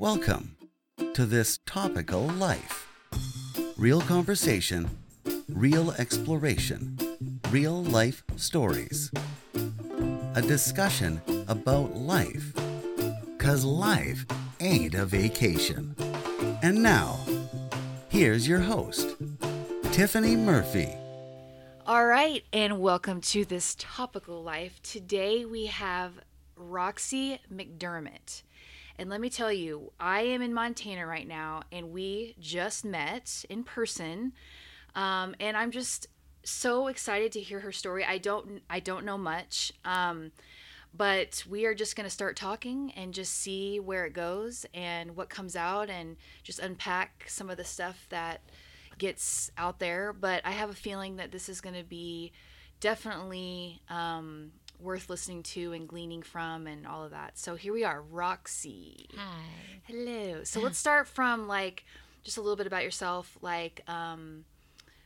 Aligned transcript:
Welcome 0.00 0.56
to 1.14 1.26
this 1.26 1.58
topical 1.66 2.28
life. 2.28 2.86
Real 3.76 4.00
conversation, 4.00 4.88
real 5.48 5.90
exploration, 5.90 6.96
real 7.50 7.82
life 7.82 8.22
stories. 8.36 9.10
A 10.36 10.40
discussion 10.40 11.20
about 11.48 11.96
life. 11.96 12.52
Cause 13.38 13.64
life 13.64 14.24
ain't 14.60 14.94
a 14.94 15.04
vacation. 15.04 15.96
And 16.62 16.80
now, 16.80 17.18
here's 18.08 18.46
your 18.46 18.60
host, 18.60 19.16
Tiffany 19.90 20.36
Murphy. 20.36 20.94
All 21.88 22.06
right, 22.06 22.44
and 22.52 22.78
welcome 22.78 23.20
to 23.22 23.44
this 23.44 23.74
topical 23.76 24.44
life. 24.44 24.80
Today 24.80 25.44
we 25.44 25.66
have 25.66 26.12
Roxy 26.54 27.40
McDermott. 27.52 28.42
And 28.98 29.08
let 29.08 29.20
me 29.20 29.30
tell 29.30 29.52
you, 29.52 29.92
I 30.00 30.22
am 30.22 30.42
in 30.42 30.52
Montana 30.52 31.06
right 31.06 31.26
now, 31.26 31.62
and 31.70 31.92
we 31.92 32.34
just 32.40 32.84
met 32.84 33.44
in 33.48 33.62
person. 33.62 34.32
Um, 34.96 35.36
and 35.38 35.56
I'm 35.56 35.70
just 35.70 36.08
so 36.42 36.88
excited 36.88 37.30
to 37.32 37.40
hear 37.40 37.60
her 37.60 37.70
story. 37.70 38.04
I 38.04 38.18
don't, 38.18 38.60
I 38.68 38.80
don't 38.80 39.04
know 39.04 39.16
much, 39.16 39.72
um, 39.84 40.32
but 40.96 41.44
we 41.48 41.64
are 41.64 41.74
just 41.74 41.94
going 41.94 42.06
to 42.06 42.10
start 42.10 42.34
talking 42.34 42.92
and 42.96 43.14
just 43.14 43.34
see 43.34 43.78
where 43.78 44.04
it 44.04 44.14
goes 44.14 44.66
and 44.74 45.14
what 45.14 45.28
comes 45.28 45.54
out, 45.54 45.90
and 45.90 46.16
just 46.42 46.58
unpack 46.58 47.26
some 47.28 47.50
of 47.50 47.56
the 47.56 47.64
stuff 47.64 48.06
that 48.08 48.40
gets 48.98 49.52
out 49.56 49.78
there. 49.78 50.12
But 50.12 50.42
I 50.44 50.50
have 50.50 50.70
a 50.70 50.74
feeling 50.74 51.16
that 51.16 51.30
this 51.30 51.48
is 51.48 51.60
going 51.60 51.76
to 51.76 51.84
be 51.84 52.32
definitely 52.80 53.80
um, 53.88 54.50
worth 54.80 55.10
listening 55.10 55.42
to 55.42 55.72
and 55.72 55.88
gleaning 55.88 56.22
from 56.22 56.66
and 56.66 56.86
all 56.86 57.04
of 57.04 57.10
that. 57.10 57.36
So 57.38 57.56
here 57.56 57.72
we 57.72 57.84
are, 57.84 58.00
Roxy. 58.00 59.06
Hi. 59.16 59.42
Hello. 59.84 60.44
So 60.44 60.60
let's 60.62 60.78
start 60.78 61.08
from 61.08 61.48
like 61.48 61.84
just 62.24 62.36
a 62.38 62.40
little 62.40 62.56
bit 62.56 62.66
about 62.66 62.82
yourself, 62.84 63.36
like 63.42 63.82
um, 63.88 64.44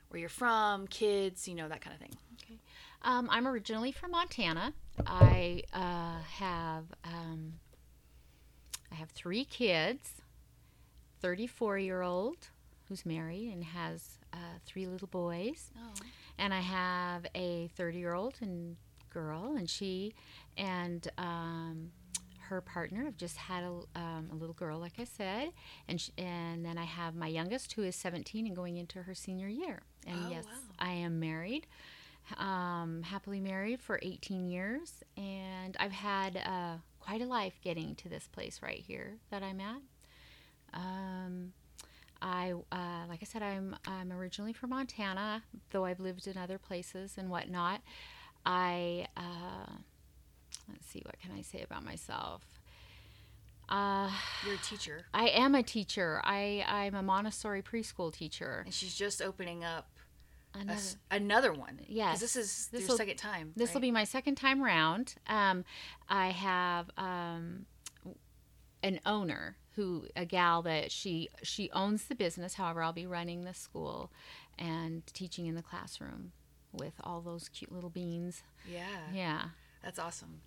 where 0.08 0.20
you're 0.20 0.28
from, 0.28 0.86
kids, 0.88 1.46
you 1.48 1.54
know, 1.54 1.68
that 1.68 1.80
kind 1.80 1.94
of 1.94 2.00
thing. 2.00 2.16
Okay. 2.44 2.58
Um, 3.02 3.28
I'm 3.30 3.48
originally 3.48 3.92
from 3.92 4.10
Montana. 4.12 4.72
I 5.06 5.62
uh, 5.72 6.20
have 6.38 6.84
um, 7.04 7.54
I 8.90 8.96
have 8.96 9.10
three 9.10 9.44
kids. 9.44 10.10
Thirty-four 11.20 11.78
year 11.78 12.02
old 12.02 12.36
who's 12.88 13.06
married 13.06 13.52
and 13.52 13.62
has 13.62 14.18
uh, 14.32 14.36
three 14.66 14.86
little 14.86 15.06
boys, 15.06 15.70
Oh. 15.78 15.92
and 16.36 16.52
I 16.52 16.58
have 16.60 17.26
a 17.34 17.70
thirty 17.76 17.98
year 17.98 18.12
old 18.12 18.34
and 18.40 18.76
girl, 19.12 19.54
and 19.56 19.68
she 19.68 20.14
and 20.56 21.06
um, 21.18 21.90
her 22.48 22.60
partner 22.60 23.04
have 23.04 23.16
just 23.16 23.36
had 23.36 23.64
a, 23.64 23.98
um, 23.98 24.28
a 24.32 24.34
little 24.34 24.54
girl, 24.54 24.78
like 24.78 24.94
I 24.98 25.04
said, 25.04 25.50
and 25.88 26.00
sh- 26.00 26.10
and 26.18 26.64
then 26.64 26.76
I 26.78 26.84
have 26.84 27.14
my 27.14 27.28
youngest 27.28 27.72
who 27.72 27.82
is 27.82 27.96
seventeen 27.96 28.46
and 28.46 28.54
going 28.56 28.76
into 28.76 29.02
her 29.02 29.14
senior 29.14 29.48
year. 29.48 29.82
And 30.06 30.18
Oh, 30.26 30.30
yes, 30.30 30.44
wow. 30.44 30.52
I 30.78 30.92
am 30.92 31.20
married 31.20 31.66
um, 32.38 33.02
happily 33.02 33.40
married 33.40 33.80
for 33.80 33.98
18 34.00 34.46
years, 34.46 35.02
and 35.16 35.76
I've 35.80 35.92
had 35.92 36.36
uh, 36.36 36.76
quite 37.00 37.20
a 37.20 37.26
life 37.26 37.54
getting 37.62 37.94
to 37.96 38.08
this 38.08 38.28
place 38.28 38.60
right 38.62 38.78
here 38.78 39.16
that 39.30 39.42
I'm 39.42 39.60
at. 39.60 39.80
Um, 40.72 41.52
I, 42.20 42.52
uh, 42.70 43.06
like 43.08 43.18
I 43.22 43.24
said, 43.24 43.42
I'm 43.42 43.76
I'm 43.86 44.12
originally 44.12 44.52
from 44.52 44.70
Montana, 44.70 45.42
though 45.70 45.84
I've 45.84 46.00
lived 46.00 46.26
in 46.28 46.36
other 46.36 46.58
places 46.58 47.14
and 47.18 47.28
whatnot. 47.28 47.80
I 48.44 49.06
uh, 49.16 49.70
let's 50.68 50.86
see, 50.86 51.02
what 51.04 51.18
can 51.20 51.30
I 51.36 51.42
say 51.42 51.62
about 51.62 51.84
myself? 51.84 52.42
Uh, 53.68 54.10
You're 54.44 54.56
a 54.56 54.58
teacher, 54.58 55.02
I 55.14 55.28
am 55.28 55.54
a 55.54 55.62
teacher. 55.62 56.20
I 56.24 56.64
I'm 56.68 56.94
a 56.94 57.02
Montessori 57.02 57.62
preschool 57.62 58.12
teacher. 58.12 58.62
and 58.66 58.74
she's 58.74 58.94
just 58.94 59.22
opening 59.22 59.64
up 59.64 59.88
Another, 60.54 60.72
s- 60.72 60.96
another 61.10 61.52
one. 61.54 61.80
Yes. 61.88 62.20
This 62.20 62.36
is 62.36 62.68
This'll- 62.70 62.98
second 62.98 63.16
time. 63.16 63.52
This 63.56 63.72
will 63.72 63.80
be 63.80 63.90
my 63.90 64.04
second 64.04 64.34
time 64.34 64.62
round. 64.62 65.14
Um, 65.26 65.64
I 66.10 66.28
have 66.28 66.90
um, 66.98 67.64
an 68.82 69.00
owner 69.06 69.56
who 69.76 70.04
a 70.14 70.26
gal 70.26 70.60
that 70.62 70.92
she 70.92 71.30
she 71.42 71.70
owns 71.70 72.04
the 72.04 72.14
business. 72.14 72.54
However, 72.54 72.82
I'll 72.82 72.92
be 72.92 73.06
running 73.06 73.44
the 73.44 73.54
school 73.54 74.12
and 74.58 75.06
teaching 75.06 75.46
in 75.46 75.54
the 75.54 75.62
classroom 75.62 76.32
with 76.72 76.94
all 77.04 77.20
those 77.20 77.48
cute 77.48 77.72
little 77.72 77.90
beans. 77.90 78.42
Yeah. 78.70 78.82
Yeah. 79.12 79.42
That's 79.82 79.98
awesome. 79.98 80.40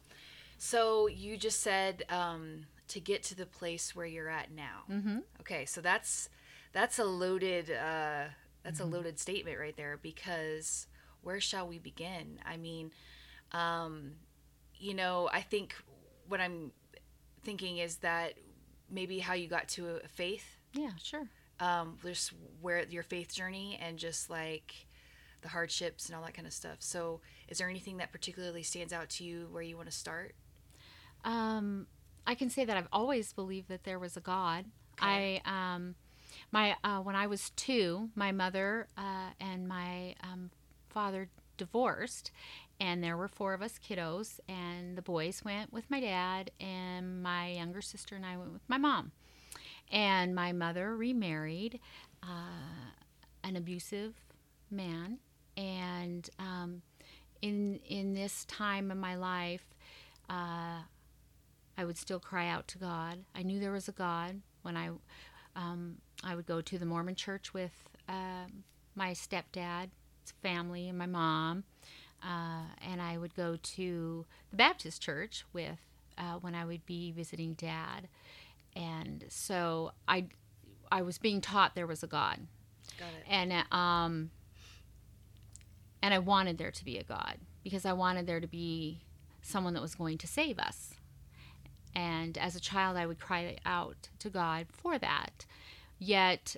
So 0.58 1.08
you 1.08 1.38
just 1.38 1.62
said 1.62 2.03
um, 2.09 2.66
to 2.90 3.00
get 3.00 3.24
to 3.24 3.36
the 3.36 3.46
place 3.46 3.96
where 3.96 4.06
you're 4.06 4.30
at 4.30 4.52
now. 4.52 4.84
Mm-hmm. 4.90 5.19
Okay, 5.41 5.66
so 5.66 5.81
that's 5.81 6.30
that's 6.74 6.97
a 7.00 7.06
loaded 7.06 7.69
uh, 7.69 8.25
that's 8.64 8.80
Mm-hmm. 8.80 8.94
a 8.94 8.96
loaded 8.96 9.19
statement 9.19 9.59
right 9.59 9.75
there 9.75 9.97
because 10.02 10.88
where 11.22 11.40
shall 11.41 11.68
we 11.68 11.78
begin? 11.80 12.40
I 12.46 12.58
mean, 12.58 12.91
um, 13.52 14.14
you 14.78 14.94
know, 14.94 15.30
I 15.31 15.41
think 15.41 15.75
what 16.28 16.40
I'm 16.41 16.72
thinking 17.44 17.78
is 17.78 17.97
that 17.97 18.34
maybe 18.90 19.19
how 19.19 19.34
you 19.34 19.47
got 19.47 19.68
to 19.69 19.97
a 20.03 20.08
faith, 20.08 20.58
Yeah. 20.74 20.91
Sure. 21.03 21.28
um, 21.59 21.97
just 22.03 22.31
where 22.62 22.84
your 22.85 23.03
faith 23.03 23.34
journey 23.34 23.78
and 23.81 23.97
just 24.00 24.30
like 24.30 24.88
the 25.46 25.52
hardships 25.52 26.08
and 26.08 26.16
all 26.16 26.24
that 26.24 26.34
kind 26.34 26.48
of 26.48 26.54
stuff. 26.54 26.78
So, 26.80 27.22
is 27.48 27.60
there 27.60 27.70
anything 27.70 27.98
that 27.98 28.12
particularly 28.12 28.64
stands 28.64 28.92
out 28.92 29.10
to 29.12 29.24
you 29.24 29.48
where 29.52 29.62
you 29.62 29.78
want 29.78 29.90
to 29.90 29.96
start? 29.96 30.34
Um, 31.24 31.86
I 32.26 32.34
can 32.34 32.50
say 32.50 32.66
that 32.66 32.76
I've 32.76 32.88
always 32.92 33.32
believed 33.32 33.70
that 33.70 33.84
there 33.84 34.00
was 34.00 34.18
a 34.18 34.22
God. 34.22 34.66
Okay. 35.00 35.42
I 35.46 35.74
um, 35.76 35.96
my 36.52 36.76
uh, 36.84 37.00
when 37.00 37.16
I 37.16 37.28
was 37.28 37.52
two, 37.52 38.10
my 38.16 38.32
mother 38.32 38.88
uh, 38.98 39.30
and 39.40 39.68
my 39.68 40.16
um, 40.24 40.50
father 40.90 41.30
divorced, 41.58 42.32
and 42.80 43.04
there 43.04 43.16
were 43.16 43.28
four 43.28 43.54
of 43.54 43.62
us 43.62 43.80
kiddos, 43.80 44.40
and 44.50 44.98
the 44.98 45.04
boys 45.04 45.44
went 45.46 45.72
with 45.72 45.90
my 45.92 46.00
dad, 46.00 46.50
and 46.60 47.22
my 47.22 47.52
younger 47.52 47.82
sister 47.82 48.16
and 48.16 48.26
I 48.26 48.36
went 48.36 48.52
with 48.52 48.68
my 48.68 48.80
mom, 48.80 49.12
and 49.92 50.34
my 50.34 50.52
mother 50.52 50.96
remarried 50.98 51.80
uh, 52.24 52.90
an 53.44 53.56
abusive 53.56 54.16
man, 54.72 55.20
and 55.58 56.30
um, 56.40 56.82
in 57.42 57.80
in 57.88 58.14
this 58.14 58.46
time 58.46 58.92
of 58.92 58.98
my 58.98 59.16
life. 59.16 59.66
Uh, 60.30 60.80
I 61.78 61.84
would 61.84 61.98
still 61.98 62.20
cry 62.20 62.48
out 62.48 62.68
to 62.70 62.78
God. 62.78 63.20
I 63.36 63.44
knew 63.44 63.60
there 63.60 63.72
was 63.72 63.88
a 63.90 63.92
God 63.92 64.42
when 64.62 64.78
I 64.78 64.90
um, 65.56 65.98
I 66.24 66.36
would 66.36 66.46
go 66.46 66.62
to 66.62 66.78
the 66.78 66.86
Mormon 66.86 67.16
church 67.16 67.54
with 67.54 67.74
um 68.08 68.64
my 68.96 69.12
stepdad's 69.12 69.92
family 70.42 70.88
and 70.88 70.98
my 70.98 71.06
mom, 71.06 71.66
uh, 72.24 72.64
and 72.82 73.02
I 73.02 73.18
would 73.18 73.36
go 73.36 73.58
to 73.62 74.26
the 74.52 74.56
Baptist 74.56 75.02
church 75.02 75.44
with 75.54 75.80
uh, 76.18 76.36
when 76.40 76.56
I 76.56 76.64
would 76.66 76.86
be 76.86 77.12
visiting 77.12 77.54
dad, 77.54 78.08
and 78.76 79.26
so 79.30 79.92
I 80.08 80.28
I 80.92 81.02
was 81.02 81.18
being 81.18 81.42
taught 81.42 81.76
there 81.76 81.88
was 81.88 82.04
a 82.04 82.08
God, 82.08 82.40
and 83.30 83.52
uh, 83.52 83.76
um 83.76 84.32
and 86.02 86.14
I 86.14 86.20
wanted 86.20 86.58
there 86.58 86.72
to 86.72 86.86
be 86.86 86.98
a 86.98 87.04
God 87.04 87.38
because 87.64 87.86
I 87.86 87.94
wanted 87.94 88.28
there 88.28 88.40
to 88.40 88.48
be 88.48 89.02
someone 89.42 89.74
that 89.74 89.82
was 89.82 89.96
going 89.96 90.18
to 90.20 90.28
save 90.28 90.60
us. 90.60 90.96
And 91.96 92.38
as 92.38 92.56
a 92.56 92.60
child, 92.60 92.98
I 92.98 93.06
would 93.06 93.20
cry 93.20 93.58
out 93.66 94.10
to 94.20 94.30
God 94.30 94.68
for 94.72 94.98
that. 94.98 95.46
Yet, 95.98 96.56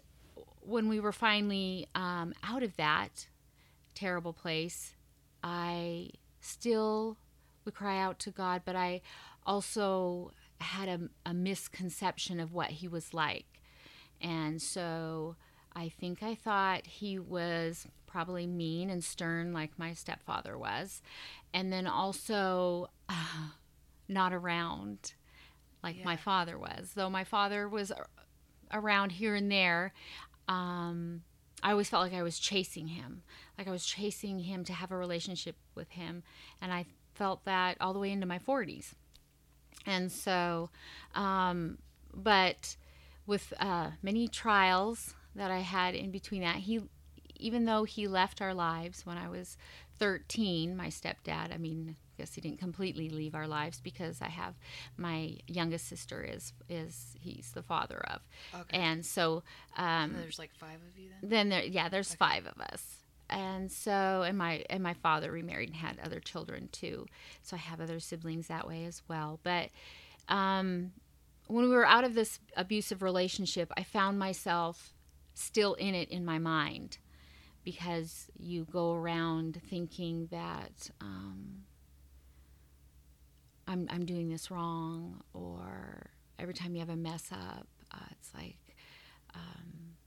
when 0.61 0.89
we 0.89 0.99
were 0.99 1.11
finally 1.11 1.87
um, 1.93 2.33
out 2.43 2.63
of 2.63 2.75
that 2.77 3.27
terrible 3.93 4.33
place, 4.33 4.95
I 5.43 6.09
still 6.41 7.17
would 7.65 7.75
cry 7.75 7.99
out 7.99 8.19
to 8.19 8.31
God, 8.31 8.63
but 8.65 8.75
I 8.75 9.01
also 9.45 10.31
had 10.59 10.89
a, 10.89 10.99
a 11.25 11.33
misconception 11.33 12.39
of 12.39 12.53
what 12.53 12.71
He 12.71 12.87
was 12.87 13.13
like. 13.13 13.45
And 14.21 14.61
so 14.61 15.35
I 15.75 15.89
think 15.89 16.23
I 16.23 16.33
thought 16.33 16.87
he 16.87 17.19
was 17.19 17.87
probably 18.17 18.47
mean 18.47 18.89
and 18.89 19.03
stern 19.03 19.53
like 19.53 19.69
my 19.77 19.93
stepfather 19.93 20.57
was. 20.57 21.03
And 21.53 21.71
then 21.71 21.85
also 21.85 22.89
uh, 23.07 23.49
not 24.07 24.33
around 24.33 25.13
like 25.83 26.03
my 26.03 26.15
father 26.15 26.57
was. 26.57 26.93
Though 26.95 27.11
my 27.11 27.23
father 27.23 27.69
was 27.69 27.91
around 28.73 29.11
here 29.11 29.35
and 29.35 29.51
there, 29.51 29.93
um, 30.47 31.21
I 31.61 31.69
always 31.69 31.89
felt 31.89 32.01
like 32.01 32.15
I 32.15 32.23
was 32.23 32.39
chasing 32.39 32.87
him. 32.87 33.21
Like 33.55 33.67
I 33.67 33.71
was 33.71 33.85
chasing 33.85 34.39
him 34.39 34.63
to 34.63 34.73
have 34.73 34.91
a 34.91 34.97
relationship 34.97 35.55
with 35.75 35.91
him. 35.91 36.23
And 36.59 36.73
I 36.73 36.87
felt 37.13 37.45
that 37.45 37.77
all 37.79 37.93
the 37.93 37.99
way 37.99 38.09
into 38.09 38.25
my 38.25 38.39
40s. 38.39 38.93
And 39.85 40.11
so, 40.11 40.71
um, 41.13 41.77
but 42.15 42.77
with 43.27 43.53
uh, 43.59 43.91
many 44.01 44.27
trials 44.27 45.13
that 45.35 45.51
I 45.51 45.59
had 45.59 45.93
in 45.93 46.09
between 46.09 46.41
that, 46.41 46.55
he, 46.55 46.81
even 47.39 47.65
though 47.65 47.83
he 47.83 48.07
left 48.07 48.41
our 48.41 48.53
lives 48.53 49.05
when 49.05 49.17
I 49.17 49.29
was 49.29 49.57
13, 49.99 50.75
my 50.75 50.87
stepdad, 50.87 51.53
I 51.53 51.57
mean, 51.57 51.95
I 51.97 52.21
guess 52.21 52.33
he 52.33 52.41
didn't 52.41 52.59
completely 52.59 53.09
leave 53.09 53.35
our 53.35 53.47
lives 53.47 53.79
because 53.79 54.21
I 54.21 54.29
have 54.29 54.55
my 54.97 55.37
youngest 55.47 55.87
sister 55.87 56.23
is 56.23 56.53
is 56.69 57.15
he's 57.19 57.51
the 57.53 57.61
father 57.63 57.97
of, 58.09 58.21
Okay. 58.61 58.77
and 58.77 59.05
so 59.05 59.43
um, 59.77 60.13
There's 60.13 60.39
like 60.39 60.53
five 60.55 60.79
of 60.87 60.97
you 60.99 61.09
then. 61.21 61.29
then 61.29 61.49
there 61.49 61.63
yeah 61.63 61.89
there's 61.89 62.13
five 62.15 62.45
of 62.45 62.59
us. 62.61 63.03
And 63.29 63.71
so 63.71 64.23
and 64.25 64.37
my 64.37 64.63
and 64.69 64.81
my 64.81 64.93
father 64.93 65.31
remarried 65.31 65.69
and 65.69 65.75
had 65.77 65.99
other 66.03 66.19
children 66.19 66.69
too. 66.71 67.05
So 67.43 67.55
i 67.55 67.59
have 67.59 67.81
other 67.81 67.99
siblings 67.99 68.47
that 68.47 68.67
way 68.67 68.85
as 68.85 69.01
well. 69.07 69.39
But 69.43 69.69
um 70.29 70.91
when 71.47 71.63
we 71.65 71.71
were 71.75 71.85
out 71.85 72.03
of 72.03 72.13
this 72.13 72.39
abusive 72.57 73.01
relationship 73.01 73.71
i 73.77 73.83
found 73.83 74.19
myself 74.19 74.93
still 75.33 75.75
in 75.75 75.93
it 75.95 76.09
in 76.09 76.25
my 76.25 76.37
mind 76.37 76.97
because 77.67 78.31
you 78.39 78.63
go 78.63 78.93
around 78.93 79.59
thinking 79.69 80.29
that 80.31 80.89
um, 81.01 81.63
I'm, 83.67 83.89
I'm 83.91 84.05
doing 84.05 84.29
this 84.29 84.49
wrong 84.49 85.21
or 85.33 86.11
every 86.39 86.53
time 86.53 86.75
you 86.75 86.79
have 86.79 86.87
a 86.87 86.95
mess 86.95 87.29
up 87.29 87.67
uh, 87.93 88.05
it's 88.11 88.33
like 88.33 88.55
um, 89.35 89.97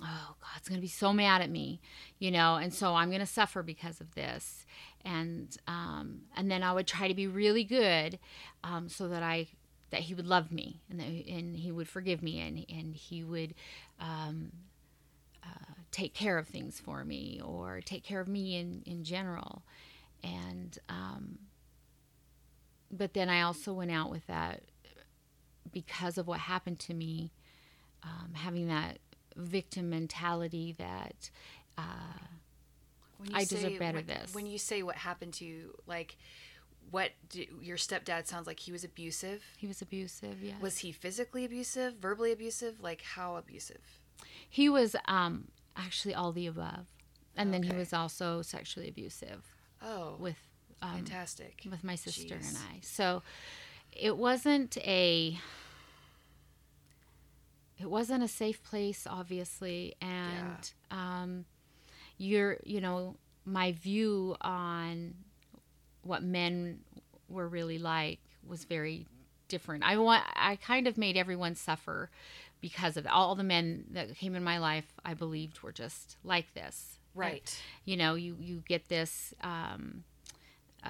oh 0.00 0.36
god's 0.40 0.70
going 0.70 0.78
to 0.78 0.82
be 0.82 0.88
so 0.88 1.12
mad 1.12 1.42
at 1.42 1.50
me 1.50 1.82
you 2.18 2.30
know 2.30 2.54
and 2.54 2.72
so 2.72 2.94
i'm 2.94 3.10
going 3.10 3.20
to 3.20 3.26
suffer 3.26 3.62
because 3.62 4.00
of 4.00 4.14
this. 4.14 4.64
And 5.04 5.54
um, 5.68 6.22
and 6.34 6.50
then 6.50 6.62
i 6.62 6.72
would 6.72 6.86
try 6.86 7.08
to 7.08 7.14
be 7.14 7.26
really 7.26 7.64
good 7.64 8.18
um, 8.64 8.88
so 8.88 9.06
that 9.08 9.22
i 9.22 9.48
that 9.90 10.00
he 10.00 10.14
would 10.14 10.26
love 10.26 10.50
me 10.50 10.80
and 10.88 10.98
that, 10.98 11.04
and 11.04 11.58
he 11.58 11.70
would 11.70 11.88
forgive 11.88 12.22
me 12.22 12.40
and 12.40 12.64
and 12.74 12.96
he 12.96 13.22
would 13.22 13.52
um, 14.00 14.50
uh, 15.44 15.74
take 15.90 16.14
care 16.14 16.38
of 16.38 16.46
things 16.48 16.80
for 16.80 17.04
me 17.04 17.40
or 17.44 17.80
take 17.80 18.02
care 18.04 18.20
of 18.20 18.28
me 18.28 18.56
in 18.56 18.82
in 18.86 19.04
general 19.04 19.62
and 20.22 20.78
um, 20.88 21.38
but 22.90 23.14
then 23.14 23.28
i 23.28 23.42
also 23.42 23.72
went 23.72 23.90
out 23.90 24.10
with 24.10 24.26
that 24.26 24.62
because 25.72 26.18
of 26.18 26.26
what 26.26 26.40
happened 26.40 26.78
to 26.78 26.94
me 26.94 27.32
um, 28.02 28.34
having 28.34 28.68
that 28.68 28.98
victim 29.36 29.90
mentality 29.90 30.74
that 30.78 31.30
uh, 31.78 31.82
I 33.32 33.44
deserve 33.44 33.78
better 33.78 33.98
when, 33.98 34.06
this. 34.06 34.34
When 34.34 34.46
you 34.46 34.58
say 34.58 34.82
what 34.82 34.96
happened 34.96 35.34
to 35.34 35.44
you, 35.44 35.74
like, 35.86 36.16
what 36.90 37.10
do, 37.30 37.44
your 37.60 37.76
stepdad 37.76 38.26
sounds 38.26 38.46
like 38.46 38.60
he 38.60 38.72
was 38.72 38.84
abusive. 38.84 39.42
he 39.56 39.66
was 39.66 39.80
abusive. 39.80 40.42
Yeah, 40.42 40.54
Was 40.60 40.78
he 40.78 40.92
physically 40.92 41.44
abusive, 41.44 41.94
verbally 41.94 42.32
abusive? 42.32 42.82
Like 42.82 43.02
how 43.02 43.36
abusive? 43.36 44.00
He 44.48 44.68
was 44.68 44.94
um, 45.06 45.48
actually 45.76 46.14
all 46.14 46.32
the 46.32 46.46
above, 46.46 46.86
and 47.36 47.52
then 47.52 47.62
he 47.62 47.72
was 47.74 47.92
also 47.92 48.42
sexually 48.42 48.88
abusive 48.88 49.44
Oh, 49.82 50.16
with 50.18 50.36
um, 50.80 50.94
fantastic. 50.96 51.62
with 51.70 51.82
my 51.84 51.94
sister 51.94 52.34
Jeez. 52.36 52.48
and 52.48 52.56
I. 52.58 52.78
So 52.82 53.22
it 53.92 54.16
wasn't 54.16 54.76
a 54.78 55.38
it 57.78 57.90
wasn't 57.90 58.22
a 58.22 58.28
safe 58.28 58.62
place, 58.62 59.06
obviously, 59.08 59.94
and 60.00 60.70
um, 60.90 61.44
you're 62.18 62.58
you 62.64 62.80
know 62.80 63.16
my 63.44 63.72
view 63.72 64.36
on 64.40 65.14
what 66.02 66.22
men 66.22 66.80
were 67.28 67.48
really 67.48 67.78
like 67.78 68.20
was 68.46 68.64
very 68.64 69.06
different. 69.48 69.84
I 69.84 69.96
want 69.98 70.22
I 70.34 70.56
kind 70.56 70.86
of 70.86 70.96
made 70.96 71.16
everyone 71.16 71.54
suffer 71.54 72.10
because 72.62 72.96
of 72.96 73.06
all 73.06 73.34
the 73.34 73.44
men 73.44 73.84
that 73.90 74.16
came 74.16 74.34
in 74.34 74.42
my 74.42 74.56
life. 74.58 74.86
I 75.04 75.12
believed 75.12 75.60
were 75.62 75.72
just 75.72 76.16
like 76.24 76.54
this, 76.54 76.98
Right. 77.14 77.54
you 77.84 77.98
know 77.98 78.14
you 78.14 78.36
you 78.40 78.62
get 78.66 78.88
this 78.88 79.34
um 79.42 80.04
uh 80.82 80.88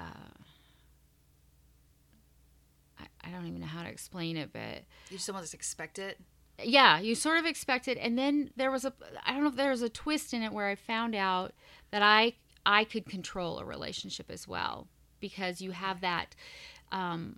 I, 2.99 3.05
I 3.27 3.31
don't 3.31 3.45
even 3.47 3.59
know 3.61 3.67
how 3.67 3.83
to 3.83 3.89
explain 3.89 4.37
it 4.37 4.51
but 4.53 4.83
You 5.09 5.17
just 5.17 5.29
almost 5.29 5.53
expect 5.53 5.99
it. 5.99 6.19
yeah 6.63 6.99
you 6.99 7.15
sort 7.15 7.37
of 7.39 7.45
expect 7.45 7.87
it 7.87 7.97
and 7.99 8.17
then 8.17 8.51
there 8.55 8.71
was 8.71 8.85
a 8.85 8.93
i 9.25 9.33
don't 9.33 9.41
know 9.43 9.49
if 9.49 9.55
there 9.55 9.71
was 9.71 9.81
a 9.81 9.89
twist 9.89 10.33
in 10.33 10.43
it 10.43 10.53
where 10.53 10.67
i 10.67 10.75
found 10.75 11.15
out 11.15 11.51
that 11.91 12.01
i 12.03 12.33
i 12.65 12.83
could 12.83 13.05
control 13.05 13.59
a 13.59 13.65
relationship 13.65 14.29
as 14.29 14.47
well 14.47 14.87
because 15.19 15.61
you 15.61 15.71
have 15.71 15.99
that 16.01 16.35
um 16.91 17.37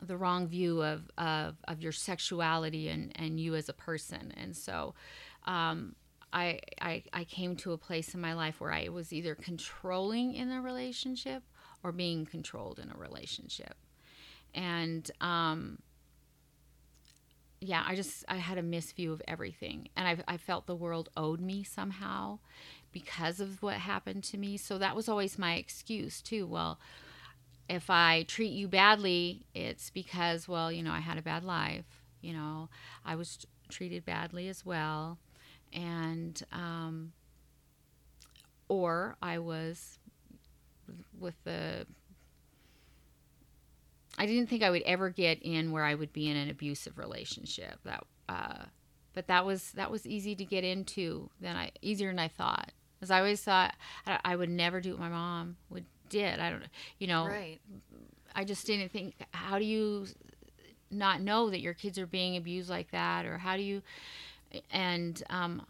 the 0.00 0.16
wrong 0.16 0.46
view 0.46 0.82
of, 0.82 1.10
of, 1.18 1.56
of 1.66 1.80
your 1.80 1.92
sexuality 1.92 2.88
and, 2.88 3.12
and 3.16 3.40
you 3.40 3.54
as 3.54 3.68
a 3.68 3.72
person. 3.72 4.32
And 4.36 4.56
so 4.56 4.94
um, 5.44 5.94
I, 6.32 6.60
I, 6.80 7.02
I 7.12 7.24
came 7.24 7.56
to 7.56 7.72
a 7.72 7.78
place 7.78 8.14
in 8.14 8.20
my 8.20 8.34
life 8.34 8.60
where 8.60 8.72
I 8.72 8.88
was 8.88 9.12
either 9.12 9.34
controlling 9.34 10.34
in 10.34 10.50
a 10.50 10.60
relationship 10.60 11.42
or 11.82 11.92
being 11.92 12.26
controlled 12.26 12.78
in 12.78 12.90
a 12.90 12.96
relationship. 12.96 13.74
And 14.54 15.10
um, 15.20 15.78
yeah, 17.60 17.84
I 17.86 17.94
just, 17.94 18.24
I 18.28 18.36
had 18.36 18.58
a 18.58 18.62
misview 18.62 19.12
of 19.12 19.22
everything. 19.26 19.88
And 19.96 20.06
I, 20.06 20.34
I 20.34 20.36
felt 20.36 20.66
the 20.66 20.76
world 20.76 21.08
owed 21.16 21.40
me 21.40 21.64
somehow 21.64 22.38
because 22.92 23.40
of 23.40 23.62
what 23.62 23.74
happened 23.74 24.24
to 24.24 24.38
me. 24.38 24.56
So 24.56 24.78
that 24.78 24.96
was 24.96 25.08
always 25.08 25.38
my 25.38 25.54
excuse 25.54 26.22
too. 26.22 26.46
Well, 26.46 26.78
if 27.68 27.90
I 27.90 28.24
treat 28.24 28.52
you 28.52 28.68
badly, 28.68 29.44
it's 29.54 29.90
because, 29.90 30.48
well, 30.48 30.72
you 30.72 30.82
know, 30.82 30.92
I 30.92 31.00
had 31.00 31.18
a 31.18 31.22
bad 31.22 31.44
life. 31.44 31.84
You 32.20 32.32
know, 32.32 32.68
I 33.04 33.14
was 33.14 33.46
treated 33.68 34.04
badly 34.04 34.48
as 34.48 34.64
well. 34.64 35.18
And, 35.72 36.42
um, 36.52 37.12
or 38.68 39.16
I 39.20 39.38
was 39.38 39.98
with 41.18 41.34
the, 41.44 41.86
I 44.16 44.26
didn't 44.26 44.48
think 44.48 44.62
I 44.62 44.70
would 44.70 44.82
ever 44.82 45.10
get 45.10 45.42
in 45.42 45.70
where 45.70 45.84
I 45.84 45.94
would 45.94 46.12
be 46.12 46.28
in 46.28 46.36
an 46.36 46.50
abusive 46.50 46.98
relationship. 46.98 47.78
That, 47.84 48.04
uh, 48.28 48.64
but 49.14 49.26
that 49.26 49.44
was 49.44 49.72
that 49.72 49.90
was 49.90 50.06
easy 50.06 50.34
to 50.36 50.44
get 50.44 50.64
into 50.64 51.30
than 51.40 51.56
I 51.56 51.70
easier 51.82 52.08
than 52.08 52.18
I 52.18 52.28
thought. 52.28 52.72
Because 52.98 53.10
I 53.10 53.18
always 53.18 53.40
thought 53.40 53.74
I, 54.06 54.18
I 54.24 54.36
would 54.36 54.50
never 54.50 54.80
do 54.80 54.92
what 54.92 55.00
my 55.00 55.08
mom 55.08 55.56
would 55.70 55.86
did. 56.08 56.40
I 56.40 56.50
don't, 56.50 56.64
you 56.98 57.06
know, 57.06 57.26
Right. 57.26 57.58
I 58.34 58.44
just 58.44 58.66
didn't 58.66 58.90
think. 58.90 59.14
How 59.32 59.58
do 59.58 59.64
you 59.64 60.06
not 60.90 61.20
know 61.20 61.50
that 61.50 61.60
your 61.60 61.74
kids 61.74 61.98
are 61.98 62.06
being 62.06 62.36
abused 62.36 62.70
like 62.70 62.90
that, 62.92 63.26
or 63.26 63.38
how 63.38 63.56
do 63.56 63.62
you? 63.62 63.82
And 64.70 65.22
um, 65.30 65.62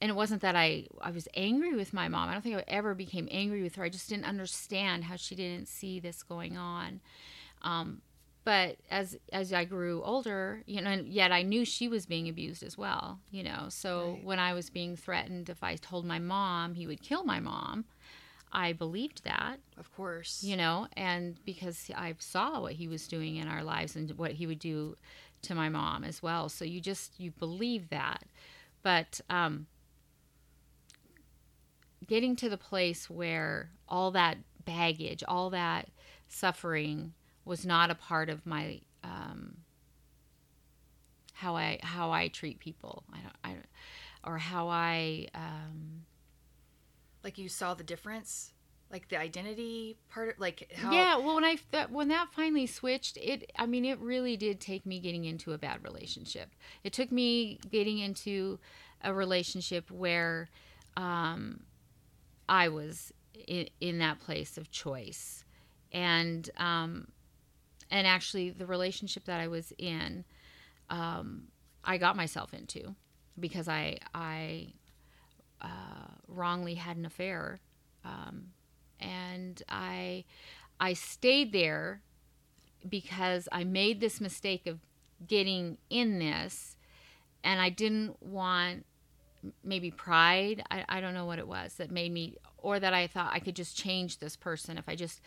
and 0.00 0.10
it 0.10 0.14
wasn't 0.14 0.42
that 0.42 0.56
I 0.56 0.86
I 1.00 1.10
was 1.10 1.28
angry 1.34 1.74
with 1.74 1.92
my 1.92 2.08
mom. 2.08 2.28
I 2.28 2.32
don't 2.32 2.42
think 2.42 2.56
I 2.56 2.64
ever 2.68 2.94
became 2.94 3.28
angry 3.30 3.62
with 3.62 3.74
her. 3.76 3.84
I 3.84 3.88
just 3.88 4.08
didn't 4.08 4.24
understand 4.26 5.04
how 5.04 5.16
she 5.16 5.34
didn't 5.34 5.68
see 5.68 6.00
this 6.00 6.22
going 6.22 6.56
on. 6.56 7.00
Um, 7.62 8.02
but 8.44 8.76
as 8.90 9.18
as 9.32 9.52
I 9.52 9.64
grew 9.64 10.02
older, 10.04 10.62
you 10.66 10.80
know, 10.80 10.90
and 10.90 11.08
yet 11.08 11.32
I 11.32 11.42
knew 11.42 11.64
she 11.64 11.88
was 11.88 12.06
being 12.06 12.28
abused 12.28 12.62
as 12.62 12.78
well. 12.78 13.18
You 13.30 13.42
know, 13.42 13.66
so 13.68 14.12
Right. 14.12 14.24
when 14.24 14.38
I 14.38 14.54
was 14.54 14.70
being 14.70 14.96
threatened, 14.96 15.48
if 15.48 15.62
I 15.62 15.76
told 15.76 16.04
my 16.04 16.18
mom 16.18 16.74
he 16.74 16.86
would 16.86 17.02
kill 17.02 17.24
my 17.24 17.40
mom, 17.40 17.84
I 18.52 18.72
believed 18.72 19.24
that 19.24 19.58
Of 19.76 19.94
course. 19.94 20.42
you 20.42 20.56
know, 20.56 20.86
and 20.96 21.38
because 21.44 21.90
I 21.94 22.14
saw 22.18 22.60
what 22.60 22.72
he 22.72 22.88
was 22.88 23.06
doing 23.08 23.36
in 23.36 23.48
our 23.48 23.62
lives 23.62 23.96
and 23.96 24.10
what 24.12 24.32
he 24.32 24.46
would 24.46 24.58
do 24.58 24.96
to 25.42 25.54
my 25.54 25.68
mom 25.68 26.04
as 26.04 26.22
well. 26.22 26.48
So 26.48 26.64
you 26.64 26.80
just 26.80 27.18
you 27.20 27.30
believe 27.32 27.90
that, 27.90 28.24
but 28.82 29.20
um, 29.28 29.66
getting 32.06 32.36
to 32.36 32.48
the 32.48 32.56
place 32.56 33.10
where 33.10 33.70
all 33.88 34.10
that 34.12 34.38
baggage, 34.64 35.22
all 35.26 35.50
that 35.50 35.88
suffering 36.28 37.12
was 37.44 37.64
not 37.64 37.90
a 37.90 37.94
part 37.94 38.28
of 38.28 38.44
my 38.46 38.80
um, 39.04 39.58
how 41.34 41.56
I 41.56 41.78
how 41.82 42.10
I 42.10 42.28
treat 42.28 42.58
people. 42.58 43.04
I 43.12 43.18
don't, 43.18 43.36
I 43.44 43.48
don't 43.50 43.66
or 44.24 44.38
how 44.38 44.68
I 44.68 45.28
um, 45.34 46.04
Like 47.26 47.38
you 47.38 47.48
saw 47.48 47.74
the 47.74 47.82
difference, 47.82 48.52
like 48.90 49.08
the 49.08 49.18
identity 49.18 49.98
part, 50.08 50.38
like 50.38 50.70
how. 50.74 50.92
yeah 50.92 51.16
well 51.16 51.34
when 51.34 51.44
i 51.44 51.56
that, 51.72 51.90
when 51.90 52.06
that 52.08 52.28
finally 52.32 52.66
switched 52.66 53.16
it 53.16 53.50
i 53.58 53.66
mean 53.66 53.84
it 53.84 53.98
really 53.98 54.36
did 54.36 54.60
take 54.60 54.86
me 54.86 55.00
getting 55.00 55.24
into 55.24 55.52
a 55.52 55.58
bad 55.58 55.82
relationship 55.82 56.50
it 56.84 56.92
took 56.92 57.10
me 57.10 57.58
getting 57.70 57.98
into 57.98 58.60
a 59.02 59.12
relationship 59.12 59.90
where 59.90 60.48
um, 60.96 61.60
i 62.48 62.68
was 62.68 63.12
in, 63.48 63.68
in 63.80 63.98
that 63.98 64.20
place 64.20 64.56
of 64.56 64.70
choice 64.70 65.44
and 65.90 66.50
um, 66.56 67.08
and 67.90 68.06
actually 68.06 68.50
the 68.50 68.66
relationship 68.66 69.24
that 69.24 69.40
i 69.40 69.48
was 69.48 69.72
in 69.78 70.24
um, 70.90 71.48
i 71.84 71.98
got 71.98 72.16
myself 72.16 72.54
into 72.54 72.94
because 73.40 73.66
i 73.66 73.98
i 74.14 74.72
uh, 75.60 76.08
wrongly 76.28 76.74
had 76.74 76.96
an 76.96 77.06
affair 77.06 77.60
um, 78.04 78.48
and 79.00 79.62
I 79.68 80.24
I 80.78 80.92
stayed 80.92 81.52
there 81.52 82.02
because 82.88 83.48
I 83.50 83.64
made 83.64 84.00
this 84.00 84.20
mistake 84.20 84.66
of 84.66 84.78
getting 85.26 85.78
in 85.90 86.18
this 86.18 86.76
and 87.42 87.60
I 87.60 87.70
didn't 87.70 88.22
want 88.22 88.84
maybe 89.62 89.90
pride 89.90 90.62
I, 90.70 90.84
I 90.88 91.00
don't 91.00 91.14
know 91.14 91.24
what 91.24 91.38
it 91.38 91.46
was 91.46 91.74
that 91.74 91.90
made 91.90 92.12
me 92.12 92.36
or 92.58 92.80
that 92.80 92.92
I 92.92 93.06
thought 93.06 93.32
I 93.32 93.38
could 93.38 93.54
just 93.56 93.76
change 93.76 94.18
this 94.18 94.36
person 94.36 94.76
if 94.76 94.88
I 94.88 94.96
just 94.96 95.20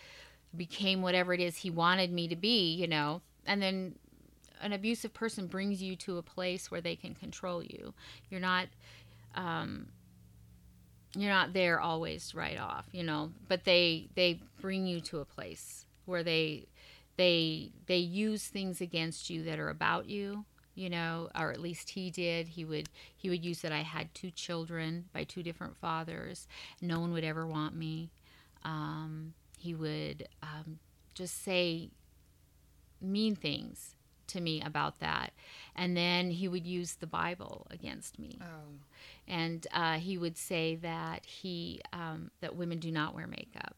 became 0.55 1.01
whatever 1.01 1.33
it 1.33 1.39
is 1.39 1.57
he 1.57 1.69
wanted 1.69 2.12
me 2.12 2.27
to 2.27 2.36
be, 2.36 2.74
you 2.74 2.88
know. 2.88 3.21
And 3.45 3.62
then 3.62 3.95
an 4.62 4.74
abusive 4.74 5.13
person 5.13 5.48
brings 5.48 5.81
you 5.81 5.95
to 5.98 6.17
a 6.17 6.21
place 6.21 6.69
where 6.69 6.81
they 6.81 6.95
can 6.95 7.15
control 7.15 7.63
you. 7.63 7.93
You're 8.29 8.41
not 8.41 8.67
um, 9.36 9.88
you're 11.16 11.32
not 11.32 11.54
there 11.54 11.80
always 11.80 12.36
right 12.36 12.60
off, 12.60 12.86
you 12.92 13.04
know, 13.04 13.32
but 13.48 13.63
they 13.63 14.10
they 14.16 14.39
bring 14.62 14.86
you 14.86 15.01
to 15.01 15.20
a 15.20 15.25
place 15.25 15.86
where 16.06 16.24
they 16.24 16.68
they 17.18 17.72
they 17.88 17.98
use 17.98 18.48
things 18.48 18.82
against 18.82 19.30
you 19.30 19.44
that 19.44 19.60
are 19.60 19.70
about 19.70 20.08
you 20.08 20.46
you 20.75 20.89
know 20.89 21.30
or 21.38 21.51
at 21.51 21.60
least 21.60 21.89
he 21.89 22.10
did. 22.10 22.48
He 22.48 22.63
would 22.63 22.89
he 23.18 23.30
would 23.30 23.44
use 23.44 23.62
that 23.62 23.72
i 23.72 23.82
had 23.82 24.13
two 24.13 24.32
children 24.32 25.06
by 25.13 25.24
two 25.24 25.44
different 25.44 25.78
fathers. 25.78 26.48
No 26.82 27.00
one 27.00 27.12
would 27.13 27.24
ever 27.24 27.46
want 27.46 27.75
me. 27.75 28.12
Um, 28.63 29.34
he 29.58 29.74
would 29.74 30.28
um, 30.44 30.80
just 31.13 31.44
say 31.44 31.89
mean 33.01 33.36
things 33.36 33.96
to 34.28 34.42
me 34.42 34.62
about 34.62 35.00
that. 35.00 35.34
And 35.75 35.98
then 35.98 36.30
he 36.30 36.48
would 36.48 36.66
use 36.66 36.96
the 36.96 37.08
bible 37.08 37.68
against 37.72 38.20
me. 38.20 38.39
Oh. 38.42 38.80
And 39.29 39.65
uh, 39.74 39.93
he 39.93 40.17
would 40.17 40.38
say 40.38 40.75
that 40.75 41.25
he 41.25 41.81
um, 41.93 42.31
that 42.41 42.55
women 42.55 42.79
do 42.79 42.91
not 42.91 43.13
wear 43.13 43.27
makeup. 43.27 43.75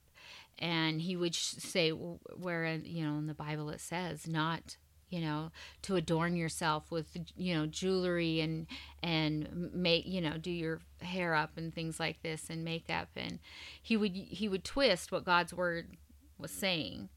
And 0.57 1.01
he 1.01 1.15
would 1.15 1.35
say 1.35 1.89
where 1.89 2.65
uh, 2.65 2.77
you 2.83 3.05
know 3.05 3.17
in 3.17 3.27
the 3.27 3.33
bible 3.33 3.69
it 3.69 3.81
says 3.81 4.27
not 4.27 4.77
you 5.09 5.19
know 5.19 5.51
to 5.81 5.95
adorn 5.95 6.35
yourself 6.35 6.89
with 6.89 7.17
you 7.35 7.53
know 7.53 7.65
jewelry 7.65 8.39
and 8.39 8.67
and 9.03 9.71
make 9.73 10.05
you 10.05 10.21
know 10.21 10.37
do 10.37 10.51
your 10.51 10.79
hair 11.01 11.33
up 11.35 11.57
and 11.57 11.73
things 11.73 11.99
like 11.99 12.21
this 12.23 12.49
and 12.49 12.63
makeup. 12.63 13.09
And 13.15 13.39
he 13.81 13.97
would 13.97 14.15
he 14.15 14.47
would 14.47 14.63
twist 14.63 15.11
what 15.11 15.25
god's 15.25 15.53
word 15.53 15.97
was 16.37 16.51
saying. 16.51 17.09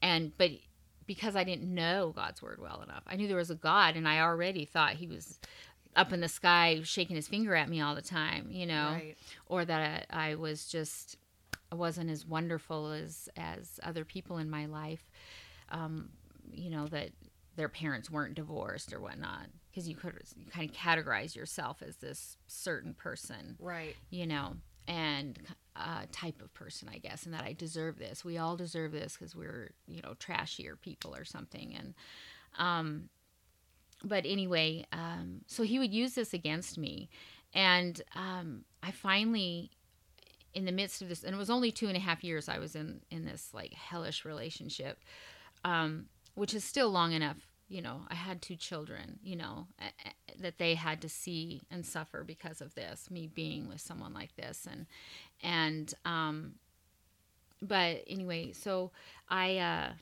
And 0.00 0.36
but 0.38 0.50
because 1.04 1.34
i 1.34 1.42
didn't 1.42 1.74
know 1.74 2.12
god's 2.14 2.40
word 2.40 2.60
well 2.62 2.80
enough 2.80 3.02
i 3.08 3.16
knew 3.16 3.26
there 3.26 3.36
was 3.36 3.50
a 3.50 3.56
god 3.56 3.96
and 3.96 4.06
i 4.06 4.20
already 4.20 4.64
thought 4.64 4.92
he 4.92 5.08
was 5.08 5.40
up 5.96 6.12
in 6.12 6.20
the 6.20 6.28
sky 6.28 6.80
shaking 6.84 7.16
his 7.16 7.28
finger 7.28 7.54
at 7.54 7.68
me 7.68 7.80
all 7.80 7.94
the 7.94 8.02
time 8.02 8.46
you 8.50 8.66
know 8.66 8.92
Right. 8.92 9.16
or 9.46 9.64
that 9.64 10.06
I, 10.10 10.30
I 10.30 10.34
was 10.36 10.66
just 10.66 11.16
I 11.70 11.74
wasn't 11.74 12.10
as 12.10 12.26
wonderful 12.26 12.92
as 12.92 13.28
as 13.36 13.78
other 13.82 14.04
people 14.04 14.38
in 14.38 14.48
my 14.50 14.66
life 14.66 15.10
um, 15.70 16.10
you 16.52 16.70
know 16.70 16.86
that 16.88 17.10
their 17.56 17.68
parents 17.68 18.10
weren't 18.10 18.34
divorced 18.34 18.92
or 18.92 19.00
whatnot 19.00 19.46
because 19.70 19.88
you 19.88 19.94
could 19.94 20.14
you 20.36 20.46
kind 20.50 20.68
of 20.68 20.74
categorize 20.76 21.34
yourself 21.36 21.82
as 21.86 21.96
this 21.96 22.36
certain 22.46 22.94
person 22.94 23.56
Right. 23.58 23.94
you 24.10 24.26
know, 24.26 24.56
and 24.88 25.38
uh, 25.76 26.02
type 26.10 26.42
of 26.42 26.52
person, 26.54 26.88
I 26.92 26.98
guess, 26.98 27.24
and 27.24 27.32
that 27.34 27.44
I 27.44 27.52
deserve 27.54 27.98
this. 27.98 28.24
We 28.24 28.36
all 28.36 28.56
deserve 28.56 28.92
this 28.92 29.16
because 29.16 29.34
we're, 29.34 29.70
you 29.86 30.02
know, 30.02 30.14
trashier 30.18 30.78
people 30.78 31.14
or 31.14 31.24
something. 31.24 31.74
And, 31.74 31.94
um, 32.58 33.08
but 34.04 34.24
anyway, 34.26 34.84
um, 34.92 35.42
so 35.46 35.62
he 35.62 35.78
would 35.78 35.92
use 35.92 36.14
this 36.14 36.34
against 36.34 36.78
me. 36.78 37.08
And 37.54 38.00
um, 38.14 38.64
I 38.82 38.90
finally, 38.90 39.70
in 40.54 40.64
the 40.64 40.72
midst 40.72 41.02
of 41.02 41.08
this, 41.08 41.22
and 41.22 41.34
it 41.34 41.38
was 41.38 41.50
only 41.50 41.70
two 41.70 41.88
and 41.88 41.96
a 41.96 42.00
half 42.00 42.24
years 42.24 42.48
I 42.48 42.58
was 42.58 42.74
in, 42.74 43.00
in 43.10 43.24
this 43.24 43.50
like 43.52 43.72
hellish 43.72 44.24
relationship, 44.24 44.98
um, 45.64 46.06
which 46.34 46.54
is 46.54 46.64
still 46.64 46.90
long 46.90 47.12
enough. 47.12 47.36
You 47.68 47.80
know, 47.80 48.02
I 48.08 48.14
had 48.14 48.42
two 48.42 48.56
children, 48.56 49.18
you 49.22 49.36
know, 49.36 49.66
that 50.40 50.58
they 50.58 50.74
had 50.74 51.00
to 51.02 51.08
see 51.08 51.62
and 51.70 51.86
suffer 51.86 52.22
because 52.22 52.60
of 52.60 52.74
this, 52.74 53.10
me 53.10 53.28
being 53.28 53.66
with 53.66 53.80
someone 53.80 54.12
like 54.12 54.36
this. 54.36 54.68
And, 54.70 54.86
and, 55.42 55.94
um, 56.04 56.56
but 57.62 58.02
anyway, 58.06 58.52
so 58.52 58.90
I, 59.30 59.56
uh, 59.56 59.92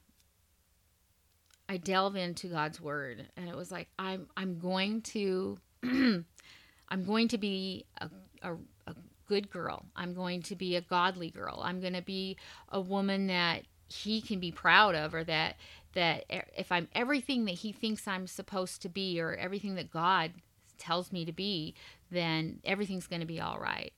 I 1.70 1.76
delve 1.76 2.16
into 2.16 2.48
God's 2.48 2.80
word 2.80 3.28
and 3.36 3.48
it 3.48 3.56
was 3.56 3.70
like, 3.70 3.88
I'm, 3.96 4.26
I'm 4.36 4.58
going 4.58 5.02
to, 5.02 5.56
I'm 5.84 7.04
going 7.06 7.28
to 7.28 7.38
be 7.38 7.84
a, 7.98 8.10
a, 8.42 8.54
a 8.88 8.94
good 9.28 9.50
girl. 9.50 9.84
I'm 9.94 10.12
going 10.12 10.42
to 10.42 10.56
be 10.56 10.74
a 10.74 10.80
godly 10.80 11.30
girl. 11.30 11.60
I'm 11.62 11.80
going 11.80 11.92
to 11.92 12.02
be 12.02 12.36
a 12.70 12.80
woman 12.80 13.28
that 13.28 13.62
he 13.86 14.20
can 14.20 14.40
be 14.40 14.50
proud 14.50 14.96
of 14.96 15.14
or 15.14 15.22
that 15.22 15.58
that 15.92 16.24
if 16.28 16.72
I'm 16.72 16.88
everything 16.92 17.44
that 17.44 17.54
he 17.54 17.70
thinks 17.70 18.08
I'm 18.08 18.26
supposed 18.26 18.82
to 18.82 18.88
be 18.88 19.20
or 19.20 19.36
everything 19.36 19.76
that 19.76 19.92
God 19.92 20.32
tells 20.76 21.12
me 21.12 21.24
to 21.24 21.32
be, 21.32 21.74
then 22.10 22.58
everything's 22.64 23.06
going 23.06 23.20
to 23.20 23.26
be 23.26 23.40
all 23.40 23.58
right. 23.60 23.92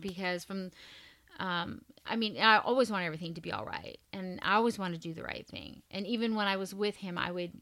Because 0.00 0.44
from 0.44 0.70
um, 1.38 1.82
I 2.06 2.16
mean, 2.16 2.38
I 2.38 2.58
always 2.58 2.90
want 2.90 3.04
everything 3.04 3.34
to 3.34 3.40
be 3.40 3.52
all 3.52 3.64
right, 3.64 3.98
and 4.12 4.40
I 4.42 4.54
always 4.54 4.78
want 4.78 4.94
to 4.94 5.00
do 5.00 5.14
the 5.14 5.22
right 5.22 5.46
thing. 5.46 5.82
And 5.90 6.06
even 6.06 6.34
when 6.34 6.48
I 6.48 6.56
was 6.56 6.74
with 6.74 6.96
him, 6.96 7.16
I 7.16 7.30
would, 7.30 7.52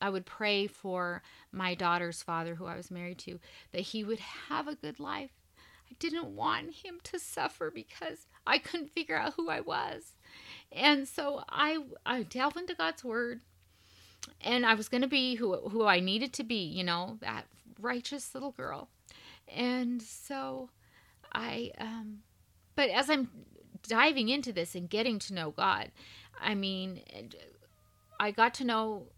I 0.00 0.08
would 0.08 0.24
pray 0.24 0.66
for 0.66 1.22
my 1.52 1.74
daughter's 1.74 2.22
father, 2.22 2.54
who 2.54 2.66
I 2.66 2.76
was 2.76 2.90
married 2.90 3.18
to, 3.18 3.38
that 3.72 3.82
he 3.82 4.02
would 4.02 4.20
have 4.48 4.66
a 4.66 4.76
good 4.76 4.98
life. 4.98 5.32
I 5.90 5.96
didn't 5.98 6.34
want 6.34 6.72
him 6.84 7.00
to 7.02 7.18
suffer 7.18 7.70
because 7.70 8.28
I 8.46 8.58
couldn't 8.58 8.94
figure 8.94 9.16
out 9.16 9.34
who 9.34 9.50
I 9.50 9.60
was, 9.60 10.14
and 10.72 11.06
so 11.06 11.42
I, 11.50 11.78
I 12.06 12.22
delved 12.22 12.56
into 12.56 12.74
God's 12.74 13.04
word, 13.04 13.40
and 14.40 14.64
I 14.64 14.74
was 14.74 14.88
going 14.88 15.02
to 15.02 15.08
be 15.08 15.34
who 15.34 15.68
who 15.68 15.84
I 15.84 16.00
needed 16.00 16.32
to 16.34 16.44
be, 16.44 16.62
you 16.62 16.84
know, 16.84 17.18
that 17.20 17.46
righteous 17.80 18.32
little 18.34 18.52
girl, 18.52 18.88
and 19.48 20.00
so 20.00 20.70
I 21.32 21.72
um 21.78 22.20
but 22.80 22.88
as 22.88 23.10
I'm 23.10 23.28
diving 23.86 24.30
into 24.30 24.54
this 24.54 24.74
and 24.74 24.88
getting 24.88 25.18
to 25.18 25.34
know 25.34 25.50
God, 25.50 25.90
I 26.40 26.54
mean, 26.54 27.02
I 28.18 28.30
got 28.30 28.54
to 28.54 28.64
know 28.64 29.08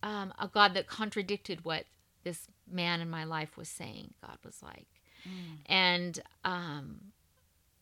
um, 0.00 0.32
a 0.38 0.46
God 0.46 0.74
that 0.74 0.86
contradicted 0.86 1.64
what 1.64 1.86
this 2.22 2.46
man 2.70 3.00
in 3.00 3.10
my 3.10 3.24
life 3.24 3.56
was 3.56 3.68
saying 3.68 4.14
God 4.24 4.38
was 4.44 4.62
like. 4.62 4.86
And 5.66 6.20
um, 6.44 7.00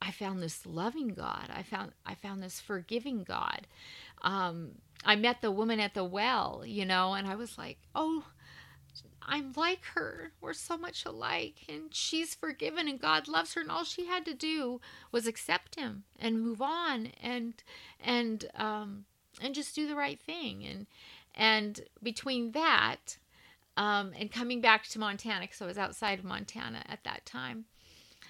I 0.00 0.12
found 0.12 0.42
this 0.42 0.64
loving 0.64 1.08
God. 1.08 1.50
I 1.52 1.62
found 1.62 1.92
I 2.06 2.14
found 2.14 2.42
this 2.42 2.58
forgiving 2.58 3.24
God. 3.24 3.66
Um, 4.22 4.76
I 5.04 5.14
met 5.14 5.42
the 5.42 5.50
woman 5.50 5.78
at 5.78 5.92
the 5.92 6.04
well, 6.04 6.62
you 6.64 6.86
know, 6.86 7.12
and 7.12 7.28
I 7.28 7.34
was 7.34 7.58
like, 7.58 7.76
oh, 7.94 8.24
I'm 9.26 9.52
like 9.57 9.85
her. 9.95 10.33
We're 10.41 10.52
so 10.52 10.76
much 10.76 11.05
alike. 11.05 11.64
And 11.69 11.95
she's 11.95 12.35
forgiven 12.35 12.88
and 12.88 13.00
God 13.00 13.29
loves 13.29 13.55
her. 13.55 13.61
And 13.61 13.71
all 13.71 13.85
she 13.85 14.07
had 14.07 14.25
to 14.26 14.35
do 14.35 14.81
was 15.11 15.26
accept 15.26 15.75
him 15.76 16.05
and 16.19 16.41
move 16.41 16.61
on 16.61 17.09
and 17.23 17.55
and 18.00 18.45
um 18.57 19.05
and 19.41 19.55
just 19.55 19.75
do 19.75 19.87
the 19.87 19.97
right 19.97 20.21
thing. 20.21 20.64
And 20.64 20.87
and 21.35 21.81
between 22.02 22.52
that, 22.52 23.17
um, 23.79 24.12
and 24.19 24.31
coming 24.31 24.61
back 24.61 24.87
to 24.88 24.99
Montana, 24.99 25.43
because 25.43 25.62
I 25.62 25.67
was 25.67 25.79
outside 25.79 26.19
of 26.19 26.26
Montana 26.26 26.83
at 26.87 27.05
that 27.05 27.25
time, 27.25 27.64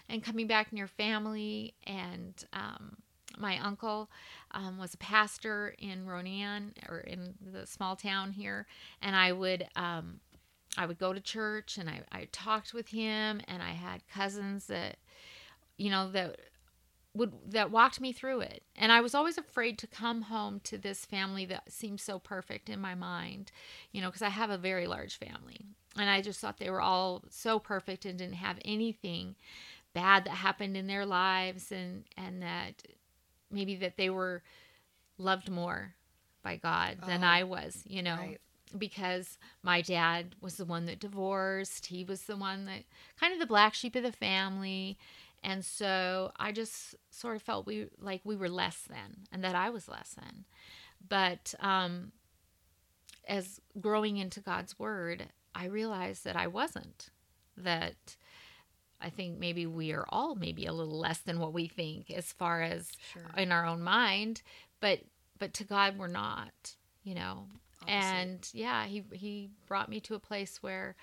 and 0.09 0.23
coming 0.23 0.47
back 0.47 0.73
near 0.73 0.87
family 0.87 1.75
and 1.85 2.35
um 2.53 2.97
my 3.39 3.59
uncle 3.59 4.11
um, 4.53 4.79
was 4.79 4.95
a 4.95 4.99
pastor 4.99 5.75
in 5.79 6.07
Ronan 6.07 6.75
or 6.89 6.99
in 6.99 7.35
the 7.41 7.67
small 7.67 7.97
town 7.97 8.33
here, 8.33 8.67
and 9.01 9.17
I 9.17 9.33
would 9.33 9.67
um, 9.75 10.21
I 10.77 10.87
would 10.87 10.99
go 10.99 11.13
to 11.13 11.21
church 11.21 11.77
and 11.79 11.89
I, 11.91 12.01
I 12.11 12.29
talked 12.33 12.73
with 12.73 12.89
him 12.89 13.41
and 13.47 13.63
I 13.63 13.71
had 13.73 14.07
cousins 14.09 14.67
that 14.67 14.97
you 15.77 15.91
know 15.91 16.11
that 16.13 16.37
would 17.15 17.33
that 17.51 17.71
walked 17.71 18.01
me 18.01 18.13
through 18.13 18.41
it. 18.41 18.63
And 18.77 18.91
I 18.91 19.01
was 19.01 19.15
always 19.15 19.37
afraid 19.37 19.79
to 19.79 19.87
come 19.87 20.23
home 20.23 20.61
to 20.65 20.79
this 20.79 21.05
family 21.05 21.45
that 21.47 21.71
seemed 21.71 22.01
so 22.01 22.19
perfect 22.19 22.69
in 22.71 22.81
my 22.81 22.95
mind 22.95 23.53
you 23.93 24.01
know 24.01 24.09
because 24.09 24.23
I 24.23 24.31
have 24.31 24.51
a 24.51 24.59
very 24.59 24.87
large 24.87 25.19
family. 25.19 25.67
And 25.97 26.09
I 26.09 26.23
just 26.23 26.41
thought 26.41 26.59
they 26.59 26.71
were 26.71 26.81
all 26.81 27.23
so 27.29 27.59
perfect 27.59 28.07
and 28.07 28.19
didn't 28.19 28.37
have 28.37 28.57
anything 28.65 29.35
bad 29.93 30.25
that 30.25 30.31
happened 30.31 30.75
in 30.77 30.87
their 30.87 31.05
lives 31.05 31.71
and 31.71 32.05
and 32.17 32.43
that 32.43 32.83
maybe 33.51 33.77
that 33.77 33.99
they 33.99 34.09
were 34.09 34.43
loved 35.19 35.51
more 35.51 35.95
by 36.43 36.57
God 36.57 36.97
than 37.07 37.23
Oh, 37.23 37.27
I 37.27 37.45
was 37.45 37.83
you 37.87 38.03
know? 38.03 38.17
right. 38.17 38.41
Because 38.79 39.39
my 39.63 39.81
dad 39.83 40.35
was 40.41 40.57
the 40.57 40.65
one 40.65 40.87
that 40.87 41.01
divorced. 41.01 41.87
He 41.87 42.05
was 42.05 42.23
the 42.23 42.37
one 42.37 42.65
that 42.67 42.85
kind 43.19 43.33
of 43.33 43.39
the 43.39 43.47
black 43.47 43.75
sheep 43.75 43.95
of 43.97 44.03
the 44.03 44.13
family. 44.13 44.99
And 45.45 45.65
so 45.65 46.33
I 46.37 46.53
just 46.53 46.95
sort 47.11 47.37
of 47.37 47.43
felt 47.43 47.67
we 47.67 47.89
like 47.99 48.21
we 48.25 48.37
were 48.37 48.49
less 48.49 48.79
than 48.89 49.27
and 49.33 49.43
that 49.45 49.55
I 49.55 49.71
was 49.71 49.89
less 49.89 50.11
than. 50.15 50.45
But 51.09 51.55
um 51.61 52.13
as 53.27 53.61
growing 53.81 54.17
into 54.17 54.41
God's 54.41 54.79
word, 54.79 55.27
I 55.55 55.67
realized 55.67 56.25
that 56.25 56.37
I 56.37 56.47
wasn't. 56.47 57.09
That 57.57 58.17
I 59.01 59.11
think 59.11 59.39
maybe 59.39 59.67
we 59.67 59.93
are 59.93 60.07
all 60.09 60.35
maybe 60.35 60.67
a 60.67 60.73
little 60.73 60.99
less 60.99 61.19
than 61.19 61.39
what 61.41 61.53
we 61.53 61.67
think 61.69 62.11
as 62.11 62.33
far 62.33 62.63
as 62.63 62.93
Sure. 63.13 63.23
in 63.37 63.53
our 63.53 63.67
own 63.67 63.83
mind, 63.83 64.43
but 64.81 65.01
but 65.39 65.53
to 65.55 65.65
God 65.65 65.99
we're 65.99 66.07
not, 66.07 66.77
you 67.03 67.15
know 67.15 67.47
And 67.89 68.49
yeah 68.53 68.87
he 68.87 69.05
he 69.13 69.51
brought 69.67 69.89
me 69.89 70.01
to 70.01 70.15
a 70.15 70.21
place 70.21 70.63
where 70.63 70.97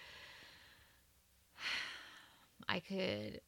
i 2.69 2.79
could 2.79 3.41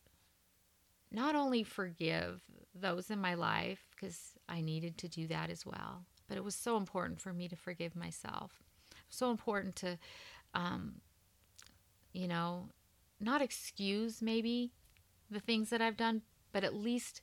not 1.12 1.36
only 1.36 1.64
forgive 1.64 2.42
those 2.74 3.12
in 3.12 3.20
my 3.20 3.34
life 3.34 3.84
because 3.92 4.32
I 4.48 4.62
needed 4.62 4.98
to 5.00 5.08
do 5.08 5.28
that 5.28 5.50
as 5.50 5.66
well. 5.66 6.06
But 6.28 6.38
it 6.38 6.44
was 6.44 6.56
so 6.56 6.78
important 6.78 7.20
for 7.20 7.34
me 7.34 7.48
to 7.50 7.56
forgive 7.56 7.96
myself. 7.96 8.64
So 9.10 9.30
important 9.30 9.76
to, 9.78 9.98
um, 10.54 11.02
you 12.14 12.28
know, 12.28 12.70
not 13.20 13.42
excuse 13.42 14.22
maybe 14.22 14.72
the 15.30 15.42
things 15.42 15.70
that 15.70 15.82
I've 15.82 15.98
done, 15.98 16.22
but 16.54 16.64
at 16.64 16.74
least 16.74 17.22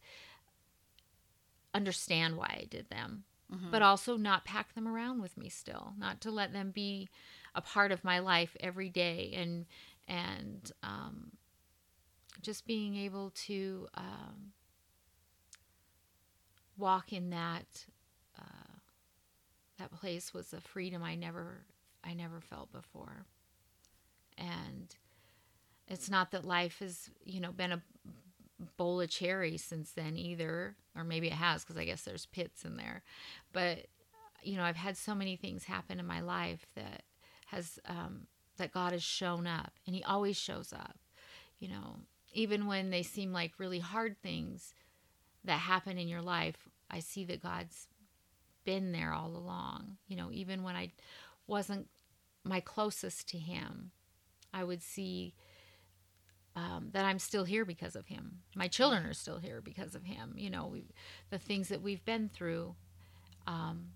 understand 1.75 2.37
why 2.37 2.59
I 2.61 2.67
did 2.69 2.91
them. 2.91 3.25
But 3.71 3.83
also 3.83 4.17
not 4.17 4.45
pack 4.45 4.75
them 4.75 4.87
around 4.87 5.23
with 5.23 5.37
me 5.37 5.49
still, 5.49 5.95
not 5.99 6.21
to 6.23 6.31
let 6.31 6.53
them 6.53 6.71
be 6.71 7.09
a 7.55 7.61
part 7.63 7.93
of 7.93 8.05
my 8.05 8.19
life 8.19 8.57
every 8.61 8.91
day, 8.91 9.33
and 9.35 9.67
and 10.07 10.71
um, 10.83 11.33
just 12.43 12.67
being 12.67 12.97
able 12.97 13.31
to 13.47 13.89
um, 13.95 14.53
walk 16.77 17.13
in 17.13 17.31
that 17.31 17.87
uh, 18.39 18.75
that 19.79 19.93
place 19.93 20.33
was 20.35 20.53
a 20.53 20.61
freedom 20.61 21.03
I 21.03 21.15
never 21.15 21.65
I 22.05 22.15
never 22.15 22.41
felt 22.41 22.71
before, 22.73 23.27
and 24.37 24.95
it's 25.89 26.11
not 26.11 26.31
that 26.33 26.45
life 26.45 26.79
has 26.81 27.11
you 27.25 27.41
know 27.41 27.53
been 27.53 27.73
a 27.73 27.83
bowl 28.77 29.01
of 29.01 29.11
cherries 29.11 29.63
since 29.63 29.93
then 29.93 30.17
either 30.17 30.75
or 30.97 31.05
maybe 31.05 31.29
it 31.29 31.33
has 31.35 31.63
because 31.63 31.77
i 31.77 31.85
guess 31.85 32.03
there's 32.03 32.27
pits 32.27 32.65
in 32.65 32.77
there. 32.77 33.03
But 33.53 33.87
you 34.43 34.57
know 34.57 34.63
i've 34.63 34.77
had 34.77 34.97
so 34.97 35.15
many 35.15 35.37
things 35.37 35.65
happen 35.65 35.99
in 35.99 36.07
my 36.07 36.21
life 36.21 36.67
that 36.75 37.03
has 37.47 37.79
um, 37.87 38.27
that 38.57 38.73
god 38.73 38.93
has 38.93 39.03
shown 39.03 39.47
up 39.47 39.73
and 39.87 39.95
he 39.95 40.03
always 40.03 40.37
shows 40.37 40.73
up. 40.73 40.97
You 41.59 41.69
know 41.69 41.97
even 42.33 42.67
when 42.67 42.91
they 42.91 43.03
seem 43.03 43.33
like 43.33 43.53
really 43.59 43.79
hard 43.79 44.17
things 44.23 44.75
that 45.45 45.59
happen 45.59 45.97
in 45.99 46.09
your 46.09 46.23
life 46.23 46.69
i 46.91 47.01
see 47.01 47.25
that 47.25 47.43
god's 47.43 47.87
been 48.65 48.93
there 48.93 49.13
all 49.15 49.35
along. 49.35 49.97
You 50.09 50.17
know 50.17 50.31
even 50.33 50.63
when 50.63 50.77
i 50.77 50.91
wasn't 51.47 51.89
my 52.45 52.61
closest 52.61 53.29
to 53.29 53.39
him 53.39 53.93
i 54.53 54.63
would 54.65 54.83
see 54.83 55.35
um, 56.57 56.89
that 56.93 57.05
I'm 57.05 57.19
still 57.19 57.45
here 57.45 57.65
because 57.65 57.95
of 57.97 58.07
him. 58.07 58.39
My 58.57 58.69
children 58.69 59.05
are 59.07 59.15
still 59.15 59.39
here 59.39 59.61
because 59.61 59.95
of 59.95 60.05
him. 60.05 60.35
You 60.37 60.51
know, 60.51 60.67
we, 60.67 60.85
the 61.31 61.39
things 61.39 61.69
that 61.69 61.83
we've 61.83 62.05
been 62.05 62.29
through, 62.29 62.75
um, 63.47 63.89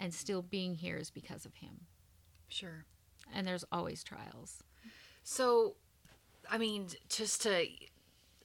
and 0.00 0.14
still 0.14 0.42
being 0.42 0.74
here 0.74 0.96
is 0.96 1.10
because 1.10 1.44
of 1.44 1.54
him. 1.54 1.86
Sure. 2.48 2.86
And 3.34 3.46
there's 3.46 3.64
always 3.70 4.02
trials. 4.02 4.62
So, 5.22 5.74
I 6.50 6.56
mean, 6.56 6.86
just 7.08 7.42
to, 7.42 7.66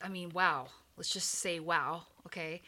I 0.01 0.09
mean, 0.09 0.29
wow. 0.29 0.67
Let's 0.97 1.09
just 1.09 1.29
say 1.29 1.59
wow. 1.59 2.03
Okay. 2.25 2.61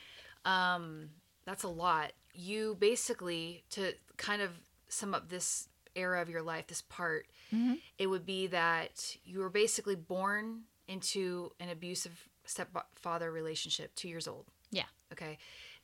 Um, 0.46 1.10
that's 1.46 1.64
a 1.64 1.68
lot. 1.68 2.14
You 2.34 2.76
basically, 2.80 3.64
to 3.72 3.94
kind 4.18 4.42
of 4.42 4.52
sum 4.88 5.14
up 5.14 5.30
this 5.30 5.68
era 5.96 6.22
of 6.22 6.30
your 6.30 6.42
life, 6.42 6.68
this 6.68 6.82
part, 6.82 7.28
mm-hmm. 7.54 7.76
it 7.98 8.08
would 8.08 8.26
be 8.26 8.48
that 8.48 9.16
you 9.24 9.40
were 9.40 9.50
basically 9.50 9.96
born 9.96 10.62
into 10.88 11.52
an 11.60 11.70
abusive 11.70 12.30
stepfather 12.46 13.32
relationship, 13.32 13.94
two 13.96 14.08
years 14.08 14.28
old. 14.28 14.46
Yeah. 14.72 14.86
Okay. 15.12 15.38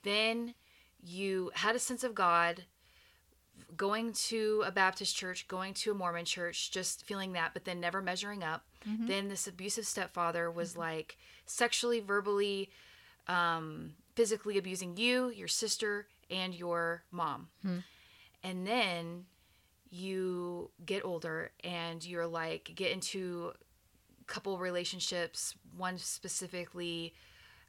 Then 0.03 0.53
you 1.03 1.51
had 1.55 1.75
a 1.75 1.79
sense 1.79 2.03
of 2.03 2.13
God, 2.13 2.63
going 3.75 4.13
to 4.13 4.63
a 4.65 4.71
Baptist 4.71 5.15
church, 5.15 5.47
going 5.47 5.73
to 5.75 5.91
a 5.91 5.93
Mormon 5.93 6.25
church, 6.25 6.71
just 6.71 7.05
feeling 7.05 7.33
that, 7.33 7.51
but 7.53 7.65
then 7.65 7.79
never 7.79 8.01
measuring 8.01 8.43
up. 8.43 8.65
Mm-hmm. 8.87 9.07
Then 9.07 9.29
this 9.29 9.47
abusive 9.47 9.85
stepfather 9.85 10.51
was 10.51 10.71
mm-hmm. 10.71 10.81
like 10.81 11.17
sexually, 11.45 11.99
verbally, 11.99 12.69
um, 13.27 13.93
physically 14.15 14.57
abusing 14.57 14.97
you, 14.97 15.29
your 15.29 15.47
sister, 15.47 16.07
and 16.29 16.53
your 16.53 17.03
mom. 17.11 17.47
Hmm. 17.61 17.79
And 18.43 18.65
then 18.65 19.25
you 19.91 20.71
get 20.85 21.05
older 21.05 21.51
and 21.63 22.03
you're 22.03 22.25
like, 22.25 22.71
get 22.75 22.91
into 22.91 23.51
couple 24.25 24.57
relationships, 24.57 25.53
one 25.75 25.97
specifically 25.97 27.13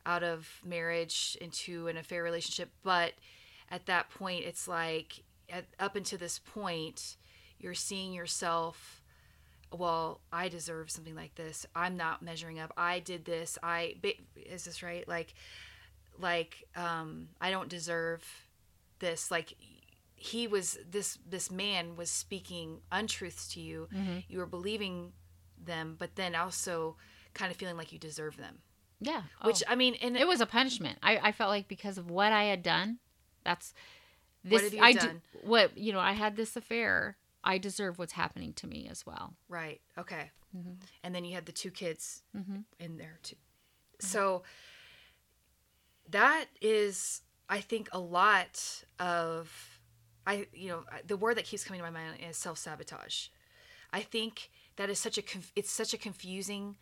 out 0.06 0.22
of 0.22 0.48
marriage 0.64 1.36
into 1.40 1.88
an 1.88 1.96
affair 1.96 2.22
relationship. 2.22 2.70
But 2.84 3.14
at 3.68 3.86
that 3.86 4.10
point, 4.10 4.44
it's 4.44 4.68
like, 4.68 5.24
at, 5.50 5.64
up 5.80 5.96
until 5.96 6.18
this 6.18 6.38
point, 6.38 7.16
you're 7.58 7.74
seeing 7.74 8.12
yourself 8.12 9.00
well 9.78 10.20
i 10.30 10.48
deserve 10.48 10.90
something 10.90 11.14
like 11.14 11.34
this. 11.34 11.64
I'm 11.74 11.96
not 11.96 12.20
measuring 12.20 12.58
up. 12.58 12.72
I 12.76 12.98
did 12.98 13.24
this. 13.24 13.56
I 13.62 13.94
is 14.36 14.64
this 14.64 14.82
right? 14.82 15.06
Like 15.08 15.32
like 16.18 16.64
um 16.76 17.28
i 17.40 17.50
don't 17.50 17.70
deserve 17.70 18.22
this. 18.98 19.30
Like 19.30 19.54
he 20.22 20.46
was 20.46 20.78
this 20.88 21.18
this 21.28 21.50
man 21.50 21.96
was 21.96 22.08
speaking 22.08 22.80
untruths 22.92 23.48
to 23.48 23.60
you 23.60 23.88
mm-hmm. 23.92 24.18
you 24.28 24.38
were 24.38 24.46
believing 24.46 25.12
them 25.62 25.96
but 25.98 26.14
then 26.14 26.34
also 26.36 26.96
kind 27.34 27.50
of 27.50 27.56
feeling 27.56 27.76
like 27.76 27.92
you 27.92 27.98
deserve 27.98 28.36
them 28.36 28.58
Yeah. 29.00 29.22
which 29.42 29.62
oh. 29.66 29.72
i 29.72 29.74
mean 29.74 29.96
and 30.00 30.16
it 30.16 30.28
was 30.28 30.40
a 30.40 30.46
punishment. 30.46 30.98
I, 31.02 31.18
I 31.18 31.32
felt 31.32 31.50
like 31.50 31.66
because 31.66 31.98
of 31.98 32.08
what 32.10 32.32
I 32.32 32.44
had 32.44 32.62
done, 32.62 32.98
that's 33.44 33.74
What 34.42 34.50
this. 34.50 34.62
have 34.62 34.74
you 34.74 34.82
I 34.82 34.92
done? 34.92 35.22
Do, 35.32 35.38
what 35.42 35.76
you 35.76 35.92
know, 35.92 35.98
I 36.00 36.12
had 36.12 36.36
this 36.36 36.56
affair. 36.56 37.16
I 37.44 37.58
deserve 37.58 37.98
what's 37.98 38.12
happening 38.12 38.52
to 38.54 38.68
me 38.68 38.86
as 38.88 39.04
well. 39.04 39.34
Right. 39.48 39.80
Okay. 39.98 40.30
Mm-hmm. 40.56 40.74
And 41.02 41.14
then 41.14 41.24
you 41.24 41.34
had 41.34 41.46
the 41.46 41.52
two 41.52 41.72
kids 41.72 42.22
mm-hmm. 42.36 42.60
in 42.78 42.98
there 42.98 43.18
too. 43.24 43.34
Mm-hmm. 43.34 44.06
So 44.06 44.42
that 46.08 46.46
is, 46.60 47.22
I 47.48 47.60
think, 47.60 47.88
a 47.92 47.98
lot 47.98 48.84
of, 49.00 49.71
I 50.26 50.46
you 50.52 50.68
know, 50.68 50.84
the 51.06 51.16
word 51.16 51.36
that 51.36 51.44
keeps 51.44 51.64
coming 51.64 51.80
to 51.80 51.84
my 51.84 51.90
mind 51.90 52.18
is 52.28 52.36
self 52.36 52.58
sabotage. 52.58 53.28
I 53.92 54.00
think 54.00 54.50
that 54.76 54.88
is 54.88 54.98
such 54.98 55.18
a 55.18 55.22
conf- 55.22 55.52
it's 55.54 55.70
such 55.70 55.92
a 55.92 55.98
confusing 55.98 56.76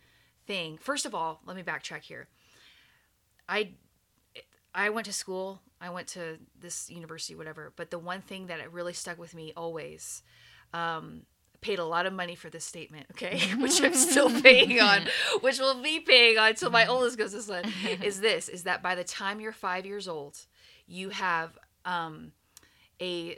thing. 0.47 0.77
First 0.77 1.05
of 1.05 1.13
all, 1.13 1.41
let 1.45 1.55
me 1.55 1.63
backtrack 1.63 2.01
here. 2.01 2.27
I 3.47 3.71
I 4.73 4.89
went 4.89 5.05
to 5.07 5.13
school. 5.13 5.61
I 5.79 5.89
went 5.89 6.07
to 6.09 6.37
this 6.59 6.89
university, 6.89 7.35
whatever. 7.35 7.73
But 7.75 7.91
the 7.91 7.99
one 7.99 8.21
thing 8.21 8.47
that 8.47 8.59
it 8.59 8.71
really 8.71 8.93
stuck 8.93 9.17
with 9.17 9.33
me 9.33 9.51
always, 9.57 10.21
um, 10.73 11.23
paid 11.61 11.79
a 11.79 11.85
lot 11.85 12.05
of 12.05 12.13
money 12.13 12.35
for 12.35 12.49
this 12.49 12.65
statement, 12.65 13.05
okay, 13.11 13.39
which 13.57 13.81
I'm 13.81 13.93
still 13.93 14.41
paying 14.41 14.79
on, 14.79 15.03
which 15.41 15.59
will 15.59 15.81
be 15.81 15.99
paying 15.99 16.37
on 16.37 16.49
until 16.49 16.71
my 16.71 16.87
oldest 16.87 17.17
goes 17.17 17.33
to 17.33 17.41
sun, 17.41 17.65
is 18.03 18.19
this: 18.19 18.49
is 18.49 18.63
that 18.63 18.81
by 18.81 18.95
the 18.95 19.03
time 19.03 19.39
you're 19.39 19.51
five 19.51 19.85
years 19.85 20.07
old, 20.07 20.37
you 20.87 21.09
have 21.09 21.57
um, 21.85 22.31
a 23.01 23.37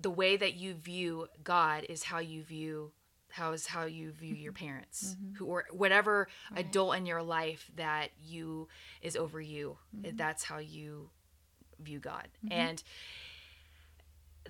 the 0.00 0.10
way 0.10 0.36
that 0.36 0.54
you 0.54 0.74
view 0.74 1.26
God 1.42 1.86
is 1.88 2.04
how 2.04 2.18
you 2.18 2.42
view 2.42 2.92
how 3.30 3.52
is 3.52 3.66
how 3.66 3.84
you 3.84 4.10
view 4.12 4.34
your 4.34 4.52
mm-hmm. 4.52 4.66
parents 4.66 5.16
mm-hmm. 5.18 5.34
who 5.36 5.46
or 5.46 5.64
whatever 5.70 6.28
adult 6.56 6.96
in 6.96 7.06
your 7.06 7.22
life 7.22 7.70
that 7.76 8.10
you 8.24 8.68
is 9.02 9.16
over 9.16 9.40
you. 9.40 9.76
Mm-hmm. 9.96 10.16
That's 10.16 10.44
how 10.44 10.58
you 10.58 11.10
view 11.80 11.98
god. 11.98 12.28
And 12.50 12.82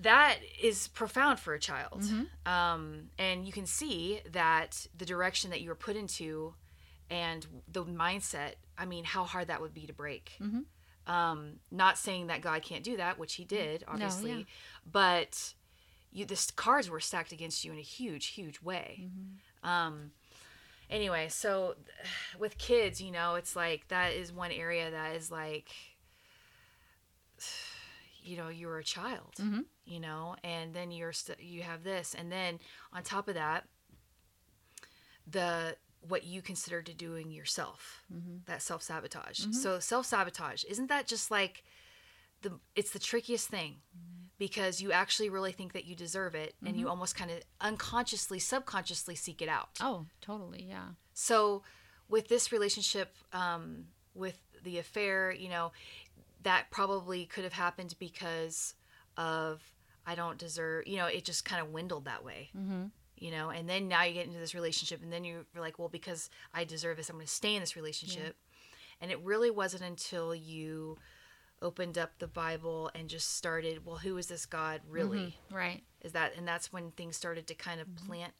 that 0.00 0.36
is 0.62 0.88
profound 0.88 1.40
for 1.40 1.54
a 1.54 1.58
child. 1.58 2.04
Um, 2.46 3.10
and 3.18 3.44
you 3.44 3.52
can 3.52 3.66
see 3.66 4.20
that 4.30 4.86
the 4.96 5.04
direction 5.04 5.50
that 5.50 5.60
you 5.60 5.70
were 5.70 5.74
put 5.74 5.96
into 5.96 6.54
and 7.10 7.46
the 7.70 7.84
mindset 7.84 8.52
i 8.76 8.84
mean 8.84 9.04
how 9.04 9.24
hard 9.24 9.48
that 9.48 9.60
would 9.60 9.74
be 9.74 9.86
to 9.86 9.92
break 9.92 10.36
um, 11.08 11.54
not 11.70 11.98
saying 11.98 12.26
that 12.26 12.40
god 12.40 12.62
can't 12.62 12.84
do 12.84 12.96
that 12.96 13.18
which 13.18 13.34
he 13.34 13.44
did 13.44 13.82
obviously 13.88 14.30
yeah. 14.30 14.42
but 14.90 15.54
you 16.12 16.24
the 16.24 16.52
cards 16.56 16.88
were 16.90 17.00
stacked 17.00 17.32
against 17.32 17.64
you 17.64 17.72
in 17.72 17.78
a 17.78 17.82
huge 17.82 18.26
huge 18.28 18.62
way. 18.62 19.08
Um 19.62 20.12
anyway 20.90 21.28
so 21.28 21.74
with 22.38 22.58
kids 22.58 23.00
you 23.00 23.10
know 23.10 23.34
it's 23.34 23.54
like 23.54 23.86
that 23.88 24.12
is 24.12 24.32
one 24.32 24.50
area 24.52 24.90
that 24.90 25.16
is 25.16 25.30
like 25.30 25.70
you 28.22 28.36
know 28.36 28.48
you 28.48 28.66
were 28.66 28.78
a 28.78 28.84
child 28.84 29.34
you 29.84 30.00
know 30.00 30.34
and 30.44 30.74
then 30.74 30.90
you're 30.90 31.12
st- 31.12 31.40
you 31.40 31.62
have 31.62 31.82
this 31.84 32.14
and 32.18 32.30
then 32.30 32.58
on 32.92 33.02
top 33.02 33.28
of 33.28 33.34
that 33.34 33.64
the 35.30 35.76
what 36.08 36.24
you 36.24 36.40
consider 36.42 36.82
to 36.82 36.94
doing 36.94 37.30
yourself 37.30 38.04
that 38.46 38.62
self-sabotage 38.62 39.40
so 39.52 39.78
self-sabotage 39.78 40.64
isn't 40.64 40.88
that 40.88 41.06
just 41.06 41.30
like 41.30 41.62
the 42.42 42.52
it's 42.76 42.90
the 42.90 42.98
trickiest 42.98 43.48
thing 43.48 43.76
because 44.38 44.80
you 44.80 44.92
actually 44.92 45.28
really 45.28 45.50
think 45.52 45.72
that 45.72 45.84
you 45.84 45.96
deserve 45.96 46.34
it 46.34 46.54
and 46.64 46.76
you 46.76 46.88
almost 46.88 47.16
kind 47.16 47.30
of 47.30 47.38
unconsciously 47.60 48.38
subconsciously 48.38 49.14
seek 49.16 49.42
it 49.42 49.48
out 49.48 49.68
Oh, 49.80 50.06
totally. 50.20 50.64
Yeah. 50.68 50.88
so 51.14 51.62
with 52.08 52.28
this 52.28 52.52
relationship 52.52 53.14
um, 53.32 53.86
with 54.14 54.38
the 54.64 54.78
affair 54.78 55.32
you 55.32 55.48
know 55.48 55.72
that 56.42 56.66
probably 56.70 57.24
could 57.26 57.44
have 57.44 57.52
happened 57.52 57.94
because 57.98 58.74
of 59.16 59.60
i 60.06 60.14
don't 60.14 60.38
deserve 60.38 60.86
you 60.86 60.96
know 60.96 61.06
it 61.06 61.24
just 61.24 61.44
kind 61.44 61.60
of 61.62 61.70
dwindled 61.70 62.04
that 62.04 62.24
way 62.24 62.50
mm-hmm. 62.56 62.84
You 63.20 63.30
know 63.30 63.50
and 63.50 63.68
then 63.68 63.88
now 63.88 64.02
you 64.02 64.14
get 64.14 64.26
into 64.26 64.38
this 64.38 64.54
relationship 64.54 65.02
and 65.02 65.12
then 65.12 65.24
you're 65.24 65.44
like 65.56 65.78
well 65.78 65.88
because 65.88 66.30
i 66.54 66.64
deserve 66.64 66.96
this 66.96 67.08
i'm 67.08 67.16
going 67.16 67.26
to 67.26 67.32
stay 67.32 67.54
in 67.54 67.60
this 67.60 67.76
relationship 67.76 68.36
And 69.00 69.10
it 69.10 69.20
really 69.20 69.50
wasn't 69.50 69.82
until 69.82 70.34
you 70.34 70.98
opened 71.60 71.98
up 71.98 72.18
the 72.18 72.26
Bible 72.26 72.90
and 72.94 73.08
just 73.08 73.36
started, 73.36 73.84
well, 73.84 73.96
who 73.96 74.16
is 74.16 74.26
this 74.26 74.46
God 74.46 74.80
really? 74.88 75.18
Mm-hmm. 75.50 75.54
Right. 75.54 75.82
Is 76.02 76.12
that, 76.12 76.32
and 76.36 76.46
that's 76.46 76.72
when 76.72 76.90
things 76.92 77.16
started 77.16 77.46
to 77.48 77.54
kind 77.54 77.80
of 77.80 77.88
mm-hmm. 77.88 78.06
plant. 78.06 78.32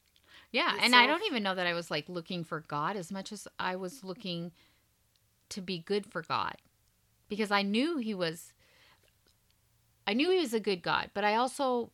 Yeah, 0.50 0.72
and 0.80 0.94
I 0.94 1.06
don't 1.06 1.24
even 1.26 1.42
know 1.42 1.54
that 1.54 1.66
I 1.66 1.74
was 1.74 1.90
like 1.90 2.08
looking 2.08 2.42
for 2.42 2.60
God 2.60 2.96
as 2.96 3.12
much 3.12 3.32
as 3.32 3.46
I 3.58 3.76
was 3.76 4.02
looking 4.02 4.52
to 5.50 5.60
be 5.60 5.78
good 5.78 6.06
for 6.06 6.22
God. 6.22 6.56
Because 7.28 7.50
I 7.50 7.60
knew 7.60 7.98
he 7.98 8.14
was 8.14 8.54
I 10.06 10.14
knew 10.14 10.30
he 10.30 10.38
was 10.40 10.54
a 10.54 10.60
good 10.60 10.80
God, 10.80 11.10
but 11.12 11.22
I 11.22 11.34
also 11.34 11.90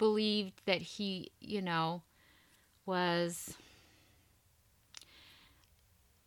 believed 0.00 0.54
that 0.64 0.80
he, 0.82 1.30
you 1.40 1.60
know, 1.62 2.02
was 2.86 3.54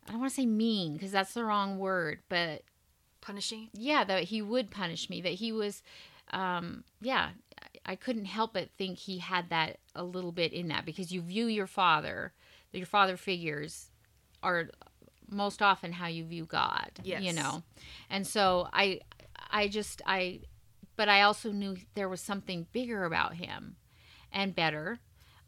I 0.06 0.10
don't 0.12 0.20
want 0.20 0.30
to 0.32 0.36
say 0.36 0.46
mean 0.46 0.94
because 0.94 1.10
that's 1.12 1.34
the 1.34 1.44
wrong 1.44 1.78
word, 1.78 2.20
but 2.28 2.62
Punishing? 3.20 3.70
yeah 3.72 4.04
that 4.04 4.24
he 4.24 4.42
would 4.42 4.70
punish 4.70 5.08
me 5.08 5.22
that 5.22 5.32
he 5.32 5.50
was 5.50 5.82
um 6.34 6.84
yeah 7.00 7.30
I- 7.58 7.92
i 7.92 7.96
couldn't 7.96 8.26
help 8.26 8.52
but 8.52 8.68
think 8.76 8.98
he 8.98 9.16
had 9.16 9.48
that 9.48 9.78
a 9.94 10.04
little 10.04 10.30
bit 10.30 10.52
in 10.52 10.68
that 10.68 10.84
because 10.84 11.10
you 11.10 11.22
view 11.22 11.46
your 11.46 11.66
father 11.66 12.34
your 12.72 12.84
father 12.84 13.16
figures 13.16 13.88
are 14.42 14.68
most 15.26 15.62
often 15.62 15.92
how 15.92 16.06
you 16.06 16.22
view 16.26 16.44
god 16.44 16.90
Yes. 17.02 17.22
you 17.22 17.32
know 17.32 17.62
and 18.10 18.26
so 18.26 18.68
i 18.74 19.00
i 19.50 19.68
just 19.68 20.02
i 20.04 20.40
but 20.96 21.08
i 21.08 21.20
also 21.22 21.50
knew 21.52 21.76
there 21.94 22.08
was 22.08 22.20
something 22.20 22.66
bigger 22.72 23.04
about 23.04 23.34
him 23.34 23.76
and 24.32 24.54
better. 24.54 24.98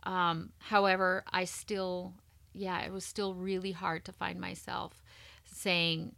Um 0.05 0.51
however 0.59 1.25
i 1.33 1.45
still 1.45 2.15
yeah 2.53 2.81
it 2.81 2.93
was 2.93 3.05
still 3.05 3.35
really 3.35 3.73
hard 3.73 4.05
to 4.05 4.13
find 4.13 4.41
myself 4.41 5.03
saying 5.45 6.15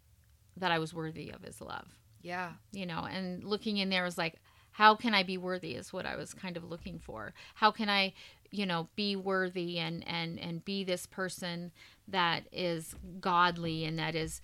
that 0.56 0.70
i 0.72 0.78
was 0.78 0.92
worthy 0.94 1.30
of 1.30 1.42
his 1.42 1.60
love. 1.60 1.86
Yeah. 2.22 2.52
you 2.72 2.84
know 2.86 3.06
and 3.10 3.44
looking 3.44 3.78
in 3.78 3.88
there 3.88 4.04
was 4.04 4.18
like 4.18 4.34
how 4.72 4.94
can 4.94 5.14
i 5.14 5.22
be 5.22 5.38
worthy 5.38 5.74
is 5.74 5.92
what 5.92 6.06
i 6.06 6.16
was 6.16 6.34
kind 6.34 6.56
of 6.56 6.64
looking 6.64 6.98
for. 6.98 7.32
How 7.54 7.70
can 7.70 7.88
i 7.88 8.12
you 8.50 8.66
know 8.66 8.88
be 8.96 9.16
worthy 9.16 9.78
and 9.78 10.06
and 10.06 10.38
and 10.38 10.64
be 10.64 10.84
this 10.84 11.06
person 11.06 11.70
that 12.06 12.44
is 12.52 12.94
godly 13.20 13.84
and 13.84 13.98
that 13.98 14.14
is 14.14 14.40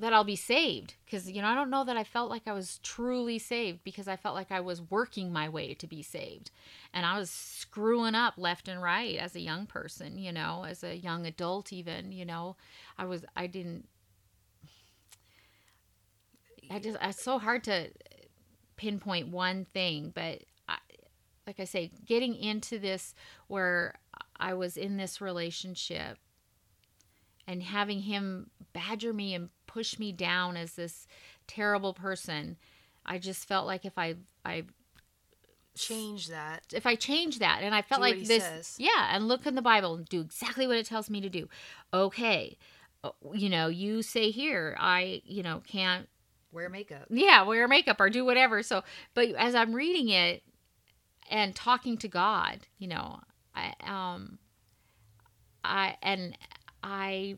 that 0.00 0.12
I'll 0.12 0.24
be 0.24 0.36
saved 0.36 0.94
because 1.04 1.30
you 1.30 1.40
know 1.42 1.48
I 1.48 1.54
don't 1.54 1.70
know 1.70 1.84
that 1.84 1.96
I 1.96 2.04
felt 2.04 2.30
like 2.30 2.42
I 2.46 2.52
was 2.52 2.78
truly 2.82 3.38
saved 3.38 3.84
because 3.84 4.08
I 4.08 4.16
felt 4.16 4.34
like 4.34 4.50
I 4.50 4.60
was 4.60 4.82
working 4.82 5.32
my 5.32 5.48
way 5.48 5.74
to 5.74 5.86
be 5.86 6.02
saved. 6.02 6.50
And 6.92 7.06
I 7.06 7.18
was 7.18 7.30
screwing 7.30 8.14
up 8.14 8.34
left 8.36 8.68
and 8.68 8.82
right 8.82 9.16
as 9.16 9.36
a 9.36 9.40
young 9.40 9.66
person 9.66 10.18
you 10.18 10.32
know 10.32 10.64
as 10.66 10.82
a 10.82 10.96
young 10.96 11.26
adult 11.26 11.72
even 11.72 12.12
you 12.12 12.24
know. 12.24 12.56
I 12.98 13.04
was 13.04 13.24
I 13.36 13.46
didn't 13.46 13.86
I 16.70 16.78
just 16.78 16.98
it's 17.02 17.22
so 17.22 17.38
hard 17.38 17.64
to 17.64 17.90
pinpoint 18.76 19.28
one 19.28 19.66
thing, 19.74 20.12
but 20.14 20.42
I, 20.68 20.78
like 21.46 21.60
I 21.60 21.64
say, 21.64 21.90
getting 22.06 22.34
into 22.34 22.78
this 22.78 23.14
where 23.48 23.94
I 24.38 24.54
was 24.54 24.76
in 24.76 24.96
this 24.96 25.20
relationship 25.20 26.16
and 27.46 27.62
having 27.62 28.00
him 28.00 28.50
badger 28.72 29.12
me 29.12 29.34
and 29.34 29.50
push 29.66 29.98
me 29.98 30.12
down 30.12 30.56
as 30.56 30.72
this 30.72 31.06
terrible 31.46 31.94
person, 31.94 32.56
I 33.04 33.18
just 33.18 33.46
felt 33.48 33.66
like 33.66 33.84
if 33.84 33.96
I 33.98 34.16
I 34.44 34.64
Change 35.76 36.26
that. 36.28 36.64
if 36.74 36.84
I 36.84 36.94
change 36.96 37.38
that 37.38 37.60
and 37.62 37.74
I 37.74 37.80
felt 37.82 38.00
like 38.02 38.18
this 38.24 38.42
says. 38.42 38.74
yeah 38.78 39.14
and 39.14 39.28
look 39.28 39.46
in 39.46 39.54
the 39.54 39.62
Bible 39.62 39.94
and 39.94 40.04
do 40.06 40.20
exactly 40.20 40.66
what 40.66 40.76
it 40.76 40.84
tells 40.84 41.08
me 41.08 41.20
to 41.20 41.28
do 41.30 41.48
okay 41.94 42.58
uh, 43.04 43.10
you 43.32 43.48
know 43.48 43.68
you 43.68 44.02
say 44.02 44.30
here 44.30 44.76
I 44.78 45.22
you 45.24 45.42
know 45.42 45.62
can't 45.66 46.08
Wear 46.52 46.68
makeup. 46.68 47.06
yeah 47.08 47.44
wear 47.44 47.66
makeup 47.68 48.00
or 48.00 48.10
do 48.10 48.24
whatever 48.24 48.62
so 48.64 48.82
but 49.14 49.28
as 49.36 49.54
i'm 49.54 49.72
reading 49.72 50.08
it 50.08 50.42
and 51.30 51.54
talking 51.54 51.96
to 51.98 52.08
god 52.08 52.66
you 52.78 52.88
know 52.88 53.20
i 53.54 53.72
um 53.86 54.38
i 55.62 55.96
and 56.02 56.36
i 56.82 57.36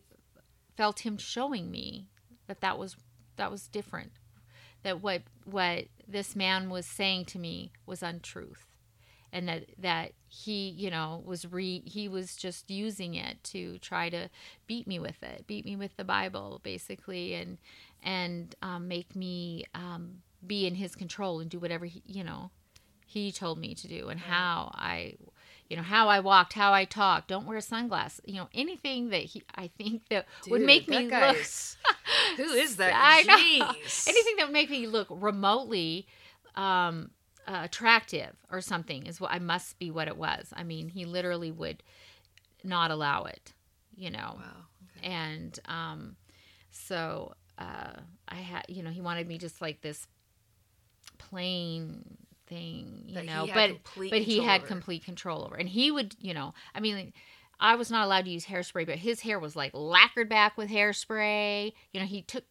felt 0.76 1.00
him 1.00 1.16
showing 1.16 1.70
me 1.70 2.06
that 2.46 2.60
that 2.60 2.78
was 2.78 2.96
that 3.36 3.50
was 3.50 3.68
different 3.68 4.12
that 4.82 5.02
what 5.02 5.22
what 5.44 5.86
this 6.06 6.36
man 6.36 6.70
was 6.70 6.86
saying 6.86 7.24
to 7.26 7.38
me 7.38 7.72
was 7.86 8.02
untruth. 8.02 8.66
And 9.34 9.48
that 9.48 9.64
that 9.78 10.12
he 10.28 10.68
you 10.68 10.90
know 10.90 11.22
was 11.24 11.50
re 11.50 11.82
he 11.86 12.06
was 12.06 12.36
just 12.36 12.70
using 12.70 13.14
it 13.14 13.42
to 13.44 13.78
try 13.78 14.10
to 14.10 14.28
beat 14.66 14.86
me 14.86 14.98
with 14.98 15.22
it 15.22 15.46
beat 15.46 15.64
me 15.64 15.74
with 15.74 15.96
the 15.96 16.04
bible 16.04 16.60
basically 16.62 17.32
and 17.32 17.56
and 18.02 18.54
um, 18.60 18.88
make 18.88 19.16
me 19.16 19.64
um, 19.74 20.18
be 20.46 20.66
in 20.66 20.74
his 20.74 20.94
control 20.94 21.40
and 21.40 21.50
do 21.50 21.58
whatever 21.58 21.86
he, 21.86 22.02
you 22.06 22.22
know 22.22 22.50
he 23.06 23.32
told 23.32 23.58
me 23.58 23.74
to 23.74 23.88
do 23.88 24.08
and 24.10 24.20
how 24.20 24.70
i 24.74 25.14
you 25.72 25.76
know 25.78 25.82
how 25.82 26.06
i 26.08 26.20
walked 26.20 26.52
how 26.52 26.70
i 26.74 26.84
talked 26.84 27.28
don't 27.28 27.46
wear 27.46 27.60
sunglasses 27.62 28.20
you 28.26 28.34
know 28.34 28.48
anything 28.52 29.08
that 29.08 29.22
he 29.22 29.42
i 29.54 29.68
think 29.78 30.02
that 30.10 30.26
would 30.48 30.60
make 30.60 30.86
that 30.86 30.98
me 30.98 31.08
look 31.08 31.36
is- 31.36 31.78
Who 32.36 32.44
is 32.44 32.76
that? 32.76 32.92
I 32.94 33.22
know. 33.22 33.66
Jeez. 33.72 34.08
anything 34.12 34.36
that 34.36 34.46
would 34.46 34.52
make 34.52 34.70
me 34.70 34.86
look 34.86 35.06
remotely 35.10 36.06
um, 36.56 37.10
uh, 37.46 37.60
attractive 37.64 38.34
or 38.50 38.60
something 38.60 39.06
is 39.06 39.20
what 39.20 39.32
I 39.32 39.38
must 39.38 39.78
be 39.78 39.90
what 39.90 40.08
it 40.08 40.16
was. 40.16 40.52
I 40.54 40.62
mean, 40.62 40.88
he 40.88 41.04
literally 41.04 41.50
would 41.50 41.82
not 42.64 42.90
allow 42.90 43.24
it, 43.24 43.52
you 43.94 44.10
know. 44.10 44.36
Wow. 44.38 44.66
Okay. 44.98 45.06
And 45.08 45.58
um, 45.66 46.16
so 46.70 47.34
uh, 47.58 47.92
I 48.28 48.36
had, 48.36 48.64
you 48.68 48.82
know, 48.82 48.90
he 48.90 49.00
wanted 49.00 49.26
me 49.26 49.38
just 49.38 49.60
like 49.60 49.80
this 49.82 50.06
plain 51.18 52.16
thing, 52.52 53.04
you 53.06 53.14
That 53.14 53.24
know, 53.24 53.48
but 53.52 53.70
but 53.96 54.22
he 54.22 54.40
had 54.42 54.60
over. 54.62 54.68
complete 54.68 55.04
control 55.04 55.44
over, 55.44 55.54
and 55.56 55.68
he 55.68 55.90
would, 55.90 56.16
you 56.20 56.34
know, 56.34 56.54
I 56.74 56.80
mean. 56.80 57.12
I 57.64 57.76
was 57.76 57.92
not 57.92 58.04
allowed 58.06 58.24
to 58.24 58.30
use 58.32 58.46
hairspray, 58.46 58.86
but 58.86 58.98
his 58.98 59.20
hair 59.20 59.38
was 59.38 59.54
like 59.54 59.70
lacquered 59.72 60.28
back 60.28 60.56
with 60.58 60.68
hairspray. 60.68 61.72
You 61.92 62.00
know, 62.00 62.06
he 62.06 62.20
took, 62.22 62.42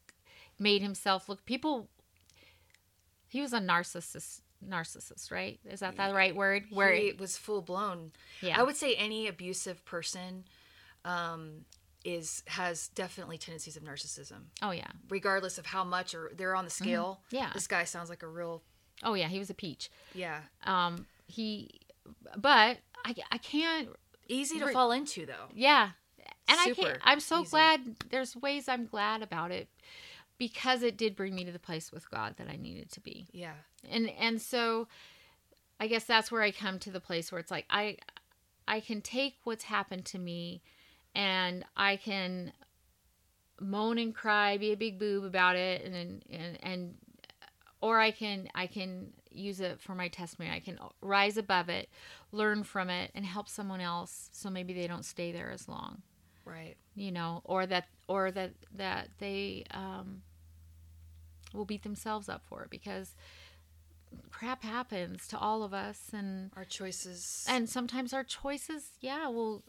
made 0.58 0.82
himself 0.82 1.28
look. 1.28 1.44
People, 1.44 1.90
he 3.28 3.42
was 3.42 3.52
a 3.52 3.60
narcissist. 3.60 4.40
Narcissist, 4.66 5.30
right? 5.30 5.60
Is 5.66 5.82
that 5.82 5.98
the 5.98 6.14
right 6.14 6.34
word? 6.34 6.64
Where, 6.72 6.94
he 6.94 7.12
was 7.12 7.36
full 7.38 7.62
blown. 7.62 8.12
yeah, 8.42 8.58
I 8.58 8.64
would 8.64 8.78
say 8.78 8.96
any 8.96 9.28
abusive 9.28 9.84
person 9.84 10.46
um, 11.04 11.66
is 12.06 12.44
has 12.48 12.88
definitely 12.90 13.38
tendencies 13.38 13.76
of 13.76 13.84
narcissism, 13.84 14.44
oh 14.62 14.72
yeah, 14.72 14.88
regardless 15.10 15.58
of 15.58 15.66
how 15.66 15.84
much 15.84 16.16
or 16.16 16.32
they're 16.38 16.56
on 16.56 16.64
the 16.64 16.72
scale. 16.72 17.20
yeah, 17.32 17.50
This 17.54 17.68
guy 17.68 17.84
sounds 17.84 18.10
like 18.10 18.24
a 18.24 18.28
real 18.30 18.62
oh 19.04 19.14
yeah, 19.14 19.28
he 19.28 19.40
was 19.40 19.50
a 19.50 19.54
peach. 19.54 19.90
yeah. 20.14 20.42
Um, 20.64 21.06
he, 21.28 21.80
but 22.36 22.78
I, 23.06 23.16
I 23.32 23.38
can't 23.38 23.90
Easy 24.28 24.60
to 24.60 24.68
Re- 24.68 24.74
fall 24.74 24.92
into 24.92 25.26
though. 25.26 25.50
Yeah. 25.54 25.90
And 26.48 26.60
I 26.60 26.74
can't 26.74 26.98
I'm 27.04 27.20
so 27.20 27.42
easy. 27.42 27.50
glad 27.52 27.82
there's 28.10 28.36
ways 28.36 28.68
I'm 28.70 28.86
glad 28.86 29.22
about 29.22 29.52
it 29.52 29.68
because 30.38 30.84
it 30.84 30.98
did 30.98 31.16
bring 31.16 31.36
me 31.36 31.44
to 31.46 31.52
the 31.52 31.60
place 31.60 31.92
with 31.92 32.10
God 32.10 32.36
that 32.38 32.48
I 32.50 32.56
needed 32.56 32.92
to 32.94 33.00
be. 33.02 33.28
Yeah. 33.32 33.54
And 33.90 34.10
and 34.10 34.42
so 34.42 34.88
I 35.80 35.88
guess 35.88 36.06
that's 36.06 36.32
where 36.32 36.42
I 36.42 36.52
come 36.52 36.80
to 36.80 36.92
the 36.92 37.00
place 37.00 37.32
where 37.32 37.40
it's 37.40 37.52
like 37.52 37.66
I 37.70 37.98
I 38.68 38.80
can 38.80 39.02
take 39.02 39.36
what's 39.44 39.66
happened 39.66 40.06
to 40.06 40.20
me 40.20 40.62
and 41.14 41.66
I 41.76 41.98
can 41.98 42.54
moan 43.60 43.98
and 43.98 44.16
cry, 44.16 44.58
be 44.58 44.72
a 44.72 44.78
big 44.78 44.98
boob 44.98 45.24
about 45.24 45.56
it 45.58 45.84
and 45.84 46.24
and 46.30 46.58
and 46.64 46.96
or 47.82 48.00
I 48.00 48.12
can 48.12 48.48
I 48.56 48.68
can 48.68 49.12
use 49.32 49.60
it 49.60 49.82
for 49.82 49.96
my 49.96 50.08
testimony. 50.08 50.54
I 50.56 50.60
can 50.60 50.78
rise 51.02 51.38
above 51.38 51.70
it, 51.70 51.90
learn 52.32 52.64
from 52.64 52.90
it 52.90 53.12
and 53.16 53.26
help 53.26 53.48
someone 53.50 53.82
else 53.82 54.30
so 54.32 54.50
maybe 54.50 54.74
they 54.74 54.88
don't 54.88 55.06
stay 55.06 55.32
there 55.32 55.52
as 55.52 55.68
long 55.68 56.02
Right. 56.46 56.76
you 56.96 57.12
know 57.12 57.42
or 57.46 57.66
that 57.68 57.86
or 58.08 58.32
that 58.32 58.52
that 58.76 59.10
they 59.20 59.64
um 59.72 60.22
will 61.54 61.66
beat 61.66 61.84
themselves 61.84 62.28
up 62.30 62.44
for 62.48 62.64
it 62.64 62.70
because 62.70 63.16
crap 64.32 64.64
happens 64.64 65.28
to 65.28 65.38
all 65.38 65.64
of 65.64 65.74
us 65.74 66.10
and 66.14 66.52
Our 66.58 66.66
choices. 66.66 67.46
and 67.50 67.70
sometimes 67.70 68.12
our 68.14 68.24
choices 68.24 68.90
yeah 69.02 69.28
will 69.28 69.64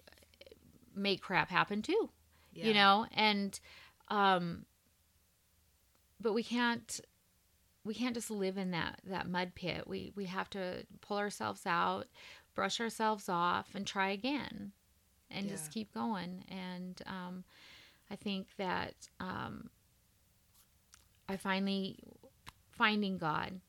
make 0.94 1.20
crap 1.20 1.50
happen 1.50 1.82
too 1.82 2.10
yeah. 2.54 2.66
you 2.66 2.74
know 2.74 3.06
and 3.12 3.58
um 4.08 4.64
but 6.20 6.32
we 6.32 6.42
can't 6.42 7.00
we 7.84 7.94
can't 7.94 8.14
just 8.14 8.30
live 8.30 8.56
in 8.58 8.70
that 8.70 9.00
that 9.04 9.28
mud 9.28 9.52
pit 9.54 9.84
we 9.86 10.12
we 10.14 10.26
have 10.26 10.48
to 10.50 10.84
pull 11.00 11.16
ourselves 11.18 11.62
out 11.66 12.06
brush 12.54 12.80
ourselves 12.80 13.28
off 13.28 13.68
and 13.74 13.86
try 13.86 14.10
again 14.10 14.72
and 15.30 15.46
Yeah. 15.46 15.52
just 15.52 15.72
keep 15.72 15.92
going 15.92 16.44
and 16.48 17.00
um 17.06 17.44
i 18.10 18.16
think 18.16 18.46
that 18.58 18.94
um 19.20 19.70
i 21.28 21.36
finally 21.36 21.98
finding 22.70 23.18
god 23.18 23.60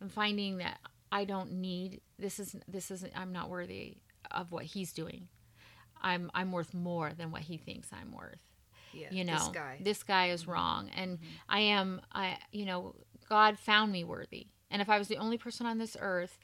and 0.00 0.12
finding 0.12 0.58
that 0.58 0.78
i 1.12 1.24
don't 1.24 1.52
need 1.52 2.00
this 2.18 2.38
is 2.38 2.56
this 2.68 2.90
isn't 2.90 3.12
i'm 3.16 3.32
not 3.32 3.48
worthy 3.48 3.96
of 4.30 4.52
what 4.52 4.64
he's 4.64 4.92
doing 4.92 5.28
i'm 6.02 6.30
i'm 6.34 6.52
worth 6.52 6.74
more 6.74 7.12
than 7.16 7.30
what 7.30 7.42
he 7.42 7.56
thinks 7.56 7.88
i'm 7.92 8.12
worth 8.12 8.38
Yeah, 8.92 9.08
you 9.10 9.24
know 9.24 9.38
this 9.38 9.48
guy. 9.48 9.74
Mm-hmm. 9.76 9.84
this 9.84 10.02
guy 10.02 10.26
is 10.30 10.46
wrong 10.46 10.90
and 10.96 11.18
i 11.48 11.60
am 11.60 12.00
i 12.12 12.36
you 12.52 12.64
know 12.66 12.94
god 13.28 13.58
found 13.58 13.92
me 13.92 14.04
worthy. 14.04 14.46
And 14.70 14.82
if 14.82 14.88
i 14.88 14.98
was 14.98 15.08
the 15.08 15.16
only 15.18 15.38
person 15.38 15.66
on 15.66 15.78
this 15.78 15.96
earth 16.00 16.38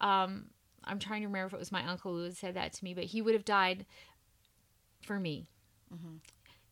um 0.00 0.46
i'm 0.84 0.98
trying 0.98 1.22
to 1.22 1.26
remember 1.26 1.46
if 1.46 1.52
it 1.54 1.58
was 1.58 1.72
my 1.72 1.84
uncle 1.86 2.12
who 2.14 2.24
had 2.24 2.36
said 2.36 2.54
that 2.54 2.72
to 2.74 2.84
me 2.84 2.94
but 2.94 3.04
he 3.04 3.22
would 3.22 3.34
have 3.34 3.44
died 3.44 3.86
for 5.02 5.18
me. 5.18 5.46
Mm-hmm. 5.94 6.16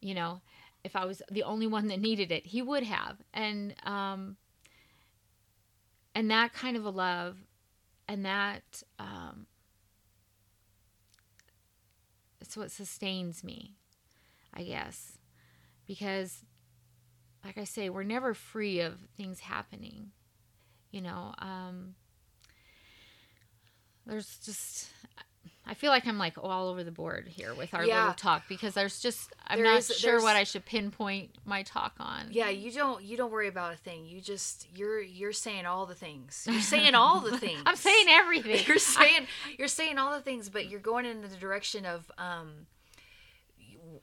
you 0.00 0.14
know 0.14 0.40
if 0.84 0.94
i 0.94 1.04
was 1.04 1.22
the 1.30 1.42
only 1.42 1.66
one 1.66 1.86
that 1.88 2.00
needed 2.00 2.30
it 2.30 2.46
he 2.46 2.60
would 2.62 2.82
have. 2.82 3.16
And 3.32 3.74
um 3.84 4.36
and 6.14 6.30
that 6.30 6.52
kind 6.52 6.76
of 6.76 6.84
a 6.84 6.90
love 6.90 7.38
and 8.08 8.24
that 8.24 8.82
um 8.98 9.46
it's 12.40 12.56
what 12.56 12.70
sustains 12.70 13.42
me 13.42 13.74
i 14.54 14.62
guess. 14.62 15.18
Because 15.86 16.42
like 17.46 17.58
i 17.58 17.64
say 17.64 17.88
we're 17.88 18.02
never 18.02 18.34
free 18.34 18.80
of 18.80 18.94
things 19.16 19.40
happening 19.40 20.10
you 20.90 21.00
know 21.00 21.32
um 21.38 21.94
there's 24.06 24.38
just 24.44 24.88
i 25.66 25.74
feel 25.74 25.90
like 25.90 26.06
i'm 26.06 26.18
like 26.18 26.34
all 26.42 26.68
over 26.68 26.84
the 26.84 26.90
board 26.92 27.26
here 27.28 27.54
with 27.54 27.74
our 27.74 27.84
Yeah. 27.84 28.00
little 28.00 28.14
talk 28.14 28.42
because 28.48 28.74
there's 28.74 29.00
just 29.00 29.32
i'm 29.46 29.58
There 29.58 29.66
not 29.66 29.78
is- 29.78 29.96
sure 29.96 30.20
what 30.22 30.36
i 30.36 30.44
should 30.44 30.64
pinpoint 30.64 31.30
my 31.44 31.62
talk 31.62 31.94
on 31.98 32.28
Yeah, 32.30 32.48
you 32.50 32.70
don't 32.72 33.02
you 33.02 33.16
don't 33.16 33.30
worry 33.32 33.48
about 33.48 33.74
a 33.74 33.76
thing. 33.76 34.06
You 34.06 34.20
just 34.20 34.66
you're 34.74 35.00
you're 35.00 35.32
saying 35.32 35.66
all 35.66 35.86
the 35.86 35.94
things. 35.94 36.46
You're 36.50 36.60
saying 36.60 36.94
all 36.94 37.20
the 37.20 37.38
things. 37.46 37.62
i'm 37.66 37.76
saying 37.76 38.06
everything 38.08 38.64
you're 38.66 38.78
saying 38.98 39.26
you're 39.58 39.68
saying 39.68 39.98
all 39.98 40.12
the 40.12 40.20
things, 40.22 40.48
but 40.48 40.68
you're 40.68 40.80
going 40.80 41.04
in 41.06 41.22
the 41.22 41.28
direction 41.28 41.84
of 41.86 42.10
um 42.18 42.66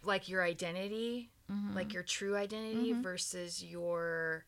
like 0.04 0.28
your 0.30 0.44
identity, 0.44 1.30
Mm-hmm. 1.52 1.76
like 1.76 1.94
your 1.94 2.04
true 2.04 2.38
identity 2.38 2.94
versus 2.94 3.62
your 3.64 4.46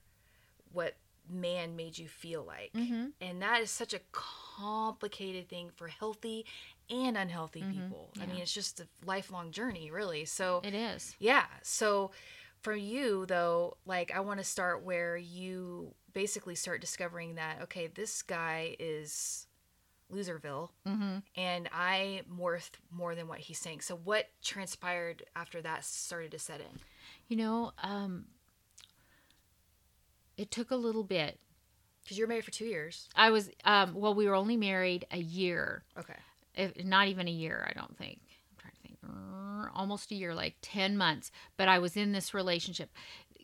what 0.72 0.96
man 1.30 1.76
made 1.76 1.98
you 1.98 2.08
feel 2.08 2.44
like. 2.44 2.72
Mm-hmm. 2.74 3.08
And 3.20 3.42
that 3.42 3.62
is 3.62 3.70
such 3.70 3.94
a 3.94 4.00
complicated 4.12 5.50
thing 5.50 5.72
for 5.76 5.88
healthy 5.88 6.46
and 6.90 7.18
unhealthy 7.18 7.64
people. 7.64 8.10
I 8.22 8.26
mean, 8.28 8.40
it's 8.40 8.54
just 8.54 8.80
a 8.80 8.88
lifelong 9.06 9.52
journey, 9.52 9.92
really. 9.92 10.26
So 10.26 10.62
it 10.64 10.74
is 10.74 11.16
yeah. 11.20 11.46
So 11.64 12.12
for 12.62 12.76
you 12.76 13.26
though, 13.26 13.78
like 13.86 14.12
I 14.16 14.22
want 14.22 14.40
to 14.40 14.46
start 14.46 14.84
where 14.84 15.18
you 15.18 15.94
basically 16.14 16.56
start 16.56 16.82
discovering 16.82 17.36
that 17.36 17.62
okay, 17.64 17.88
this 17.88 18.22
guy 18.22 18.76
is 18.80 19.48
Loserville, 20.14 20.70
mm-hmm. 20.88 21.18
and 21.36 21.70
I'm 21.74 22.38
worth 22.38 22.72
more 22.92 23.16
than 23.16 23.28
what 23.28 23.40
he's 23.40 23.58
saying. 23.60 23.82
So 23.82 23.96
what 23.96 24.26
transpired 24.44 25.24
after 25.36 25.62
that 25.62 25.84
started 25.84 26.32
to 26.32 26.40
set 26.40 26.60
in? 26.62 26.80
you 27.28 27.36
know 27.38 27.72
um 27.82 28.26
it 30.38 30.52
took 30.52 30.72
a 30.72 30.76
little 30.76 31.04
bit 31.04 31.40
Because 32.04 32.18
you 32.18 32.24
were 32.24 32.28
married 32.28 32.46
for 32.46 32.52
two 32.52 32.66
years. 32.66 33.08
i 33.16 33.30
was 33.32 33.50
um 33.64 33.94
well 33.96 34.14
we 34.14 34.28
were 34.28 34.36
only 34.36 34.58
married 34.58 35.06
a 35.12 35.18
year 35.18 35.84
Okay. 35.98 36.16
if 36.56 36.84
not 36.86 37.08
even 37.08 37.28
a 37.28 37.32
year, 37.32 37.66
I 37.70 37.74
don't 37.80 37.98
think. 37.98 38.20
I'm 38.52 38.58
trying 38.60 38.74
to 38.74 38.82
think. 38.82 39.72
Almost 39.76 40.12
a 40.12 40.16
year, 40.16 40.34
like 40.36 40.56
10 40.62 40.96
months. 40.98 41.32
But 41.58 41.68
I 41.68 41.80
was 41.80 41.98
in 41.98 42.12
this 42.12 42.34
relationship. 42.34 42.90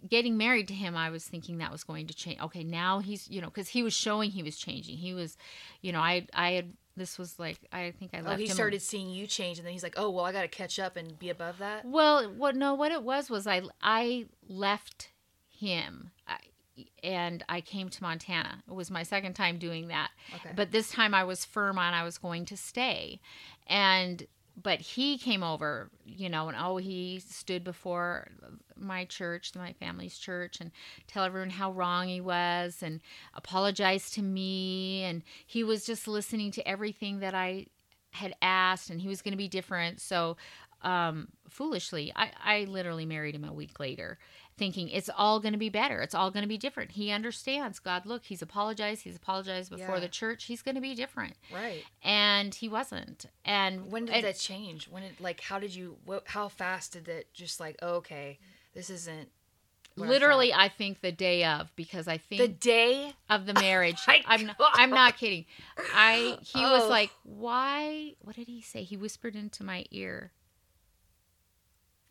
Getting 0.07 0.37
married 0.37 0.67
to 0.69 0.73
him, 0.73 0.95
I 0.95 1.09
was 1.09 1.25
thinking 1.25 1.59
that 1.59 1.71
was 1.71 1.83
going 1.83 2.07
to 2.07 2.13
change. 2.13 2.39
Okay, 2.41 2.63
now 2.63 2.99
he's, 2.99 3.29
you 3.29 3.41
know, 3.41 3.47
because 3.47 3.69
he 3.69 3.83
was 3.83 3.93
showing 3.93 4.31
he 4.31 4.43
was 4.43 4.57
changing. 4.57 4.97
He 4.97 5.13
was, 5.13 5.37
you 5.81 5.91
know, 5.91 5.99
I, 5.99 6.25
I 6.33 6.51
had, 6.51 6.73
this 6.97 7.17
was 7.19 7.37
like, 7.37 7.59
I 7.71 7.91
think 7.91 8.11
I 8.13 8.19
oh, 8.19 8.23
left. 8.23 8.35
Oh, 8.35 8.37
he 8.37 8.47
started 8.47 8.81
seeing 8.81 9.09
you 9.09 9.27
change, 9.27 9.57
and 9.57 9.65
then 9.65 9.73
he's 9.73 9.83
like, 9.83 9.93
"Oh, 9.97 10.09
well, 10.09 10.25
I 10.25 10.31
got 10.31 10.41
to 10.41 10.47
catch 10.47 10.79
up 10.79 10.97
and 10.97 11.17
be 11.17 11.29
above 11.29 11.59
that." 11.59 11.85
Well, 11.85 12.29
what 12.29 12.55
no, 12.55 12.73
what 12.73 12.91
it 12.91 13.03
was 13.03 13.29
was 13.29 13.47
I 13.47 13.61
I 13.81 14.25
left 14.47 15.09
him, 15.49 16.11
I, 16.27 16.37
and 17.03 17.43
I 17.47 17.61
came 17.61 17.89
to 17.89 18.03
Montana. 18.03 18.63
It 18.67 18.73
was 18.73 18.91
my 18.91 19.03
second 19.03 19.33
time 19.33 19.57
doing 19.57 19.87
that, 19.87 20.09
Okay. 20.35 20.49
but 20.55 20.71
this 20.71 20.91
time 20.91 21.13
I 21.13 21.23
was 21.23 21.45
firm 21.45 21.77
on 21.77 21.93
I 21.93 22.03
was 22.03 22.17
going 22.17 22.45
to 22.45 22.57
stay, 22.57 23.19
and 23.67 24.25
but 24.55 24.81
he 24.81 25.17
came 25.17 25.43
over, 25.43 25.89
you 26.05 26.29
know, 26.29 26.47
and 26.47 26.57
oh, 26.59 26.77
he 26.77 27.19
stood 27.19 27.63
before 27.63 28.27
my 28.75 29.05
church, 29.05 29.51
my 29.55 29.73
family's 29.73 30.17
church, 30.17 30.59
and 30.59 30.71
tell 31.07 31.23
everyone 31.23 31.49
how 31.49 31.71
wrong 31.71 32.07
he 32.07 32.21
was, 32.21 32.81
and 32.81 32.99
apologize 33.33 34.09
to 34.11 34.21
me, 34.21 35.03
and 35.03 35.23
he 35.45 35.63
was 35.63 35.85
just 35.85 36.07
listening 36.07 36.51
to 36.51 36.67
everything 36.67 37.19
that 37.19 37.33
I 37.33 37.67
had 38.11 38.33
asked, 38.41 38.89
and 38.89 39.01
he 39.01 39.07
was 39.07 39.21
going 39.21 39.31
to 39.33 39.37
be 39.37 39.47
different. 39.47 40.01
So, 40.01 40.37
um, 40.83 41.27
foolishly, 41.47 42.11
I, 42.15 42.31
I 42.43 42.63
literally 42.65 43.05
married 43.05 43.35
him 43.35 43.43
a 43.43 43.53
week 43.53 43.79
later, 43.79 44.17
thinking 44.57 44.89
it's 44.89 45.09
all 45.17 45.39
going 45.39 45.53
to 45.53 45.57
be 45.59 45.69
better. 45.69 46.01
It's 46.01 46.13
all 46.13 46.29
going 46.31 46.43
to 46.43 46.47
be 46.47 46.57
different. 46.57 46.91
He 46.91 47.09
understands. 47.11 47.79
God, 47.79 48.05
look, 48.05 48.25
he's 48.25 48.41
apologized. 48.41 49.03
He's 49.03 49.15
apologized 49.15 49.69
before 49.71 49.95
Yeah. 49.95 50.01
the 50.01 50.07
church. 50.09 50.43
He's 50.45 50.61
going 50.61 50.75
to 50.75 50.81
be 50.81 50.93
different, 50.95 51.33
Right. 51.53 51.83
and 52.03 52.53
he 52.53 52.67
wasn't. 52.69 53.25
And 53.45 53.91
When 53.91 54.05
did 54.05 54.15
and- 54.15 54.25
that 54.25 54.37
change? 54.37 54.87
When 54.87 55.03
it 55.03 55.19
like 55.19 55.41
how 55.41 55.59
did 55.59 55.73
you 55.73 55.97
what 56.05 56.23
how 56.27 56.47
fast 56.47 56.93
did 56.93 57.07
it 57.07 57.33
just 57.33 57.59
like 57.59 57.77
oh, 57.81 57.95
okay 57.95 58.39
this 58.73 58.89
isn't 58.89 59.29
what 59.95 60.05
I 60.05 60.09
literally. 60.09 60.53
I 60.53 60.69
think 60.69 61.01
the 61.01 61.11
day 61.11 61.43
of 61.43 61.69
because 61.75 62.07
I 62.07 62.17
think 62.17 62.41
the 62.41 62.47
day 62.47 63.13
of 63.29 63.45
the 63.45 63.53
marriage. 63.53 63.97
my 64.07 64.21
I'm 64.25 64.45
not, 64.45 64.55
I'm 64.59 64.89
not 64.89 65.17
kidding. 65.17 65.45
I 65.93 66.37
he 66.41 66.61
was 66.61 66.83
Oh. 66.83 66.87
like, 66.89 67.09
"Why? 67.23 68.13
What 68.19 68.35
did 68.37 68.47
he 68.47 68.61
say?" 68.61 68.83
He 68.83 68.95
whispered 68.95 69.35
into 69.35 69.63
my 69.65 69.85
ear. 69.91 70.31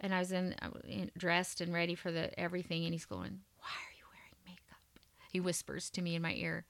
And 0.00 0.14
I 0.14 0.18
was 0.18 0.32
in, 0.32 0.54
in 0.86 1.10
dressed 1.16 1.60
and 1.60 1.72
ready 1.72 1.94
for 1.94 2.10
the 2.10 2.38
everything 2.38 2.84
and 2.84 2.94
he's 2.94 3.04
going, 3.04 3.40
"Why 3.58 3.68
are 3.68 3.94
you 3.96 4.04
wearing 4.12 4.34
makeup?" 4.46 4.82
He 5.30 5.40
whispers 5.40 5.90
to 5.90 6.02
me 6.02 6.14
in 6.14 6.22
my 6.22 6.32
ear, 6.34 6.64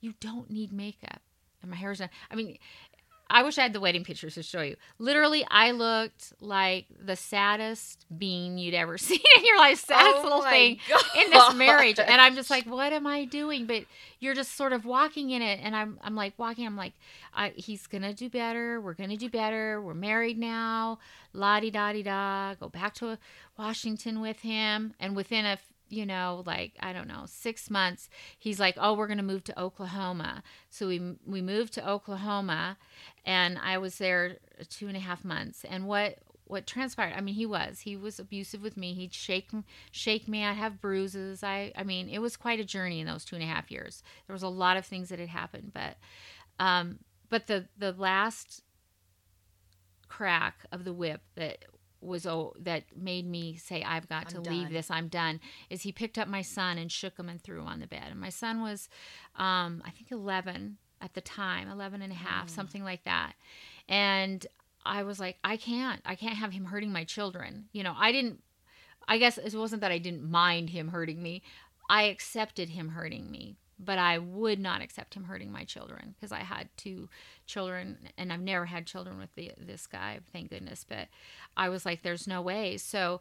"You 0.00 0.14
don't 0.20 0.50
need 0.50 0.72
makeup." 0.72 1.22
And 1.62 1.70
my 1.70 1.76
hair's 1.78 2.00
not. 2.00 2.10
I 2.30 2.34
mean, 2.34 2.58
I 3.30 3.42
wish 3.42 3.58
I 3.58 3.62
had 3.62 3.72
the 3.72 3.80
wedding 3.80 4.04
pictures 4.04 4.34
to 4.34 4.42
show 4.42 4.60
you. 4.60 4.76
Literally, 4.98 5.46
I 5.50 5.70
looked 5.70 6.34
like 6.40 6.86
the 7.04 7.16
saddest 7.16 8.04
bean 8.16 8.58
you'd 8.58 8.74
ever 8.74 8.98
seen 8.98 9.20
in 9.36 9.44
your 9.44 9.58
life. 9.58 9.80
Saddest 9.80 10.18
Oh 10.18 10.22
little 10.22 10.42
thing 10.42 10.78
in 11.16 11.30
this 11.30 11.54
marriage. 11.54 11.98
And 11.98 12.20
I'm 12.20 12.34
just 12.34 12.50
like, 12.50 12.66
what 12.66 12.92
am 12.92 13.06
I 13.06 13.24
doing? 13.24 13.66
But 13.66 13.84
you're 14.20 14.34
just 14.34 14.56
sort 14.56 14.72
of 14.72 14.84
walking 14.84 15.30
in 15.30 15.42
it. 15.42 15.60
And 15.62 15.74
I'm, 15.74 15.98
I'm 16.02 16.14
like 16.14 16.34
walking, 16.38 16.66
I'm 16.66 16.76
like, 16.76 16.92
I, 17.34 17.52
he's 17.56 17.86
going 17.86 18.02
to 18.02 18.12
do 18.12 18.28
better. 18.28 18.80
We're 18.80 18.94
going 18.94 19.10
to 19.10 19.16
do 19.16 19.30
better. 19.30 19.80
We're 19.80 19.94
married 19.94 20.38
now. 20.38 20.98
La 21.32 21.60
di 21.60 21.70
da 21.70 21.92
di 21.92 22.02
da. 22.02 22.54
Go 22.54 22.68
back 22.68 22.94
to 22.96 23.18
Washington 23.58 24.20
with 24.20 24.40
him. 24.40 24.94
And 25.00 25.16
within 25.16 25.46
a, 25.46 25.58
you 25.94 26.04
know, 26.06 26.42
like, 26.46 26.72
I 26.80 26.92
don't 26.92 27.08
know, 27.08 27.24
six 27.26 27.70
months, 27.70 28.10
he's 28.38 28.60
like, 28.60 28.76
oh, 28.78 28.94
we're 28.94 29.06
going 29.06 29.18
to 29.18 29.22
move 29.22 29.44
to 29.44 29.60
Oklahoma. 29.60 30.42
So 30.70 30.88
we, 30.88 31.16
we 31.26 31.40
moved 31.40 31.72
to 31.74 31.88
Oklahoma 31.88 32.76
and 33.24 33.58
I 33.62 33.78
was 33.78 33.98
there 33.98 34.36
two 34.68 34.88
and 34.88 34.96
a 34.96 35.00
half 35.00 35.24
months. 35.24 35.64
And 35.64 35.86
what, 35.86 36.18
what 36.46 36.66
transpired 36.66 37.14
i 37.16 37.22
mean 37.22 37.34
he 37.34 37.46
was 37.46 37.80
he 37.80 37.96
was 37.96 38.18
abusive 38.18 38.62
with 38.62 38.76
me 38.76 38.92
he'd 38.92 39.14
shake 39.14 39.50
shake 39.90 40.28
me 40.28 40.44
i'd 40.44 40.52
have 40.52 40.80
bruises 40.80 41.42
i 41.42 41.72
i 41.74 41.82
mean 41.82 42.08
it 42.08 42.18
was 42.18 42.36
quite 42.36 42.60
a 42.60 42.64
journey 42.64 43.00
in 43.00 43.06
those 43.06 43.24
two 43.24 43.34
and 43.34 43.42
a 43.42 43.46
half 43.46 43.70
years 43.70 44.02
there 44.26 44.34
was 44.34 44.42
a 44.42 44.48
lot 44.48 44.76
of 44.76 44.84
things 44.84 45.08
that 45.08 45.18
had 45.18 45.30
happened 45.30 45.72
but 45.72 45.96
um 46.60 46.98
but 47.30 47.46
the 47.46 47.66
the 47.78 47.92
last 47.92 48.62
crack 50.08 50.66
of 50.70 50.84
the 50.84 50.92
whip 50.92 51.22
that 51.34 51.64
was 52.04 52.26
oh 52.26 52.54
that 52.60 52.84
made 52.96 53.26
me 53.26 53.56
say 53.56 53.82
i've 53.82 54.08
got 54.08 54.26
I'm 54.34 54.42
to 54.44 54.50
leave 54.50 54.70
this. 54.70 54.90
I'm 54.90 55.08
done 55.08 55.40
is 55.70 55.82
he 55.82 55.92
picked 55.92 56.18
up 56.18 56.28
my 56.28 56.42
son 56.42 56.78
and 56.78 56.90
shook 56.90 57.18
him 57.18 57.28
and 57.28 57.40
threw 57.40 57.60
him 57.60 57.66
on 57.66 57.80
the 57.80 57.86
bed. 57.86 58.04
And 58.10 58.20
my 58.20 58.30
son 58.30 58.60
was 58.60 58.88
um 59.36 59.82
i 59.84 59.90
think 59.90 60.10
11 60.10 60.78
at 61.00 61.14
the 61.14 61.20
time 61.20 61.68
11 61.68 62.02
and 62.02 62.12
a 62.12 62.16
half 62.16 62.48
something 62.48 62.84
like 62.84 63.04
that. 63.04 63.32
And 63.88 64.46
I 64.86 65.02
was 65.02 65.18
like, 65.18 65.38
I 65.42 65.56
can't, 65.56 66.00
I 66.04 66.14
can't 66.14 66.36
have 66.36 66.52
him 66.52 66.66
hurting 66.66 66.92
my 66.92 67.04
children. 67.04 67.66
You 67.72 67.82
know, 67.82 67.94
I 67.96 68.12
didn't, 68.12 68.42
I 69.08 69.18
guess 69.18 69.38
it 69.38 69.54
wasn't 69.54 69.80
that 69.82 69.90
I 69.90 69.98
didn't 69.98 70.28
mind 70.30 70.70
him 70.70 70.88
hurting 70.88 71.22
me. 71.22 71.42
I 71.88 72.04
accepted 72.04 72.70
him 72.70 72.90
hurting 72.90 73.30
me, 73.30 73.56
but 73.78 73.98
I 73.98 74.18
would 74.18 74.58
not 74.58 74.82
accept 74.82 75.14
him 75.14 75.24
hurting 75.24 75.50
my 75.50 75.64
children 75.64 76.14
because 76.14 76.32
I 76.32 76.40
had 76.40 76.68
two 76.76 77.08
children 77.46 77.98
and 78.16 78.32
I've 78.32 78.40
never 78.40 78.66
had 78.66 78.86
children 78.86 79.18
with 79.18 79.34
the, 79.34 79.52
this 79.58 79.86
guy, 79.86 80.20
thank 80.32 80.50
goodness. 80.50 80.84
But 80.88 81.08
I 81.56 81.68
was 81.68 81.84
like, 81.84 82.02
there's 82.02 82.26
no 82.26 82.40
way. 82.40 82.76
So 82.76 83.20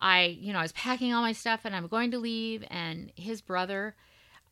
I, 0.00 0.36
you 0.38 0.52
know, 0.52 0.58
I 0.58 0.62
was 0.62 0.72
packing 0.72 1.12
all 1.12 1.22
my 1.22 1.32
stuff 1.32 1.60
and 1.64 1.74
I'm 1.74 1.86
going 1.86 2.10
to 2.10 2.18
leave. 2.18 2.64
And 2.68 3.12
his 3.16 3.40
brother, 3.40 3.94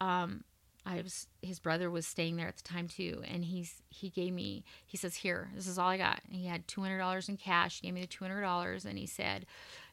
um, 0.01 0.45
I 0.85 0.97
was 0.97 1.29
his 1.43 1.61
brother 1.61 1.91
was 1.91 2.07
staying 2.07 2.37
there 2.37 2.49
at 2.49 2.57
the 2.57 2.63
time 2.63 2.89
too, 2.89 3.23
and 3.29 3.45
he's 3.45 3.83
he 3.89 4.11
gave 4.11 4.33
me 4.33 4.65
he 4.85 4.97
says 4.97 5.15
here 5.15 5.51
this 5.55 5.69
is 5.69 5.79
all 5.79 5.89
I 5.89 5.97
got. 5.97 6.21
And 6.27 6.35
he 6.35 6.47
had 6.47 6.67
two 6.67 6.81
hundred 6.81 6.99
dollars 6.99 7.29
in 7.29 7.37
cash. 7.37 7.81
He 7.81 7.87
gave 7.87 7.95
me 7.95 8.01
the 8.01 8.07
two 8.09 8.25
hundred 8.25 8.41
dollars, 8.41 8.85
and 8.85 8.99
he 8.99 9.07
said, 9.07 9.47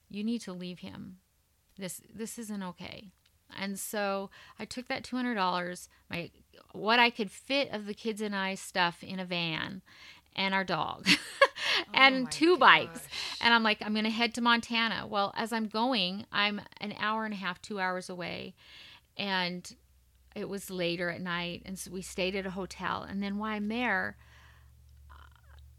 "You 0.10 0.24
need 0.24 0.42
to 0.42 0.54
leave 0.54 0.80
him. 0.80 1.18
This 1.78 2.02
this 2.12 2.40
isn't 2.40 2.64
okay." 2.64 3.12
And 3.58 3.80
so 3.80 4.30
I 4.60 4.66
took 4.66 4.88
that 4.88 5.04
two 5.04 5.16
hundred 5.16 5.36
dollars, 5.36 5.90
my 6.10 6.32
what 6.72 7.00
I 7.00 7.10
could 7.10 7.32
fit 7.32 7.72
of 7.72 7.86
the 7.86 7.94
kids 7.94 8.22
and 8.22 8.36
I 8.36 8.56
stuff 8.56 9.04
in 9.04 9.20
a 9.20 9.26
van, 9.26 9.82
and 10.36 10.54
our 10.54 10.64
dog 10.64 11.08
Oh 11.80 11.92
and 11.94 12.24
my 12.26 12.30
two 12.30 12.58
bikes. 12.58 13.02
And 13.42 13.54
I'm 13.54 13.64
like, 13.64 13.82
I'm 13.82 13.94
going 13.94 14.06
to 14.06 14.12
head 14.12 14.34
to 14.36 14.42
Montana. 14.42 15.06
Well, 15.08 15.34
as 15.36 15.54
I'm 15.54 15.68
going, 15.68 16.26
I'm 16.32 16.62
an 16.80 16.96
hour 17.00 17.26
and 17.26 17.34
a 17.34 17.38
half, 17.38 17.62
two 17.62 17.80
hours 17.80 18.10
away. 18.10 18.56
And 19.18 19.74
it 20.36 20.48
was 20.48 20.70
later 20.70 21.10
at 21.10 21.22
night. 21.22 21.64
And 21.66 21.78
so 21.78 21.92
we 21.92 22.02
stayed 22.02 22.36
at 22.36 22.46
a 22.46 22.52
hotel. 22.52 23.06
And 23.08 23.22
then 23.22 23.38
while 23.38 23.54
I'm 23.54 23.68
there, 23.68 24.18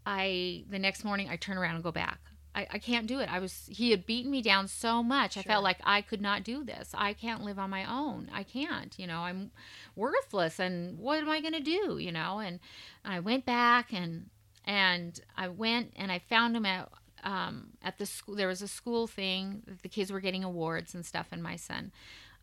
I, 0.05 0.63
the 0.69 0.79
next 0.79 1.03
morning, 1.03 1.29
I 1.29 1.35
turn 1.35 1.57
around 1.57 1.75
and 1.75 1.83
go 1.83 1.91
back. 1.91 2.19
I, 2.53 2.67
I 2.71 2.77
can't 2.79 3.07
do 3.07 3.19
it. 3.19 3.31
I 3.31 3.39
was, 3.39 3.69
he 3.69 3.91
had 3.91 4.05
beaten 4.05 4.29
me 4.29 4.41
down 4.41 4.67
so 4.67 5.01
much. 5.01 5.37
I 5.37 5.41
felt 5.41 5.63
like 5.63 5.77
I 5.83 6.01
could 6.01 6.21
not 6.21 6.43
do 6.43 6.63
this. 6.63 6.91
I 6.93 7.13
can't 7.13 7.43
live 7.43 7.57
on 7.57 7.69
my 7.69 7.89
own. 7.89 8.29
I 8.33 8.43
can't, 8.43 8.97
you 8.99 9.07
know, 9.07 9.19
I'm 9.19 9.51
worthless. 9.95 10.59
And 10.59 10.99
what 10.99 11.19
am 11.19 11.29
I 11.29 11.39
going 11.39 11.53
to 11.53 11.61
do, 11.61 11.97
you 11.97 12.11
know? 12.11 12.39
And 12.39 12.59
I 13.05 13.19
went 13.21 13.45
back 13.45 13.93
and, 13.93 14.29
and 14.65 15.19
I 15.37 15.47
went 15.47 15.93
and 15.95 16.11
I 16.11 16.19
found 16.19 16.55
him 16.55 16.65
at 16.65 16.89
um, 17.23 17.67
at 17.83 17.97
the 17.97 18.05
school. 18.05 18.35
There 18.35 18.47
was 18.47 18.61
a 18.61 18.67
school 18.67 19.07
thing. 19.07 19.63
The 19.81 19.89
kids 19.89 20.11
were 20.11 20.19
getting 20.19 20.43
awards 20.43 20.95
and 20.95 21.05
stuff, 21.05 21.27
and 21.31 21.41
my 21.41 21.55
son 21.55 21.91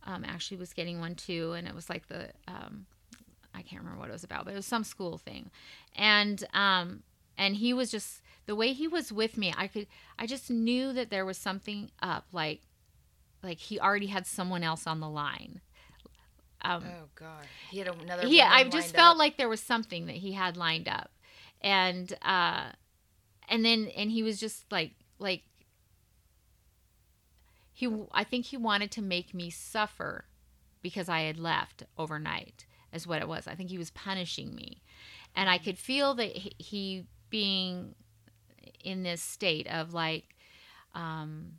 um, 0.07 0.25
actually 0.25 0.57
was 0.59 0.73
getting 0.73 1.01
one 1.01 1.15
too. 1.15 1.53
And 1.53 1.67
it 1.67 1.75
was 1.75 1.89
like 1.89 2.09
the 2.09 2.31
um, 2.47 2.87
I 3.55 3.63
can't 3.63 3.83
remember 3.83 4.01
what 4.01 4.09
it 4.09 4.13
was 4.13 4.25
about, 4.25 4.45
but 4.45 4.53
it 4.53 4.57
was 4.57 4.67
some 4.67 4.85
school 4.85 5.19
thing. 5.19 5.51
And 5.97 6.45
um, 6.55 7.03
and 7.37 7.57
he 7.57 7.73
was 7.73 7.91
just 7.91 8.23
the 8.49 8.57
way 8.57 8.73
he 8.73 8.89
was 8.89 9.13
with 9.13 9.37
me. 9.37 9.53
I 9.57 9.69
could 9.69 9.87
I 10.19 10.27
just 10.27 10.51
knew 10.51 10.93
that 10.95 11.11
there 11.11 11.27
was 11.27 11.37
something 11.37 11.91
up. 12.03 12.27
Like 12.33 12.63
like 13.43 13.59
he 13.59 13.79
already 13.79 14.07
had 14.07 14.27
someone 14.27 14.65
else 14.65 14.87
on 14.87 15.01
the 15.01 15.09
line. 15.09 15.61
Um, 16.63 16.83
Oh 16.85 17.09
God, 17.15 17.47
he 17.71 17.79
had 17.79 17.87
another. 17.87 18.27
yeah 18.27 18.49
i 18.51 18.65
just 18.65 18.93
felt 18.93 19.13
up. 19.13 19.19
like 19.19 19.37
there 19.37 19.49
was 19.49 19.61
something 19.61 20.07
that 20.07 20.17
he 20.17 20.33
had 20.33 20.57
lined 20.57 20.89
up 20.89 21.13
and 21.61 22.13
uh 22.23 22.71
and 23.49 23.65
then 23.65 23.89
and 23.97 24.11
he 24.11 24.25
was 24.25 24.41
just 24.41 24.65
like 24.73 24.95
like 25.21 25.43
he 27.73 27.89
i 28.11 28.25
think 28.25 28.47
he 28.47 28.57
wanted 28.57 28.91
to 28.91 29.01
make 29.03 29.33
me 29.33 29.51
suffer 29.51 30.25
because 30.83 31.09
i 31.09 31.21
had 31.21 31.39
left 31.39 31.85
overnight 31.97 32.67
is 32.93 33.07
what 33.07 33.23
it 33.23 33.29
was 33.29 33.47
i 33.47 33.55
think 33.55 33.71
he 33.71 33.79
was 33.79 33.91
punishing 33.93 34.53
me 34.53 34.83
and 35.37 35.49
i 35.49 35.59
could 35.59 35.79
feel 35.79 36.13
that 36.15 36.37
he, 36.37 36.53
he 36.59 37.07
being 37.31 37.95
in 38.89 39.03
this 39.03 39.23
state 39.23 39.67
of 39.69 39.93
like 39.93 40.35
um 40.95 41.53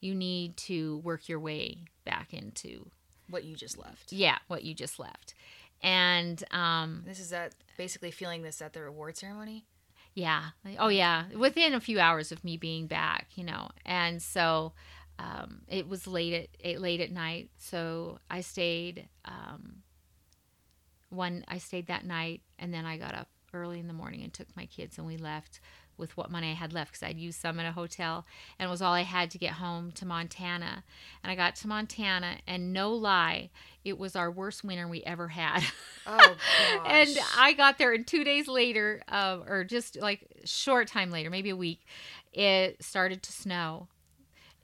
you 0.00 0.14
need 0.14 0.56
to 0.56 0.98
work 0.98 1.28
your 1.28 1.40
way 1.40 1.78
back 2.04 2.32
into 2.32 2.88
what 3.30 3.44
you 3.44 3.56
just 3.56 3.76
left. 3.78 4.12
yeah 4.12 4.38
what 4.46 4.62
you 4.62 4.74
just 4.74 4.98
left. 4.98 5.34
And 5.82 6.42
um 6.50 7.02
This 7.06 7.20
is 7.20 7.30
that 7.30 7.54
basically 7.76 8.10
feeling 8.10 8.42
this 8.42 8.60
at 8.62 8.72
the 8.72 8.82
reward 8.82 9.16
ceremony. 9.16 9.64
yeah. 10.14 10.50
Oh 10.78 10.88
yeah. 10.88 11.24
Within 11.36 11.74
a 11.74 11.80
few 11.80 11.98
hours 12.00 12.32
of 12.32 12.44
me 12.44 12.56
being 12.56 12.86
back 12.86 13.28
you 13.34 13.44
know. 13.44 13.70
And 13.84 14.20
so 14.22 14.72
um 15.18 15.62
it 15.68 15.88
was 15.88 16.06
late 16.06 16.34
at 16.34 16.48
it, 16.60 16.80
late 16.80 17.00
at 17.00 17.10
night. 17.10 17.50
So 17.56 18.18
i 18.30 18.40
stayed 18.42 19.08
um 19.24 19.82
one 21.10 21.44
i 21.48 21.58
stayed 21.58 21.86
that 21.86 22.04
night 22.04 22.42
and 22.58 22.72
then 22.74 22.84
i 22.84 22.98
got 22.98 23.14
up 23.14 23.28
early 23.54 23.80
in 23.80 23.86
the 23.86 23.94
morning 23.94 24.22
and 24.22 24.32
took 24.32 24.46
my 24.54 24.66
kids 24.66 24.98
and 24.98 25.06
we 25.06 25.16
left 25.16 25.58
with 25.98 26.16
what 26.16 26.30
money 26.30 26.50
I 26.50 26.54
had 26.54 26.72
left 26.72 26.92
because 26.92 27.02
I'd 27.02 27.18
used 27.18 27.40
some 27.40 27.60
at 27.60 27.66
a 27.66 27.72
hotel 27.72 28.26
and 28.58 28.68
it 28.68 28.70
was 28.70 28.82
all 28.82 28.92
I 28.92 29.02
had 29.02 29.30
to 29.32 29.38
get 29.38 29.52
home 29.52 29.92
to 29.92 30.06
Montana. 30.06 30.84
And 31.22 31.30
I 31.30 31.34
got 31.34 31.56
to 31.56 31.68
Montana 31.68 32.38
and 32.46 32.72
no 32.72 32.92
lie, 32.92 33.50
it 33.84 33.98
was 33.98 34.16
our 34.16 34.30
worst 34.30 34.64
winter 34.64 34.86
we 34.86 35.02
ever 35.04 35.28
had. 35.28 35.62
Oh 36.06 36.36
and. 36.86 37.18
I 37.36 37.52
got 37.52 37.78
there, 37.78 37.92
and 37.92 38.06
two 38.06 38.24
days 38.24 38.48
later, 38.48 39.02
uh, 39.08 39.38
or 39.46 39.64
just 39.64 39.96
like 39.96 40.26
short 40.44 40.88
time 40.88 41.10
later, 41.10 41.30
maybe 41.30 41.50
a 41.50 41.56
week, 41.56 41.86
it 42.32 42.82
started 42.82 43.22
to 43.22 43.32
snow, 43.32 43.88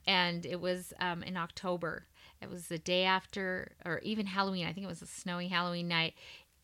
and 0.05 0.45
it 0.45 0.59
was 0.59 0.93
um, 0.99 1.23
in 1.23 1.37
October. 1.37 2.05
It 2.41 2.49
was 2.49 2.67
the 2.67 2.77
day 2.77 3.05
after, 3.05 3.71
or 3.85 3.99
even 3.99 4.25
Halloween. 4.25 4.67
I 4.67 4.73
think 4.73 4.83
it 4.83 4.89
was 4.89 5.01
a 5.01 5.07
snowy 5.07 5.47
Halloween 5.47 5.87
night. 5.87 6.13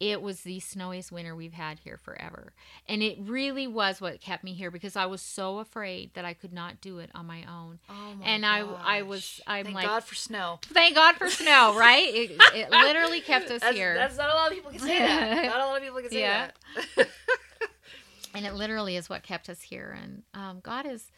It 0.02 0.20
was 0.20 0.42
the 0.42 0.60
snowiest 0.60 1.12
winter 1.12 1.36
we've 1.36 1.54
had 1.54 1.78
here 1.78 1.96
forever, 1.96 2.54
and 2.88 3.04
it 3.04 3.20
really 3.22 3.68
was 3.68 4.02
what 4.02 4.20
kept 4.20 4.44
me 4.44 4.54
here 4.54 4.72
because 4.72 4.96
I 4.96 5.06
was 5.06 5.22
so 5.22 5.60
afraid 5.60 6.16
that 6.16 6.26
I 6.26 6.34
could 6.34 6.52
not 6.52 6.82
do 6.82 6.98
it 6.98 7.12
on 7.14 7.28
my 7.28 7.44
own. 7.48 7.78
Oh 7.88 8.16
my 8.20 8.26
and 8.26 8.44
I, 8.44 8.62
I 8.84 9.02
was. 9.04 9.40
I'm 9.46 9.58
like 9.58 9.66
Thank 9.66 9.76
like, 9.76 9.86
God 9.86 10.04
for 10.04 10.16
snow. 10.16 10.60
thank 10.64 10.96
God 10.96 11.18
for 11.18 11.30
snow, 11.30 11.76
right? 11.78 12.08
It, 12.14 12.32
it 12.56 12.70
literally 12.72 13.22
kept 13.22 13.52
us 13.52 13.62
That's, 13.62 13.76
here. 13.76 13.94
that's 13.94 14.18
not 14.18 14.32
a 14.32 14.34
lot 14.34 14.48
of 14.48 14.54
people 14.56 14.72
can 14.72 14.80
say 14.80 14.98
that. 14.98 15.46
Not 15.46 15.62
a 15.62 15.66
lot 15.68 15.78
of 15.78 15.84
people 15.84 16.02
can 16.02 16.10
say 16.10 16.22
Yeah. 16.22 16.50
that. 16.98 17.08
and 18.34 18.46
it 18.46 18.54
literally 18.56 18.96
is 18.96 19.08
what 19.10 19.24
kept 19.24 19.50
us 19.50 19.62
here 19.62 19.96
and 20.02 20.24
um, 20.34 20.60
god 20.64 20.86
is 20.86 21.12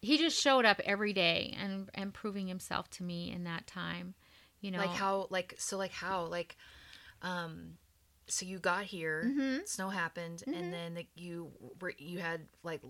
he 0.00 0.18
just 0.18 0.40
showed 0.40 0.64
up 0.64 0.80
every 0.84 1.12
day 1.12 1.54
and 1.62 1.90
and 1.94 2.12
proving 2.14 2.46
himself 2.46 2.88
to 2.90 3.02
me 3.02 3.30
in 3.30 3.44
that 3.44 3.66
time 3.66 4.14
you 4.60 4.70
know 4.70 4.78
like 4.78 4.90
how 4.94 5.26
like 5.30 5.54
so 5.58 5.76
like 5.76 5.92
how 5.92 6.24
like 6.24 6.56
um 7.24 7.78
so 8.26 8.46
you 8.46 8.58
got 8.58 8.84
here 8.84 9.24
Mhm. 9.26 9.66
snow 9.68 9.88
happened 9.90 10.44
and 10.46 10.72
then 10.72 10.94
like, 10.94 11.08
you 11.16 11.50
were 11.80 11.92
you 11.98 12.18
had 12.20 12.46
like 12.62 12.80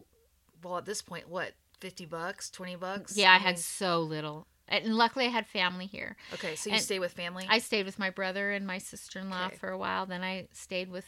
well 0.62 0.76
at 0.78 0.84
this 0.84 1.00
point 1.02 1.28
what 1.28 1.52
50 1.80 2.04
bucks 2.06 2.50
20 2.50 2.76
bucks? 2.76 3.16
Yeah 3.16 3.32
i 3.32 3.38
had 3.38 3.54
mean- 3.54 3.62
so 3.62 4.00
little. 4.00 4.46
And 4.68 4.94
luckily 4.96 5.26
i 5.26 5.28
had 5.28 5.46
family 5.46 5.86
here. 5.86 6.16
Okay 6.32 6.54
so 6.56 6.70
you 6.70 6.74
and 6.76 6.82
stay 6.84 6.98
with 6.98 7.12
family? 7.12 7.46
I 7.48 7.58
stayed 7.58 7.84
with 7.86 7.98
my 7.98 8.10
brother 8.10 8.50
and 8.52 8.66
my 8.66 8.78
sister-in-law 8.78 9.46
Okay. 9.48 9.56
for 9.56 9.70
a 9.70 9.78
while. 9.78 10.06
Then 10.06 10.22
i 10.22 10.48
stayed 10.52 10.90
with 10.90 11.06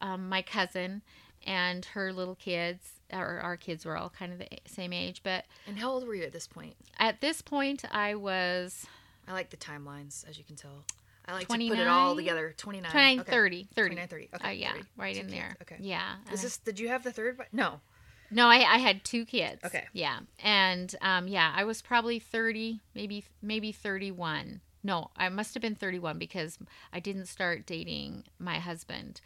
um, 0.00 0.28
my 0.28 0.42
cousin 0.42 1.02
and 1.46 1.84
her 1.86 2.12
little 2.12 2.34
kids 2.34 3.00
or 3.12 3.38
our 3.40 3.56
kids 3.56 3.84
were 3.84 3.96
all 3.96 4.10
kind 4.10 4.32
of 4.32 4.38
the 4.38 4.48
same 4.66 4.92
age 4.92 5.22
but 5.22 5.44
and 5.66 5.78
how 5.78 5.90
old 5.90 6.06
were 6.06 6.14
you 6.14 6.22
at 6.24 6.32
this 6.32 6.46
point? 6.46 6.74
At 6.98 7.20
this 7.20 7.40
point 7.42 7.84
i 7.92 8.14
was 8.14 8.86
i 9.28 9.32
like 9.32 9.50
the 9.50 9.56
timelines 9.56 10.28
as 10.28 10.36
you 10.38 10.44
can 10.44 10.56
tell 10.56 10.84
i 11.26 11.32
like 11.32 11.42
to 11.42 11.46
put 11.48 11.60
it 11.60 11.66
29? 11.68 11.86
all 11.88 12.16
together 12.16 12.54
29 12.56 12.90
29 12.90 13.20
okay. 13.20 13.30
30 13.30 13.68
30 13.74 13.88
29 13.94 14.08
30 14.08 14.28
okay 14.34 14.48
uh, 14.48 14.50
yeah 14.50 14.72
30. 14.72 14.84
right 14.96 15.14
Two 15.14 15.20
in 15.20 15.26
kids, 15.26 15.36
there 15.38 15.56
okay 15.62 15.76
yeah 15.80 16.14
is 16.32 16.40
I- 16.40 16.42
this 16.42 16.58
did 16.58 16.78
you 16.80 16.88
have 16.88 17.02
the 17.04 17.12
third 17.12 17.40
no 17.52 17.80
No, 18.30 18.46
I, 18.48 18.60
I 18.64 18.78
had 18.78 19.04
two 19.04 19.26
kids. 19.26 19.62
Okay. 19.62 19.84
Yeah, 19.92 20.20
and 20.42 20.88
um, 21.02 21.28
yeah, 21.28 21.52
I 21.54 21.64
was 21.64 21.82
probably 21.82 22.18
thirty, 22.18 22.80
maybe 22.94 23.24
maybe 23.42 23.72
thirty-one. 23.72 24.62
No, 24.82 25.10
I 25.18 25.28
must 25.28 25.52
have 25.52 25.60
been 25.60 25.74
thirty-one 25.74 26.16
because 26.18 26.56
I 26.94 26.98
didn't 26.98 27.26
start 27.26 27.66
dating 27.66 28.24
my 28.38 28.58
husband 28.58 29.20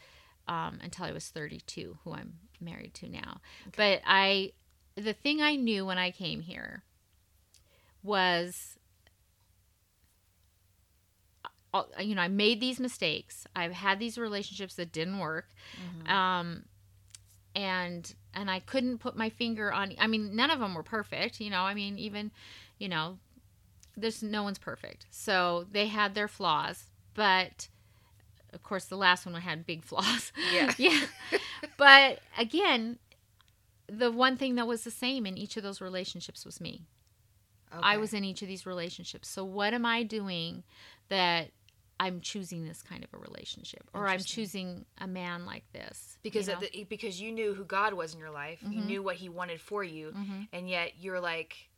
um, 0.48 0.80
until 0.82 1.04
I 1.04 1.12
was 1.12 1.28
thirty-two, 1.28 1.98
who 2.02 2.14
I'm 2.14 2.32
married 2.60 2.94
to 2.94 3.08
now. 3.08 3.38
But 3.76 4.00
I, 4.04 4.50
the 4.96 5.12
thing 5.12 5.40
I 5.40 5.54
knew 5.54 5.86
when 5.86 5.98
I 5.98 6.10
came 6.10 6.40
here 6.40 6.82
was, 8.02 8.76
uh, 11.44 11.48
you 12.00 12.14
know, 12.14 12.22
I 12.22 12.28
made 12.28 12.60
these 12.60 12.78
mistakes. 12.80 13.46
I've 13.54 13.72
had 13.72 13.98
these 13.98 14.18
relationships 14.18 14.74
that 14.76 14.92
didn't 14.92 15.18
work. 15.18 15.48
Um, 16.12 16.64
and 17.54 18.14
and 18.34 18.50
I 18.50 18.60
couldn't 18.60 18.98
put 18.98 19.16
my 19.16 19.30
finger 19.30 19.72
on 19.72 19.94
I 19.98 20.06
mean 20.06 20.36
none 20.36 20.50
of 20.50 20.60
them 20.60 20.74
were 20.74 20.82
perfect 20.82 21.40
you 21.40 21.48
know 21.48 21.62
I 21.62 21.72
mean 21.72 21.98
even 21.98 22.30
you 22.78 22.88
know 22.88 23.18
there's 23.96 24.22
no 24.22 24.42
one's 24.42 24.58
perfect 24.58 25.06
so 25.10 25.66
they 25.72 25.86
had 25.86 26.14
their 26.14 26.28
flaws 26.28 26.84
but 27.14 27.68
of 28.52 28.62
course 28.62 28.84
the 28.84 28.96
last 28.96 29.24
one 29.24 29.34
had 29.40 29.64
big 29.66 29.82
flaws 29.90 30.32
Yeah. 30.52 30.74
yeah 30.78 31.00
but 31.78 32.20
again 32.38 32.98
the 33.88 34.12
one 34.12 34.36
thing 34.36 34.56
that 34.56 34.66
was 34.66 34.84
the 34.84 34.90
same 34.90 35.24
in 35.24 35.38
each 35.38 35.56
of 35.56 35.62
those 35.62 35.80
relationships 35.80 36.44
was 36.44 36.60
me 36.60 36.82
I 37.72 37.96
was 37.96 38.14
in 38.14 38.24
each 38.24 38.42
of 38.42 38.48
these 38.48 38.64
relationships. 38.64 39.28
So 39.28 39.44
what 39.44 39.74
am 39.74 39.84
I 39.84 40.02
doing 40.02 40.62
that 41.08 41.50
I'm 41.98 42.20
choosing 42.20 42.64
this 42.64 42.82
kind 42.82 43.02
of 43.04 43.12
a 43.14 43.18
relationship 43.18 43.88
or 43.94 44.06
I'm 44.06 44.20
choosing 44.20 44.84
a 44.98 45.06
man 45.06 45.46
like 45.46 45.64
this? 45.72 46.18
because 46.22 46.46
you 46.48 46.52
at 46.54 46.60
the, 46.60 46.84
because 46.84 47.20
you 47.20 47.32
knew 47.32 47.54
who 47.54 47.64
God 47.64 47.94
was 47.94 48.12
in 48.14 48.20
your 48.20 48.30
life, 48.30 48.60
you 48.62 48.80
Mhm. 48.80 48.86
knew 48.86 49.02
what 49.02 49.16
He 49.16 49.28
wanted 49.28 49.60
for 49.60 49.82
you, 49.84 50.12
Mhm. 50.12 50.48
and 50.52 50.68
yet 50.68 50.98
you're 50.98 51.20
like, 51.20 51.70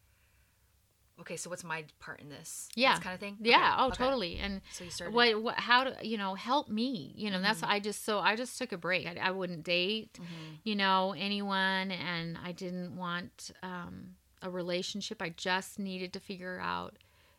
okay, 1.21 1.37
so 1.37 1.51
what's 1.51 1.65
my 1.65 1.85
part 1.99 2.21
in 2.21 2.29
this? 2.29 2.69
Yeah. 2.75 2.95
this 2.95 3.03
kind 3.03 3.15
of 3.15 3.21
thing. 3.21 3.37
yeah, 3.41 3.57
Okay, 3.75 3.83
oh 3.83 3.87
okay. 3.89 3.97
totally. 3.97 4.39
And 4.39 4.61
So 4.73 4.85
you 4.85 4.91
started. 4.91 5.15
what 5.15 5.43
what 5.43 5.55
how 5.61 5.85
do 5.85 5.93
you 6.07 6.17
know 6.17 6.35
help 6.35 6.69
me 6.69 7.13
you 7.17 7.31
know 7.31 7.41
that's 7.41 7.61
Mhm. 7.63 7.69
i 7.69 7.81
just 7.81 8.05
so 8.05 8.19
i 8.21 8.37
just 8.37 8.57
took 8.59 8.73
a 8.73 8.77
break 8.79 9.07
i, 9.07 9.15
I 9.21 9.31
wouldn't 9.33 9.65
date 9.65 10.19
Mhm. 10.21 10.59
you 10.65 10.77
know 10.77 11.13
anyone 11.17 11.91
and 11.91 12.39
i 12.39 12.53
didn't 12.53 12.97
want 12.97 13.51
um, 13.63 14.17
a 14.43 14.51
relationship 14.51 15.21
i 15.21 15.29
just 15.31 15.79
needed 15.79 16.13
to 16.13 16.21
figure 16.21 16.61
out 16.61 16.97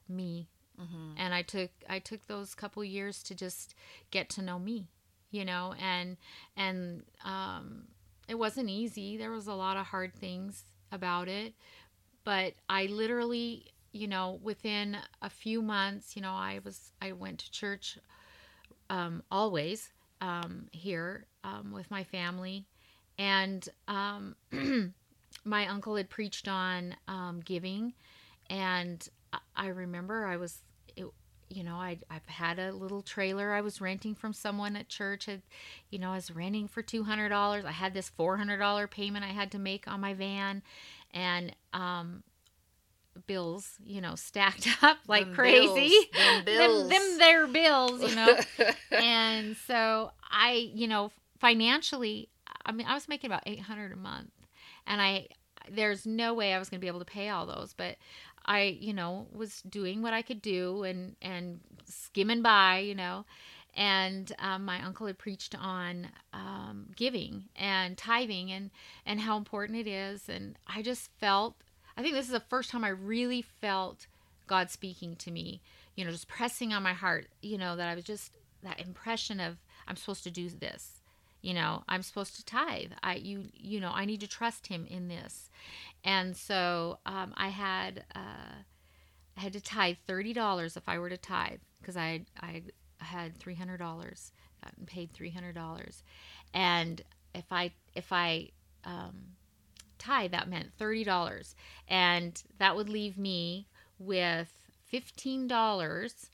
me 0.08 0.50
Mhm. 0.80 1.14
and 1.18 1.34
i 1.34 1.42
took 1.42 1.72
i 1.90 2.00
took 2.00 2.26
those 2.28 2.56
couple 2.56 2.84
years 2.84 3.22
to 3.24 3.36
just 3.36 3.76
get 4.12 4.30
to 4.30 4.42
know 4.42 4.60
me 4.60 4.88
you 5.32 5.46
know 5.46 5.74
and 5.80 6.18
and 6.56 7.04
um 7.26 7.88
it 8.28 8.38
wasn't 8.38 8.70
easy. 8.70 9.18
There 9.18 9.32
was 9.32 9.48
a 9.48 9.56
lot 9.56 9.76
of 9.76 9.88
hard 9.88 10.14
things 10.14 10.64
about 10.92 11.28
it 11.28 11.56
but 12.24 12.54
i 12.70 12.86
literally 12.88 13.66
you 13.92 14.08
know 14.08 14.40
within 14.44 14.98
a 15.22 15.30
few 15.30 15.62
months 15.62 16.16
you 16.16 16.22
know 16.22 16.34
i 16.34 16.60
was 16.64 16.92
i 17.02 17.12
went 17.12 17.40
to 17.40 17.52
church 17.52 17.98
um 18.90 19.24
always 19.32 19.90
um, 20.22 20.68
here 20.72 21.26
um, 21.44 21.72
with 21.72 21.90
my 21.90 22.04
family, 22.04 22.66
and 23.18 23.70
um, 23.88 24.36
my 25.46 25.68
uncle 25.68 25.96
had 25.96 26.10
preached 26.10 26.48
on 26.48 26.96
um, 27.08 27.40
giving, 27.46 27.94
and 28.50 29.08
I 29.56 29.68
remember 29.68 30.26
I 30.26 30.38
was, 30.38 30.60
it, 30.96 31.06
you 31.50 31.64
know, 31.64 31.76
I 31.76 31.98
I've 32.10 32.26
had 32.28 32.60
a 32.60 32.72
little 32.72 33.02
trailer 33.02 33.54
I 33.54 33.62
was 33.62 33.82
renting 33.82 34.16
from 34.16 34.34
someone 34.34 34.76
at 34.76 34.90
church. 34.90 35.26
Had, 35.26 35.42
you 35.90 36.00
know, 36.00 36.12
I 36.12 36.16
was 36.16 36.32
renting 36.32 36.68
for 36.68 36.82
two 36.82 37.04
hundred 37.04 37.30
dollars. 37.30 37.66
I 37.66 37.72
had 37.72 37.94
this 37.94 38.10
four 38.10 38.38
hundred 38.38 38.58
dollar 38.58 38.88
payment 38.88 39.26
I 39.26 39.30
had 39.30 39.52
to 39.52 39.60
make 39.60 39.88
on 39.88 40.00
my 40.02 40.14
van, 40.14 40.62
and 41.14 41.56
um, 41.74 42.24
bills, 43.28 43.74
you 43.84 44.02
know, 44.02 44.16
stacked 44.16 44.68
up 44.84 44.98
like 45.08 45.26
Them 45.26 45.36
crazy. 45.36 45.90
bills, 45.90 46.06
them 46.14 46.46
them, 46.46 46.46
bills. 46.46 46.90
them 46.90 47.18
their 47.18 47.48
bills, 47.48 48.02
you 48.02 48.16
know. 48.16 48.40
and 48.92 49.58
so 49.68 50.12
I, 50.32 50.70
you 50.74 50.88
know, 50.88 51.12
financially, 51.40 52.30
I 52.66 52.72
mean, 52.72 52.88
I 52.88 52.94
was 52.94 53.08
making 53.08 53.30
about 53.30 53.44
800 53.46 53.92
a 53.92 53.96
month 53.96 54.32
and 54.88 55.02
I, 55.02 55.28
there's 55.72 56.06
no 56.06 56.34
way 56.34 56.54
I 56.54 56.60
was 56.60 56.70
going 56.70 56.80
to 56.80 56.84
be 56.84 56.88
able 56.88 57.00
to 57.00 57.06
pay 57.06 57.30
all 57.30 57.46
those, 57.46 57.74
but 57.76 57.98
I, 58.50 58.78
you 58.82 58.94
know, 58.94 59.28
was 59.32 59.62
doing 59.62 60.02
what 60.02 60.14
I 60.14 60.24
could 60.24 60.42
do 60.42 60.84
and, 60.84 61.16
and 61.22 61.60
skimming 61.86 62.42
by, 62.42 62.80
you 62.80 62.96
know, 62.96 63.26
and 63.76 64.32
um, 64.40 64.66
my 64.66 64.84
uncle 64.84 65.06
had 65.06 65.20
preached 65.20 65.56
on 65.56 66.08
um, 66.34 66.88
giving 66.96 67.44
and 67.56 67.96
tithing 67.96 68.52
and, 68.52 68.72
and 69.06 69.20
how 69.20 69.38
important 69.38 69.78
it 69.78 69.88
is. 69.88 70.28
And 70.28 70.58
I 70.66 70.82
just 70.82 71.12
felt, 71.20 71.58
I 71.96 72.02
think 72.02 72.16
this 72.16 72.26
is 72.26 72.32
the 72.32 72.40
first 72.40 72.72
time 72.72 72.84
I 72.84 72.90
really 72.90 73.44
felt 73.44 74.08
God 74.48 74.72
speaking 74.72 75.16
to 75.18 75.30
me, 75.30 75.62
you 75.96 76.04
know, 76.04 76.10
just 76.12 76.28
pressing 76.28 76.74
on 76.74 76.82
my 76.82 76.94
heart, 76.94 77.28
you 77.44 77.60
know, 77.60 77.76
that 77.76 77.88
I 77.88 77.94
was 77.94 78.04
just 78.04 78.32
that 78.64 78.80
impression 78.80 79.40
of 79.40 79.58
I'm 79.88 79.96
supposed 79.96 80.24
to 80.24 80.32
do 80.32 80.50
this. 80.50 80.99
You 81.42 81.54
know, 81.54 81.84
I'm 81.88 82.04
supposed 82.04 82.36
to 82.36 82.46
tithe. 82.46 82.92
I 83.02 83.16
you 83.16 83.46
you 83.54 83.80
know, 83.80 83.92
I 83.94 84.06
need 84.06 84.20
to 84.22 84.28
trust 84.28 84.68
him 84.68 84.86
in 84.90 85.08
this. 85.08 85.50
And 86.04 86.36
so 86.36 87.00
um, 87.06 87.34
I 87.38 87.50
had 87.50 88.04
uh, 88.16 88.64
I 89.38 89.42
had 89.42 89.54
to 89.54 89.62
tithe 89.62 89.98
thirty 90.06 90.34
dollars 90.34 90.76
if 90.76 90.88
I 90.88 91.00
were 91.00 91.10
to 91.10 91.18
tithe 91.18 91.60
because 91.80 91.96
I 91.96 92.26
I 92.42 92.64
had 92.98 93.38
three 93.38 93.56
hundred 93.56 93.78
dollars 93.78 94.32
gotten 94.64 94.86
paid 94.86 95.14
three 95.14 95.30
hundred 95.30 95.56
dollars, 95.56 96.04
and 96.54 97.02
if 97.34 97.46
I 97.52 97.72
if 97.96 98.12
I 98.12 98.50
um, 98.84 99.36
tithe 99.98 100.32
that 100.32 100.50
meant 100.50 100.74
thirty 100.78 101.04
dollars, 101.06 101.56
and 101.88 102.42
that 102.58 102.76
would 102.76 102.90
leave 102.90 103.18
me 103.18 103.68
with 103.98 104.52
fifteen 104.88 105.48
dollars 105.48 106.32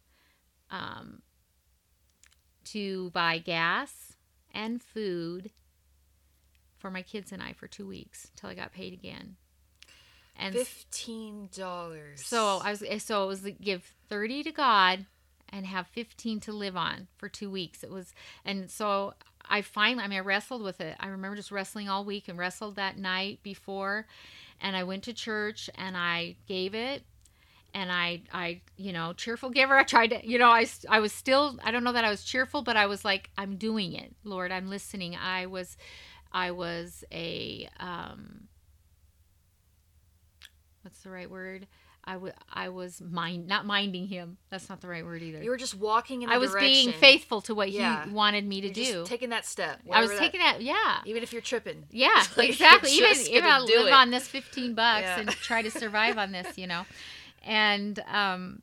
um, 0.72 1.22
to 2.66 3.12
buy 3.12 3.38
gas 3.38 4.05
and 4.56 4.82
food 4.82 5.52
for 6.78 6.90
my 6.90 7.02
kids 7.02 7.32
and 7.32 7.44
I 7.44 7.54
for 7.54 7.68
two 7.68 7.86
weeks 7.88 8.32
till 8.36 8.50
I 8.50 8.56
got 8.56 8.72
paid 8.72 8.94
again. 8.94 9.36
And 10.38 10.54
Fifteen 10.54 11.50
dollars. 11.56 12.26
so 12.26 12.60
I 12.64 12.72
was 12.72 12.84
eh, 12.84 12.98
so 12.98 13.24
it 13.24 13.28
was 13.28 13.44
like 13.44 13.62
give 13.62 13.94
30 14.10 14.44
to 14.44 14.52
God 14.52 15.06
and 15.50 15.66
have 15.66 15.88
15 15.88 16.40
to 16.42 16.52
live 16.52 16.76
on 16.76 17.08
for 17.18 17.30
2 17.30 17.50
weeks. 17.50 17.84
It 17.84 17.92
was 17.92 18.14
and 18.44 18.70
so 18.70 19.14
I 19.48 19.62
finally 19.62 20.04
I 20.04 20.08
mean 20.08 20.18
I 20.18 20.22
wrestled 20.22 20.62
with 20.62 20.82
it. 20.82 20.98
I 21.00 21.08
remember 21.08 21.38
just 21.38 21.52
wrestling 21.52 21.88
all 21.88 22.04
week 22.04 22.28
and 22.28 22.38
wrestled 22.38 22.76
that 22.76 22.98
night 22.98 23.44
before 23.44 24.08
and 24.60 24.76
I 24.76 24.84
went 24.84 25.04
to 25.04 25.14
church 25.14 25.70
and 25.76 25.96
I 25.96 26.36
gave 26.48 26.76
it 26.76 27.04
and 27.76 27.92
I 27.92 28.22
I 28.34 28.62
you 28.78 28.92
know 28.94 29.14
cheerful 29.14 29.50
giver 29.52 29.78
I 29.78 29.84
tried 29.84 30.08
to 30.12 30.28
you 30.28 30.40
know 30.40 30.50
I 30.50 30.66
I 30.90 31.00
was 31.00 31.12
still 31.14 31.60
I 31.64 31.70
don't 31.72 31.84
know 31.84 31.92
that 31.92 32.06
I 32.06 32.10
was 32.10 32.24
cheerful 32.24 32.62
but 32.64 32.76
I 32.78 32.88
was 32.88 33.06
like 33.06 33.30
I'm 33.38 33.58
doing 33.58 33.94
it 33.94 34.16
Lord 34.24 34.52
I'm 34.52 34.70
listening 34.70 35.16
I 35.16 35.46
was 35.46 35.78
I 36.32 36.52
was 36.52 37.04
a 37.12 37.70
um 37.80 38.48
what's 40.82 41.00
the 41.02 41.10
right 41.10 41.30
word 41.30 41.68
I, 42.08 42.14
w- 42.14 42.34
I 42.54 42.70
was 42.70 43.02
mind 43.02 43.48
not 43.48 43.66
minding 43.66 44.06
him 44.08 44.38
that's 44.52 44.70
not 44.70 44.80
the 44.80 44.88
right 44.88 45.04
word 45.04 45.24
either 45.24 45.42
you 45.42 45.50
were 45.50 45.58
just 45.58 45.74
walking 45.76 46.22
in. 46.22 46.30
The 46.30 46.36
I 46.36 46.38
was 46.38 46.54
being 46.54 46.92
faithful 46.92 47.42
to 47.42 47.56
what 47.56 47.72
Yeah. 47.72 48.06
he 48.06 48.12
wanted 48.12 48.46
me 48.46 48.62
to 48.62 48.68
You're 48.68 48.74
just 48.76 48.92
do 48.92 49.06
taking 49.06 49.30
that 49.30 49.44
step. 49.46 49.80
I 49.92 50.02
was 50.02 50.10
whatever 50.12 50.24
taking 50.26 50.40
that 50.40 50.62
yeah 50.62 50.98
even 51.06 51.24
if 51.24 51.34
you're 51.34 51.42
tripping. 51.42 51.86
yeah, 51.90 52.24
Like, 52.38 52.50
exactly. 52.50 52.92
Even 52.92 53.42
gonna 53.42 53.48
I'll 53.54 53.66
live 53.66 53.88
it. 53.88 53.94
on 53.94 54.12
this 54.12 54.28
fifteen 54.28 54.76
bucks 54.76 55.02
Yeah. 55.02 55.20
and 55.22 55.30
try 55.32 55.64
to 55.64 55.72
survive 55.72 56.18
on 56.20 56.32
this, 56.32 56.58
you 56.60 56.68
know. 56.68 56.86
And 57.46 58.00
um, 58.08 58.62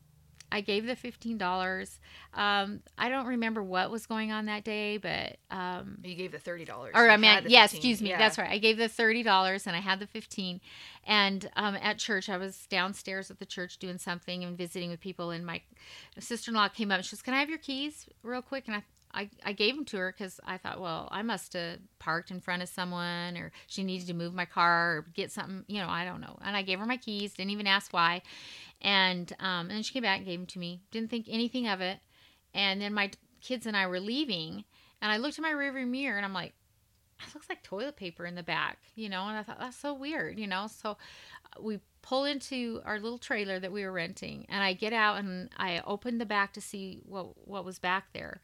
I 0.51 0.61
gave 0.61 0.85
the 0.85 0.95
fifteen 0.95 1.37
dollars. 1.37 1.99
Um, 2.35 2.81
I 2.97 3.09
don't 3.09 3.25
remember 3.27 3.63
what 3.63 3.89
was 3.89 4.05
going 4.05 4.31
on 4.31 4.45
that 4.47 4.63
day, 4.63 4.97
but 4.97 5.37
um, 5.49 5.99
You 6.03 6.15
gave 6.15 6.31
the 6.31 6.37
thirty 6.39 6.65
dollars. 6.65 6.91
or 6.95 7.09
I 7.09 7.17
mean, 7.17 7.45
yeah, 7.47 7.63
excuse 7.65 8.01
me, 8.01 8.09
that's 8.19 8.37
right. 8.37 8.51
I 8.51 8.57
gave 8.59 8.77
the 8.77 8.89
thirty 8.89 9.23
dollars 9.23 9.65
and 9.67 9.75
I 9.75 9.79
had 9.79 9.99
the 9.99 10.07
fifteen. 10.07 10.59
And 11.05 11.49
um, 11.55 11.75
at 11.81 11.97
church, 11.97 12.29
I 12.29 12.37
was 12.37 12.65
downstairs 12.67 13.31
at 13.31 13.39
the 13.39 13.45
church 13.45 13.77
doing 13.77 13.97
something 13.97 14.43
and 14.43 14.57
visiting 14.57 14.89
with 14.91 14.99
people, 14.99 15.31
and 15.31 15.45
my 15.45 15.61
sister 16.19 16.51
in 16.51 16.55
law 16.55 16.67
came 16.67 16.91
up. 16.91 16.97
and 16.97 17.05
She 17.05 17.15
goes, 17.15 17.21
"Can 17.21 17.33
I 17.33 17.39
have 17.39 17.49
your 17.49 17.57
keys, 17.57 18.07
real 18.21 18.41
quick?" 18.41 18.65
And 18.67 18.75
I. 18.77 18.83
I, 19.13 19.29
I 19.45 19.53
gave 19.53 19.75
them 19.75 19.85
to 19.85 19.97
her 19.97 20.11
because 20.11 20.39
I 20.45 20.57
thought, 20.57 20.81
well, 20.81 21.07
I 21.11 21.21
must 21.21 21.53
have 21.53 21.79
parked 21.99 22.31
in 22.31 22.39
front 22.39 22.63
of 22.63 22.69
someone 22.69 23.37
or 23.37 23.51
she 23.67 23.83
needed 23.83 24.07
to 24.07 24.13
move 24.13 24.33
my 24.33 24.45
car 24.45 24.97
or 24.97 25.05
get 25.13 25.31
something, 25.31 25.65
you 25.67 25.79
know, 25.79 25.89
I 25.89 26.03
don't 26.03 26.21
know. 26.21 26.37
And 26.43 26.55
I 26.55 26.63
gave 26.63 26.79
her 26.79 26.85
my 26.85 26.97
keys, 26.97 27.33
didn't 27.33 27.51
even 27.51 27.67
ask 27.67 27.93
why. 27.93 28.23
And, 28.81 29.31
um, 29.39 29.67
and 29.67 29.71
then 29.71 29.83
she 29.83 29.93
came 29.93 30.03
back 30.03 30.17
and 30.17 30.25
gave 30.25 30.39
them 30.39 30.47
to 30.47 30.59
me. 30.59 30.81
Didn't 30.91 31.09
think 31.09 31.27
anything 31.29 31.67
of 31.67 31.79
it. 31.79 31.99
And 32.53 32.81
then 32.81 32.93
my 32.93 33.11
kids 33.41 33.65
and 33.65 33.75
I 33.77 33.87
were 33.87 33.99
leaving, 33.99 34.63
and 35.01 35.11
I 35.11 35.17
looked 35.17 35.37
in 35.37 35.41
my 35.43 35.51
rearview 35.51 35.87
mirror 35.87 36.17
and 36.17 36.25
I'm 36.25 36.33
like, 36.33 36.53
it 37.19 37.33
looks 37.35 37.49
like 37.49 37.63
toilet 37.63 37.95
paper 37.95 38.25
in 38.25 38.35
the 38.35 38.43
back, 38.43 38.79
you 38.95 39.09
know, 39.09 39.27
and 39.27 39.37
I 39.37 39.43
thought 39.43 39.59
that's 39.59 39.77
so 39.77 39.93
weird, 39.93 40.39
you 40.39 40.47
know. 40.47 40.67
So 40.67 40.91
uh, 40.91 41.61
we 41.61 41.79
pull 42.01 42.25
into 42.25 42.81
our 42.85 42.99
little 42.99 43.17
trailer 43.17 43.59
that 43.59 43.71
we 43.71 43.83
were 43.83 43.91
renting, 43.91 44.45
and 44.49 44.63
I 44.63 44.73
get 44.73 44.93
out 44.93 45.19
and 45.19 45.49
I 45.57 45.81
open 45.85 46.17
the 46.17 46.25
back 46.25 46.53
to 46.53 46.61
see 46.61 46.99
what 47.05 47.47
what 47.47 47.65
was 47.65 47.79
back 47.79 48.11
there. 48.13 48.41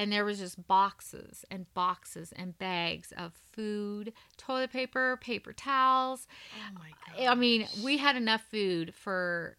And 0.00 0.10
there 0.10 0.24
was 0.24 0.38
just 0.38 0.66
boxes 0.66 1.44
and 1.50 1.66
boxes 1.74 2.32
and 2.34 2.56
bags 2.56 3.12
of 3.18 3.34
food, 3.52 4.14
toilet 4.38 4.72
paper, 4.72 5.18
paper 5.20 5.52
towels. 5.52 6.26
Oh 6.56 6.78
my 6.78 6.90
god. 7.18 7.30
I 7.30 7.34
mean, 7.34 7.66
we 7.84 7.98
had 7.98 8.16
enough 8.16 8.40
food 8.50 8.94
for 8.94 9.58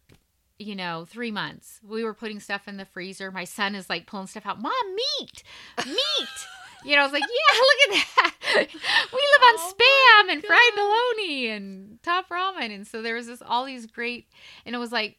you 0.58 0.74
know, 0.74 1.04
three 1.08 1.30
months. 1.30 1.80
We 1.86 2.02
were 2.02 2.14
putting 2.14 2.40
stuff 2.40 2.66
in 2.66 2.76
the 2.76 2.84
freezer. 2.84 3.30
My 3.30 3.44
son 3.44 3.76
is 3.76 3.88
like 3.88 4.06
pulling 4.06 4.26
stuff 4.26 4.46
out. 4.46 4.60
Mom, 4.60 4.72
meat, 4.94 5.42
meat. 5.86 6.28
you 6.84 6.96
know, 6.96 7.02
I 7.02 7.04
was 7.04 7.12
like, 7.12 7.22
yeah, 7.22 7.58
look 7.58 7.98
at 7.98 8.06
that. 8.16 8.28
We 9.12 9.18
live 9.18 9.42
on 9.42 9.54
Oh 9.58 9.72
spam 9.72 10.32
and 10.32 10.44
fried 10.44 10.58
bologna 10.74 11.48
and 11.48 12.02
top 12.02 12.28
ramen, 12.28 12.74
and 12.74 12.86
so 12.86 13.00
there 13.00 13.14
was 13.14 13.28
this 13.28 13.40
all 13.40 13.64
these 13.64 13.86
great, 13.86 14.28
and 14.66 14.74
it 14.74 14.78
was 14.78 14.92
like, 14.92 15.18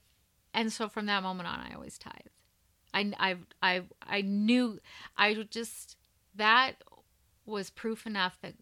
and 0.53 0.71
so 0.71 0.89
from 0.89 1.07
that 1.07 1.23
moment 1.23 1.47
on, 1.47 1.59
I 1.59 1.73
always 1.73 1.97
tithe. 1.97 2.32
I 2.93 3.11
I 3.19 3.35
I 3.61 3.81
I 4.05 4.21
knew 4.21 4.79
I 5.17 5.33
just 5.49 5.97
that 6.35 6.73
was 7.45 7.69
proof 7.69 8.05
enough 8.05 8.37
that 8.41 8.53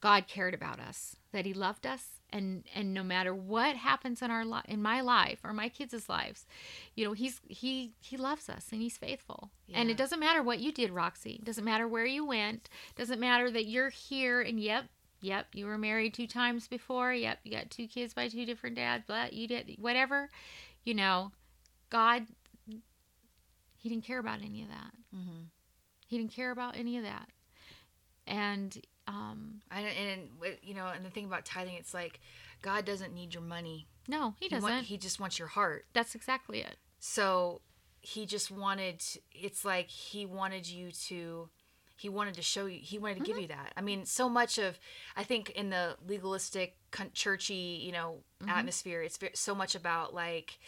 God 0.00 0.26
cared 0.28 0.52
about 0.54 0.80
us, 0.80 1.16
that 1.32 1.46
He 1.46 1.54
loved 1.54 1.86
us, 1.86 2.20
and 2.30 2.64
and 2.74 2.92
no 2.92 3.02
matter 3.02 3.34
what 3.34 3.76
happens 3.76 4.20
in 4.20 4.30
our 4.30 4.44
li- 4.44 4.60
in 4.68 4.82
my 4.82 5.00
life 5.00 5.40
or 5.42 5.52
my 5.52 5.68
kids' 5.68 6.08
lives, 6.08 6.46
you 6.94 7.04
know, 7.04 7.12
He's 7.12 7.40
He 7.48 7.92
He 8.00 8.16
loves 8.16 8.48
us 8.48 8.68
and 8.70 8.82
He's 8.82 8.98
faithful. 8.98 9.50
And 9.72 9.90
it 9.90 9.96
doesn't 9.96 10.20
matter 10.20 10.42
what 10.42 10.60
you 10.60 10.72
did, 10.72 10.90
Roxy. 10.90 11.36
It 11.36 11.44
doesn't 11.44 11.64
matter 11.64 11.88
where 11.88 12.04
you 12.04 12.24
went. 12.24 12.68
It 12.90 12.96
Doesn't 12.96 13.18
matter 13.18 13.50
that 13.50 13.66
you're 13.66 13.88
here 13.88 14.42
and 14.42 14.60
yep. 14.60 14.84
Yep, 15.22 15.46
you 15.54 15.64
were 15.64 15.78
married 15.78 16.12
two 16.12 16.26
times 16.26 16.68
before. 16.68 17.14
Yep, 17.14 17.38
you 17.44 17.52
got 17.52 17.70
two 17.70 17.86
kids 17.86 18.12
by 18.12 18.28
two 18.28 18.44
different 18.44 18.76
dads. 18.76 19.04
But 19.06 19.32
you 19.32 19.48
did 19.48 19.74
whatever, 19.80 20.28
you 20.84 20.92
know. 20.92 21.32
God, 21.88 22.26
He 23.84 23.90
didn't 23.90 24.04
care 24.04 24.18
about 24.18 24.40
any 24.42 24.62
of 24.62 24.68
that. 24.70 24.92
Mhm. 25.14 25.48
He 26.06 26.16
didn't 26.16 26.32
care 26.32 26.50
about 26.50 26.74
any 26.74 26.96
of 26.96 27.04
that. 27.04 27.28
And 28.26 28.74
um, 29.06 29.60
And, 29.70 29.86
and 29.86 30.30
you 30.62 30.72
know, 30.72 30.86
and 30.86 31.04
the 31.04 31.10
thing 31.10 31.26
about 31.26 31.44
tithing, 31.44 31.74
it's 31.74 31.92
like 31.92 32.20
God 32.62 32.86
doesn't 32.86 33.12
need 33.12 33.34
your 33.34 33.42
money. 33.42 33.86
no, 34.08 34.34
he 34.38 34.46
He, 34.46 34.48
doesn't. 34.48 34.62
want, 34.62 34.84
he 34.86 34.96
just 34.96 35.20
wants 35.20 35.38
your 35.38 35.48
heart. 35.48 35.84
That's 35.92 36.14
exactly 36.14 36.60
it. 36.62 36.78
So 36.98 37.60
he 38.00 38.24
just 38.24 38.50
wanted. 38.50 39.02
It's 39.32 39.62
like 39.66 39.88
he 39.88 40.24
wanted 40.24 40.66
you 40.66 40.90
to. 41.08 41.50
He 41.96 42.08
wanted 42.08 42.32
to 42.36 42.42
show 42.42 42.64
you. 42.64 42.80
He 42.80 42.96
wanted 42.98 43.16
to 43.16 43.20
Mm-hmm. 43.20 43.32
give 43.32 43.38
you 43.42 43.48
that. 43.48 43.74
I 43.76 43.82
mean, 43.82 44.06
so 44.06 44.30
much 44.30 44.56
of 44.56 44.78
I 45.14 45.24
think 45.24 45.50
in 45.50 45.68
the 45.68 45.96
legalistic, 46.06 46.76
churchy, 47.12 47.82
you 47.84 47.92
know, 47.92 48.22
Mm-hmm. 48.40 48.48
atmosphere, 48.58 49.02
it's 49.02 49.18
so 49.34 49.54
much 49.54 49.74
about 49.74 50.14
like, 50.14 50.58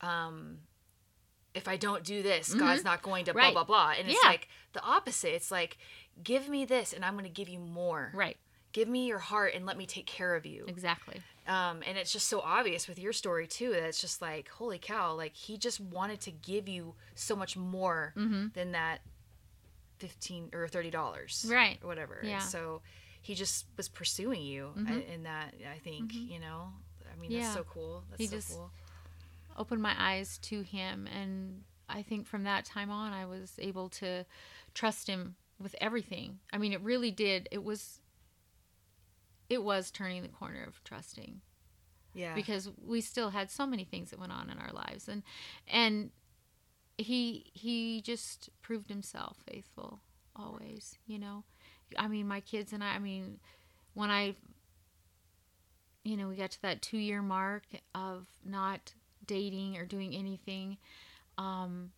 um, 0.00 0.58
if 1.54 1.66
I 1.68 1.76
don't 1.76 2.04
do 2.04 2.22
this, 2.22 2.54
God's 2.54 2.84
not 2.84 3.02
going 3.02 3.24
to 3.26 3.30
Mm-hmm. 3.32 3.38
Right. 3.38 3.52
blah 3.52 3.64
blah 3.64 3.92
blah. 3.92 3.94
And 3.98 4.08
it's 4.08 4.18
Yeah. 4.22 4.28
like 4.28 4.48
the 4.72 4.82
opposite. 4.82 5.34
It's 5.34 5.50
like, 5.50 5.78
give 6.22 6.48
me 6.48 6.64
this, 6.64 6.92
and 6.92 7.04
I'm 7.04 7.14
going 7.14 7.24
to 7.24 7.30
give 7.30 7.48
you 7.48 7.58
more. 7.58 8.12
Right. 8.14 8.36
Give 8.72 8.86
me 8.88 9.06
your 9.06 9.18
heart, 9.18 9.54
and 9.54 9.66
let 9.66 9.76
me 9.76 9.84
take 9.86 10.06
care 10.06 10.36
of 10.36 10.46
you. 10.46 10.64
Exactly. 10.68 11.20
um, 11.48 11.82
and 11.86 11.98
it's 11.98 12.12
just 12.12 12.28
so 12.28 12.40
obvious 12.40 12.86
with 12.86 12.98
your 12.98 13.12
story 13.12 13.46
too 13.48 13.70
that 13.70 13.82
it's 13.82 14.00
just 14.00 14.22
like 14.22 14.48
holy 14.50 14.78
cow 14.78 15.12
like 15.14 15.34
he 15.34 15.56
just 15.56 15.80
wanted 15.80 16.20
to 16.20 16.30
give 16.30 16.68
you 16.68 16.94
so 17.16 17.34
much 17.34 17.56
more 17.56 18.12
Mm-hmm. 18.16 18.48
than 18.54 18.72
that 18.72 19.00
fifteen 19.98 20.48
or 20.52 20.68
thirty 20.68 20.90
dollars, 20.90 21.46
Right. 21.50 21.78
or 21.82 21.88
whatever. 21.88 22.20
Yeah. 22.22 22.38
So 22.38 22.82
he 23.22 23.34
just 23.34 23.66
was 23.76 23.88
pursuing 23.88 24.42
you 24.42 24.72
Mhm. 24.76 25.08
In 25.14 25.22
that. 25.24 25.54
I 25.74 25.78
think 25.78 26.14
you 26.14 26.38
know. 26.38 26.72
I 27.12 27.16
mean, 27.20 27.32
Yeah. 27.32 27.40
that's 27.42 27.54
so 27.54 27.64
cool. 27.64 28.04
That's 28.10 28.20
He 28.20 28.26
so 28.28 28.36
just- 28.36 28.52
cool. 28.52 28.70
Opened 29.60 29.82
my 29.82 29.94
eyes 29.98 30.38
to 30.38 30.62
him 30.62 31.06
and 31.06 31.62
I 31.86 32.02
think 32.02 32.26
from 32.26 32.44
that 32.44 32.64
time 32.64 32.90
on 32.90 33.12
I 33.12 33.26
was 33.26 33.52
able 33.58 33.88
to 33.90 34.24
trust 34.74 35.06
him 35.06 35.36
with 35.62 35.74
everything. 35.80 36.38
I 36.52 36.56
mean 36.58 36.72
it 36.72 36.80
really 36.80 37.10
did. 37.10 37.46
It 37.50 37.62
was 37.62 38.00
it 39.50 39.62
was 39.62 39.90
turning 39.90 40.22
the 40.22 40.28
corner 40.28 40.64
of 40.66 40.82
trusting 40.84 41.42
Yeah. 42.14 42.34
because 42.34 42.70
we 42.82 43.00
still 43.02 43.30
had 43.30 43.50
so 43.50 43.66
many 43.66 43.84
things 43.84 44.10
that 44.10 44.18
went 44.18 44.32
on 44.32 44.48
in 44.48 44.58
our 44.58 44.72
lives 44.72 45.08
and 45.08 45.22
and 45.68 46.10
he 46.96 47.50
he 47.52 48.00
just 48.00 48.48
proved 48.62 48.88
himself 48.88 49.36
faithful 49.50 50.00
always, 50.36 50.96
you 51.06 51.18
know. 51.18 51.44
I 51.98 52.08
mean 52.08 52.26
my 52.26 52.40
kids 52.40 52.72
and 52.72 52.82
I 52.82 52.94
I 52.94 52.98
mean 52.98 53.40
when 53.94 54.10
I 54.10 54.36
you 56.02 56.16
know, 56.16 56.28
we 56.28 56.36
got 56.36 56.50
to 56.52 56.62
that 56.62 56.80
2 56.80 56.96
year 56.96 57.20
mark 57.20 57.64
of 57.94 58.26
not 58.42 58.94
dating 59.30 59.76
or 59.76 59.86
doing 59.86 60.14
anything 60.14 60.76
um 61.38 61.90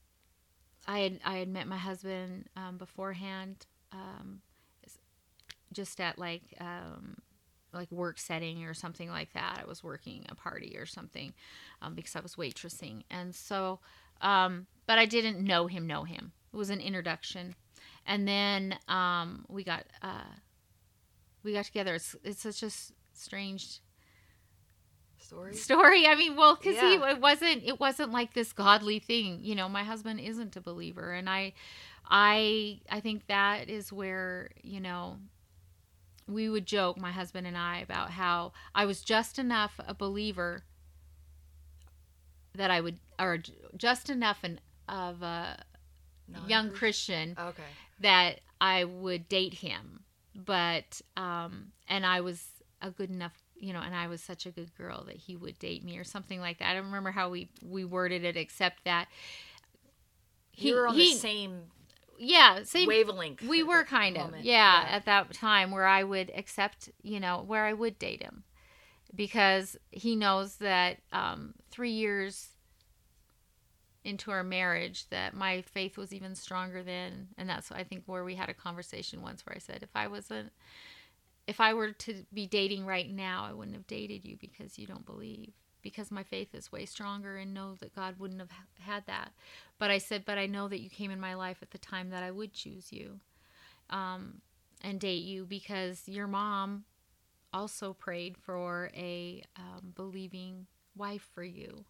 I 0.87 1.01
had 1.01 1.20
I 1.24 1.37
had 1.39 1.49
met 1.49 1.66
my 1.66 1.76
husband 1.76 2.49
um, 2.57 2.76
beforehand 2.76 3.66
um, 3.93 4.41
just 5.72 6.01
at 6.01 6.18
like 6.18 6.43
um, 6.61 7.16
like 7.72 7.91
work 7.91 8.18
setting 8.18 8.64
or 8.64 8.74
something 8.74 9.09
like 9.09 9.33
that. 9.35 9.61
I 9.62 9.68
was 9.68 9.85
working 9.85 10.26
a 10.28 10.35
party 10.35 10.76
or 10.76 10.87
something 10.87 11.33
um, 11.80 11.95
because 11.95 12.16
I 12.16 12.20
was 12.20 12.35
waitressing, 12.35 13.03
and 13.11 13.35
so 13.35 13.80
but 14.87 14.99
I 14.99 15.07
didn't 15.07 15.41
know 15.41 15.66
him. 15.66 15.87
Know 15.87 16.05
him. 16.05 16.33
It 16.53 16.57
was 16.57 16.70
an 16.70 16.80
introduction, 16.80 17.55
and 18.07 18.26
then 18.26 18.76
we 19.49 19.62
got 19.62 19.85
uh, 20.03 20.35
we 21.45 21.53
got 21.53 21.64
together. 21.64 21.95
It's 21.95 22.16
it's 22.24 22.43
such 22.43 22.62
a 22.64 22.70
strange 23.14 23.80
Story. 25.33 25.55
story. 25.55 26.07
I 26.07 26.14
mean, 26.14 26.37
well, 26.37 26.57
because 26.57 26.78
he 26.78 26.95
it 26.95 27.20
wasn't 27.20 27.62
it 27.64 27.80
wasn't 27.80 28.12
like 28.12 28.35
this 28.35 28.53
godly 28.53 28.99
thing. 28.99 29.41
You 29.43 29.55
know, 29.55 29.68
my 29.68 29.83
husband 29.83 30.20
isn't 30.20 30.57
a 30.57 30.61
believer, 30.61 31.12
and 31.12 31.28
I, 31.28 31.55
I, 32.09 32.80
I 32.91 33.01
think 33.01 33.26
that 33.28 33.68
is 33.68 33.93
where 33.93 34.51
you 34.62 34.80
know. 34.80 35.18
We 36.28 36.49
would 36.49 36.66
joke, 36.66 36.99
my 36.99 37.11
husband 37.11 37.49
and 37.49 37.59
I, 37.59 37.80
about 37.80 38.11
how 38.11 38.53
I 38.74 38.85
was 38.85 39.03
just 39.03 39.41
enough 39.41 39.78
a 39.87 39.93
believer 39.93 40.62
that 42.55 42.70
I 42.70 42.80
would, 42.80 43.01
or 43.18 43.39
just 43.76 44.09
enough 44.09 44.39
an, 44.45 44.61
of 44.89 45.22
a 45.22 45.62
young 46.47 46.66
Non-Christian? 46.66 47.35
Christian 47.35 47.37
Okay. 47.39 47.70
that 48.01 48.41
I 48.61 48.85
would 48.85 49.28
date 49.28 49.55
him. 49.55 50.05
But 50.35 51.03
um 51.16 51.72
and 51.89 52.07
I 52.07 52.20
was 52.20 52.47
a 52.80 52.91
good 52.91 53.11
enough, 53.11 53.41
you 53.63 53.73
know, 53.73 53.81
and 53.81 53.95
I 53.95 54.09
was 54.09 54.21
such 54.21 54.45
a 54.45 54.51
good 54.51 54.75
girl 54.77 55.05
that 55.05 55.17
he 55.17 55.37
would 55.37 55.57
date 55.61 55.85
me 55.85 55.97
or 55.97 56.05
something 56.05 56.41
like 56.41 56.59
that. 56.59 56.69
I 56.71 56.75
don't 56.75 56.87
remember 56.87 57.13
how 57.13 57.31
we 57.31 57.49
we 57.63 57.85
worded 57.85 58.25
it 58.25 58.37
except 58.37 58.85
that 58.85 59.07
you 60.57 60.75
were 60.75 60.89
on 60.89 60.97
the 60.97 61.15
same 61.15 61.63
yeah, 62.19 62.65
same 62.65 62.89
wavelength. 62.89 63.41
we 63.43 63.63
were 63.63 63.85
kind 63.85 64.17
of 64.17 64.25
moment. 64.27 64.45
yeah, 64.45 64.85
at 64.91 65.07
that 65.07 65.33
time 65.33 65.71
where 65.71 65.87
I 65.87 66.03
would 66.03 66.31
accept, 66.37 66.91
you 67.03 67.21
know, 67.21 67.43
where 67.47 67.65
I 67.65 67.73
would 67.73 67.99
date 67.99 68.23
him 68.23 68.43
because 69.15 69.77
he 69.93 70.17
knows 70.17 70.57
that 70.57 70.99
um 71.13 71.55
3 71.71 71.91
years 71.91 72.49
into 74.05 74.33
our 74.33 74.43
marriage 74.43 75.09
that 75.11 75.35
my 75.35 75.63
faith 75.63 75.97
was 75.97 76.13
even 76.13 76.35
stronger 76.35 76.83
then 76.83 77.29
and 77.39 77.49
that's 77.49 77.71
I 77.71 77.85
think 77.85 78.03
where 78.07 78.25
we 78.25 78.35
had 78.35 78.49
a 78.49 78.55
conversation 78.55 79.23
once 79.23 79.47
where 79.47 79.55
I 79.55 79.61
said 79.61 79.83
if 79.85 79.91
I 79.95 80.09
wasn't 80.09 80.51
if 81.47 81.61
I 81.61 81.74
were 81.74 81.93
to 81.93 82.24
be 82.32 82.47
dating 82.47 82.86
right 82.86 83.11
now 83.11 83.47
I 83.49 83.53
wouldn't 83.53 83.76
have 83.76 83.86
dated 83.86 84.24
you 84.24 84.36
because 84.36 84.78
you 84.78 84.86
don't 84.86 85.07
believe 85.07 85.53
because 85.82 86.11
my 86.11 86.22
faith 86.22 86.55
is 86.55 86.70
way 86.70 86.86
stronger 86.86 87.36
and 87.36 87.53
know 87.53 87.74
that 87.80 87.95
God 87.95 88.18
wouldn't 88.18 88.40
have 88.40 88.51
had 88.80 89.07
that 89.07 89.32
but 89.78 89.90
I 89.90 89.99
said 89.99 90.24
but 90.24 90.38
I 90.38 90.47
know 90.47 90.68
that 90.68 90.80
you 90.80 90.90
came 90.90 91.11
in 91.11 91.20
my 91.20 91.34
life 91.34 91.59
at 91.62 91.70
the 91.70 91.78
time 91.78 92.11
that 92.11 92.22
I 92.22 92.30
would 92.30 92.53
choose 92.53 92.93
you 92.93 93.20
um, 93.90 94.40
and 94.82 95.01
date 95.01 95.24
you 95.24 95.45
because 95.45 96.09
your 96.09 96.26
mom 96.26 96.84
also 97.53 97.93
prayed 97.93 98.36
for 98.36 98.90
a 98.95 99.43
um, 99.57 99.93
believing 99.95 100.66
wife 100.97 101.28
for 101.34 101.43
you 101.45 101.84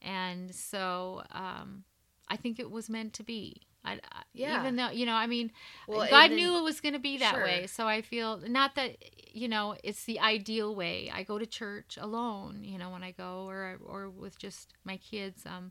and 0.00 0.54
so 0.54 1.22
um, 1.32 1.84
I 2.28 2.36
think 2.36 2.58
it 2.58 2.70
was 2.70 2.90
meant 2.90 3.12
to 3.14 3.22
be. 3.22 3.62
I, 3.84 3.98
Yeah. 4.32 4.60
Even 4.60 4.76
though 4.76 4.90
you 4.90 5.04
know, 5.06 5.14
I 5.14 5.26
mean, 5.26 5.52
Well, 5.86 6.08
God 6.08 6.30
then- 6.30 6.36
knew 6.36 6.56
it 6.58 6.62
was 6.62 6.80
going 6.80 6.94
to 6.94 6.98
be 6.98 7.18
that 7.18 7.34
Sure. 7.34 7.44
way. 7.44 7.66
So 7.66 7.86
I 7.86 8.00
feel 8.02 8.38
not 8.38 8.74
that 8.76 8.96
you 9.32 9.48
know 9.48 9.76
it's 9.84 10.04
the 10.04 10.18
ideal 10.20 10.74
way. 10.74 11.10
I 11.12 11.22
go 11.22 11.38
to 11.38 11.46
church 11.46 11.96
alone, 12.00 12.64
you 12.64 12.78
know, 12.78 12.90
when 12.90 13.02
I 13.02 13.10
go, 13.12 13.46
or 13.48 13.78
or 13.84 14.08
with 14.08 14.38
just 14.38 14.72
my 14.84 14.96
kids, 14.96 15.44
um, 15.46 15.70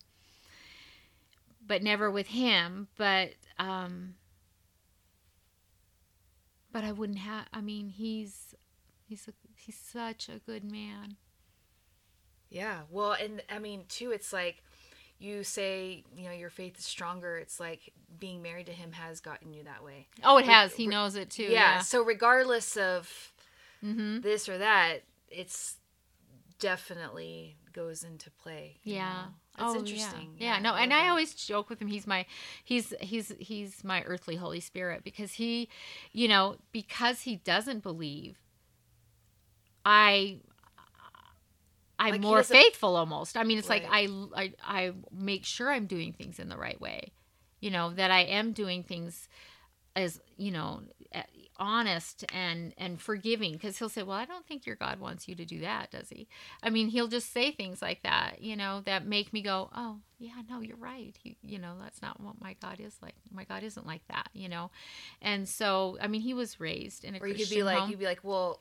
but 1.66 1.82
never 1.82 2.12
with 2.12 2.28
him. 2.28 2.88
But 2.98 3.34
um, 3.58 4.16
but 6.72 6.84
I 6.84 6.92
wouldn't 6.92 7.20
have. 7.20 7.48
I 7.54 7.62
mean, 7.62 7.90
he's 7.90 8.56
he's 9.08 9.28
a, 9.28 9.34
he's 9.56 9.78
such 9.78 10.30
a 10.30 10.40
good 10.40 10.64
man. 10.64 11.18
Yeah. 12.50 12.82
Well, 12.90 13.14
and 13.14 13.42
I 13.50 13.60
mean, 13.60 13.86
too, 13.88 14.12
it's 14.12 14.32
like 14.34 14.64
you 15.24 15.44
say, 15.44 16.04
you 16.16 16.26
know, 16.26 16.34
your 16.34 16.50
faith 16.50 16.78
is 16.78 16.86
stronger. 16.86 17.38
It's 17.38 17.60
like 17.60 17.94
being 18.20 18.42
married 18.42 18.66
to 18.66 18.74
him 18.74 18.92
has 18.92 19.22
gotten 19.22 19.54
you 19.54 19.64
that 19.64 19.84
way. 19.84 20.08
Oh, 20.24 20.38
it 20.38 20.46
has. 20.46 20.74
He 20.76 20.86
knows 20.86 21.16
it 21.16 21.30
too. 21.30 21.44
yeah. 21.44 21.50
Yeah. 21.50 21.80
So 21.80 22.04
regardless 22.04 22.76
of 22.78 23.30
Mm-hmm. 23.84 24.22
this 24.22 24.48
or 24.48 24.58
that, 24.60 25.00
it's 25.30 25.76
definitely 26.60 27.58
goes 27.74 28.04
into 28.04 28.32
play. 28.32 28.78
Yeah. 28.84 29.10
know? 29.10 29.20
That's 29.58 29.76
oh, 29.76 29.80
interesting. 29.80 30.36
Yeah. 30.38 30.56
yeah. 30.56 30.60
No, 30.62 30.74
I 30.74 30.84
and 30.84 30.94
I 30.94 31.10
always 31.10 31.34
joke 31.34 31.70
with 31.70 31.82
him. 31.82 31.88
He's 31.90 32.08
my, 32.08 32.26
he's 32.64 32.94
he's 33.02 33.34
he's 33.40 33.84
my 33.84 34.02
earthly 34.04 34.38
Holy 34.38 34.62
Spirit 34.62 35.04
because 35.04 35.34
he, 35.34 35.68
you 36.14 36.28
know, 36.30 36.58
because 36.72 37.22
he 37.22 37.36
doesn't 37.38 37.84
believe. 37.84 38.38
I. 39.86 40.38
I'm 42.06 42.12
Like, 42.12 42.22
more 42.22 42.44
faithful 42.44 42.96
almost. 42.96 43.38
I 43.38 43.44
mean, 43.44 43.58
it's 43.58 43.70
like 43.70 43.86
I, 43.90 44.08
I 44.36 44.54
I 44.64 44.92
make 45.12 45.46
sure 45.46 45.72
I'm 45.72 45.86
doing 45.86 46.14
things 46.14 46.40
in 46.40 46.50
the 46.50 46.58
right 46.58 46.80
way. 46.80 47.12
You 47.60 47.72
know 47.72 47.92
that 47.94 48.12
I 48.12 48.22
am 48.22 48.52
doing 48.54 48.84
things 48.84 49.28
as 49.96 50.20
you 50.38 50.52
know 50.52 50.82
honest 51.58 52.26
and 52.34 52.74
and 52.80 53.00
forgiving 53.00 53.54
because 53.54 53.78
he'll 53.78 53.88
say 53.88 54.02
well 54.02 54.18
i 54.18 54.26
don't 54.26 54.46
think 54.48 54.66
your 54.66 54.76
god 54.76 55.00
wants 55.00 55.28
you 55.28 55.36
to 55.36 55.46
do 55.46 55.60
that 55.60 55.92
does 55.92 56.10
he 56.10 56.28
i 56.64 56.70
mean 56.70 56.88
he'll 56.88 57.08
just 57.08 57.32
say 57.32 57.52
things 57.52 57.80
like 57.80 58.02
that 58.02 58.42
you 58.42 58.56
know 58.56 58.82
that 58.86 59.06
make 59.06 59.32
me 59.32 59.42
go 59.42 59.70
oh 59.76 59.98
yeah 60.18 60.32
no 60.50 60.62
you're 60.62 60.76
right 60.78 61.16
he, 61.22 61.38
you 61.44 61.60
know 61.60 61.76
that's 61.80 62.02
not 62.02 62.20
what 62.20 62.42
my 62.42 62.56
god 62.62 62.80
is 62.80 62.96
like 63.04 63.14
my 63.32 63.44
god 63.44 63.62
isn't 63.62 63.86
like 63.86 64.02
that 64.08 64.30
you 64.34 64.50
know 64.50 64.72
and 65.22 65.48
so 65.48 65.96
i 66.02 66.08
mean 66.08 66.22
he 66.22 66.34
was 66.34 66.60
raised 66.60 67.04
in 67.06 67.14
a 67.14 67.18
Or 67.20 67.22
Christian 67.22 67.56
be 67.56 67.64
like, 67.64 67.78
home. 67.78 67.90
you'd 67.92 68.00
be 68.00 68.06
like, 68.06 68.24
well, 68.24 68.60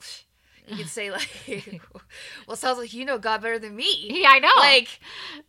you 0.68 0.76
could 0.76 0.88
say 0.88 1.10
like, 1.10 1.28
well, 2.46 2.56
sounds 2.56 2.78
like 2.78 2.92
you 2.92 3.04
know 3.04 3.18
God 3.18 3.42
better 3.42 3.58
than 3.58 3.74
me. 3.76 4.06
yeah 4.08 4.28
i 4.30 4.38
know. 4.38 4.48
Like, 4.56 5.00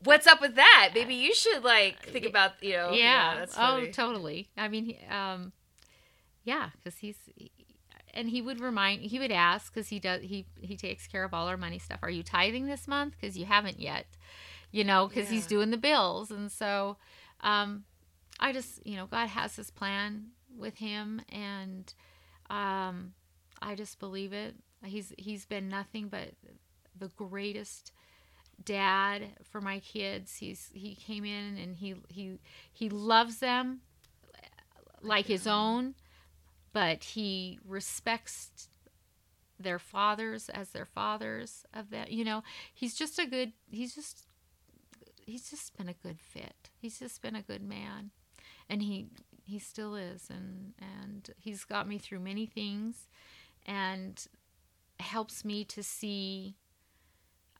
what's 0.03 0.27
up 0.27 0.41
with 0.41 0.55
that? 0.55 0.91
Maybe 0.93 1.15
you 1.15 1.33
should 1.33 1.63
like 1.63 2.05
think 2.07 2.25
about, 2.25 2.51
you 2.61 2.73
know. 2.73 2.91
yeah, 2.91 3.35
that's 3.39 3.55
oh 3.57 3.85
totally. 3.91 4.49
I 4.57 4.67
mean 4.67 4.95
um 5.09 5.51
yeah 6.43 6.69
because 6.77 6.99
he's 6.99 7.17
and 8.13 8.29
he 8.29 8.41
would 8.41 8.59
remind 8.59 9.01
he 9.01 9.19
would 9.19 9.31
ask 9.31 9.73
because 9.73 9.87
he 9.87 9.99
does 9.99 10.21
he 10.21 10.45
he 10.61 10.75
takes 10.75 11.07
care 11.07 11.23
of 11.23 11.33
all 11.33 11.47
our 11.47 11.57
money 11.57 11.79
stuff. 11.79 11.99
Are 12.01 12.09
you 12.09 12.23
tithing 12.23 12.65
this 12.65 12.87
month? 12.87 13.15
Because 13.19 13.37
you 13.37 13.45
haven't 13.45 13.79
yet 13.79 14.05
you 14.71 14.83
know 14.83 15.07
because 15.07 15.29
he's 15.29 15.45
doing 15.45 15.69
the 15.69 15.77
bills. 15.77 16.31
And 16.31 16.51
so 16.51 16.97
um 17.41 17.83
i 18.39 18.51
just 18.51 18.85
you 18.85 18.95
know 18.95 19.05
god 19.05 19.27
has 19.27 19.55
his 19.55 19.69
plan 19.69 20.27
with 20.57 20.77
him 20.77 21.21
and 21.29 21.93
um 22.49 23.13
i 23.61 23.75
just 23.75 23.99
believe 23.99 24.33
it 24.33 24.55
he's 24.83 25.13
he's 25.17 25.45
been 25.45 25.69
nothing 25.69 26.07
but 26.07 26.29
the 26.97 27.09
greatest 27.09 27.91
dad 28.63 29.23
for 29.43 29.61
my 29.61 29.79
kids. 29.79 30.37
He's 30.37 30.69
he 30.73 30.95
came 30.95 31.25
in 31.25 31.57
and 31.57 31.75
he 31.75 31.95
he 32.09 32.39
he 32.71 32.89
loves 32.89 33.39
them 33.39 33.81
like 35.01 35.25
his 35.25 35.47
own 35.47 35.95
but 36.71 37.03
he 37.03 37.59
respects 37.65 38.67
their 39.59 39.79
fathers 39.79 40.49
as 40.49 40.69
their 40.69 40.85
fathers 40.85 41.65
of 41.73 41.89
that 41.91 42.11
you 42.11 42.25
know. 42.25 42.43
He's 42.73 42.95
just 42.95 43.19
a 43.19 43.25
good 43.25 43.53
he's 43.69 43.95
just 43.95 44.25
he's 45.25 45.49
just 45.49 45.77
been 45.77 45.87
a 45.87 45.93
good 45.93 46.19
fit. 46.19 46.69
He's 46.75 46.99
just 46.99 47.21
been 47.21 47.35
a 47.35 47.41
good 47.41 47.61
man. 47.61 48.11
And 48.69 48.81
he 48.81 49.07
he 49.45 49.59
still 49.59 49.95
is. 49.95 50.29
And 50.29 50.73
and 50.79 51.29
he's 51.37 51.63
got 51.63 51.87
me 51.87 51.97
through 51.97 52.19
many 52.19 52.45
things. 52.45 53.07
And 53.65 54.25
helps 54.99 55.43
me 55.45 55.63
to 55.65 55.83
see 55.83 56.55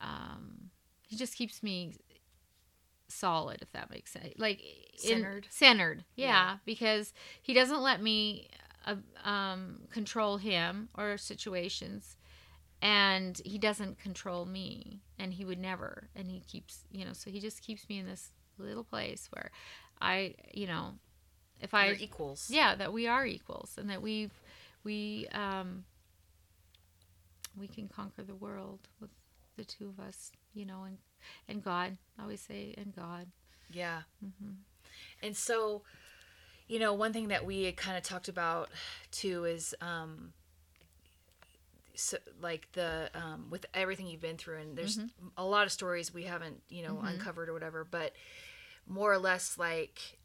um 0.02 0.70
he 1.08 1.16
just 1.16 1.36
keeps 1.36 1.62
me 1.64 1.96
solid 3.08 3.60
if 3.62 3.72
that 3.74 3.90
makes 3.90 4.12
sense 4.12 4.34
like 4.38 4.60
in- 5.04 5.22
Centered? 5.22 5.48
centered 5.50 6.04
yeah, 6.16 6.28
Yeah. 6.28 6.58
because 6.66 7.14
he 7.42 7.54
doesn't 7.54 7.82
let 7.82 8.02
me 8.02 8.48
uh, 8.86 8.96
um, 9.28 9.82
control 9.92 10.38
him 10.38 10.90
or 10.98 11.18
situations 11.18 12.18
and 12.82 13.40
he 13.46 13.58
doesn't 13.58 13.98
control 14.00 14.46
me 14.46 15.02
and 15.20 15.34
he 15.34 15.46
would 15.46 15.60
never 15.60 16.10
and 16.16 16.30
he 16.30 16.42
keeps 16.42 16.84
you 16.92 17.06
know 17.06 17.14
so 17.14 17.30
he 17.30 17.40
just 17.40 17.62
keeps 17.62 17.88
me 17.88 18.00
in 18.00 18.06
this 18.06 18.32
little 18.58 18.84
place 18.84 19.30
where 19.32 19.52
i 20.02 20.34
you 20.54 20.68
know 20.68 20.94
if 21.62 21.74
i 21.74 21.88
You're 21.88 21.96
equals. 21.96 22.50
yeah 22.52 22.76
that 22.76 22.92
we 22.92 23.08
are 23.08 23.26
equals 23.26 23.76
and 23.78 23.90
that 23.90 24.02
we've 24.02 24.34
we 24.84 25.28
um 25.34 25.86
we 27.58 27.68
can 27.68 27.88
conquer 27.88 28.24
the 28.24 28.36
world 28.36 28.88
with 29.00 29.10
the 29.58 29.64
two 29.66 29.88
of 29.90 30.00
us 30.00 30.32
you 30.54 30.66
know 30.66 30.84
and 30.84 30.98
and 31.48 31.64
god 31.64 31.98
i 32.18 32.22
always 32.24 32.42
say 32.42 32.74
and 32.78 32.96
god 32.96 33.28
Yeah. 33.70 34.02
Mm-hmm. 34.24 34.54
And 35.22 35.36
so, 35.36 35.84
you 36.68 36.80
know, 36.80 36.94
one 36.94 37.14
thing 37.14 37.30
that 37.30 37.46
we 37.46 37.64
had 37.64 37.78
kind 37.78 37.98
of 37.98 38.04
talked 38.04 38.28
about 38.30 38.70
too 39.12 39.46
is, 39.46 39.76
um, 39.82 40.34
so, 41.96 42.18
like 42.42 42.72
the 42.74 43.10
um, 43.14 43.48
with 43.50 43.66
everything 43.74 44.08
you've 44.08 44.22
been 44.22 44.38
through, 44.38 44.60
and 44.60 44.78
there's 44.78 45.00
Mm-hmm. 45.00 45.06
a 45.38 45.46
lot 45.46 45.66
of 45.66 45.72
stories 45.72 46.14
we 46.14 46.24
haven't, 46.24 46.62
you 46.70 46.84
know, 46.84 47.02
uncovered 47.06 47.50
or 47.50 47.54
whatever, 47.54 47.84
but 47.90 48.14
more 48.88 49.12
or 49.14 49.18
less 49.20 49.58
like 49.58 50.18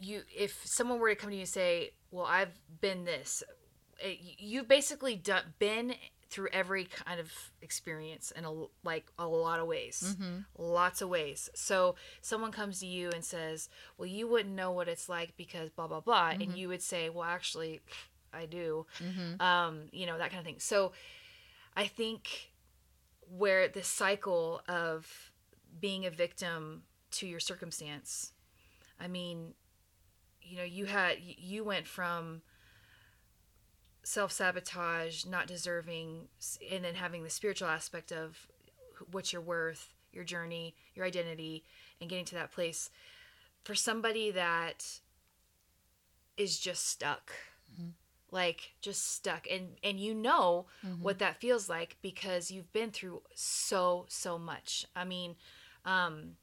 you, 0.00 0.22
if 0.36 0.60
someone 0.64 0.98
were 0.98 1.10
to 1.10 1.14
come 1.16 1.30
to 1.30 1.36
you 1.36 1.42
and 1.42 1.48
say, 1.48 1.90
"Well, 2.10 2.26
I've 2.26 2.58
been 2.80 3.04
this," 3.04 3.42
Uh, 4.04 4.08
you've 4.38 4.68
basically 4.68 5.16
done, 5.16 5.42
been 5.58 5.94
through 6.30 6.48
every 6.52 6.84
kind 6.84 7.18
of 7.18 7.32
experience 7.60 8.30
in 8.30 8.44
a 8.44 8.52
like 8.84 9.10
a 9.18 9.26
lot 9.26 9.58
of 9.58 9.66
ways. 9.66 10.16
Mm-hmm. 10.16 10.38
Lots 10.56 11.02
of 11.02 11.08
ways. 11.08 11.50
So 11.54 11.96
someone 12.20 12.52
comes 12.52 12.80
to 12.80 12.86
you 12.86 13.10
and 13.10 13.24
says 13.24 13.68
well 13.98 14.06
you 14.06 14.28
wouldn't 14.28 14.54
know 14.54 14.70
what 14.70 14.88
it's 14.88 15.08
like 15.08 15.36
because 15.36 15.70
blah 15.70 15.88
blah 15.88 16.00
blah 16.00 16.30
and 16.30 16.40
mm-hmm. 16.40 16.56
you 16.56 16.68
would 16.68 16.82
say 16.82 17.10
well 17.10 17.24
actually 17.24 17.80
i 18.32 18.46
do. 18.46 18.86
Mm-hmm. 18.98 19.42
Um 19.42 19.82
you 19.90 20.06
know 20.06 20.18
that 20.18 20.30
kind 20.30 20.38
of 20.38 20.46
thing. 20.46 20.60
So 20.60 20.92
i 21.76 21.86
think 21.86 22.52
where 23.28 23.68
the 23.68 23.82
cycle 23.82 24.62
of 24.68 25.32
being 25.80 26.06
a 26.06 26.10
victim 26.10 26.82
to 27.12 27.26
your 27.26 27.38
circumstance 27.38 28.32
i 28.98 29.06
mean 29.06 29.54
you 30.42 30.56
know 30.56 30.64
you 30.64 30.84
had 30.84 31.16
you 31.20 31.62
went 31.62 31.86
from 31.86 32.42
self 34.02 34.32
sabotage, 34.32 35.24
not 35.26 35.46
deserving, 35.46 36.28
and 36.70 36.84
then 36.84 36.94
having 36.94 37.22
the 37.22 37.30
spiritual 37.30 37.68
aspect 37.68 38.12
of 38.12 38.46
what's 39.10 39.32
your 39.32 39.42
worth, 39.42 39.94
your 40.12 40.24
journey, 40.24 40.74
your 40.94 41.06
identity, 41.06 41.64
and 42.00 42.08
getting 42.10 42.24
to 42.26 42.34
that 42.34 42.52
place. 42.52 42.90
For 43.64 43.74
somebody 43.74 44.30
that 44.30 45.00
is 46.36 46.58
just 46.58 46.86
stuck, 46.88 47.32
like 48.30 48.72
just 48.80 49.12
stuck, 49.14 49.46
and 49.50 49.76
and 49.82 50.00
you 50.00 50.14
know 50.14 50.66
what 51.02 51.18
that 51.18 51.40
feels 51.40 51.68
like 51.68 51.96
because 52.00 52.50
you've 52.50 52.72
been 52.72 52.90
through 52.90 53.22
so 53.34 54.06
so 54.08 54.38
much. 54.38 54.86
I 54.96 55.04
mean, 55.04 55.36
um, 55.84 56.36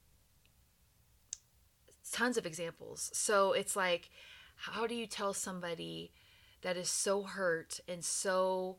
tons 2.12 2.38
of 2.38 2.45
examples. 2.45 3.10
So 3.14 3.53
it's 3.53 3.76
like, 3.76 4.10
how 4.55 4.86
do 4.88 4.95
you 4.95 5.08
tell 5.08 5.34
somebody? 5.34 6.12
That 6.62 6.78
is 6.78 6.89
so 6.89 7.24
hurt 7.24 7.80
and 7.88 8.03
so 8.03 8.78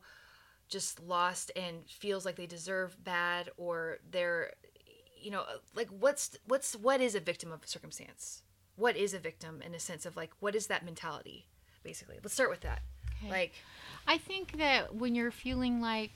just 0.67 1.01
lost 1.01 1.51
and 1.55 1.87
feels 1.87 2.25
like 2.25 2.35
they 2.35 2.45
deserve 2.45 3.03
bad 3.03 3.49
or 3.57 3.97
they're 4.09 4.53
you 5.19 5.31
know 5.31 5.43
like 5.75 5.87
what's 5.89 6.37
what's 6.45 6.75
what 6.75 7.01
is 7.01 7.15
a 7.15 7.19
victim 7.19 7.51
of 7.51 7.67
circumstance? 7.67 8.43
What 8.75 8.95
is 8.95 9.13
a 9.13 9.19
victim 9.19 9.61
in 9.65 9.73
a 9.73 9.79
sense 9.79 10.05
of 10.05 10.15
like 10.15 10.31
what 10.39 10.55
is 10.55 10.67
that 10.67 10.85
mentality 10.85 11.47
basically? 11.83 12.17
Let's 12.21 12.33
start 12.33 12.49
with 12.49 12.61
that. 12.61 12.81
Okay. 13.21 13.29
like 13.29 13.53
i 14.07 14.17
think 14.17 14.59
that 14.59 14.95
when 14.95 15.13
you're 15.13 15.29
feeling 15.29 15.81
like 15.81 16.11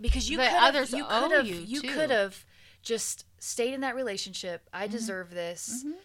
because 0.00 0.30
you 0.30 0.38
could 0.38 0.52
others 0.52 0.92
you 0.92 1.04
could 1.04 1.32
have 1.32 1.44
you, 1.44 1.56
you 1.56 1.80
could 1.80 2.10
have 2.10 2.44
just 2.82 3.24
stayed 3.38 3.74
in 3.74 3.80
that 3.82 3.94
relationship. 3.94 4.68
I 4.72 4.84
mm-hmm. 4.84 4.92
deserve 4.92 5.30
this. 5.30 5.84
Mm-hmm. 5.84 5.98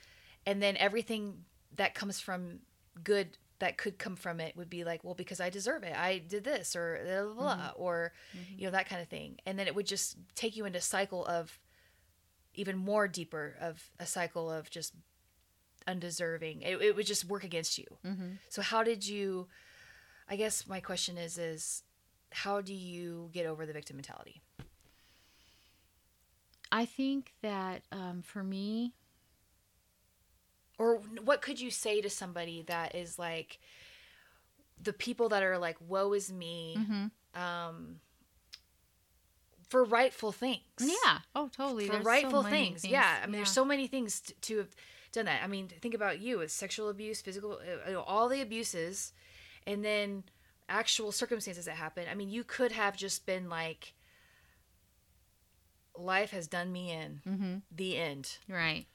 And 0.46 0.62
then 0.62 0.78
everything 0.78 1.46
that 1.76 1.96
comes 1.96 2.20
from 2.20 2.60
good 3.04 3.38
that 3.64 3.78
could 3.78 3.98
come 3.98 4.18
from 4.18 4.42
it 4.42 4.58
would 4.58 4.70
be 4.70 4.84
like 4.84 5.06
well 5.06 5.14
because 5.14 5.40
i 5.40 5.50
deserve 5.50 5.84
it. 5.84 5.96
I 5.98 6.18
did 6.18 6.44
this 6.44 6.76
or 6.76 7.00
blah, 7.06 7.24
blah, 7.24 7.34
blah, 7.34 7.56
mm-hmm. 7.56 7.82
or 7.82 8.12
mm-hmm. 8.38 8.60
you 8.60 8.66
know 8.66 8.72
that 8.72 8.90
kind 8.90 9.02
of 9.02 9.08
thing. 9.08 9.38
And 9.46 9.58
then 9.58 9.68
it 9.68 9.76
would 9.76 9.88
just 9.88 10.18
take 10.36 10.58
you 10.58 10.66
into 10.66 10.80
a 10.80 10.82
cycle 10.82 11.26
of 11.26 11.58
even 12.56 12.78
more 12.78 13.08
deeper 13.08 13.56
of 13.62 13.90
a 14.00 14.06
cycle 14.06 14.52
of 14.52 14.70
just 14.70 14.94
undeserving. 15.88 16.62
It, 16.62 16.82
it 16.82 16.96
would 16.98 17.06
just 17.06 17.24
work 17.24 17.46
against 17.46 17.78
you. 17.78 17.86
Mm-hmm. 18.06 18.32
So 18.50 18.62
how 18.62 18.84
did 18.84 19.08
you 19.08 19.48
i 20.28 20.36
guess 20.36 20.68
my 20.68 20.82
question 20.82 21.18
is 21.18 21.38
is 21.38 21.84
how 22.32 22.60
do 22.60 22.74
you 22.74 23.30
get 23.32 23.46
over 23.46 23.66
the 23.66 23.74
victim 23.74 23.96
mentality? 23.96 24.42
I 26.70 26.84
think 26.86 27.34
that 27.42 27.84
um, 27.94 28.24
for 28.24 28.44
me 28.44 28.94
or 30.84 30.98
what 31.24 31.42
could 31.42 31.60
you 31.62 31.72
say 31.72 32.02
to 32.02 32.10
somebody 32.10 32.64
that 32.68 32.94
is 32.96 33.18
like 33.18 33.60
the 34.82 34.92
people 34.92 35.30
that 35.30 35.42
are 35.44 35.58
like 35.58 35.78
woe 35.88 36.12
is 36.14 36.32
me 36.32 36.78
um 37.36 38.00
for 39.70 39.84
rightful 39.86 40.32
things? 40.32 40.62
Yeah. 40.80 41.20
Oh 41.36 41.50
totally. 41.56 41.86
For 41.88 41.94
There's 41.94 42.04
so 42.04 42.10
rightful 42.10 42.44
many 42.44 42.56
things. 42.56 42.86
yeah. 42.86 43.20
I 43.24 43.26
mean 43.26 43.38
there's 43.38 43.52
so 43.52 43.66
many 43.66 43.88
things 43.88 44.22
to, 44.22 44.34
to 44.42 44.58
have 44.58 44.76
done 45.14 45.26
that. 45.26 45.42
I 45.44 45.48
mean 45.48 45.68
think 45.70 45.94
about 45.94 46.20
you 46.20 46.40
with 46.40 46.52
sexual 46.52 46.90
abuse 46.90 47.22
physical 47.22 47.54
uh, 47.54 47.88
you 47.88 47.94
know, 47.94 48.02
all 48.02 48.28
the 48.30 48.42
abuses 48.42 49.14
and 49.66 49.84
then 49.84 50.24
actual 50.70 51.12
circumstances 51.12 51.66
that 51.66 51.76
happen. 51.76 52.06
I 52.12 52.16
mean 52.16 52.30
you 52.30 52.44
could 52.44 52.72
have 52.74 52.98
just 52.98 53.26
been 53.26 53.50
like 53.50 53.94
life 55.98 56.32
has 56.32 56.48
done 56.48 56.72
me 56.72 56.92
in. 56.92 57.22
Mm-hmm. 57.28 57.56
the 57.72 57.98
end. 57.98 58.38
Right. 58.50 58.86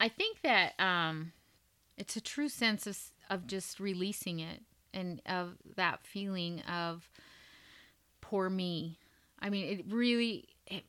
I 0.00 0.08
think 0.08 0.42
that 0.42 0.78
um, 0.78 1.32
it's 1.96 2.16
a 2.16 2.20
true 2.20 2.48
sense 2.48 2.86
of 2.86 2.98
of 3.30 3.46
just 3.46 3.80
releasing 3.80 4.40
it 4.40 4.60
and 4.92 5.22
of 5.26 5.56
that 5.76 6.06
feeling 6.06 6.60
of 6.62 7.08
poor 8.20 8.50
me. 8.50 8.98
I 9.40 9.50
mean, 9.50 9.78
it 9.78 9.84
really 9.92 10.48
it, 10.66 10.84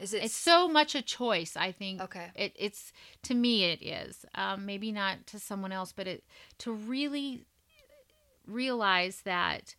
is 0.00 0.14
it 0.14 0.24
it's 0.24 0.34
so 0.34 0.68
much 0.68 0.94
a 0.94 1.02
choice. 1.02 1.56
I 1.56 1.72
think. 1.72 2.00
Okay. 2.00 2.30
It, 2.34 2.52
it's 2.56 2.92
to 3.24 3.34
me 3.34 3.64
it 3.64 3.82
is. 3.82 4.24
Um, 4.34 4.66
maybe 4.66 4.92
not 4.92 5.26
to 5.28 5.38
someone 5.38 5.72
else, 5.72 5.92
but 5.92 6.06
it 6.06 6.24
to 6.58 6.72
really 6.72 7.44
realize 8.46 9.22
that 9.24 9.74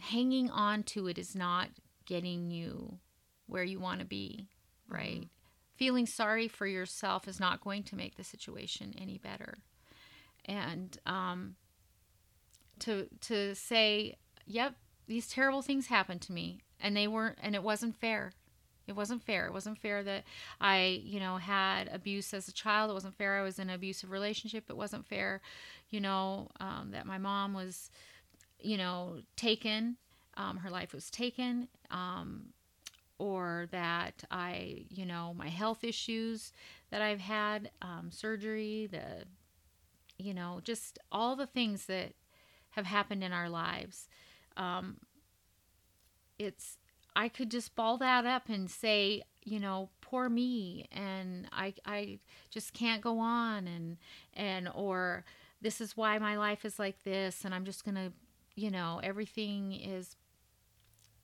hanging 0.00 0.50
on 0.50 0.82
to 0.82 1.06
it 1.06 1.18
is 1.18 1.34
not 1.34 1.68
getting 2.06 2.50
you 2.50 2.98
where 3.46 3.64
you 3.64 3.78
want 3.78 4.00
to 4.00 4.06
be, 4.06 4.48
right? 4.88 5.28
Feeling 5.76 6.06
sorry 6.06 6.48
for 6.48 6.66
yourself 6.66 7.26
is 7.26 7.40
not 7.40 7.60
going 7.62 7.82
to 7.84 7.96
make 7.96 8.16
the 8.16 8.24
situation 8.24 8.94
any 8.96 9.18
better. 9.18 9.58
And 10.44 10.96
um, 11.06 11.56
to 12.80 13.08
to 13.22 13.54
say, 13.54 14.16
"Yep, 14.46 14.74
these 15.06 15.28
terrible 15.28 15.62
things 15.62 15.86
happened 15.86 16.20
to 16.22 16.32
me, 16.32 16.60
and 16.80 16.96
they 16.96 17.08
weren't, 17.08 17.38
and 17.42 17.54
it 17.54 17.62
wasn't 17.62 17.96
fair. 17.96 18.32
It 18.86 18.94
wasn't 18.94 19.22
fair. 19.22 19.46
It 19.46 19.52
wasn't 19.52 19.78
fair 19.78 20.02
that 20.02 20.24
I, 20.60 21.00
you 21.04 21.18
know, 21.18 21.38
had 21.38 21.88
abuse 21.88 22.34
as 22.34 22.48
a 22.48 22.52
child. 22.52 22.90
It 22.90 22.94
wasn't 22.94 23.16
fair 23.16 23.38
I 23.38 23.42
was 23.42 23.58
in 23.58 23.70
an 23.70 23.74
abusive 23.74 24.10
relationship. 24.10 24.64
It 24.68 24.76
wasn't 24.76 25.06
fair, 25.06 25.40
you 25.88 26.00
know, 26.00 26.50
um, 26.60 26.90
that 26.92 27.06
my 27.06 27.16
mom 27.16 27.54
was, 27.54 27.90
you 28.60 28.76
know, 28.76 29.20
taken. 29.36 29.96
Um, 30.36 30.58
her 30.58 30.70
life 30.70 30.92
was 30.92 31.10
taken. 31.10 31.68
Um, 31.90 32.46
or 33.18 33.68
that 33.70 34.24
I, 34.30 34.84
you 34.90 35.06
know, 35.06 35.34
my 35.36 35.48
health 35.48 35.84
issues 35.84 36.52
that 36.90 37.00
I've 37.00 37.20
had, 37.20 37.70
um, 37.80 38.10
surgery, 38.10 38.88
the, 38.90 39.24
you 40.18 40.34
know, 40.34 40.60
just 40.62 40.98
all 41.12 41.36
the 41.36 41.46
things 41.46 41.86
that 41.86 42.12
have 42.70 42.86
happened 42.86 43.22
in 43.22 43.32
our 43.32 43.48
lives. 43.48 44.08
Um, 44.56 44.96
it's, 46.38 46.78
I 47.16 47.28
could 47.28 47.50
just 47.50 47.76
ball 47.76 47.98
that 47.98 48.26
up 48.26 48.48
and 48.48 48.68
say, 48.68 49.22
you 49.44 49.60
know, 49.60 49.90
poor 50.00 50.28
me, 50.28 50.88
and 50.90 51.46
I, 51.52 51.74
I 51.84 52.18
just 52.50 52.72
can't 52.72 53.02
go 53.02 53.18
on, 53.18 53.68
and, 53.68 53.98
and, 54.32 54.68
or 54.74 55.24
this 55.60 55.80
is 55.80 55.96
why 55.96 56.18
my 56.18 56.36
life 56.36 56.64
is 56.64 56.78
like 56.78 57.04
this, 57.04 57.44
and 57.44 57.54
I'm 57.54 57.64
just 57.64 57.84
gonna, 57.84 58.12
you 58.56 58.70
know, 58.70 59.00
everything 59.02 59.72
is, 59.72 60.16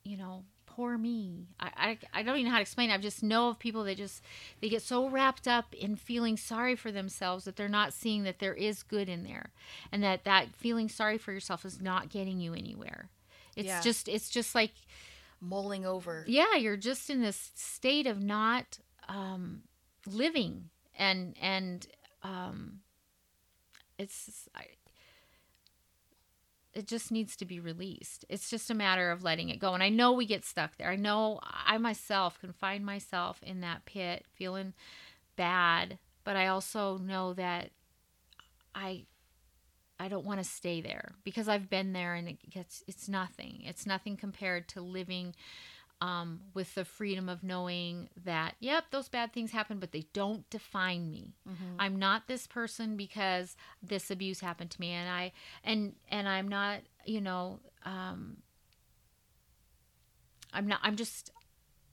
you 0.03 0.17
know, 0.17 0.43
poor 0.75 0.97
me. 0.97 1.47
I, 1.59 1.97
I, 2.13 2.19
I 2.19 2.23
don't 2.23 2.35
even 2.35 2.45
know 2.45 2.51
how 2.51 2.57
to 2.57 2.61
explain 2.61 2.89
it. 2.89 2.93
I 2.93 2.97
just 2.97 3.23
know 3.23 3.49
of 3.49 3.59
people 3.59 3.83
that 3.85 3.97
just 3.97 4.23
they 4.61 4.69
get 4.69 4.81
so 4.81 5.07
wrapped 5.09 5.47
up 5.47 5.73
in 5.73 5.95
feeling 5.95 6.37
sorry 6.37 6.75
for 6.75 6.91
themselves 6.91 7.45
that 7.45 7.55
they're 7.55 7.67
not 7.69 7.93
seeing 7.93 8.23
that 8.23 8.39
there 8.39 8.53
is 8.53 8.83
good 8.83 9.09
in 9.09 9.23
there, 9.23 9.51
and 9.91 10.01
that 10.03 10.23
that 10.25 10.55
feeling 10.55 10.89
sorry 10.89 11.17
for 11.17 11.31
yourself 11.31 11.65
is 11.65 11.81
not 11.81 12.09
getting 12.09 12.39
you 12.39 12.53
anywhere. 12.53 13.09
It's 13.55 13.67
Yeah. 13.67 13.81
just 13.81 14.07
it's 14.07 14.29
just 14.29 14.55
like 14.55 14.73
mulling 15.39 15.85
over 15.85 16.23
yeah, 16.27 16.55
you're 16.55 16.77
just 16.77 17.09
in 17.09 17.21
this 17.21 17.51
state 17.55 18.07
of 18.07 18.21
not 18.21 18.79
um, 19.09 19.63
living 20.05 20.69
and 20.97 21.35
and 21.41 21.87
um, 22.23 22.79
it's 23.97 24.47
I, 24.55 24.65
it 26.73 26.87
just 26.87 27.11
needs 27.11 27.35
to 27.37 27.45
be 27.45 27.59
released. 27.59 28.25
It's 28.29 28.49
just 28.49 28.69
a 28.69 28.75
matter 28.75 29.11
of 29.11 29.23
letting 29.23 29.49
it 29.49 29.59
go. 29.59 29.73
And 29.73 29.83
I 29.83 29.89
know 29.89 30.13
we 30.13 30.25
get 30.25 30.45
stuck 30.45 30.77
there. 30.77 30.89
I 30.89 30.95
know 30.95 31.39
I 31.43 31.77
myself 31.77 32.39
can 32.39 32.53
find 32.53 32.85
myself 32.85 33.41
in 33.43 33.61
that 33.61 33.85
pit 33.85 34.25
feeling 34.33 34.73
bad, 35.35 35.97
but 36.23 36.35
I 36.35 36.47
also 36.47 36.97
know 36.97 37.33
that 37.33 37.71
I 38.73 39.05
I 39.99 40.07
don't 40.07 40.25
want 40.25 40.39
to 40.39 40.49
stay 40.49 40.81
there 40.81 41.13
because 41.23 41.47
I've 41.47 41.69
been 41.69 41.93
there 41.93 42.15
and 42.15 42.27
it 42.27 42.49
gets 42.49 42.83
it's 42.87 43.07
nothing. 43.09 43.61
It's 43.65 43.85
nothing 43.85 44.17
compared 44.17 44.67
to 44.69 44.81
living 44.81 45.35
um, 46.01 46.41
with 46.55 46.73
the 46.73 46.83
freedom 46.83 47.29
of 47.29 47.43
knowing 47.43 48.09
that, 48.25 48.55
yep, 48.59 48.85
those 48.89 49.07
bad 49.07 49.31
things 49.31 49.51
happen, 49.51 49.77
but 49.77 49.91
they 49.91 50.05
don't 50.13 50.49
define 50.49 51.11
me. 51.11 51.35
Mm-hmm. 51.47 51.75
I'm 51.79 51.99
not 51.99 52.27
this 52.27 52.47
person 52.47 52.97
because 52.97 53.55
this 53.83 54.09
abuse 54.09 54.39
happened 54.39 54.71
to 54.71 54.81
me, 54.81 54.89
and 54.89 55.07
I 55.07 55.31
and 55.63 55.93
and 56.09 56.27
I'm 56.27 56.47
not, 56.47 56.79
you 57.05 57.21
know, 57.21 57.59
um, 57.85 58.37
I'm 60.51 60.67
not. 60.67 60.79
I'm 60.83 60.95
just. 60.95 61.31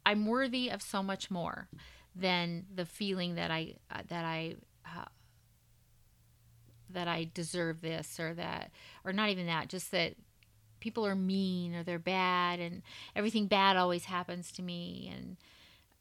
I'm 0.06 0.24
worthy 0.24 0.70
of 0.70 0.80
so 0.80 1.02
much 1.02 1.30
more 1.30 1.68
than 2.16 2.64
the 2.74 2.86
feeling 2.86 3.34
that 3.34 3.50
I 3.50 3.74
uh, 3.90 4.02
that 4.09 4.24
I. 4.24 4.56
Uh, 4.86 5.04
that 6.90 7.06
I 7.06 7.30
deserve 7.34 7.82
this 7.82 8.18
or 8.18 8.32
that 8.32 8.70
or 9.04 9.12
not 9.12 9.28
even 9.28 9.44
that 9.44 9.68
just 9.68 9.90
that 9.90 10.14
people 10.81 11.07
are 11.07 11.14
mean 11.14 11.74
or 11.74 11.83
they're 11.83 11.99
bad 11.99 12.61
and 12.61 12.83
everything 13.16 13.47
bad 13.47 13.76
always 13.76 14.07
happens 14.07 14.53
to 14.53 14.62
me 14.62 15.12
and 15.14 15.37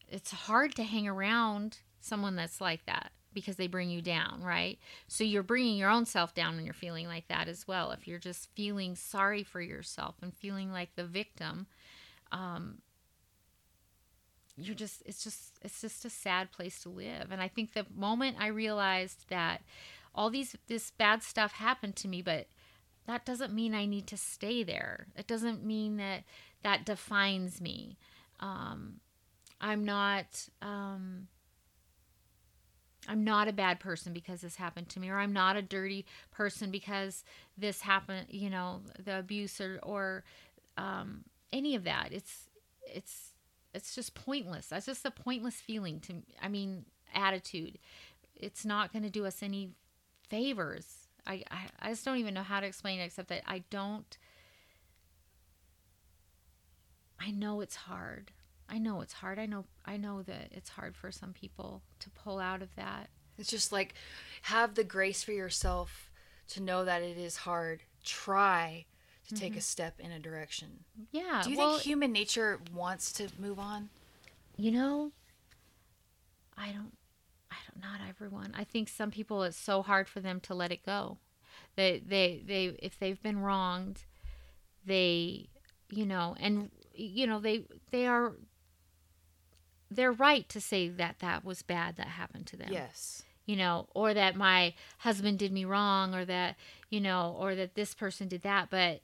it's 0.10 0.32
hard 0.32 0.76
to 0.76 0.84
hang 0.84 1.08
around 1.08 1.80
someone 2.00 2.36
that's 2.36 2.62
like 2.62 2.86
that 2.86 3.12
because 3.34 3.58
they 3.58 3.68
bring 3.68 3.90
you 3.90 4.02
down, 4.02 4.42
right? 4.42 4.80
So 5.08 5.24
you're 5.24 5.44
bringing 5.44 5.78
your 5.78 5.90
own 5.90 6.06
self 6.06 6.34
down 6.34 6.56
when 6.56 6.66
you're 6.66 6.74
feeling 6.74 7.06
like 7.06 7.28
that 7.28 7.48
as 7.48 7.68
well. 7.68 7.92
If 7.92 8.08
you're 8.08 8.18
just 8.18 8.50
feeling 8.56 8.96
sorry 8.96 9.44
for 9.44 9.62
yourself 9.62 10.16
and 10.22 10.34
feeling 10.34 10.72
like 10.72 10.96
the 10.96 11.04
victim, 11.04 11.68
um, 12.32 12.80
you're 14.58 14.76
just 14.76 15.04
it's 15.06 15.24
just 15.24 15.60
it's 15.62 15.82
just 15.82 16.04
a 16.04 16.10
sad 16.10 16.52
place 16.52 16.82
to 16.82 16.90
live. 16.90 17.28
And 17.32 17.42
I 17.42 17.48
think 17.48 17.74
the 17.74 17.86
moment 17.96 18.38
I 18.40 18.48
realized 18.48 19.26
that 19.30 19.62
all 20.16 20.30
these 20.30 20.56
this 20.68 20.90
bad 20.90 21.22
stuff 21.22 21.52
happened 21.52 21.96
to 21.98 22.08
me, 22.08 22.22
but 22.24 22.48
that 23.08 23.26
doesn't 23.26 23.54
mean 23.54 23.74
I 23.74 23.86
need 23.86 24.06
to 24.08 24.18
stay 24.18 24.64
there. 24.64 25.08
It 25.18 25.28
doesn't 25.28 25.66
mean 25.66 25.98
that 25.98 26.24
that 26.64 26.86
defines 26.86 27.60
me. 27.62 27.98
Um, 28.40 29.00
I'm 29.60 29.84
not. 29.84 30.50
Um, 30.62 31.28
I'm 33.10 33.24
not 33.24 33.48
a 33.48 33.54
bad 33.54 33.80
person 33.80 34.12
because 34.12 34.42
this 34.42 34.58
happened 34.58 34.90
to 34.90 35.00
me, 35.00 35.10
or 35.10 35.18
I'm 35.18 35.32
not 35.32 35.56
a 35.56 35.62
dirty 35.62 36.06
person 36.32 36.70
because 36.70 37.24
this 37.58 37.82
happened. 37.82 38.28
You 38.30 38.50
know, 38.50 38.82
the 39.04 39.20
abuse 39.20 39.62
or 39.62 39.80
or 39.84 40.24
um, 40.78 41.24
any 41.54 41.76
of 41.76 41.86
that. 41.86 42.10
It's 42.12 42.50
it's 42.86 43.32
it's 43.74 43.96
just 43.96 44.16
pointless. 44.16 44.68
That's 44.68 44.86
just 44.86 45.06
a 45.06 45.12
pointless 45.12 45.56
feeling 45.56 46.02
to. 46.02 46.16
I 46.42 46.50
mean, 46.50 46.84
attitude. 47.14 47.80
It's 48.36 48.66
not 48.66 48.92
going 48.92 49.04
to 49.04 49.10
do 49.10 49.26
us 49.26 49.42
any 49.42 49.70
favors 50.30 51.07
I, 51.28 51.44
I, 51.52 51.68
I 51.82 51.90
just 51.90 52.06
don't 52.06 52.18
even 52.18 52.34
know 52.34 52.44
how 52.44 52.60
to 52.60 52.66
explain 52.66 53.00
it 53.00 53.06
except 53.06 53.28
that 53.30 53.44
I 53.46 53.64
don't. 53.70 54.18
I 57.20 57.32
know 57.32 57.62
it's 57.62 57.76
hard. 57.76 58.32
I 58.70 58.78
know 58.80 59.02
it's 59.02 59.14
hard. 59.14 59.38
I 59.38 59.46
know 59.46 59.66
I 59.86 59.98
know 59.98 60.22
that 60.24 60.50
it's 60.52 60.70
hard 60.70 60.96
for 60.96 61.12
some 61.12 61.34
people 61.34 61.82
to 62.00 62.10
pull 62.10 62.40
out 62.40 62.62
of 62.62 62.74
that. 62.76 63.10
It's 63.38 63.50
just 63.50 63.72
like 63.72 63.94
have 64.44 64.76
the 64.76 64.84
grace 64.84 65.24
for 65.24 65.32
yourself 65.32 66.10
to 66.50 66.62
know 66.62 66.86
that 66.86 67.02
it 67.02 67.18
is 67.18 67.38
hard. 67.38 67.84
Try 68.04 68.86
to 69.28 69.36
mm-hmm. 69.36 69.42
take 69.42 69.58
a 69.58 69.62
step 69.62 70.00
in 70.00 70.12
a 70.12 70.20
direction. 70.20 70.86
Yeah. 71.12 71.42
Do 71.44 71.52
you 71.52 71.58
well, 71.58 71.74
think 71.74 71.84
human 71.84 72.12
nature 72.12 72.60
wants 72.74 73.12
to 73.14 73.28
move 73.38 73.60
on? 73.60 73.90
You 74.56 74.72
know, 74.72 75.12
I 76.58 76.72
don't 76.72 76.97
not 77.82 78.00
everyone. 78.08 78.54
I 78.56 78.64
think 78.64 78.90
some 78.90 79.12
people 79.12 79.44
it's 79.44 79.58
so 79.58 79.82
hard 79.82 80.08
for 80.08 80.20
them 80.20 80.40
to 80.42 80.54
let 80.54 80.72
it 80.72 80.86
go. 80.86 81.18
They 81.76 82.02
they 82.06 82.42
they 82.46 82.78
if 82.80 83.00
they've 83.00 83.22
been 83.22 83.40
wronged, 83.40 84.04
they 84.86 85.50
you 85.90 86.06
know, 86.06 86.36
and 86.40 86.70
you 86.94 87.28
know, 87.28 87.40
they 87.40 87.64
they 87.92 88.08
are 88.08 88.34
they're 89.90 90.12
right 90.12 90.48
to 90.50 90.60
say 90.60 90.90
that 90.90 91.20
that 91.20 91.46
was 91.46 91.62
bad 91.62 91.96
that 91.96 92.08
happened 92.08 92.48
to 92.48 92.58
them. 92.58 92.70
Yes. 92.72 93.24
You 93.46 93.56
know, 93.56 93.88
or 93.94 94.14
that 94.14 94.36
my 94.36 94.74
husband 95.00 95.40
did 95.40 95.54
me 95.54 95.64
wrong 95.64 96.14
or 96.14 96.26
that, 96.26 96.58
you 96.90 97.00
know, 97.00 97.36
or 97.40 97.56
that 97.56 97.76
this 97.76 97.94
person 97.94 98.28
did 98.28 98.42
that, 98.42 98.70
but 98.70 99.00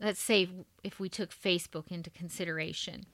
let's 0.00 0.20
say 0.20 0.48
if 0.82 0.98
we 0.98 1.08
took 1.08 1.30
Facebook 1.30 1.92
into 1.92 2.10
consideration, 2.10 3.04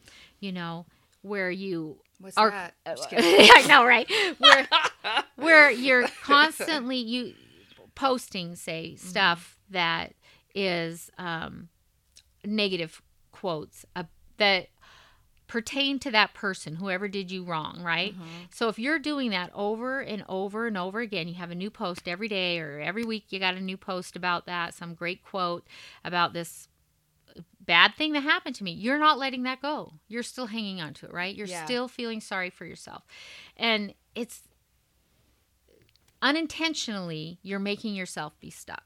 you 0.41 0.53
know, 0.53 0.87
where 1.26 1.50
you 1.50 1.98
What's 2.18 2.36
are, 2.36 2.50
that? 2.50 2.74
I 2.86 3.64
know, 3.68 3.84
right? 3.84 4.10
Where, 4.38 4.68
where 5.36 5.70
you're 5.70 6.08
constantly 6.22 6.96
you 6.96 7.34
posting, 7.94 8.56
say, 8.56 8.94
mm-hmm. 8.94 9.06
stuff 9.06 9.58
that 9.70 10.14
is 10.54 11.10
um, 11.18 11.68
negative 12.44 13.02
quotes 13.32 13.84
uh, 13.94 14.04
that 14.38 14.68
pertain 15.46 15.98
to 16.00 16.10
that 16.10 16.34
person, 16.34 16.76
whoever 16.76 17.06
did 17.06 17.30
you 17.30 17.44
wrong, 17.44 17.80
right? 17.82 18.14
Mm-hmm. 18.14 18.24
So 18.50 18.68
if 18.68 18.78
you're 18.78 18.98
doing 18.98 19.30
that 19.30 19.50
over 19.54 20.00
and 20.00 20.24
over 20.28 20.66
and 20.66 20.76
over 20.76 21.00
again, 21.00 21.28
you 21.28 21.34
have 21.34 21.50
a 21.50 21.54
new 21.54 21.70
post 21.70 22.08
every 22.08 22.28
day 22.28 22.58
or 22.58 22.80
every 22.80 23.04
week, 23.04 23.26
you 23.30 23.38
got 23.38 23.54
a 23.54 23.60
new 23.60 23.76
post 23.76 24.16
about 24.16 24.46
that, 24.46 24.74
some 24.74 24.94
great 24.94 25.22
quote 25.22 25.66
about 26.04 26.32
this 26.32 26.68
bad 27.66 27.94
thing 27.94 28.12
that 28.12 28.22
happened 28.22 28.54
to 28.56 28.64
me. 28.64 28.72
You're 28.72 28.98
not 28.98 29.18
letting 29.18 29.42
that 29.42 29.60
go. 29.60 29.94
You're 30.08 30.22
still 30.22 30.46
hanging 30.46 30.80
on 30.80 30.94
to 30.94 31.06
it, 31.06 31.12
right? 31.12 31.34
You're 31.34 31.46
yeah. 31.46 31.64
still 31.64 31.88
feeling 31.88 32.20
sorry 32.20 32.50
for 32.50 32.64
yourself. 32.64 33.04
And 33.56 33.94
it's 34.14 34.42
unintentionally, 36.22 37.38
you're 37.42 37.58
making 37.58 37.94
yourself 37.94 38.38
be 38.40 38.50
stuck. 38.50 38.84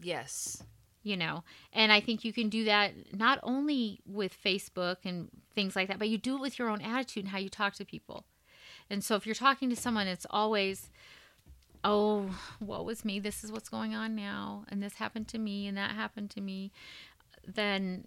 Yes. 0.00 0.62
You 1.04 1.16
know, 1.16 1.42
and 1.72 1.90
I 1.90 2.00
think 2.00 2.24
you 2.24 2.32
can 2.32 2.48
do 2.48 2.64
that 2.64 2.92
not 3.16 3.40
only 3.42 4.00
with 4.06 4.36
Facebook 4.40 4.98
and 5.04 5.28
things 5.52 5.74
like 5.74 5.88
that, 5.88 5.98
but 5.98 6.08
you 6.08 6.16
do 6.16 6.36
it 6.36 6.40
with 6.40 6.58
your 6.58 6.68
own 6.68 6.80
attitude 6.80 7.24
and 7.24 7.32
how 7.32 7.38
you 7.38 7.48
talk 7.48 7.74
to 7.74 7.84
people. 7.84 8.24
And 8.88 9.02
so 9.02 9.16
if 9.16 9.26
you're 9.26 9.34
talking 9.34 9.68
to 9.70 9.76
someone, 9.76 10.06
it's 10.06 10.26
always, 10.30 10.90
oh, 11.82 12.30
what 12.60 12.84
was 12.84 13.04
me? 13.04 13.18
This 13.18 13.42
is 13.42 13.50
what's 13.50 13.68
going 13.68 13.94
on 13.94 14.14
now. 14.14 14.64
And 14.68 14.80
this 14.80 14.94
happened 14.94 15.26
to 15.28 15.38
me 15.38 15.66
and 15.66 15.76
that 15.76 15.90
happened 15.90 16.30
to 16.30 16.40
me. 16.40 16.70
Then 17.46 18.06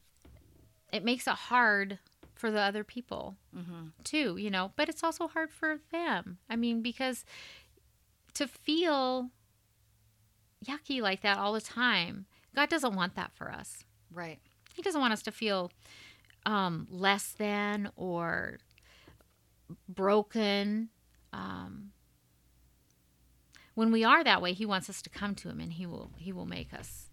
it 0.92 1.04
makes 1.04 1.28
it 1.28 1.34
hard 1.34 2.00
for 2.36 2.52
the 2.52 2.60
other 2.60 2.84
people 2.84 3.38
mm-hmm. 3.56 3.88
too, 4.04 4.38
you 4.38 4.50
know, 4.50 4.72
but 4.76 4.90
it's 4.90 5.04
also 5.04 5.28
hard 5.28 5.52
for 5.52 5.80
them. 5.92 6.38
I 6.50 6.56
mean, 6.56 6.82
because 6.82 7.26
to 8.36 8.48
feel 8.48 9.30
yucky 10.66 11.02
like 11.02 11.22
that 11.22 11.38
all 11.38 11.54
the 11.54 11.62
time, 11.62 12.26
God 12.56 12.70
doesn't 12.70 12.96
want 12.96 13.16
that 13.16 13.32
for 13.34 13.52
us. 13.52 13.84
Right. 14.14 14.40
He 14.74 14.82
doesn't 14.82 15.00
want 15.00 15.14
us 15.14 15.22
to 15.24 15.32
feel 15.32 15.72
um, 16.46 16.88
less 16.90 17.32
than 17.32 17.90
or 17.96 18.60
broken. 19.88 20.90
Um, 21.34 21.92
when 23.74 23.92
we 23.92 24.04
are 24.04 24.24
that 24.24 24.42
way, 24.42 24.54
He 24.54 24.66
wants 24.66 24.90
us 24.90 25.02
to 25.02 25.10
come 25.10 25.36
to 25.36 25.50
Him, 25.50 25.60
and 25.60 25.74
He 25.74 25.86
will 25.86 26.12
He 26.18 26.32
will 26.32 26.46
make 26.46 26.74
us 26.74 27.05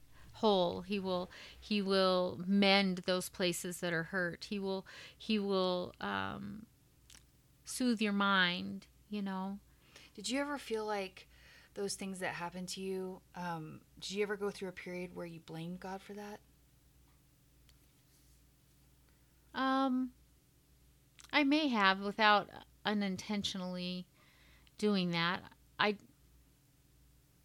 whole. 0.43 0.83
He 0.83 0.99
will 0.99 1.31
he 1.59 1.81
will 1.81 2.41
mend 2.47 3.03
those 3.07 3.29
places 3.29 3.81
that 3.81 3.93
are 3.93 4.03
hurt. 4.05 4.47
He 4.51 4.59
will 4.59 4.85
he 5.17 5.39
will 5.39 5.95
um, 6.01 6.67
soothe 7.65 8.03
your 8.03 8.13
mind 8.13 8.87
you 9.09 9.23
know? 9.23 9.59
Did 10.15 10.29
you 10.29 10.41
ever 10.41 10.59
feel 10.59 10.87
like 10.87 11.29
those 11.75 11.95
things 11.95 12.19
that 12.21 12.35
happened 12.35 12.69
to 12.69 12.81
you 12.81 13.21
um, 13.35 13.81
did 14.01 14.11
you 14.11 14.23
ever 14.23 14.37
go 14.37 14.51
through 14.51 14.69
a 14.69 14.73
period 14.73 15.15
where 15.15 15.27
you 15.27 15.41
blamed 15.41 15.81
god 15.81 16.03
for 16.03 16.13
that? 16.15 16.41
Um 19.55 20.11
i 21.33 21.45
may 21.45 21.69
have 21.69 22.01
without 22.01 22.51
unintentionally 22.85 24.07
doing 24.79 25.13
that. 25.13 25.41
I 25.79 25.97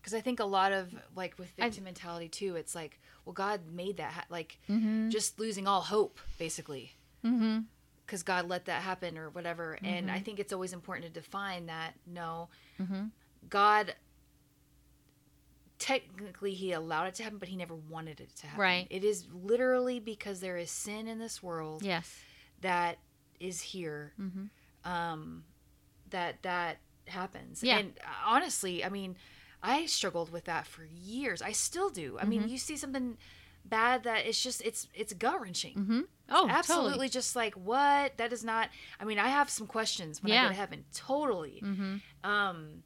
because 0.08 0.18
I 0.18 0.22
think 0.22 0.40
a 0.40 0.46
lot 0.46 0.72
of 0.72 0.96
like 1.18 1.38
with 1.38 1.50
victim 1.50 1.84
I, 1.84 1.88
mentality 1.88 2.30
too, 2.30 2.56
it's 2.56 2.74
like, 2.74 2.98
well, 3.26 3.34
God 3.34 3.60
made 3.70 3.98
that 3.98 4.14
ha- 4.14 4.26
like 4.30 4.58
mm-hmm. 4.70 5.10
just 5.10 5.38
losing 5.38 5.68
all 5.68 5.82
hope 5.82 6.22
basically, 6.38 6.94
because 7.22 7.34
mm-hmm. 7.34 8.24
God 8.24 8.48
let 8.48 8.68
that 8.68 8.84
happen 8.84 9.18
or 9.18 9.30
whatever. 9.32 9.76
Mm-hmm. 9.76 9.86
And 9.86 10.10
I 10.10 10.16
mm-hmm. 10.16 10.24
think 10.24 10.40
it's 10.40 10.54
always 10.54 10.72
important 10.72 11.08
to 11.08 11.12
define 11.12 11.66
that 11.66 11.96
no, 12.06 12.48
mm-hmm. 12.80 13.08
God 13.50 13.96
technically 15.78 16.54
he 16.54 16.72
allowed 16.72 17.08
it 17.08 17.16
to 17.16 17.24
happen, 17.24 17.38
but 17.38 17.50
he 17.50 17.58
never 17.58 17.76
wanted 17.76 18.22
it 18.22 18.34
to 18.38 18.48
happen. 18.48 18.62
Right. 18.62 18.88
It 18.90 19.04
is 19.04 19.26
literally 19.34 20.00
because 20.00 20.40
there 20.40 20.56
is 20.56 20.72
sin 20.72 21.10
in 21.10 21.20
this 21.20 21.44
world. 21.44 21.84
Yes. 21.84 22.16
That 22.62 22.98
is 23.42 23.60
here. 23.60 24.14
Mm-hmm. 24.18 24.90
Um, 24.90 25.44
that 26.12 26.44
that 26.44 26.78
happens. 27.08 27.62
Yeah. 27.62 27.80
And 27.80 27.94
uh, 28.02 28.08
honestly, 28.26 28.86
I 28.86 28.90
mean, 28.90 29.18
I 29.64 29.86
struggled 29.88 30.32
with 30.32 30.46
that 30.46 30.68
for 30.68 30.86
years. 30.86 31.42
I 31.42 31.52
still 31.52 31.90
do. 31.90 32.18
I 32.18 32.22
Mm-hmm. 32.22 32.30
mean, 32.30 32.50
you 32.50 32.58
see 32.58 32.78
something 32.78 33.18
bad 33.66 34.04
that 34.04 34.26
it's 34.26 34.42
just 34.42 34.62
it's 34.62 34.88
it's 34.94 35.14
gut 35.14 35.42
wrenching. 35.42 35.74
Mm-hmm. 35.76 36.00
Oh, 36.30 36.48
Absolutely, 36.50 36.90
Totally. 36.92 37.10
just 37.10 37.36
like 37.36 37.54
what 37.56 38.18
that 38.18 38.32
is 38.34 38.44
not. 38.44 38.70
I 39.00 39.06
mean, 39.06 39.18
I 39.20 39.28
have 39.30 39.50
some 39.50 39.68
questions 39.68 40.22
when 40.22 40.32
I 40.32 40.36
Yeah. 40.36 40.44
go 40.44 40.50
to 40.50 40.56
heaven. 40.56 40.86
Totally. 40.94 41.62
Mm-hmm. 41.64 41.96
Um. 42.30 42.84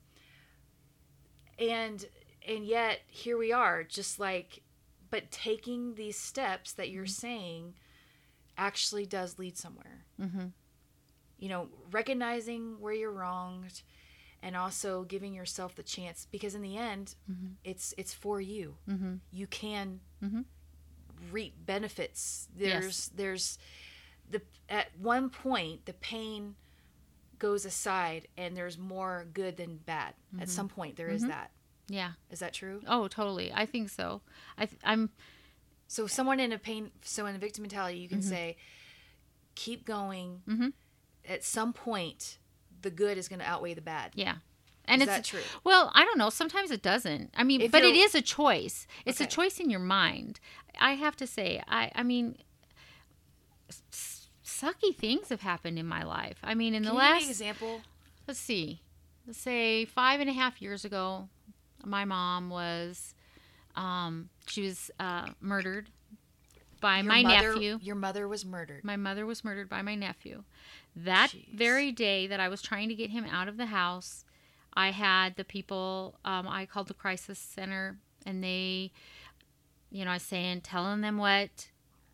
And 1.59 2.05
and 2.47 2.65
yet 2.65 3.01
here 3.07 3.37
we 3.37 3.51
are, 3.51 3.83
just 3.83 4.19
like, 4.19 4.63
but 5.11 5.29
taking 5.29 5.93
these 5.95 6.17
steps 6.17 6.73
that 6.73 6.89
you're 6.89 7.05
saying 7.05 7.75
actually 8.57 9.05
does 9.05 9.37
lead 9.37 9.57
somewhere. 9.57 10.05
Mm-hmm. 10.19 10.45
You 11.37 11.49
know, 11.49 11.67
recognizing 11.91 12.79
where 12.79 12.93
you're 12.93 13.11
wronged, 13.11 13.83
and 14.43 14.55
also 14.55 15.03
giving 15.03 15.33
yourself 15.33 15.75
the 15.75 15.83
chance 15.83 16.27
because 16.31 16.55
in 16.55 16.61
the 16.61 16.77
end, 16.77 17.15
Mhm. 17.29 17.55
it's 17.63 17.93
it's 17.97 18.13
for 18.13 18.41
you. 18.41 18.77
Mm-hmm. 18.89 19.15
You 19.31 19.47
can 19.47 20.01
Mhm. 20.21 20.45
reap 21.31 21.53
benefits. 21.65 22.47
Yes. 22.57 22.71
There's 22.81 23.07
there's 23.09 23.57
the 24.29 24.41
at 24.69 24.97
one 24.97 25.29
point 25.29 25.85
the 25.85 25.93
pain 25.93 26.55
goes 27.37 27.65
aside 27.65 28.27
and 28.37 28.55
there's 28.55 28.77
more 28.77 29.25
good 29.33 29.57
than 29.57 29.77
bad. 29.77 30.13
At 30.39 30.49
some 30.49 30.69
point 30.69 30.95
there 30.95 31.09
is 31.09 31.23
Mhm. 31.23 31.27
that. 31.29 31.51
Yeah. 31.87 32.13
Is 32.29 32.39
that 32.39 32.53
true? 32.53 32.81
Oh, 32.87 33.07
totally. 33.07 33.51
I 33.51 33.65
think 33.65 33.89
so. 33.89 34.21
I 34.57 34.65
th- 34.67 34.79
I'm 34.83 35.09
So 35.87 36.07
someone 36.07 36.39
in 36.39 36.53
a 36.53 36.57
pain 36.57 36.91
so 37.03 37.25
in 37.25 37.35
a 37.35 37.39
victim 37.39 37.63
mentality 37.63 37.99
you 37.99 38.07
can 38.07 38.19
Mhm. 38.21 38.29
say 38.29 38.57
keep 39.55 39.85
going. 39.85 40.73
At 41.25 41.43
some 41.43 41.73
point 41.73 42.37
the 42.81 42.91
good 42.91 43.17
is 43.17 43.27
going 43.27 43.39
to 43.39 43.45
outweigh 43.45 43.73
the 43.73 43.81
bad. 43.81 44.11
yeah. 44.15 44.35
And 44.85 45.01
is 45.01 45.07
it's 45.07 45.15
that 45.17 45.23
true? 45.25 45.41
Well, 45.63 45.91
I 45.93 46.03
don't 46.03 46.17
know. 46.17 46.31
Sometimes 46.31 46.71
it 46.71 46.81
doesn't. 46.81 47.29
I 47.37 47.43
mean, 47.43 47.61
If 47.61 47.71
but 47.71 47.83
it 47.83 47.95
is 47.95 48.15
a 48.15 48.21
choice. 48.21 48.87
It's 49.05 49.21
a 49.21 49.27
choice 49.27 49.59
in 49.59 49.69
your 49.69 49.79
mind. 49.79 50.39
I 50.79 50.93
have 50.93 51.15
to 51.17 51.27
say, 51.27 51.61
I 51.67 51.91
I 51.93 52.01
mean, 52.03 52.37
s- 53.69 54.27
sucky 54.43 54.95
things 54.95 55.29
have 55.29 55.41
happened 55.41 55.77
in 55.79 55.85
my 55.85 56.03
life. 56.03 56.37
I 56.43 56.55
mean, 56.55 56.73
in 56.73 56.83
Can 56.83 56.93
the 56.95 56.99
you 56.99 57.01
give 57.01 57.09
me 57.09 57.13
last 57.13 57.23
an 57.25 57.29
example? 57.29 57.81
let's 58.27 58.39
see, 58.39 58.81
let's 59.27 59.39
say 59.39 59.85
five 59.85 60.19
and 60.19 60.29
a 60.29 60.33
half 60.33 60.61
years 60.61 60.83
ago, 60.85 61.29
my 61.85 62.05
mom 62.05 62.49
was, 62.49 63.13
um, 63.75 64.29
she 64.47 64.63
was 64.63 64.91
uh, 64.99 65.27
murdered 65.39 65.89
by 66.79 66.97
Your 66.97 67.05
my 67.05 67.21
mother- 67.23 67.53
nephew. 67.53 67.79
Your 67.81 67.95
mother 67.95 68.27
was 68.27 68.45
murdered. 68.45 68.83
My 68.83 68.97
mother 68.97 69.25
was 69.25 69.43
murdered 69.43 69.69
by 69.69 69.81
my 69.81 69.95
nephew. 69.95 70.43
That 70.95 71.31
Jeez. 71.31 71.53
very 71.53 71.91
day 71.91 72.27
that 72.27 72.39
I 72.39 72.49
was 72.49 72.61
trying 72.61 72.89
to 72.89 72.95
get 72.95 73.09
him 73.09 73.25
out 73.25 73.47
of 73.47 73.57
the 73.57 73.67
house, 73.67 74.25
I 74.73 74.91
had 74.91 75.35
the 75.35 75.43
people, 75.43 76.19
um, 76.25 76.47
I 76.47 76.65
called 76.65 76.87
the 76.87 76.93
crisis 76.93 77.39
center, 77.39 77.97
and 78.25 78.43
they, 78.43 78.91
you 79.89 80.05
know, 80.05 80.11
I 80.11 80.15
was 80.15 80.23
saying, 80.23 80.61
telling 80.61 81.01
them 81.01 81.17
what 81.17 81.69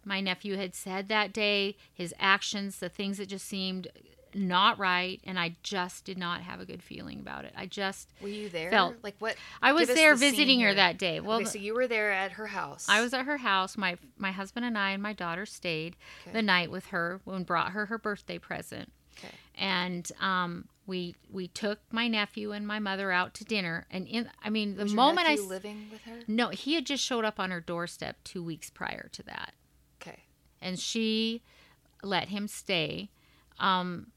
my 0.05 0.21
nephew 0.21 0.55
had 0.57 0.73
said 0.73 1.09
that 1.09 1.33
day, 1.33 1.75
his 1.93 2.13
actions, 2.19 2.79
the 2.79 2.89
things 2.89 3.17
that 3.17 3.27
just 3.27 3.47
seemed 3.47 3.87
not 4.35 4.79
right, 4.79 5.19
and 5.23 5.39
I 5.39 5.55
just 5.63 6.05
did 6.05 6.17
not 6.17 6.41
have 6.41 6.59
a 6.59 6.65
good 6.65 6.81
feeling 6.83 7.19
about 7.19 7.45
it. 7.45 7.53
I 7.55 7.65
just, 7.65 8.09
Were 8.21 8.27
you 8.27 8.49
there? 8.49 8.69
felt- 8.69 8.95
like 9.03 9.15
what? 9.19 9.35
I 9.61 9.73
was 9.73 9.87
there 9.87 10.13
the 10.13 10.19
visiting 10.19 10.59
her 10.61 10.73
that 10.73 10.97
day. 10.97 11.19
Well, 11.19 11.37
okay, 11.37 11.45
so 11.45 11.57
you 11.59 11.73
were 11.73 11.87
there 11.87 12.11
at 12.11 12.33
her 12.33 12.47
house. 12.47 12.87
I 12.89 13.01
was 13.01 13.13
at 13.13 13.25
her 13.25 13.37
house. 13.37 13.77
My 13.77 13.97
my 14.17 14.31
husband 14.31 14.65
and 14.65 14.77
I 14.77 14.91
and 14.91 15.01
my 15.03 15.13
daughter 15.13 15.45
stayed 15.45 15.95
Okay. 16.23 16.33
the 16.33 16.41
night 16.41 16.71
with 16.71 16.87
her 16.87 17.21
and 17.27 17.45
brought 17.45 17.71
her 17.71 17.85
her 17.87 17.97
birthday 17.97 18.37
present. 18.39 18.91
Okay. 19.17 19.33
And 19.55 20.11
um, 20.21 20.67
we 20.85 21.15
we 21.31 21.47
took 21.47 21.79
my 21.91 22.07
nephew 22.07 22.51
and 22.51 22.67
my 22.67 22.77
mother 22.79 23.11
out 23.11 23.33
to 23.35 23.43
dinner. 23.45 23.87
And 23.89 24.07
in 24.07 24.29
I 24.43 24.49
mean 24.51 24.75
the 24.77 24.83
Was 24.83 24.93
moment 24.93 25.27
I 25.27 25.35
living 25.35 25.87
with 25.91 26.01
her. 26.03 26.19
no 26.27 26.49
he 26.49 26.75
had 26.75 26.85
just 26.85 27.03
showed 27.03 27.25
up 27.25 27.39
on 27.39 27.49
her 27.51 27.59
doorstep 27.61 28.17
two 28.23 28.43
weeks 28.43 28.69
prior 28.69 29.09
to 29.13 29.23
that, 29.23 29.53
Okay. 30.01 30.19
and 30.61 30.79
she 30.79 31.41
let 32.03 32.27
him 32.29 32.47
stay 32.47 33.09
um, 33.59 34.11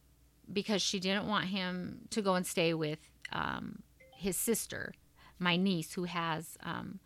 because 0.53 0.82
she 0.82 0.98
didn't 1.01 1.26
want 1.26 1.46
him 1.46 2.01
to 2.11 2.22
go 2.22 2.34
and 2.34 2.46
stay 2.46 2.74
with 2.74 2.98
um, 3.32 3.82
his 4.12 4.36
sister, 4.36 4.92
my 5.38 5.57
niece, 5.57 5.92
who 5.94 6.05
has 6.05 6.57
um, 6.62 6.98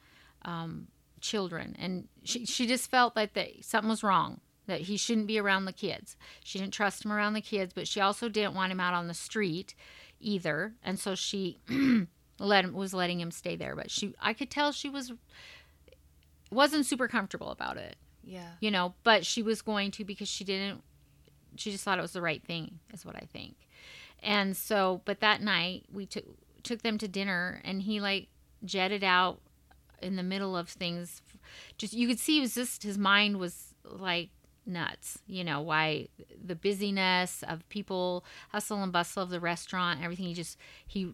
um, 0.43 0.89
children, 1.21 1.77
and 1.79 2.09
she 2.23 2.45
she 2.47 2.67
just 2.67 2.91
felt 2.91 3.15
like 3.17 3.35
that 3.35 3.65
something 3.65 3.89
was 3.91 4.03
wrong. 4.03 4.41
That 4.67 4.81
he 4.83 4.97
shouldn't 4.97 5.27
be 5.27 5.39
around 5.39 5.67
the 5.67 5.73
kids. 5.75 6.17
She 6.43 6.59
didn't 6.59 6.73
trust 6.73 7.05
him 7.05 7.13
around 7.13 7.35
the 7.35 7.43
kids, 7.43 7.75
but 7.75 7.87
she 7.87 8.01
also 8.01 8.31
didn't 8.31 8.55
want 8.55 8.73
him 8.73 8.81
out 8.81 8.95
on 8.95 9.09
the 9.09 9.15
street 9.15 9.75
either. 10.21 10.73
And 10.83 10.99
so 10.99 11.15
she 11.15 11.59
let 12.39 12.65
him 12.65 12.73
was 12.73 12.95
letting 12.95 13.21
him 13.21 13.31
stay 13.31 13.57
there. 13.57 13.77
But 13.77 13.91
she, 13.91 14.15
I 14.23 14.33
could 14.33 14.51
tell 14.51 14.73
she 14.73 14.89
was 14.89 15.13
wasn't 16.51 16.87
super 16.87 17.09
comfortable 17.09 17.51
about 17.51 17.77
it 17.77 17.97
Yeah. 18.23 18.51
you 18.61 18.71
know 18.71 18.95
but 19.03 19.27
she 19.27 19.43
was 19.43 19.61
going 19.63 19.91
to 19.93 20.05
because 20.05 20.29
she 20.29 20.45
didn't 20.45 20.83
she 21.57 21.71
just 21.71 21.85
thought 21.85 21.99
it 21.99 22.03
was 22.03 22.13
the 22.13 22.23
right 22.23 22.43
thing 22.45 22.81
is 22.93 23.05
what 23.05 23.17
i 23.17 23.27
think. 23.33 23.57
And 24.23 24.57
so 24.57 25.03
but 25.05 25.21
that 25.21 25.43
night 25.43 25.85
we 25.93 26.07
took 26.07 26.25
took 26.63 26.83
them 26.83 26.99
to 26.99 27.09
dinner 27.09 27.61
and 27.65 27.83
he 27.83 28.01
like 28.01 28.29
jetted 28.65 29.05
out 29.05 29.41
in 30.01 30.17
the 30.17 30.23
middle 30.23 30.57
of 30.57 30.69
things. 30.69 31.23
Just 31.77 31.93
you 31.93 32.09
could 32.09 32.19
see 32.19 32.39
it 32.39 32.43
was 32.43 32.55
just 32.55 32.83
his 32.83 32.99
mind 32.99 33.39
was 33.39 33.75
like 33.85 34.31
nuts 34.67 35.19
you 35.27 35.45
know 35.45 35.61
why 35.61 36.09
the 36.43 36.55
busyness 36.55 37.45
of 37.47 37.69
people 37.69 38.25
hustle 38.49 38.83
and 38.83 38.91
bustle 38.93 39.23
of 39.23 39.31
the 39.31 39.41
restaurant 39.41 40.03
everything. 40.03 40.27
He 40.27 40.35
just 40.35 40.57
he 40.87 41.13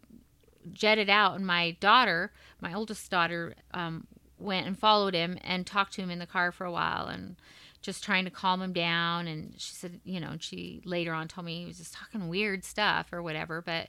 jetted 0.73 1.11
out 1.11 1.35
and 1.35 1.47
my 1.47 1.73
daughter 1.81 2.33
my 2.61 2.73
oldest 2.75 3.11
daughter 3.11 3.55
um, 3.75 4.07
went 4.39 4.67
and 4.67 4.79
followed 4.79 5.15
him 5.15 5.39
and 5.43 5.67
talked 5.67 5.95
to 5.95 6.03
him 6.03 6.11
in 6.11 6.19
the 6.19 6.27
car 6.27 6.53
for 6.53 6.65
a 6.65 6.73
while 6.73 7.07
and 7.07 7.37
just 7.83 8.05
trying 8.05 8.25
to 8.25 8.31
calm 8.31 8.61
him 8.61 8.73
down. 8.73 9.27
And 9.27 9.55
she 9.59 9.75
said 9.75 10.01
you 10.05 10.21
know 10.21 10.33
she 10.39 10.83
later 10.85 11.13
on 11.13 11.29
told 11.29 11.45
me 11.47 11.61
he 11.61 11.67
was 11.67 11.79
just 11.79 11.95
talking 11.95 12.29
weird 12.29 12.65
stuff 12.65 13.13
or 13.13 13.23
whatever. 13.23 13.63
But 13.63 13.89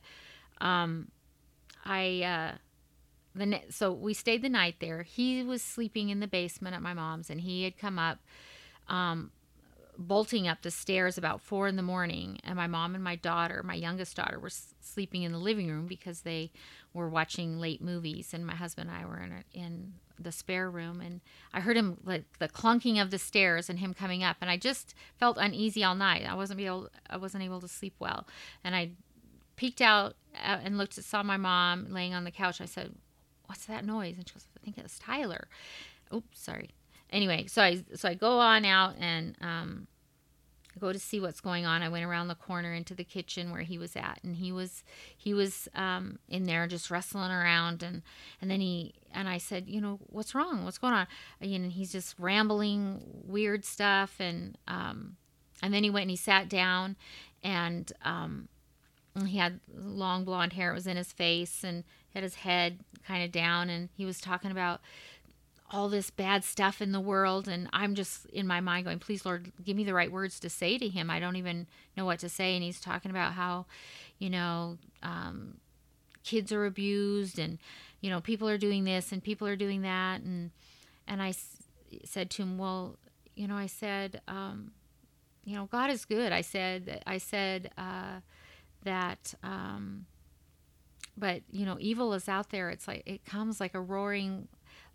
um 0.60 1.10
i 1.86 2.22
uh 2.24 2.58
the 3.34 3.46
ne- 3.46 3.66
so 3.70 3.92
we 3.94 4.14
stayed 4.14 4.42
the 4.42 4.50
night 4.50 4.76
there. 4.80 5.04
He 5.04 5.44
was 5.44 5.62
sleeping 5.62 6.10
in 6.10 6.20
the 6.20 6.28
basement 6.28 6.76
at 6.76 6.82
my 6.82 6.94
mom's 6.94 7.30
and 7.30 7.42
he 7.42 7.64
had 7.64 7.78
come 7.78 7.98
up 7.98 8.20
um 8.88 9.32
bolting 9.98 10.48
up 10.48 10.62
the 10.64 10.72
stairs 10.72 11.18
about 11.18 11.42
four 11.42 11.68
in 11.68 11.76
the 11.76 11.84
morning. 11.84 12.40
And 12.44 12.56
my 12.56 12.68
mom 12.68 12.96
and 12.96 13.04
my 13.04 13.16
daughter 13.16 13.62
my 13.64 13.76
youngest 13.76 14.16
daughter 14.16 14.40
were 14.40 14.48
s- 14.48 14.74
sleeping 14.82 15.24
in 15.24 15.32
the 15.32 15.38
living 15.38 15.70
room 15.70 15.88
because 15.88 16.22
they 16.22 16.52
were 16.94 17.10
watching 17.10 17.60
late 17.60 17.82
movies 17.82 18.34
and 18.34 18.46
my 18.46 18.56
husband 18.56 18.90
and 18.90 18.98
i 19.00 19.06
were 19.06 19.18
in, 19.20 19.44
in 19.54 19.94
the 20.20 20.32
spare 20.32 20.70
room 20.70 21.02
and 21.02 21.22
i 21.54 21.60
heard 21.60 21.78
him 21.78 21.98
like 22.04 22.26
the 22.40 22.48
clunking 22.48 23.02
of 23.02 23.12
the 23.12 23.18
stairs 23.18 23.70
and 23.70 23.80
him 23.80 23.94
coming 23.94 24.24
up 24.24 24.38
and 24.42 24.50
i 24.50 24.58
just 24.58 24.94
felt 25.18 25.38
uneasy 25.40 25.84
all 25.84 25.96
night. 25.96 26.26
I 26.28 26.36
wasn't 26.36 26.60
able 26.60 26.90
i 27.10 27.18
wasn't 27.18 27.44
able 27.44 27.62
to 27.62 27.68
sleep 27.68 27.96
well. 28.00 28.28
And 28.64 28.76
i 28.76 28.92
peeked 29.56 29.82
out 29.82 30.16
uh, 30.36 30.60
and 30.64 30.78
looked 30.78 30.98
at 30.98 31.04
saw 31.04 31.24
my 31.24 31.38
mom 31.38 31.88
laying 31.92 32.14
on 32.14 32.24
the 32.24 32.32
couch. 32.32 32.62
I 32.62 32.66
said 32.66 32.94
what's 33.48 33.66
that 33.66 33.86
noise? 33.86 34.18
And 34.18 34.28
she 34.28 34.34
goes 34.36 34.48
i 34.56 34.64
think 34.64 34.78
it's 34.78 35.00
tyler. 35.00 35.48
Oops 36.14 36.40
sorry. 36.40 36.70
Anyway 37.10 37.48
so 37.48 37.62
i 37.62 37.84
so 37.96 38.10
i 38.10 38.14
go 38.14 38.40
on 38.40 38.66
out 38.66 38.96
and 39.00 39.36
um 39.42 39.88
Go 40.80 40.94
to 40.94 41.00
see 41.00 41.20
what's 41.20 41.42
going 41.42 41.66
on. 41.66 41.84
I 41.84 41.90
went 41.90 42.06
around 42.06 42.28
the 42.28 42.36
corner 42.36 42.74
into 42.74 42.96
the 42.96 43.04
kitchen 43.04 43.52
where 43.52 43.62
he 43.62 43.78
was 43.78 43.96
at, 43.96 44.20
and 44.24 44.36
he 44.38 44.52
was 44.52 44.84
he 45.16 45.34
was 45.34 45.68
um, 45.76 46.20
in 46.30 46.46
there 46.46 46.66
just 46.68 46.90
wrestling 46.90 47.32
around, 47.32 47.84
and 47.84 48.02
and 48.42 48.50
then 48.50 48.62
he 48.62 48.94
and 49.14 49.28
I 49.28 49.38
said, 49.38 49.68
you 49.68 49.82
know, 49.82 50.00
what's 50.08 50.34
wrong? 50.34 50.64
What's 50.64 50.78
going 50.78 50.94
on? 50.94 51.08
And 51.42 51.72
he's 51.72 51.92
just 51.92 52.16
rambling 52.18 53.02
weird 53.26 53.66
stuff, 53.66 54.16
and 54.20 54.58
um, 54.68 55.18
and 55.62 55.74
then 55.74 55.84
he 55.84 55.90
went 55.90 56.04
and 56.04 56.12
he 56.12 56.18
sat 56.18 56.48
down, 56.48 56.96
and 57.44 57.92
um, 58.04 58.48
and 59.16 59.28
he 59.28 59.38
had 59.38 59.60
long 59.76 60.24
blonde 60.24 60.54
hair. 60.54 60.72
It 60.72 60.76
was 60.76 60.88
in 60.88 60.98
his 60.98 61.12
face, 61.12 61.64
and 61.64 61.84
had 62.14 62.24
his 62.24 62.36
head 62.36 62.80
kind 63.06 63.24
of 63.24 63.32
down, 63.32 63.70
and 63.70 63.90
he 63.96 64.06
was 64.06 64.20
talking 64.20 64.52
about 64.52 64.82
all 65.74 65.88
this 65.88 66.10
bad 66.10 66.44
stuff 66.44 66.82
in 66.82 66.92
the 66.92 67.00
world 67.00 67.48
and 67.48 67.70
i'm 67.72 67.96
just 67.96 68.26
in 68.28 68.46
my 68.46 68.60
mind 68.60 68.86
going 68.86 69.00
please 69.00 69.26
lord 69.26 69.52
give 69.64 69.78
me 69.78 69.84
the 69.84 69.94
right 69.94 70.12
words 70.12 70.40
to 70.40 70.50
say 70.50 70.78
to 70.78 70.88
him. 70.90 71.10
I 71.10 71.20
don't 71.20 71.38
even 71.38 71.66
know 71.96 72.06
what 72.06 72.20
to 72.20 72.30
say. 72.30 72.56
And 72.56 72.64
he's 72.64 72.80
talking 72.82 73.10
about 73.12 73.34
how 73.34 73.66
you 74.20 74.30
know 74.30 74.78
um, 75.02 75.58
kids 76.24 76.52
are 76.52 76.66
abused 76.66 77.40
and 77.40 77.58
you 78.02 78.10
know 78.10 78.20
people 78.22 78.50
are 78.50 78.58
doing 78.58 78.84
this 78.84 79.12
and 79.12 79.24
people 79.24 79.48
are 79.48 79.56
doing 79.56 79.82
that. 79.84 80.22
And 80.22 80.52
and 81.08 81.22
i 81.22 81.30
s- 81.30 81.64
said 82.06 82.30
to 82.32 82.44
him 82.44 82.58
well 82.58 82.98
you 83.36 83.48
know 83.48 83.56
i 83.56 83.66
said 83.66 84.22
um, 84.28 84.72
you 85.46 85.56
know 85.56 85.66
god 85.66 85.90
is 85.90 86.06
good. 86.06 86.32
I 86.32 86.42
said 86.42 87.02
i 87.08 87.18
said 87.18 87.72
uh, 87.78 88.20
that 88.84 89.34
um, 89.44 90.06
but 91.18 91.42
you 91.52 91.66
know 91.66 91.78
evil 91.80 92.14
is 92.14 92.28
out 92.28 92.50
there. 92.50 92.70
It's 92.70 92.88
like 92.88 93.04
it 93.06 93.26
comes 93.26 93.60
like 93.60 93.74
a 93.76 93.82
roaring 93.82 94.48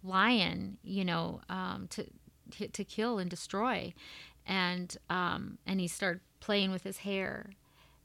lion 0.07 0.79
you 0.83 1.05
know 1.05 1.41
um, 1.49 1.89
to 1.89 2.07
to 2.69 2.85
kill 2.85 3.19
and 3.19 3.29
destroy 3.29 3.93
and 4.47 4.97
um, 5.11 5.59
and 5.67 5.81
he 5.81 5.89
started 5.89 6.21
playing 6.41 6.71
with 6.71 6.85
his 6.85 6.99
hair 6.99 7.51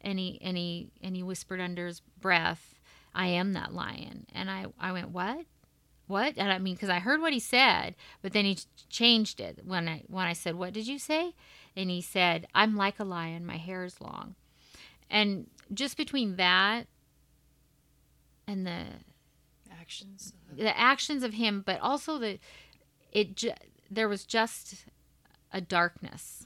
and 0.01 0.19
he 0.19 0.39
and 0.41 0.57
he 0.57 0.89
and 1.01 1.15
he 1.15 1.23
whispered 1.23 1.61
under 1.61 1.87
his 1.87 2.01
breath, 2.19 2.75
"I 3.13 3.27
am 3.27 3.53
that 3.53 3.73
lion." 3.73 4.25
And 4.33 4.49
I 4.49 4.65
I 4.79 4.91
went, 4.91 5.09
"What?" 5.09 5.45
What? 6.07 6.33
And 6.37 6.51
I 6.51 6.57
mean, 6.57 6.73
because 6.73 6.89
I 6.89 6.99
heard 6.99 7.21
what 7.21 7.31
he 7.31 7.39
said, 7.39 7.95
but 8.21 8.33
then 8.33 8.43
he 8.43 8.59
changed 8.89 9.39
it 9.39 9.59
when 9.63 9.87
I 9.87 10.03
when 10.07 10.25
I 10.25 10.33
said, 10.33 10.55
"What 10.55 10.73
did 10.73 10.87
you 10.87 10.99
say?" 10.99 11.33
And 11.75 11.89
he 11.89 12.01
said, 12.01 12.47
"I'm 12.53 12.75
like 12.75 12.99
a 12.99 13.05
lion. 13.05 13.45
My 13.45 13.57
hair 13.57 13.83
is 13.83 14.01
long." 14.01 14.35
And 15.09 15.47
just 15.73 15.97
between 15.97 16.35
that 16.37 16.87
and 18.47 18.65
the 18.65 18.85
Actions. 19.91 20.33
the 20.55 20.77
actions 20.77 21.23
of 21.23 21.33
him, 21.33 21.63
but 21.65 21.79
also 21.81 22.17
the 22.17 22.39
it 23.11 23.35
ju- 23.35 23.51
there 23.89 24.07
was 24.07 24.23
just 24.23 24.85
a 25.51 25.59
darkness, 25.59 26.45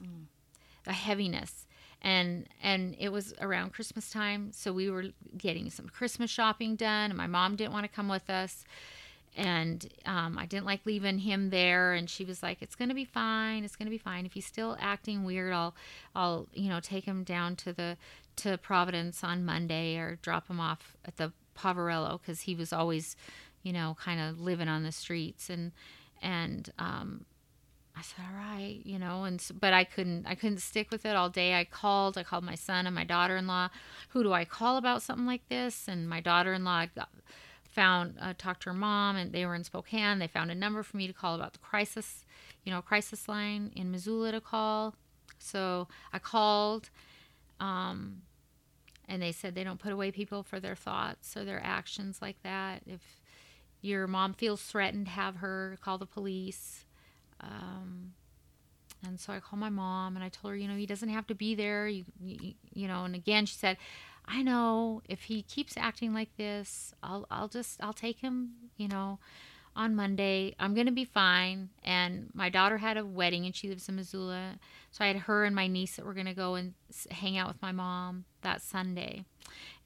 a 0.86 0.92
heaviness, 0.92 1.66
and 2.02 2.48
and 2.62 2.96
it 2.98 3.10
was 3.10 3.34
around 3.40 3.72
Christmas 3.72 4.10
time, 4.10 4.50
so 4.52 4.72
we 4.72 4.90
were 4.90 5.06
getting 5.38 5.70
some 5.70 5.88
Christmas 5.88 6.30
shopping 6.30 6.74
done, 6.76 7.10
and 7.10 7.16
my 7.16 7.28
mom 7.28 7.54
didn't 7.56 7.72
want 7.72 7.84
to 7.84 7.88
come 7.94 8.08
with 8.08 8.28
us. 8.28 8.64
And 9.38 9.86
um, 10.06 10.38
I 10.38 10.46
didn't 10.46 10.64
like 10.64 10.80
leaving 10.86 11.18
him 11.18 11.50
there, 11.50 11.92
and 11.92 12.08
she 12.08 12.24
was 12.24 12.42
like, 12.42 12.62
"It's 12.62 12.74
gonna 12.74 12.94
be 12.94 13.04
fine. 13.04 13.64
It's 13.64 13.76
gonna 13.76 13.90
be 13.90 13.98
fine. 13.98 14.24
If 14.24 14.32
he's 14.32 14.46
still 14.46 14.78
acting 14.80 15.24
weird, 15.24 15.52
I'll, 15.52 15.74
I'll, 16.14 16.48
you 16.54 16.70
know, 16.70 16.80
take 16.80 17.04
him 17.04 17.22
down 17.22 17.54
to 17.56 17.72
the 17.72 17.98
to 18.36 18.56
Providence 18.58 19.22
on 19.22 19.44
Monday 19.44 19.98
or 19.98 20.18
drop 20.22 20.48
him 20.48 20.58
off 20.58 20.96
at 21.04 21.16
the 21.18 21.32
Poverello 21.56 22.20
because 22.20 22.42
he 22.42 22.54
was 22.54 22.72
always, 22.72 23.16
you 23.62 23.72
know, 23.72 23.96
kind 24.00 24.20
of 24.20 24.40
living 24.40 24.68
on 24.68 24.82
the 24.82 24.92
streets 24.92 25.50
and 25.50 25.72
and 26.22 26.70
um, 26.78 27.26
I 27.96 28.02
said, 28.02 28.24
all 28.28 28.38
right, 28.38 28.80
you 28.84 28.98
know, 28.98 29.24
and 29.24 29.42
but 29.58 29.72
I 29.72 29.84
couldn't 29.84 30.26
I 30.26 30.34
couldn't 30.34 30.58
stick 30.58 30.90
with 30.90 31.06
it 31.06 31.16
all 31.16 31.30
day. 31.30 31.54
I 31.54 31.64
called, 31.64 32.18
I 32.18 32.22
called 32.22 32.44
my 32.44 32.54
son 32.54 32.86
and 32.86 32.94
my 32.94 33.04
daughter-in-law. 33.04 33.70
Who 34.10 34.22
do 34.22 34.34
I 34.34 34.44
call 34.44 34.76
about 34.76 35.02
something 35.02 35.26
like 35.26 35.48
this? 35.48 35.88
And 35.88 36.06
my 36.08 36.20
daughter-in-law 36.20 36.86
found 37.70 38.16
uh, 38.20 38.34
talked 38.36 38.64
to 38.64 38.70
her 38.70 38.74
mom, 38.74 39.16
and 39.16 39.32
they 39.32 39.46
were 39.46 39.54
in 39.54 39.64
Spokane. 39.64 40.18
They 40.18 40.26
found 40.26 40.50
a 40.50 40.54
number 40.54 40.82
for 40.82 40.98
me 40.98 41.06
to 41.06 41.12
call 41.14 41.34
about 41.34 41.54
the 41.54 41.58
crisis, 41.58 42.26
you 42.64 42.72
know, 42.72 42.82
crisis 42.82 43.28
line 43.28 43.72
in 43.74 43.90
Missoula 43.90 44.32
to 44.32 44.40
call. 44.42 44.94
So 45.38 45.88
I 46.12 46.18
called. 46.18 46.90
Um, 47.58 48.22
and 49.08 49.22
they 49.22 49.32
said 49.32 49.54
they 49.54 49.64
don't 49.64 49.80
put 49.80 49.92
away 49.92 50.10
people 50.10 50.42
for 50.42 50.60
their 50.60 50.74
thoughts 50.74 51.36
or 51.36 51.44
their 51.44 51.62
actions 51.64 52.20
like 52.20 52.42
that. 52.42 52.82
If 52.86 53.00
your 53.80 54.06
mom 54.06 54.34
feels 54.34 54.62
threatened, 54.62 55.08
have 55.08 55.36
her 55.36 55.78
call 55.80 55.98
the 55.98 56.06
police. 56.06 56.84
Um, 57.40 58.12
and 59.06 59.20
so 59.20 59.32
I 59.32 59.40
called 59.40 59.60
my 59.60 59.68
mom 59.68 60.16
and 60.16 60.24
I 60.24 60.28
told 60.28 60.52
her, 60.52 60.56
you 60.56 60.68
know, 60.68 60.76
he 60.76 60.86
doesn't 60.86 61.08
have 61.08 61.26
to 61.28 61.34
be 61.34 61.54
there. 61.54 61.86
You, 61.86 62.04
you, 62.20 62.54
you 62.72 62.88
know, 62.88 63.04
and 63.04 63.14
again, 63.14 63.46
she 63.46 63.54
said, 63.54 63.76
I 64.26 64.42
know 64.42 65.02
if 65.08 65.22
he 65.22 65.42
keeps 65.42 65.76
acting 65.76 66.12
like 66.12 66.36
this, 66.36 66.94
I'll, 67.02 67.26
I'll 67.30 67.48
just, 67.48 67.80
I'll 67.82 67.92
take 67.92 68.20
him, 68.20 68.50
you 68.76 68.88
know, 68.88 69.18
on 69.76 69.94
Monday. 69.94 70.54
I'm 70.58 70.74
going 70.74 70.86
to 70.86 70.92
be 70.92 71.04
fine. 71.04 71.68
And 71.84 72.28
my 72.34 72.48
daughter 72.48 72.78
had 72.78 72.96
a 72.96 73.04
wedding 73.04 73.44
and 73.44 73.54
she 73.54 73.68
lives 73.68 73.88
in 73.88 73.96
Missoula. 73.96 74.58
So 74.90 75.04
I 75.04 75.08
had 75.08 75.16
her 75.16 75.44
and 75.44 75.54
my 75.54 75.66
niece 75.66 75.96
that 75.96 76.04
were 76.04 76.14
going 76.14 76.26
to 76.26 76.34
go 76.34 76.54
and 76.54 76.74
hang 77.10 77.36
out 77.36 77.48
with 77.48 77.60
my 77.62 77.72
mom 77.72 78.24
that 78.42 78.62
Sunday. 78.62 79.24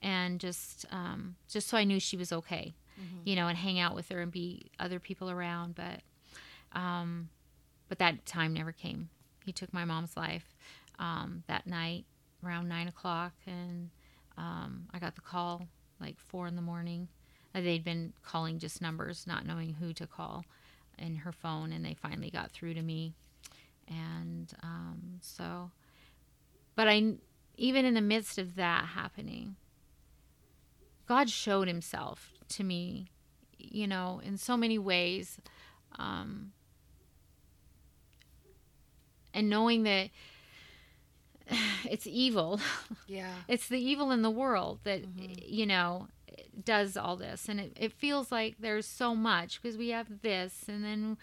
And 0.03 0.41
just, 0.41 0.86
um, 0.91 1.36
just 1.49 1.68
so 1.68 1.76
I 1.76 1.84
knew 1.84 2.01
she 2.01 2.16
was 2.16 2.32
okay, 2.32 2.74
you 3.24 3.36
know, 3.36 3.49
and 3.49 3.59
hang 3.59 3.78
out 3.78 3.95
with 3.95 4.09
her 4.09 4.20
and 4.20 4.32
be 4.32 4.70
other 4.78 4.99
people 4.99 5.30
around. 5.30 5.74
But, 5.74 6.01
um, 6.78 7.28
but 7.88 7.99
that 7.99 8.24
time 8.24 8.55
never 8.55 8.72
came. 8.72 9.11
He 9.45 9.53
took 9.53 9.74
my 9.74 9.84
mom's 9.84 10.16
life 10.16 10.55
um, 10.99 11.43
that 11.49 11.66
night 11.66 12.05
around 12.45 12.68
nine 12.68 12.88
o'clock, 12.88 13.32
and 13.47 13.91
um, 14.38 14.86
I 14.93 14.99
got 14.99 15.14
the 15.14 15.20
call 15.20 15.66
like 16.01 16.18
four 16.18 16.47
in 16.47 16.57
the 16.57 16.62
morning. 16.62 17.09
They'd 17.53 17.84
been 17.84 18.12
calling 18.22 18.59
just 18.59 18.80
numbers, 18.80 19.26
not 19.26 19.44
knowing 19.44 19.74
who 19.74 19.92
to 19.94 20.07
call, 20.07 20.44
in 20.98 21.16
her 21.16 21.32
phone, 21.32 21.72
and 21.72 21.84
they 21.84 21.94
finally 21.94 22.30
got 22.30 22.53
through 22.53 22.74
to 22.74 22.82
me. 22.82 23.14
And 23.88 24.53
um, 24.62 25.18
so, 25.20 25.70
but 26.76 26.86
I, 26.86 27.14
even 27.57 27.84
in 27.84 27.94
the 27.94 28.01
midst 28.01 28.38
of 28.38 28.55
that 28.55 28.86
happening, 28.86 29.57
God 31.07 31.28
showed 31.28 31.66
Himself 31.66 32.32
to 32.51 32.62
me, 32.62 33.09
you 33.59 33.88
know, 33.88 34.20
in 34.24 34.36
so 34.36 34.57
many 34.57 34.78
ways. 34.78 35.38
Um, 35.98 36.53
and 39.34 39.48
knowing 39.51 39.82
that 39.84 40.11
it's 41.84 42.07
evil 42.07 42.61
Yeah. 43.07 43.32
it's 43.48 43.68
the 43.68 43.78
evil 43.78 44.11
in 44.11 44.22
the 44.22 44.30
world 44.30 44.80
that 44.84 45.03
you 45.46 45.66
know 45.66 46.09
does 46.64 46.97
all 46.97 47.16
this 47.16 47.49
and 47.49 47.61
it, 47.61 47.72
it 47.78 47.93
feels 47.93 48.30
like 48.32 48.57
there's 48.59 48.86
so 48.86 49.14
much 49.14 49.61
because 49.61 49.76
we 49.76 49.88
have 49.91 50.22
this 50.22 50.64
and 50.68 50.84
then 50.84 51.16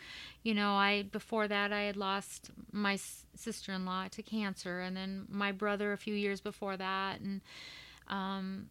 you 0.44 0.54
know 0.54 0.72
i 0.72 1.04
before 1.12 1.48
that 1.48 1.72
i 1.74 1.82
had 1.82 1.96
lost 1.98 2.50
my 2.72 2.94
s- 2.94 3.26
sister-in-law 3.36 4.08
to 4.10 4.22
cancer 4.22 4.80
and 4.80 4.96
then 4.98 5.26
my 5.30 5.52
brother 5.52 5.92
a 5.94 5.98
few 5.98 6.14
years 6.16 6.42
before 6.42 6.78
that 6.78 7.20
and 7.20 7.42
um 8.08 8.70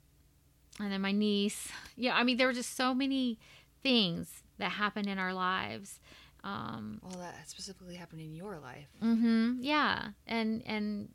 and 0.81 0.93
then 0.93 1.01
my 1.01 1.13
niece 1.13 1.69
yeah 1.97 2.15
i 2.17 2.23
mean 2.23 2.37
there 2.37 2.47
were 2.47 2.53
just 2.53 2.77
so 2.77 2.95
many 2.95 3.39
things 3.83 4.43
that 4.59 4.71
happened 4.73 5.07
in 5.09 5.19
our 5.19 5.33
lives 5.35 6.01
um 6.45 7.01
Well, 7.03 7.19
that 7.19 7.49
specifically 7.49 7.97
happened 7.97 8.21
in 8.21 8.35
your 8.35 8.59
life. 8.59 8.89
Mm-hmm. 9.03 9.59
Yeah, 9.61 10.09
and 10.27 10.63
and 10.67 11.09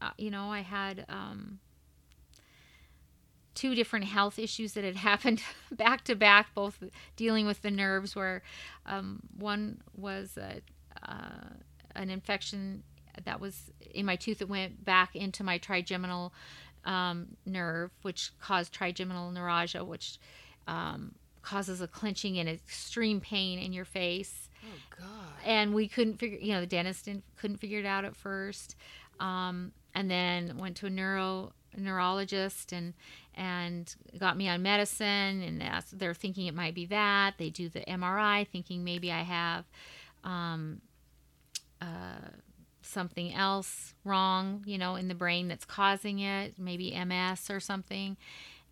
uh, 0.00 0.10
you 0.18 0.30
know, 0.32 0.50
I 0.50 0.60
had 0.62 1.04
um, 1.08 1.60
two 3.54 3.74
different 3.74 4.06
health 4.06 4.38
issues 4.38 4.72
that 4.74 4.84
had 4.84 4.96
happened 5.10 5.42
back 5.70 6.04
to 6.04 6.14
back, 6.14 6.54
both 6.54 6.82
dealing 7.16 7.46
with 7.46 7.62
the 7.62 7.70
nerves. 7.70 8.14
Where 8.16 8.42
um, 8.86 9.20
one 9.38 9.80
was 9.96 10.36
a, 10.36 10.60
uh, 11.08 11.50
an 11.94 12.10
infection 12.10 12.82
that 13.24 13.40
was 13.40 13.70
in 13.94 14.06
my 14.06 14.16
tooth 14.16 14.38
that 14.38 14.48
went 14.48 14.84
back 14.84 15.14
into 15.14 15.44
my 15.44 15.58
trigeminal 15.58 16.32
um, 16.84 17.36
nerve, 17.46 17.90
which 18.02 18.32
caused 18.40 18.72
trigeminal 18.72 19.30
neuralgia, 19.30 19.84
which 19.84 20.18
um, 20.66 21.14
causes 21.42 21.80
a 21.80 21.86
clenching 21.88 22.38
and 22.38 22.48
extreme 22.48 23.20
pain 23.20 23.58
in 23.58 23.72
your 23.72 23.84
face 23.84 24.48
Oh 24.64 24.96
God. 25.00 25.08
and 25.44 25.74
we 25.74 25.88
couldn't 25.88 26.18
figure 26.18 26.38
you 26.40 26.52
know 26.52 26.60
the 26.60 26.66
dentist 26.68 27.06
didn't, 27.06 27.24
couldn't 27.36 27.56
figure 27.56 27.80
it 27.80 27.84
out 27.84 28.04
at 28.04 28.14
first 28.14 28.76
um, 29.18 29.72
and 29.92 30.08
then 30.08 30.56
went 30.56 30.76
to 30.76 30.86
a 30.86 30.90
neuro 30.90 31.52
neurologist 31.76 32.70
and 32.72 32.94
and 33.34 33.94
got 34.18 34.36
me 34.36 34.48
on 34.48 34.62
medicine 34.62 35.42
and 35.42 35.62
they're 35.92 36.14
thinking 36.14 36.46
it 36.46 36.54
might 36.54 36.74
be 36.74 36.86
that 36.86 37.34
they 37.38 37.48
do 37.50 37.68
the 37.68 37.80
mri 37.80 38.46
thinking 38.48 38.84
maybe 38.84 39.10
i 39.10 39.22
have 39.22 39.64
um, 40.24 40.80
uh, 41.80 42.28
something 42.82 43.32
else 43.34 43.94
wrong 44.04 44.62
you 44.66 44.76
know 44.78 44.96
in 44.96 45.08
the 45.08 45.14
brain 45.14 45.48
that's 45.48 45.64
causing 45.64 46.18
it 46.18 46.54
maybe 46.58 46.90
ms 47.04 47.50
or 47.50 47.60
something 47.60 48.16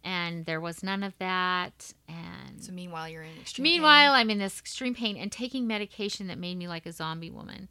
and 0.03 0.47
there 0.47 0.61
was 0.61 0.83
none 0.83 1.03
of 1.03 1.17
that 1.19 1.93
and 2.09 2.63
So 2.63 2.73
meanwhile, 2.73 3.09
you're 3.09 3.23
in 3.23 3.39
extreme. 3.41 3.63
Meanwhile, 3.65 4.13
I'm 4.13 4.31
in 4.31 4.39
this 4.39 4.59
extreme 4.59 4.95
pain 4.95 5.17
and 5.17 5.31
taking 5.31 5.67
medication 5.67 6.27
that 6.29 6.39
made 6.39 6.57
me 6.57 6.69
like 6.69 6.87
a 6.87 6.93
zombie 6.93 7.31
woman. 7.31 7.69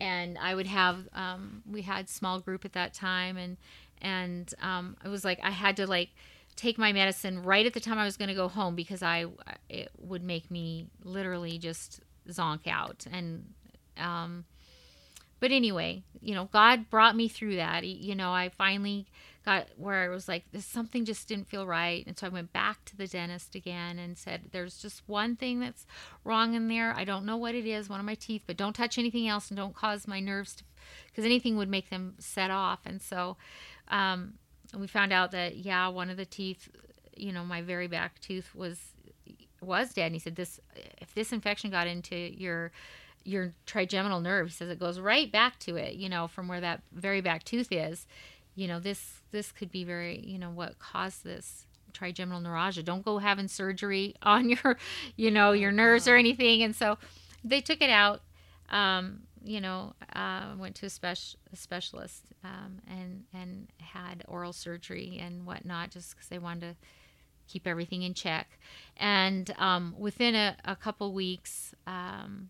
And 0.00 0.36
I 0.38 0.54
would 0.54 0.66
have, 0.66 1.08
um, 1.12 1.62
we 1.70 1.82
had 1.82 2.08
small 2.08 2.40
group 2.40 2.64
at 2.64 2.72
that 2.72 2.92
time, 2.92 3.36
and 3.36 3.56
and 4.04 4.54
um, 4.60 4.96
it 5.04 5.08
was 5.08 5.24
like 5.24 5.40
I 5.42 5.50
had 5.50 5.76
to 5.78 5.86
like 5.86 6.10
take 6.54 6.78
my 6.78 6.92
medicine 6.92 7.42
right 7.42 7.66
at 7.66 7.72
the 7.72 7.80
time 7.80 7.98
I 7.98 8.04
was 8.04 8.16
going 8.16 8.28
to 8.28 8.34
go 8.34 8.46
home 8.46 8.76
because 8.76 9.02
I 9.02 9.26
it 9.68 9.90
would 9.98 10.22
make 10.22 10.50
me 10.50 10.86
literally 11.02 11.58
just 11.58 12.00
zonk 12.28 12.68
out. 12.68 13.06
And 13.10 13.54
um, 13.96 14.44
but 15.40 15.50
anyway, 15.50 16.04
you 16.20 16.34
know, 16.34 16.48
God 16.52 16.88
brought 16.90 17.16
me 17.16 17.28
through 17.28 17.56
that. 17.56 17.84
You 17.84 18.14
know, 18.14 18.32
I 18.32 18.50
finally 18.50 19.06
got 19.44 19.66
where 19.76 20.04
I 20.04 20.08
was 20.08 20.26
like 20.26 20.44
this 20.52 20.64
something 20.64 21.04
just 21.04 21.28
didn't 21.28 21.48
feel 21.48 21.66
right, 21.66 22.06
and 22.06 22.16
so 22.16 22.26
I 22.26 22.30
went 22.30 22.52
back 22.52 22.84
to 22.86 22.96
the 22.96 23.06
dentist 23.06 23.54
again 23.54 23.98
and 23.98 24.16
said, 24.16 24.50
"There's 24.52 24.78
just 24.78 25.02
one 25.06 25.36
thing 25.36 25.60
that's 25.60 25.86
wrong 26.24 26.54
in 26.54 26.68
there. 26.68 26.94
I 26.96 27.04
don't 27.04 27.26
know 27.26 27.36
what 27.36 27.54
it 27.54 27.66
is, 27.66 27.88
one 27.88 28.00
of 28.00 28.06
my 28.06 28.14
teeth, 28.14 28.42
but 28.46 28.56
don't 28.56 28.74
touch 28.74 28.98
anything 28.98 29.28
else 29.28 29.48
and 29.48 29.56
don't 29.56 29.74
cause 29.74 30.06
my 30.06 30.20
nerves 30.20 30.56
to, 30.56 30.64
because 31.06 31.24
anything 31.24 31.56
would 31.56 31.68
make 31.68 31.90
them 31.90 32.14
set 32.18 32.50
off." 32.50 32.80
And 32.84 33.00
so, 33.00 33.36
um, 33.88 34.34
we 34.76 34.86
found 34.86 35.12
out 35.12 35.30
that 35.32 35.56
yeah, 35.56 35.88
one 35.88 36.10
of 36.10 36.16
the 36.16 36.24
teeth, 36.24 36.68
you 37.16 37.32
know, 37.32 37.44
my 37.44 37.62
very 37.62 37.86
back 37.86 38.20
tooth 38.20 38.54
was 38.54 38.80
was 39.60 39.92
dead. 39.92 40.06
And 40.06 40.14
he 40.14 40.18
said, 40.18 40.36
"This, 40.36 40.60
if 41.00 41.14
this 41.14 41.32
infection 41.32 41.70
got 41.70 41.86
into 41.86 42.16
your 42.16 42.72
your 43.24 43.54
trigeminal 43.66 44.20
nerve, 44.20 44.48
he 44.48 44.52
says 44.52 44.68
it 44.68 44.78
goes 44.78 45.00
right 45.00 45.30
back 45.32 45.58
to 45.60 45.76
it, 45.76 45.94
you 45.94 46.08
know, 46.08 46.28
from 46.28 46.46
where 46.46 46.60
that 46.60 46.82
very 46.92 47.20
back 47.20 47.42
tooth 47.44 47.72
is. 47.72 48.06
You 48.54 48.68
know, 48.68 48.78
this 48.78 49.22
this 49.30 49.50
could 49.50 49.70
be 49.70 49.84
very, 49.84 50.20
you 50.20 50.38
know, 50.38 50.50
what 50.50 50.78
caused 50.78 51.24
this 51.24 51.66
trigeminal 51.92 52.40
neuralgia. 52.40 52.82
Don't 52.82 53.04
go 53.04 53.18
having 53.18 53.48
surgery 53.48 54.14
on 54.22 54.50
your, 54.50 54.76
you 55.16 55.30
know, 55.30 55.52
your 55.52 55.72
nerves 55.72 56.06
or 56.06 56.16
anything. 56.16 56.62
And 56.62 56.74
so 56.76 56.98
they 57.42 57.60
took 57.60 57.80
it 57.80 57.90
out. 57.90 58.20
Um, 58.70 59.22
you 59.44 59.60
know, 59.60 59.94
uh, 60.14 60.54
went 60.58 60.74
to 60.76 60.86
a, 60.86 60.90
spec- 60.90 61.36
a 61.52 61.56
specialist 61.56 62.24
um, 62.42 62.80
and 62.88 63.24
and 63.34 63.68
had 63.78 64.24
oral 64.26 64.52
surgery 64.52 65.20
and 65.22 65.46
whatnot, 65.46 65.90
just 65.90 66.14
because 66.14 66.28
they 66.28 66.38
wanted 66.38 66.60
to 66.60 66.76
keep 67.46 67.66
everything 67.66 68.02
in 68.02 68.14
check. 68.14 68.58
And 68.96 69.54
um, 69.58 69.94
within 69.98 70.34
a, 70.34 70.56
a 70.64 70.74
couple 70.74 71.12
weeks 71.12 71.74
um, 71.86 72.48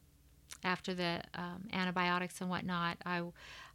after 0.62 0.95
the 0.95 1.20
um, 1.34 1.68
antibiotics 1.72 2.40
and 2.40 2.49
whatnot, 2.49 2.99
I 3.05 3.22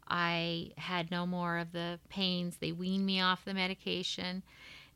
I 0.07 0.71
had 0.77 1.11
no 1.11 1.27
more 1.27 1.57
of 1.57 1.71
the 1.71 1.99
pains. 2.09 2.57
They 2.57 2.71
weaned 2.71 3.05
me 3.05 3.21
off 3.21 3.45
the 3.45 3.53
medication, 3.53 4.43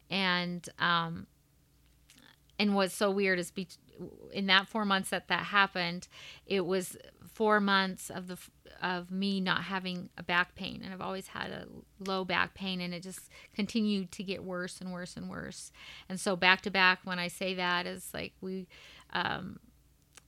and 0.09 0.67
um, 0.79 1.27
and 2.57 2.75
what's 2.75 2.95
so 2.95 3.11
weird 3.11 3.39
is 3.39 3.51
be- 3.51 3.67
in 4.31 4.47
that 4.47 4.67
four 4.67 4.85
months 4.85 5.09
that 5.09 5.27
that 5.27 5.45
happened, 5.45 6.07
it 6.45 6.65
was 6.65 6.97
four 7.33 7.59
months 7.59 8.09
of 8.09 8.27
the 8.27 8.37
of 8.81 9.11
me 9.11 9.39
not 9.39 9.63
having 9.63 10.09
a 10.17 10.23
back 10.23 10.55
pain, 10.55 10.81
and 10.83 10.93
I've 10.93 11.01
always 11.01 11.27
had 11.27 11.49
a 11.51 11.67
low 11.99 12.25
back 12.25 12.53
pain, 12.53 12.81
and 12.81 12.93
it 12.93 13.01
just 13.01 13.29
continued 13.55 14.11
to 14.11 14.23
get 14.23 14.43
worse 14.43 14.81
and 14.81 14.91
worse 14.91 15.15
and 15.15 15.29
worse. 15.29 15.71
And 16.09 16.19
so 16.19 16.35
back 16.35 16.61
to 16.61 16.71
back, 16.71 16.99
when 17.03 17.19
I 17.19 17.29
say 17.29 17.53
that, 17.53 17.87
is 17.87 18.09
like 18.13 18.33
we, 18.41 18.67
um, 19.13 19.59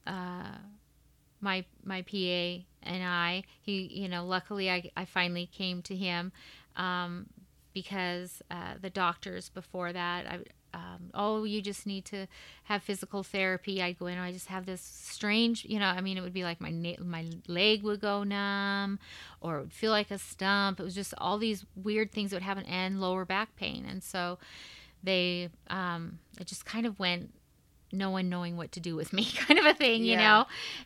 uh, 0.08 0.58
my 1.42 1.66
my 1.84 2.02
PA 2.02 2.64
and 2.84 3.04
I, 3.04 3.44
he, 3.62 3.82
you 3.94 4.08
know, 4.08 4.26
luckily 4.26 4.70
I 4.70 4.90
I 4.96 5.06
finally 5.06 5.48
came 5.48 5.82
to 5.84 5.96
him, 5.96 6.32
um, 6.78 7.28
because 7.74 8.42
uh, 8.50 8.76
the 8.80 8.90
doctors 8.90 9.50
before 9.50 9.92
that 9.92 10.26
I 10.28 10.40
um, 10.76 11.10
oh, 11.14 11.44
you 11.46 11.62
just 11.62 11.86
need 11.88 12.04
to 12.06 12.28
have 12.66 12.84
physical 12.84 13.24
therapy. 13.24 13.82
I'd 13.82 13.98
go 13.98 14.08
in, 14.08 14.18
I 14.18 14.32
just 14.34 14.48
have 14.48 14.66
this 14.66 14.82
strange, 14.82 15.64
you 15.66 15.80
know, 15.80 15.86
I 15.88 16.02
mean, 16.02 16.18
it 16.18 16.22
would 16.22 16.34
be 16.34 16.44
like 16.44 16.60
my 16.60 16.70
na- 16.72 17.02
my 17.04 17.24
leg 17.48 17.82
would 17.84 18.02
go 18.02 18.24
numb, 18.24 19.00
or 19.40 19.58
it 19.58 19.62
would 19.62 19.74
feel 19.74 19.92
like 19.92 20.12
a 20.12 20.18
stump. 20.18 20.80
It 20.80 20.84
was 20.84 20.94
just 20.96 21.14
all 21.18 21.38
these 21.38 21.66
weird 21.76 22.12
things 22.12 22.32
that 22.32 22.36
would 22.38 22.44
happen, 22.44 22.66
and 22.66 23.00
lower 23.00 23.24
back 23.26 23.56
pain. 23.56 23.86
And 23.90 24.04
so 24.04 24.38
they, 25.04 25.50
um, 25.70 26.20
it 26.40 26.48
just 26.48 26.66
kind 26.66 26.86
of 26.86 27.00
went 27.00 27.32
no 27.92 28.10
one 28.10 28.28
knowing 28.28 28.58
what 28.58 28.72
to 28.74 28.80
do 28.82 28.96
with 28.96 29.14
me 29.14 29.24
kind 29.48 29.58
of 29.60 29.66
a 29.66 29.74
thing 29.74 30.04
you 30.04 30.14
Yeah. 30.14 30.40
know 30.40 30.46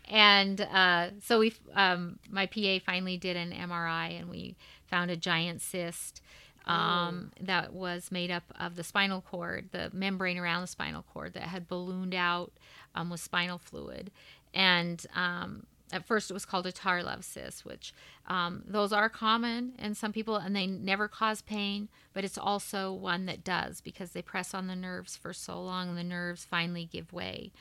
and 0.10 0.62
uh, 0.62 1.08
so 1.24 1.40
we 1.40 1.54
um, 1.74 2.20
my 2.30 2.46
pa 2.46 2.78
finally 2.86 3.18
did 3.18 3.36
an 3.36 3.52
mri 3.52 4.20
and 4.20 4.30
we 4.30 4.56
found 4.86 5.10
a 5.10 5.16
giant 5.18 5.62
cyst 5.62 6.22
um, 6.70 7.32
that 7.40 7.74
was 7.74 8.12
made 8.12 8.32
up 8.32 8.44
of 8.60 8.76
the 8.76 8.84
spinal 8.84 9.22
cord 9.22 9.70
the 9.72 9.90
membrane 9.94 10.38
around 10.38 10.62
the 10.62 10.68
spinal 10.68 11.04
cord 11.14 11.34
that 11.34 11.44
had 11.44 11.68
ballooned 11.68 12.16
out 12.16 12.52
um, 12.96 13.10
with 13.10 13.20
spinal 13.20 13.58
fluid 13.58 14.12
and 14.54 15.06
um, 15.16 15.64
at 15.92 16.06
first 16.06 16.30
it 16.30 16.34
was 16.34 16.46
called 16.46 16.68
a 16.68 16.72
Tarlov 16.72 17.24
cyst, 17.24 17.66
which 17.66 17.94
um, 18.28 18.64
those 18.68 18.94
are 18.94 19.10
common 19.10 19.74
in 19.80 19.96
some 19.96 20.14
people 20.14 20.36
and 20.36 20.56
they 20.56 20.68
never 20.68 21.08
cause 21.08 21.42
pain, 21.42 21.90
but 22.14 22.24
it's 22.24 22.38
also 22.38 22.94
one 22.94 23.26
that 23.26 23.44
does 23.44 23.82
because 23.82 24.12
they 24.12 24.22
press 24.22 24.54
on 24.54 24.68
the 24.68 24.76
nerves 24.76 25.18
for 25.18 25.34
so 25.34 25.60
long 25.62 25.90
and 25.90 25.98
the 25.98 26.04
nerves 26.04 26.46
finally 26.46 26.86
give 26.86 27.12
way. 27.12 27.52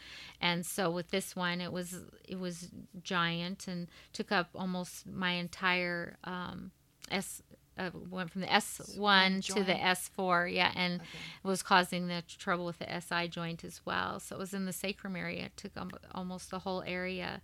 And 0.41 0.67
so 0.67 0.91
with 0.91 1.11
this 1.11 1.35
one, 1.35 1.61
it 1.61 1.73
was 1.73 1.97
it 2.27 2.39
was 2.39 2.71
giant 3.03 3.67
and 3.67 3.89
took 4.13 4.31
up 4.31 4.51
almost 4.55 5.07
my 5.07 5.33
entire 5.33 6.17
um, 6.25 6.73
S. 7.11 7.43
Uh, 7.79 7.91
went 8.11 8.31
from 8.31 8.41
the 8.41 8.49
S1 8.49 9.45
to 9.55 9.62
the. 9.62 9.74
S4, 9.74 10.53
yeah, 10.53 10.72
and 10.74 11.01
was 11.45 11.62
causing 11.62 12.09
the 12.09 12.22
trouble 12.26 12.64
with 12.64 12.79
the 12.79 13.01
SI 13.01 13.29
joint 13.29 13.62
as 13.62 13.81
well. 13.85 14.18
So 14.18 14.35
it 14.35 14.39
was 14.39 14.53
in 14.53 14.64
the 14.64 14.72
sacrum 14.72 15.14
area. 15.14 15.45
It 15.45 15.57
took 15.57 15.76
um, 15.76 15.91
almost 16.14 16.51
the 16.51 16.59
whole 16.59 16.83
area 16.87 17.41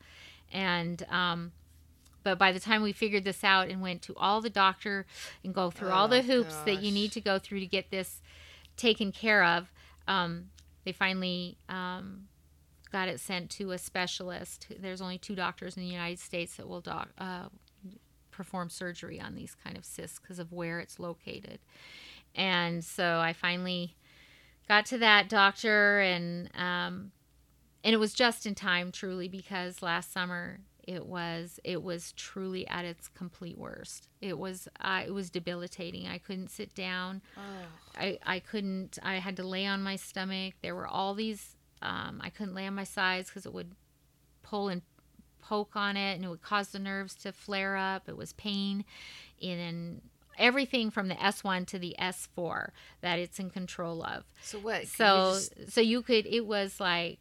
and 0.52 1.04
um, 1.10 1.52
but 2.22 2.38
by 2.38 2.52
the 2.52 2.60
time 2.60 2.82
we 2.82 2.92
figured 2.92 3.24
this 3.24 3.44
out 3.44 3.68
and 3.68 3.82
went 3.82 4.00
to 4.02 4.14
all 4.16 4.40
the 4.40 4.48
doctor 4.50 5.04
and 5.42 5.54
go 5.54 5.70
through 5.70 5.90
all 5.90 6.08
the 6.08 6.18
Oh, 6.18 6.22
hoops 6.22 6.56
that 6.64 6.82
you 6.82 6.90
need 6.90 7.12
to 7.12 7.20
go 7.20 7.38
through 7.38 7.60
to 7.60 7.66
get 7.66 7.90
this 7.90 8.22
taken 8.76 9.12
care 9.12 9.44
of 9.44 9.70
um, 10.08 10.46
they 10.84 10.92
finally 10.92 11.56
um, 11.68 12.28
got 12.92 13.08
it 13.08 13.20
sent 13.20 13.50
to 13.50 13.72
a 13.72 13.78
specialist 13.78 14.66
there's 14.80 15.00
only 15.02 15.18
two 15.18 15.34
doctors 15.34 15.76
in 15.76 15.82
the 15.82 15.88
united 15.88 16.18
states 16.18 16.56
that 16.56 16.68
will 16.68 16.80
doc, 16.80 17.08
uh, 17.18 17.46
perform 18.34 18.68
surgery 18.70 19.20
on 19.20 19.34
these 19.34 19.54
kind 19.62 19.76
of 19.76 19.84
cysts 19.84 20.18
because 20.18 20.38
of 20.38 20.52
where 20.52 20.80
it's 20.80 20.98
located. 20.98 21.58
And 22.34 22.84
so 22.84 23.20
i 23.20 23.32
finally 23.32 23.94
got 24.68 24.86
to 24.86 24.98
that 24.98 25.28
doctor 25.28 26.00
and 26.00 26.50
um, 26.56 27.12
and 27.84 27.92
it 27.94 27.98
was 27.98 28.14
just 28.14 28.46
in 28.46 28.54
time 28.54 28.90
truly 28.90 29.28
because 29.28 29.82
last 29.82 30.12
summer 30.12 30.60
it 30.82 31.06
was 31.06 31.60
it 31.64 31.82
was 31.82 32.12
truly 32.12 32.66
at 32.68 32.84
its 32.84 33.08
complete 33.08 33.56
worst. 33.56 34.08
It 34.20 34.38
was 34.38 34.68
uh, 34.80 35.02
it 35.06 35.12
was 35.12 35.30
debilitating. 35.30 36.06
I 36.06 36.18
couldn't 36.18 36.50
sit 36.50 36.74
down. 36.74 37.22
Oh, 37.36 37.66
I, 37.96 38.18
I 38.24 38.38
couldn't 38.40 38.98
i 39.02 39.14
had 39.14 39.36
to 39.36 39.46
lay 39.46 39.66
on 39.66 39.82
my 39.82 39.96
stomach. 39.96 40.54
There 40.62 40.74
were 40.74 40.86
all 40.88 41.14
these 41.14 41.56
um, 41.82 42.20
i 42.22 42.30
couldn't 42.30 42.54
lay 42.54 42.66
on 42.66 42.74
my 42.74 42.84
sides 42.84 43.28
because 43.28 43.46
it 43.46 43.52
would 43.52 43.72
pull 44.42 44.68
and 44.68 44.82
poke 45.48 45.76
on 45.76 45.96
it 45.96 46.14
and 46.14 46.24
it 46.24 46.28
would 46.28 46.42
cause 46.42 46.68
the 46.68 46.78
nerves 46.78 47.14
to 47.14 47.32
flare 47.32 47.76
up 47.76 48.08
it 48.08 48.16
was 48.16 48.32
pain 48.34 48.84
in 49.40 50.00
everything 50.38 50.90
from 50.90 51.08
the 51.08 51.14
s1 51.16 51.66
to 51.66 51.78
the 51.78 51.94
s4 51.98 52.70
that 53.02 53.18
it's 53.18 53.38
in 53.38 53.50
control 53.50 54.02
of 54.02 54.24
so 54.42 54.58
what? 54.58 54.80
could 54.80 54.82
you 54.82 54.88
so 54.88 55.32
just 55.34 55.72
so 55.72 55.80
you 55.80 56.02
could 56.02 56.26
it 56.26 56.46
was 56.46 56.80
like 56.80 57.18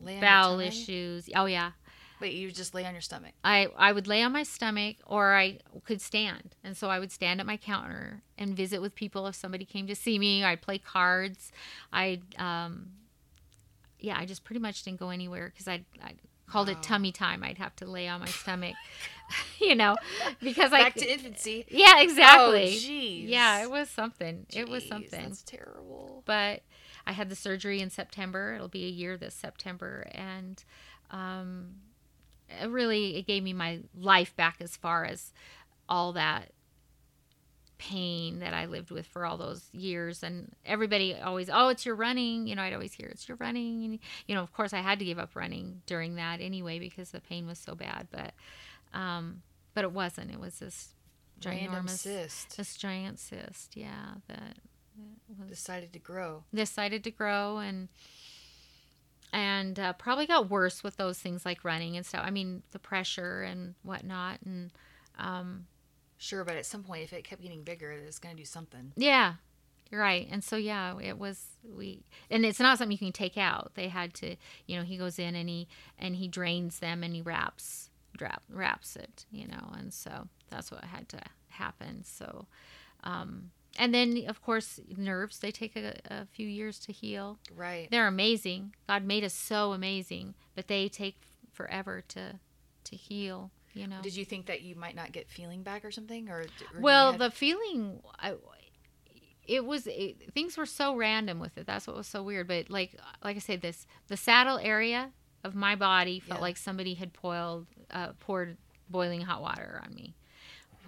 lay 0.00 0.16
on 0.16 0.18
your 0.18 0.20
bowel 0.20 0.60
issues 0.60 1.28
oh 1.34 1.46
yeah 1.46 1.72
Wait, 2.18 2.32
you 2.32 2.50
just 2.50 2.74
lay 2.74 2.84
on 2.86 2.94
your 2.94 3.02
stomach. 3.02 3.32
I, 3.44 3.68
I 3.76 3.92
would 3.92 4.06
lay 4.06 4.22
on 4.22 4.32
my 4.32 4.42
stomach 4.42 4.96
or 5.06 5.34
I 5.34 5.58
could 5.84 6.00
stand. 6.00 6.54
And 6.64 6.74
so 6.76 6.88
I 6.88 6.98
would 6.98 7.12
stand 7.12 7.40
at 7.40 7.46
my 7.46 7.58
counter 7.58 8.22
and 8.38 8.56
visit 8.56 8.80
with 8.80 8.94
people 8.94 9.26
if 9.26 9.34
somebody 9.34 9.66
came 9.66 9.86
to 9.86 9.94
see 9.94 10.18
me. 10.18 10.42
I'd 10.42 10.62
play 10.62 10.78
cards. 10.78 11.52
I, 11.92 12.20
um, 12.38 12.92
yeah, 14.00 14.16
I 14.18 14.24
just 14.24 14.44
pretty 14.44 14.60
much 14.60 14.82
didn't 14.82 14.98
go 14.98 15.10
anywhere 15.10 15.50
because 15.52 15.68
I, 15.68 15.84
I 16.02 16.14
called 16.48 16.68
it 16.68 16.82
tummy 16.82 17.12
time. 17.12 17.42
I'd 17.42 17.58
have 17.58 17.74
to 17.76 17.86
lay 17.86 18.08
on 18.08 18.20
my 18.20 18.26
stomach, 18.26 18.74
you 19.60 19.74
know, 19.74 19.96
because 20.42 20.72
I, 20.72 20.82
Back 20.84 20.94
to 20.96 21.12
infancy. 21.12 21.66
yeah, 21.68 22.00
exactly. 22.00 22.64
Oh, 22.64 22.78
jeez. 22.78 23.28
yeah, 23.28 23.62
it 23.62 23.70
was 23.70 23.88
something. 23.90 24.46
it 24.54 24.68
was 24.68 24.86
something 24.86 25.22
That's 25.24 25.42
terrible. 25.42 26.22
but 26.24 26.62
I 27.06 27.12
had 27.12 27.28
the 27.28 27.36
surgery 27.36 27.80
in 27.80 27.90
September. 27.90 28.54
It'll 28.54 28.68
be 28.68 28.84
a 28.86 28.90
year 28.90 29.16
this 29.16 29.34
September, 29.34 30.06
and 30.12 30.62
um, 31.10 31.76
it 32.62 32.68
really 32.68 33.16
it 33.16 33.26
gave 33.26 33.42
me 33.42 33.52
my 33.52 33.80
life 33.98 34.34
back 34.36 34.56
as 34.60 34.76
far 34.76 35.04
as 35.04 35.32
all 35.88 36.12
that 36.14 36.50
pain 37.78 38.38
that 38.40 38.54
I 38.54 38.66
lived 38.66 38.90
with 38.90 39.06
for 39.06 39.26
all 39.26 39.36
those 39.36 39.68
years. 39.72 40.22
And 40.22 40.54
everybody 40.64 41.14
always, 41.14 41.50
oh, 41.52 41.68
it's 41.68 41.84
your 41.84 41.94
running. 41.94 42.46
You 42.46 42.54
know, 42.54 42.62
I'd 42.62 42.72
always 42.74 42.94
hear 42.94 43.08
it's 43.08 43.28
your 43.28 43.36
running. 43.38 43.84
And, 43.84 43.98
you 44.26 44.34
know, 44.34 44.42
of 44.42 44.52
course, 44.52 44.72
I 44.72 44.78
had 44.78 44.98
to 44.98 45.04
give 45.04 45.18
up 45.18 45.36
running 45.36 45.82
during 45.86 46.16
that 46.16 46.40
anyway 46.40 46.78
because 46.78 47.10
the 47.10 47.20
pain 47.20 47.46
was 47.46 47.58
so 47.58 47.74
bad. 47.74 48.08
But, 48.10 48.34
um, 48.92 49.42
but 49.74 49.84
it 49.84 49.92
wasn't. 49.92 50.30
It 50.30 50.40
was 50.40 50.58
this 50.58 50.94
Random 51.44 51.88
cyst 51.88 52.56
this 52.56 52.76
giant 52.76 53.18
cyst. 53.18 53.76
Yeah, 53.76 54.14
that, 54.28 54.56
that 55.28 55.38
was 55.38 55.50
decided 55.50 55.92
to 55.92 55.98
grow. 55.98 56.44
decided 56.54 57.04
to 57.04 57.10
grow 57.10 57.58
and 57.58 57.88
and 59.32 59.78
uh, 59.78 59.92
probably 59.94 60.26
got 60.26 60.48
worse 60.48 60.82
with 60.82 60.96
those 60.96 61.18
things 61.18 61.44
like 61.44 61.64
running 61.64 61.96
and 61.96 62.06
stuff. 62.06 62.22
I 62.24 62.30
mean, 62.30 62.62
the 62.70 62.78
pressure 62.78 63.42
and 63.42 63.74
whatnot, 63.82 64.38
and 64.46 64.70
um, 65.18 65.66
Sure, 66.18 66.44
but 66.44 66.56
at 66.56 66.66
some 66.66 66.82
point, 66.82 67.02
if 67.02 67.12
it 67.12 67.24
kept 67.24 67.42
getting 67.42 67.62
bigger, 67.62 67.90
it's 67.92 68.18
going 68.18 68.34
to 68.34 68.40
do 68.40 68.46
something. 68.46 68.92
yeah, 68.96 69.34
you're 69.90 70.00
right. 70.00 70.26
And 70.30 70.42
so 70.42 70.56
yeah, 70.56 70.98
it 71.00 71.18
was 71.18 71.44
we, 71.76 72.04
and 72.30 72.44
it's 72.44 72.58
not 72.60 72.78
something 72.78 72.92
you 72.92 72.98
can 72.98 73.12
take 73.12 73.38
out. 73.38 73.72
They 73.74 73.88
had 73.88 74.14
to, 74.14 74.36
you 74.66 74.76
know, 74.76 74.82
he 74.82 74.96
goes 74.96 75.18
in 75.18 75.34
and 75.34 75.48
he 75.48 75.68
and 75.98 76.16
he 76.16 76.26
drains 76.28 76.78
them 76.80 77.02
and 77.04 77.14
he 77.14 77.22
wraps 77.22 77.90
wrap, 78.20 78.42
wraps 78.48 78.96
it, 78.96 79.26
you 79.30 79.46
know, 79.46 79.72
and 79.76 79.92
so 79.92 80.28
that's 80.50 80.70
what 80.70 80.84
had 80.84 81.08
to 81.10 81.20
happen. 81.50 82.04
So. 82.04 82.46
Um, 83.04 83.50
and 83.78 83.92
then, 83.94 84.24
of 84.26 84.42
course, 84.42 84.80
nerves, 84.96 85.38
they 85.38 85.50
take 85.50 85.76
a, 85.76 85.98
a 86.06 86.24
few 86.24 86.48
years 86.48 86.78
to 86.80 86.92
heal. 86.92 87.38
Right. 87.54 87.88
they're 87.90 88.06
amazing. 88.06 88.74
God 88.88 89.04
made 89.04 89.22
us 89.22 89.34
so 89.34 89.72
amazing, 89.72 90.34
but 90.54 90.66
they 90.66 90.88
take 90.88 91.20
forever 91.52 92.02
to 92.08 92.40
to 92.84 92.96
heal. 92.96 93.50
You 93.76 93.86
know. 93.86 94.00
Did 94.02 94.16
you 94.16 94.24
think 94.24 94.46
that 94.46 94.62
you 94.62 94.74
might 94.74 94.94
not 94.96 95.12
get 95.12 95.28
feeling 95.28 95.62
back 95.62 95.84
or 95.84 95.90
something, 95.90 96.28
or, 96.28 96.40
or 96.74 96.80
well, 96.80 97.12
had- 97.12 97.20
the 97.20 97.30
feeling, 97.30 98.00
I, 98.18 98.34
it 99.46 99.64
was 99.64 99.86
it, 99.86 100.32
things 100.34 100.56
were 100.56 100.66
so 100.66 100.96
random 100.96 101.38
with 101.38 101.56
it. 101.58 101.66
That's 101.66 101.86
what 101.86 101.96
was 101.96 102.06
so 102.06 102.22
weird. 102.22 102.48
But 102.48 102.70
like 102.70 102.96
like 103.22 103.36
I 103.36 103.40
said, 103.40 103.60
this 103.62 103.86
the 104.08 104.16
saddle 104.16 104.58
area 104.58 105.10
of 105.44 105.54
my 105.54 105.76
body 105.76 106.20
felt 106.20 106.40
Yeah. 106.40 106.42
like 106.42 106.56
somebody 106.56 106.94
had 106.94 107.12
poured 107.12 107.66
uh, 107.90 108.12
poured 108.18 108.56
boiling 108.90 109.20
hot 109.20 109.42
water 109.42 109.80
on 109.86 109.94
me. 109.94 110.14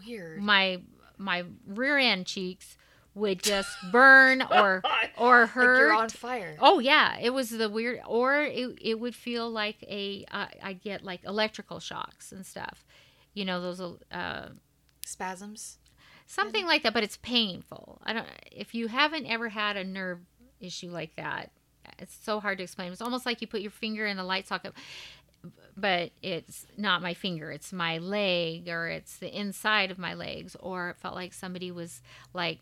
weird. 0.06 0.40
My 0.42 0.80
my 1.18 1.44
rear 1.66 1.98
end 1.98 2.26
cheeks 2.26 2.76
would 3.18 3.42
just 3.42 3.68
burn 3.92 4.42
or 4.50 4.82
or 5.16 5.40
like 5.40 5.50
hurt. 5.50 5.78
you're 5.78 5.92
on 5.92 6.08
fire. 6.08 6.56
Oh 6.60 6.78
yeah, 6.78 7.18
it 7.20 7.30
was 7.30 7.50
the 7.50 7.68
weird, 7.68 8.00
or 8.06 8.42
it, 8.42 8.78
it 8.80 8.98
would 9.00 9.14
feel 9.14 9.50
like 9.50 9.82
a 9.82 10.24
uh, 10.30 10.46
I 10.62 10.72
get 10.72 11.04
like 11.04 11.24
electrical 11.24 11.80
shocks 11.80 12.32
and 12.32 12.44
stuff, 12.46 12.84
you 13.34 13.44
know 13.44 13.60
those 13.60 13.80
uh, 14.12 14.48
Spasms. 15.04 15.78
something 16.26 16.66
like 16.66 16.82
that 16.82 16.92
but 16.92 17.02
it's 17.02 17.16
painful 17.18 17.98
i 18.04 18.12
don't 18.12 18.26
if 18.52 18.74
you 18.74 18.88
haven't 18.88 19.24
ever 19.26 19.48
had 19.48 19.74
a 19.76 19.82
nerve 19.84 20.18
issue 20.60 20.90
like 20.90 21.16
that 21.16 21.50
it's 21.98 22.14
so 22.22 22.40
hard 22.40 22.58
to 22.58 22.64
explain 22.64 22.92
it's 22.92 23.00
almost 23.00 23.24
like 23.24 23.40
you 23.40 23.46
put 23.46 23.62
your 23.62 23.70
finger 23.70 24.06
in 24.06 24.18
the 24.18 24.22
light 24.24 24.46
socket 24.46 24.74
but 25.76 26.10
it's 26.20 26.66
not 26.76 27.00
my 27.00 27.14
finger 27.14 27.50
it's 27.50 27.72
my 27.72 27.96
leg 27.96 28.68
or 28.68 28.88
it's 28.88 29.16
the 29.16 29.34
inside 29.34 29.90
of 29.90 29.98
my 29.98 30.12
legs 30.12 30.54
or 30.60 30.90
it 30.90 30.96
felt 30.98 31.14
like 31.14 31.32
somebody 31.32 31.70
was 31.70 32.02
like 32.34 32.58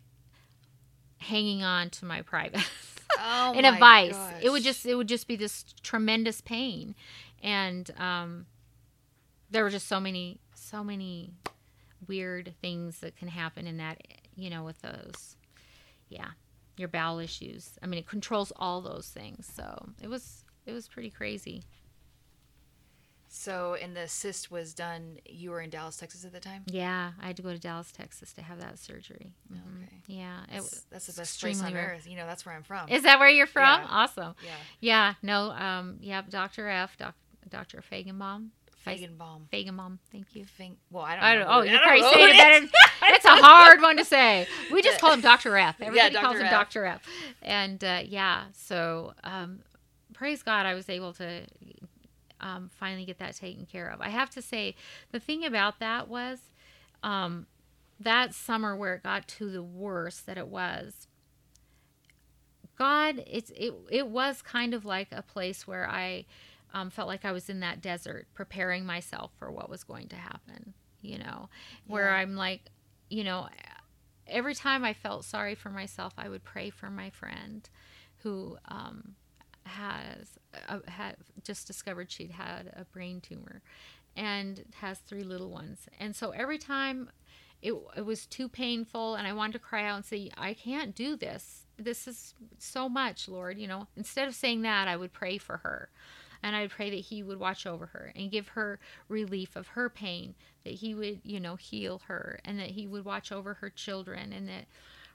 hanging 1.18 1.62
on 1.62 1.90
to 1.90 2.04
my 2.04 2.22
private 2.22 2.60
Oh 3.18 3.54
in 3.56 3.64
a 3.64 3.78
vice 3.78 4.18
it 4.42 4.50
would 4.50 4.62
just 4.62 4.84
it 4.84 4.94
would 4.94 5.08
just 5.08 5.26
be 5.26 5.36
this 5.36 5.64
tremendous 5.82 6.40
pain. 6.40 6.94
And 7.42 7.90
um 7.98 8.46
there 9.50 9.62
were 9.62 9.70
just 9.70 9.88
so 9.88 10.00
many 10.00 10.38
so 10.54 10.82
many 10.82 11.32
weird 12.06 12.54
things 12.60 12.98
that 13.00 13.16
can 13.16 13.28
happen 13.28 13.66
in 13.66 13.76
that 13.78 14.02
you 14.34 14.50
know 14.50 14.64
with 14.64 14.80
those. 14.82 15.36
Yeah. 16.08 16.30
Your 16.76 16.88
bowel 16.88 17.18
issues. 17.18 17.78
I 17.82 17.86
mean 17.86 17.98
it 17.98 18.06
controls 18.06 18.52
all 18.56 18.80
those 18.80 19.08
things. 19.08 19.50
So 19.54 19.88
it 20.02 20.08
was 20.08 20.44
it 20.66 20.72
was 20.72 20.88
pretty 20.88 21.10
crazy 21.10 21.62
So, 23.28 23.76
and 23.80 23.94
the 23.96 24.06
cyst 24.08 24.50
was 24.50 24.72
done. 24.72 25.18
You 25.26 25.50
were 25.50 25.60
in 25.60 25.70
Dallas, 25.70 25.96
Texas 25.96 26.24
at 26.24 26.32
the 26.32 26.40
time. 26.40 26.62
yeah 26.66 27.12
i 27.20 27.26
had 27.26 27.36
to 27.36 27.42
go 27.42 27.50
to 27.52 27.58
dallas 27.58 27.90
texas 27.92 28.32
to 28.34 28.42
have 28.42 28.60
that 28.60 28.78
surgery 28.78 29.32
Mhm. 29.52 29.84
Okay. 29.84 29.96
yeah 30.06 30.44
it 30.44 30.52
That's, 30.52 30.80
that's 30.90 31.06
the 31.06 31.20
best 31.20 31.40
place 31.40 31.62
on 31.62 31.74
rare. 31.74 31.94
earth. 31.96 32.06
You 32.08 32.16
know, 32.16 32.26
that's 32.26 32.46
where 32.46 32.54
I'm 32.54 32.62
from. 32.62 32.88
is 32.88 33.02
that 33.02 33.18
where 33.18 33.28
you're 33.28 33.46
from 33.46 33.80
Yeah. 33.82 33.86
awesome 33.90 34.34
yeah, 34.44 34.50
yeah 34.80 35.14
no 35.22 35.50
um 35.50 35.98
yeah 36.00 36.22
dr 36.28 36.66
f 36.68 36.96
doc, 36.96 37.14
dr 37.48 37.82
Feigenbaum 37.90 38.48
Feigenbaum. 38.86 39.48
Feigenbaum 39.52 39.98
thank 40.12 40.34
you 40.36 40.44
Fing- 40.44 40.76
well, 40.92 41.02
I 41.02 41.14
don't. 41.16 41.24
I 41.24 41.34
know 41.34 41.40
don't. 41.40 41.48
who- 41.48 41.58
Oh, 41.58 41.62
you're 41.62 41.72
don't 41.72 41.82
probably 41.82 42.00
know 42.02 42.12
saying 42.12 42.34
it 42.34 42.38
better. 42.38 43.14
It's 43.16 43.24
a 43.24 43.28
hard 43.30 43.80
one 43.80 43.96
to 43.96 44.04
say. 44.04 44.46
We 44.72 44.80
just 44.80 45.00
call 45.00 45.12
him 45.12 45.20
Doctor 45.20 45.56
F. 45.56 45.80
Everybody 45.80 46.14
calls 46.14 46.34
Dr. 46.34 46.38
him 46.38 46.44
F. 46.46 46.50
Doctor 46.52 46.84
F. 46.86 47.02
And 47.42 47.82
uh, 47.82 48.02
yeah, 48.04 48.44
so 48.52 49.12
um, 49.24 49.58
praise 50.14 50.44
God, 50.44 50.66
I 50.66 50.74
was 50.74 50.88
able 50.88 51.12
to 51.14 51.40
um, 52.40 52.70
finally 52.72 53.04
get 53.04 53.18
that 53.18 53.36
taken 53.36 53.66
care 53.66 53.88
of. 53.88 54.00
I 54.00 54.08
have 54.10 54.30
to 54.30 54.42
say, 54.42 54.74
the 55.12 55.20
thing 55.20 55.44
about 55.44 55.78
that 55.80 56.08
was 56.08 56.38
um, 57.02 57.46
that 58.00 58.34
summer 58.34 58.76
where 58.76 58.94
it 58.94 59.02
got 59.02 59.26
to 59.28 59.50
the 59.50 59.62
worst 59.62 60.26
that 60.26 60.38
it 60.38 60.48
was. 60.48 61.08
God, 62.76 63.24
it's 63.26 63.50
it. 63.56 63.72
It 63.90 64.08
was 64.08 64.42
kind 64.42 64.74
of 64.74 64.84
like 64.84 65.08
a 65.10 65.22
place 65.22 65.66
where 65.66 65.88
I 65.88 66.26
um, 66.74 66.90
felt 66.90 67.08
like 67.08 67.24
I 67.24 67.32
was 67.32 67.48
in 67.48 67.60
that 67.60 67.80
desert, 67.80 68.26
preparing 68.34 68.84
myself 68.84 69.30
for 69.38 69.50
what 69.50 69.70
was 69.70 69.82
going 69.82 70.08
to 70.08 70.16
happen. 70.16 70.74
You 71.00 71.18
know, 71.18 71.48
where 71.86 72.08
Yeah. 72.10 72.16
I'm 72.16 72.36
like, 72.36 72.62
you 73.08 73.24
know, 73.24 73.48
every 74.26 74.54
time 74.54 74.84
I 74.84 74.92
felt 74.92 75.24
sorry 75.24 75.54
for 75.54 75.70
myself, 75.70 76.12
I 76.18 76.28
would 76.28 76.44
pray 76.44 76.68
for 76.70 76.90
my 76.90 77.10
friend 77.10 77.68
who 78.22 78.58
um, 78.66 79.14
has 79.66 80.38
uh, 80.68 80.78
had 80.86 81.16
just 81.42 81.66
discovered 81.66 82.10
she'd 82.10 82.30
had 82.30 82.72
a 82.76 82.84
brain 82.84 83.20
tumor 83.20 83.62
and 84.16 84.64
has 84.80 84.98
three 84.98 85.22
little 85.22 85.50
ones. 85.50 85.88
And 86.00 86.16
so 86.16 86.30
every 86.30 86.58
time 86.58 87.10
it, 87.62 87.74
it 87.96 88.04
was 88.04 88.26
too 88.26 88.48
painful 88.48 89.14
and 89.14 89.26
I 89.26 89.32
wanted 89.32 89.54
to 89.54 89.58
cry 89.58 89.84
out 89.84 89.96
and 89.96 90.04
say, 90.04 90.30
I 90.36 90.54
can't 90.54 90.94
do 90.94 91.16
this. 91.16 91.66
This 91.78 92.08
is 92.08 92.34
so 92.58 92.88
much, 92.88 93.28
Lord. 93.28 93.58
You 93.58 93.66
know, 93.66 93.86
instead 93.96 94.28
of 94.28 94.34
saying 94.34 94.62
that, 94.62 94.88
I 94.88 94.96
would 94.96 95.12
pray 95.12 95.38
for 95.38 95.58
her. 95.58 95.90
And 96.42 96.54
I'd 96.54 96.70
pray 96.70 96.90
that 96.90 96.96
He 96.96 97.22
would 97.22 97.40
watch 97.40 97.66
over 97.66 97.86
her 97.86 98.12
and 98.14 98.30
give 98.30 98.48
her 98.48 98.78
relief 99.08 99.56
of 99.56 99.68
her 99.68 99.88
pain, 99.88 100.34
that 100.64 100.74
He 100.74 100.94
would, 100.94 101.20
you 101.24 101.40
know, 101.40 101.56
heal 101.56 102.02
her, 102.06 102.38
and 102.44 102.58
that 102.58 102.70
He 102.70 102.86
would 102.86 103.04
watch 103.04 103.32
over 103.32 103.54
her 103.54 103.70
children, 103.70 104.32
and 104.32 104.48
that 104.48 104.66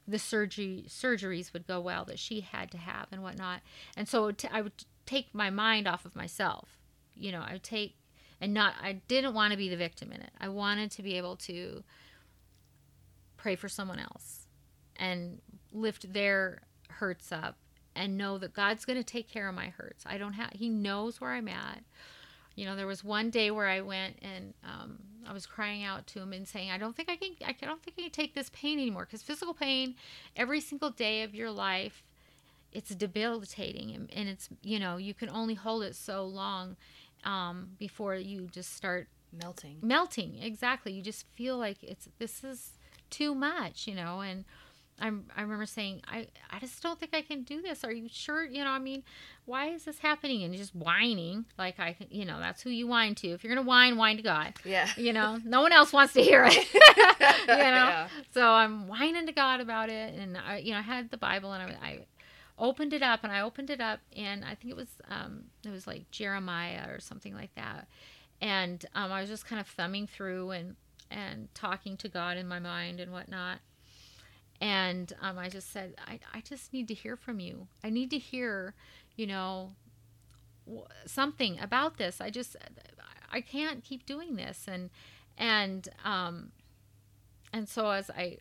the 0.07 0.19
surgery 0.19 0.85
surgeries 0.87 1.53
would 1.53 1.67
go 1.67 1.79
well 1.79 2.05
that 2.05 2.19
she 2.19 2.41
had 2.41 2.71
to 2.71 2.77
have 2.77 3.07
and 3.11 3.21
whatnot. 3.23 3.61
And 3.95 4.07
so 4.07 4.31
t- 4.31 4.49
I 4.51 4.61
would 4.61 4.73
take 5.05 5.33
my 5.33 5.49
mind 5.49 5.87
off 5.87 6.05
of 6.05 6.15
myself. 6.15 6.77
You 7.15 7.31
know, 7.31 7.43
I 7.47 7.53
would 7.53 7.63
take 7.63 7.95
and 8.39 8.53
not. 8.53 8.73
I 8.81 8.93
didn't 9.07 9.33
want 9.33 9.51
to 9.51 9.57
be 9.57 9.69
the 9.69 9.77
victim 9.77 10.11
in 10.11 10.21
it. 10.21 10.31
I 10.39 10.49
wanted 10.49 10.91
to 10.91 11.03
be 11.03 11.17
able 11.17 11.35
to 11.37 11.83
pray 13.37 13.55
for 13.55 13.69
someone 13.69 13.99
else 13.99 14.47
and 14.95 15.39
lift 15.71 16.13
their 16.13 16.61
hurts 16.89 17.31
up 17.31 17.57
and 17.95 18.17
know 18.17 18.37
that 18.37 18.53
God's 18.53 18.85
going 18.85 18.97
to 18.97 19.03
take 19.03 19.29
care 19.29 19.47
of 19.49 19.55
my 19.55 19.67
hurts. 19.67 20.03
I 20.07 20.17
don't 20.17 20.33
have, 20.33 20.51
He 20.53 20.69
knows 20.69 21.19
where 21.19 21.31
I'm 21.31 21.47
at. 21.47 21.83
You 22.55 22.65
know, 22.65 22.75
there 22.75 22.87
was 22.87 23.03
one 23.03 23.29
day 23.29 23.49
where 23.51 23.67
I 23.67 23.81
went 23.81 24.17
and 24.21 24.53
um, 24.63 24.99
I 25.27 25.33
was 25.33 25.45
crying 25.45 25.83
out 25.83 26.07
to 26.07 26.19
him 26.19 26.33
and 26.33 26.47
saying, 26.47 26.69
"I 26.71 26.77
don't 26.77 26.95
think 26.95 27.09
I 27.09 27.15
can. 27.15 27.31
I 27.45 27.53
don't 27.53 27.81
think 27.81 27.95
I 27.97 28.03
can 28.03 28.11
take 28.11 28.35
this 28.35 28.49
pain 28.53 28.79
anymore 28.79 29.05
because 29.05 29.21
physical 29.21 29.53
pain, 29.53 29.95
every 30.35 30.59
single 30.59 30.89
day 30.89 31.23
of 31.23 31.33
your 31.33 31.51
life, 31.51 32.03
it's 32.73 32.93
debilitating 32.95 33.91
and, 33.93 34.09
and 34.13 34.29
it's 34.29 34.49
you 34.61 34.79
know 34.79 34.97
you 34.97 35.13
can 35.13 35.29
only 35.29 35.53
hold 35.53 35.83
it 35.83 35.95
so 35.95 36.25
long 36.25 36.75
um, 37.23 37.71
before 37.77 38.15
you 38.15 38.47
just 38.51 38.73
start 38.73 39.07
melting. 39.31 39.77
melting 39.81 40.39
exactly 40.41 40.91
you 40.91 41.01
just 41.01 41.25
feel 41.35 41.57
like 41.57 41.77
it's 41.81 42.09
this 42.19 42.43
is 42.43 42.71
too 43.09 43.33
much 43.35 43.87
you 43.87 43.95
know 43.95 44.21
and 44.21 44.45
I'm, 45.01 45.25
I 45.35 45.41
remember 45.41 45.65
saying 45.65 46.01
I, 46.07 46.27
I 46.49 46.59
just 46.59 46.81
don't 46.81 46.99
think 46.99 47.13
I 47.15 47.21
can 47.21 47.41
do 47.43 47.61
this. 47.61 47.83
Are 47.83 47.91
you 47.91 48.07
sure? 48.09 48.45
You 48.45 48.63
know 48.63 48.69
I 48.69 48.79
mean 48.79 49.03
why 49.45 49.69
is 49.69 49.85
this 49.85 49.99
happening? 49.99 50.43
And 50.43 50.55
just 50.55 50.75
whining 50.75 51.45
like 51.57 51.79
I 51.79 51.95
you 52.09 52.23
know 52.25 52.39
that's 52.39 52.61
who 52.61 52.69
you 52.69 52.87
whine 52.87 53.15
to. 53.15 53.29
If 53.29 53.43
you're 53.43 53.53
gonna 53.53 53.67
whine 53.67 53.97
whine 53.97 54.17
to 54.17 54.23
God. 54.23 54.53
Yeah. 54.63 54.87
you 54.95 55.11
know 55.11 55.39
no 55.43 55.61
one 55.61 55.71
else 55.73 55.91
wants 55.91 56.13
to 56.13 56.21
hear 56.21 56.45
it. 56.45 56.55
You 57.41 57.57
know? 57.57 57.63
Yeah. 57.63 58.07
so 58.33 58.47
I'm 58.47 58.87
whining 58.87 59.25
to 59.25 59.31
God 59.31 59.59
about 59.59 59.89
it. 59.89 60.13
And 60.13 60.37
I 60.37 60.57
you 60.57 60.71
know 60.71 60.77
I 60.77 60.83
had 60.83 61.09
the 61.11 61.17
Bible 61.17 61.51
and 61.53 61.63
I, 61.63 61.87
I 61.87 61.99
opened 62.59 62.93
it 62.93 63.01
up 63.01 63.23
and 63.23 63.33
I 63.33 63.41
opened 63.41 63.69
it 63.71 63.81
up 63.81 63.99
and 64.15 64.45
I 64.45 64.55
think 64.55 64.71
it 64.71 64.77
was 64.77 64.89
um 65.09 65.45
it 65.65 65.69
was 65.71 65.87
like 65.87 66.09
Jeremiah 66.11 66.89
or 66.89 66.99
something 66.99 67.33
like 67.33 67.53
that. 67.55 67.87
And 68.39 68.83
um, 68.95 69.11
I 69.11 69.21
was 69.21 69.29
just 69.29 69.45
kind 69.45 69.59
of 69.59 69.67
thumbing 69.67 70.07
through 70.07 70.51
and 70.51 70.75
and 71.09 71.53
talking 71.53 71.97
to 71.97 72.07
God 72.09 72.37
in 72.37 72.47
my 72.47 72.59
mind 72.59 72.99
and 72.99 73.11
whatnot. 73.11 73.59
And 74.61 75.11
um, 75.19 75.39
I 75.39 75.49
just 75.49 75.73
said, 75.73 75.95
I, 76.07 76.19
I 76.33 76.41
just 76.41 76.71
need 76.71 76.87
to 76.89 76.93
hear 76.93 77.17
from 77.17 77.39
you. 77.39 77.67
I 77.83 77.89
need 77.89 78.11
to 78.11 78.19
hear, 78.19 78.75
you 79.15 79.25
know, 79.25 79.71
something 81.07 81.59
about 81.59 81.97
this. 81.97 82.21
I 82.21 82.29
just, 82.29 82.55
I 83.31 83.41
can't 83.41 83.83
keep 83.83 84.05
doing 84.05 84.35
this. 84.35 84.67
And, 84.67 84.91
and, 85.35 85.89
um, 86.05 86.51
and 87.51 87.67
so 87.67 87.89
as 87.89 88.11
I, 88.11 88.37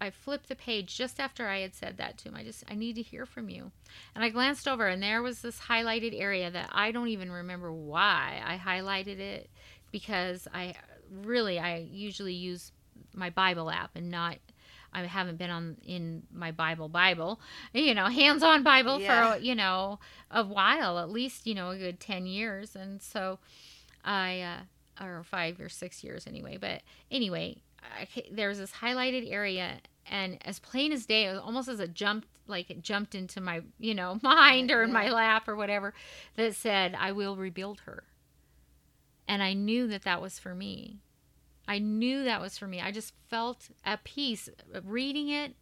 I 0.00 0.10
flipped 0.10 0.48
the 0.48 0.56
page 0.56 0.96
just 0.96 1.20
after 1.20 1.46
I 1.46 1.60
had 1.60 1.74
said 1.74 1.98
that 1.98 2.16
to 2.18 2.30
him. 2.30 2.34
I 2.34 2.42
just, 2.42 2.64
I 2.68 2.74
need 2.74 2.96
to 2.96 3.02
hear 3.02 3.26
from 3.26 3.50
you. 3.50 3.70
And 4.14 4.24
I 4.24 4.30
glanced 4.30 4.66
over, 4.66 4.88
and 4.88 5.02
there 5.02 5.22
was 5.22 5.42
this 5.42 5.60
highlighted 5.60 6.18
area 6.18 6.50
that 6.50 6.70
I 6.72 6.92
don't 6.92 7.08
even 7.08 7.30
remember 7.30 7.70
why 7.70 8.42
I 8.44 8.56
highlighted 8.56 9.20
it 9.20 9.50
because 9.92 10.48
I 10.52 10.74
really, 11.22 11.58
I 11.58 11.86
usually 11.88 12.32
use 12.32 12.72
my 13.14 13.28
Bible 13.28 13.70
app 13.70 13.90
and 13.94 14.10
not. 14.10 14.38
I 14.94 15.02
haven't 15.06 15.36
been 15.38 15.50
on 15.50 15.76
in 15.86 16.22
my 16.32 16.50
Bible 16.50 16.88
Bible, 16.88 17.40
you 17.72 17.94
know, 17.94 18.06
hands-on 18.20 18.62
Bible 18.62 19.00
Yeah. 19.00 19.34
for 19.34 19.38
you 19.40 19.54
know 19.54 19.98
a 20.30 20.44
while, 20.44 20.98
at 20.98 21.10
least 21.10 21.46
you 21.46 21.54
know 21.54 21.70
a 21.70 21.78
good 21.78 21.98
ten 22.00 22.26
years, 22.26 22.76
and 22.76 23.00
so 23.00 23.38
I 24.04 24.40
uh, 25.00 25.04
or 25.04 25.22
five 25.24 25.60
or 25.60 25.68
six 25.68 26.02
years 26.04 26.26
anyway. 26.26 26.56
But 26.60 26.82
anyway, 27.10 27.58
I, 27.82 28.06
there 28.30 28.48
was 28.48 28.58
this 28.58 28.72
highlighted 28.72 29.30
area, 29.30 29.78
and 30.06 30.38
as 30.44 30.58
plain 30.58 30.92
as 30.92 31.06
day, 31.06 31.24
it 31.26 31.30
was 31.32 31.40
almost 31.40 31.68
as 31.68 31.80
it 31.80 31.94
jumped, 31.94 32.28
like 32.46 32.70
it 32.70 32.82
jumped 32.82 33.14
into 33.14 33.40
my, 33.40 33.62
you 33.78 33.94
know, 33.94 34.18
mind 34.22 34.70
or 34.70 34.82
in 34.82 34.92
my 34.92 35.08
lap 35.10 35.48
or 35.48 35.56
whatever, 35.56 35.94
that 36.36 36.54
said, 36.54 36.94
"I 36.98 37.12
will 37.12 37.36
rebuild 37.36 37.80
her." 37.80 38.04
And 39.28 39.42
I 39.42 39.54
knew 39.54 39.86
that 39.88 40.02
that 40.02 40.20
was 40.20 40.38
for 40.38 40.54
me. 40.54 40.98
I 41.72 41.78
knew 41.78 42.24
that 42.24 42.42
was 42.42 42.58
for 42.58 42.66
me. 42.66 42.82
I 42.82 42.90
just 42.90 43.14
felt 43.30 43.70
at 43.82 44.04
peace 44.04 44.50
reading 44.84 45.30
it, 45.30 45.54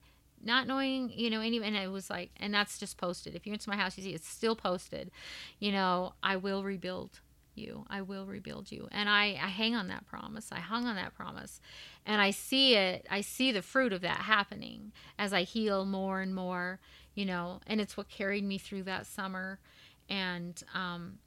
not 0.42 0.66
knowing, 0.66 1.12
you 1.14 1.30
know, 1.30 1.40
any, 1.40 1.62
and 1.62 1.76
it 1.76 1.88
was 1.88 2.10
like, 2.10 2.30
and 2.40 2.52
that's 2.52 2.80
just 2.80 2.98
posted. 2.98 3.36
If 3.36 3.46
you're 3.46 3.54
into 3.54 3.70
my 3.70 3.76
house, 3.76 3.96
you 3.96 4.02
see 4.02 4.10
it's 4.10 4.26
still 4.28 4.56
posted. 4.56 5.12
You 5.60 5.70
know, 5.70 6.14
I 6.20 6.34
will 6.36 6.64
rebuild 6.64 7.20
you. 7.54 7.84
I 7.88 8.02
will 8.02 8.26
rebuild 8.26 8.72
you. 8.72 8.88
And 8.90 9.08
I, 9.08 9.38
I 9.40 9.50
hang 9.50 9.76
on 9.76 9.86
that 9.86 10.04
promise. 10.04 10.48
I 10.50 10.58
hung 10.58 10.86
on 10.86 10.96
that 10.96 11.14
promise. 11.14 11.60
And 12.04 12.20
I 12.20 12.32
see 12.32 12.74
it, 12.74 13.06
I 13.08 13.20
see 13.20 13.52
the 13.52 13.62
fruit 13.62 13.92
of 13.92 14.00
that 14.00 14.22
happening 14.22 14.90
as 15.16 15.32
I 15.32 15.42
heal 15.42 15.84
more 15.84 16.20
and 16.20 16.34
more, 16.34 16.80
you 17.14 17.24
know, 17.24 17.60
and 17.68 17.80
it's 17.80 17.96
what 17.96 18.08
carried 18.08 18.42
me 18.42 18.58
through 18.58 18.82
that 18.84 19.06
summer 19.06 19.60
and 20.08 20.64
um 20.74 21.18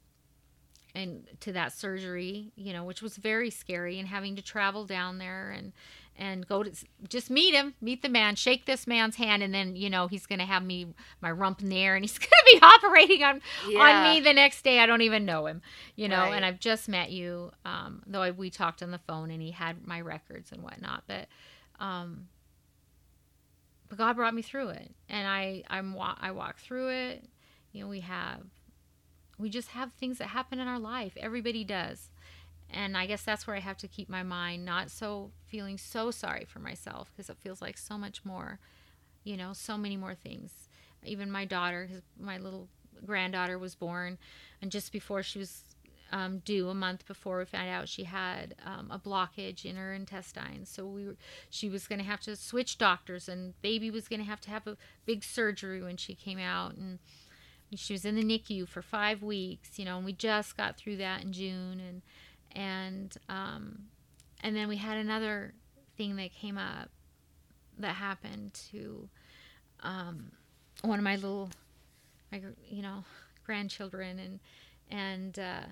and 0.94 1.26
to 1.40 1.52
that 1.52 1.72
surgery, 1.72 2.52
you 2.56 2.72
know, 2.72 2.84
which 2.84 3.02
was 3.02 3.16
very 3.16 3.50
scary 3.50 3.98
and 3.98 4.08
having 4.08 4.36
to 4.36 4.42
travel 4.42 4.86
down 4.86 5.18
there 5.18 5.50
and 5.50 5.72
and 6.16 6.46
go 6.46 6.62
to 6.62 6.70
just 7.08 7.28
meet 7.28 7.54
him, 7.54 7.74
meet 7.80 8.00
the 8.02 8.08
man, 8.08 8.36
shake 8.36 8.66
this 8.66 8.86
man's 8.86 9.16
hand, 9.16 9.42
and 9.42 9.52
then 9.52 9.74
you 9.74 9.90
know 9.90 10.06
he's 10.06 10.26
gonna 10.26 10.46
have 10.46 10.62
me 10.64 10.86
my 11.20 11.30
rump 11.30 11.60
in 11.60 11.68
the 11.68 11.78
air, 11.82 11.96
and 11.96 12.04
he's 12.04 12.18
gonna 12.18 12.30
be 12.52 12.60
operating 12.62 13.22
on 13.24 13.40
Yeah. 13.60 13.80
on 13.80 14.00
me 14.02 14.20
the 14.20 14.32
next 14.32 14.62
day. 14.62 14.78
I 14.80 14.86
don't 14.86 15.02
even 15.02 15.24
know 15.24 15.46
him, 15.46 15.62
you 15.96 16.08
know, 16.08 16.30
Right. 16.30 16.32
and 16.32 16.44
I've 16.44 16.60
just 16.60 16.88
met 16.88 17.10
you. 17.10 17.50
Um, 17.64 18.02
though 18.06 18.22
I, 18.22 18.30
we 18.30 18.50
talked 18.50 18.82
on 18.82 18.90
the 18.92 18.98
phone, 19.00 19.30
and 19.30 19.42
he 19.42 19.50
had 19.50 19.86
my 19.86 20.00
records 20.00 20.52
and 20.52 20.62
whatnot, 20.62 21.04
but 21.08 21.26
um, 21.80 22.28
but 23.88 23.98
God 23.98 24.16
brought 24.16 24.34
me 24.34 24.42
through 24.42 24.68
it, 24.70 24.94
and 25.08 25.26
I 25.28 25.62
I'm 25.68 25.96
I 25.98 26.30
walk 26.32 26.58
through 26.58 26.90
it. 26.90 27.24
You 27.72 27.82
know, 27.84 27.88
we 27.90 28.00
have 28.00 28.40
we 29.44 29.50
just 29.50 29.68
have 29.68 29.92
things 29.92 30.16
that 30.16 30.28
happen 30.28 30.58
in 30.58 30.66
our 30.66 30.78
life. 30.78 31.12
Everybody 31.20 31.64
does. 31.64 32.08
And 32.70 32.96
I 32.96 33.04
guess 33.04 33.22
that's 33.22 33.46
where 33.46 33.54
I 33.54 33.60
have 33.60 33.76
to 33.76 33.86
keep 33.86 34.08
my 34.08 34.22
mind 34.22 34.64
not 34.64 34.90
so 34.90 35.32
feeling 35.46 35.76
so 35.76 36.10
sorry 36.10 36.46
for 36.46 36.60
myself 36.60 37.12
because 37.12 37.28
it 37.28 37.36
feels 37.36 37.60
like 37.60 37.76
so 37.76 37.98
much 37.98 38.24
more, 38.24 38.58
you 39.22 39.36
know, 39.36 39.52
so 39.52 39.76
many 39.76 39.98
more 39.98 40.14
things. 40.14 40.70
Even 41.04 41.30
my 41.30 41.44
daughter, 41.44 41.90
my 42.18 42.38
little 42.38 42.68
granddaughter 43.04 43.58
was 43.58 43.74
born, 43.74 44.16
and 44.62 44.72
just 44.72 44.92
before 44.92 45.22
she 45.22 45.38
was 45.38 45.62
um, 46.10 46.38
due, 46.38 46.70
a 46.70 46.74
month 46.74 47.06
before 47.06 47.38
we 47.38 47.44
found 47.44 47.68
out 47.68 47.86
she 47.86 48.04
had 48.04 48.54
um, 48.64 48.90
a 48.90 48.98
blockage 48.98 49.66
in 49.66 49.76
her 49.76 49.92
intestines. 49.92 50.70
So 50.70 50.86
we 50.86 51.06
were, 51.06 51.16
she 51.50 51.68
was 51.68 51.86
going 51.86 51.98
to 51.98 52.04
have 52.06 52.20
to 52.20 52.34
switch 52.34 52.78
doctors, 52.78 53.28
and 53.28 53.60
baby 53.60 53.90
was 53.90 54.08
going 54.08 54.20
to 54.20 54.26
have 54.26 54.40
to 54.42 54.50
have 54.50 54.66
a 54.66 54.78
big 55.04 55.22
surgery 55.22 55.82
when 55.82 55.98
she 55.98 56.14
came 56.14 56.38
out, 56.38 56.76
and 56.76 56.98
she 57.78 57.92
was 57.92 58.04
in 58.04 58.16
the 58.16 58.22
NICU 58.22 58.68
for 58.68 58.82
five 58.82 59.22
weeks, 59.22 59.78
you 59.78 59.84
know, 59.84 59.96
and 59.96 60.04
we 60.04 60.12
just 60.12 60.56
got 60.56 60.76
through 60.76 60.96
that 60.98 61.22
in 61.22 61.32
June, 61.32 61.80
and 61.80 62.02
and 62.52 63.16
um, 63.28 63.84
and 64.42 64.56
then 64.56 64.68
we 64.68 64.76
had 64.76 64.96
another 64.96 65.54
thing 65.96 66.16
that 66.16 66.32
came 66.32 66.58
up 66.58 66.90
that 67.78 67.94
happened 67.96 68.54
to 68.70 69.08
um, 69.82 70.32
one 70.82 70.98
of 70.98 71.04
my 71.04 71.16
little, 71.16 71.50
my 72.30 72.40
you 72.68 72.82
know, 72.82 73.04
grandchildren, 73.44 74.18
and 74.18 74.40
and 74.90 75.38
uh, 75.38 75.66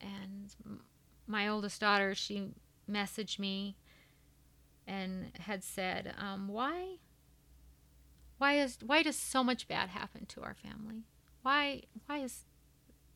and 0.00 0.54
my 1.26 1.48
oldest 1.48 1.80
daughter, 1.80 2.14
she 2.14 2.50
messaged 2.90 3.38
me 3.38 3.76
and 4.86 5.32
had 5.40 5.64
said, 5.64 6.14
um, 6.18 6.48
why 6.48 6.98
why 8.38 8.54
is 8.54 8.78
why 8.84 9.02
does 9.02 9.16
so 9.16 9.42
much 9.42 9.68
bad 9.68 9.90
happen 9.90 10.26
to 10.26 10.42
our 10.42 10.54
family? 10.54 11.04
Why 11.42 11.82
why 12.06 12.18
is 12.18 12.44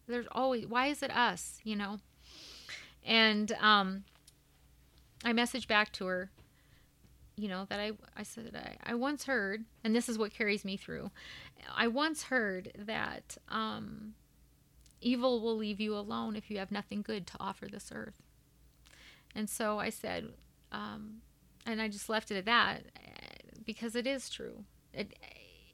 there's 0.06 0.26
always 0.32 0.66
why 0.66 0.86
is 0.86 1.02
it 1.02 1.10
us 1.10 1.60
you 1.64 1.76
know? 1.76 1.98
And 3.05 3.52
um 3.60 4.05
i 5.24 5.32
messaged 5.32 5.68
back 5.68 5.92
to 5.92 6.06
her 6.06 6.30
you 7.36 7.48
know 7.48 7.66
that 7.68 7.78
i 7.78 7.92
i 8.16 8.22
said 8.22 8.51
i, 8.55 8.90
I 8.90 8.94
once 8.94 9.24
heard 9.24 9.64
and 9.84 9.94
this 9.94 10.09
is 10.09 10.16
what 10.18 10.32
carries 10.32 10.64
me 10.64 10.76
through 10.76 11.10
i 11.74 11.86
once 11.86 12.24
heard 12.24 12.72
that 12.78 13.36
um 13.48 14.14
evil 15.01 15.40
will 15.40 15.56
leave 15.56 15.80
you 15.80 15.94
alone 15.94 16.36
if 16.36 16.51
you 16.51 16.59
have 16.59 16.70
nothing 16.70 17.02
good 17.02 17.26
to 17.26 17.32
offer 17.40 17.66
this 17.66 17.90
earth. 17.94 18.22
And 19.34 19.48
so 19.48 19.78
i 19.78 19.88
said 19.90 20.28
um 20.72 21.22
and 21.66 21.80
i 21.80 21.88
just 21.88 22.09
left 22.09 22.30
it 22.30 22.36
at 22.36 22.44
that 22.47 22.82
eh, 22.97 23.51
because 23.64 23.94
it 23.94 24.06
is 24.06 24.28
true 24.28 24.64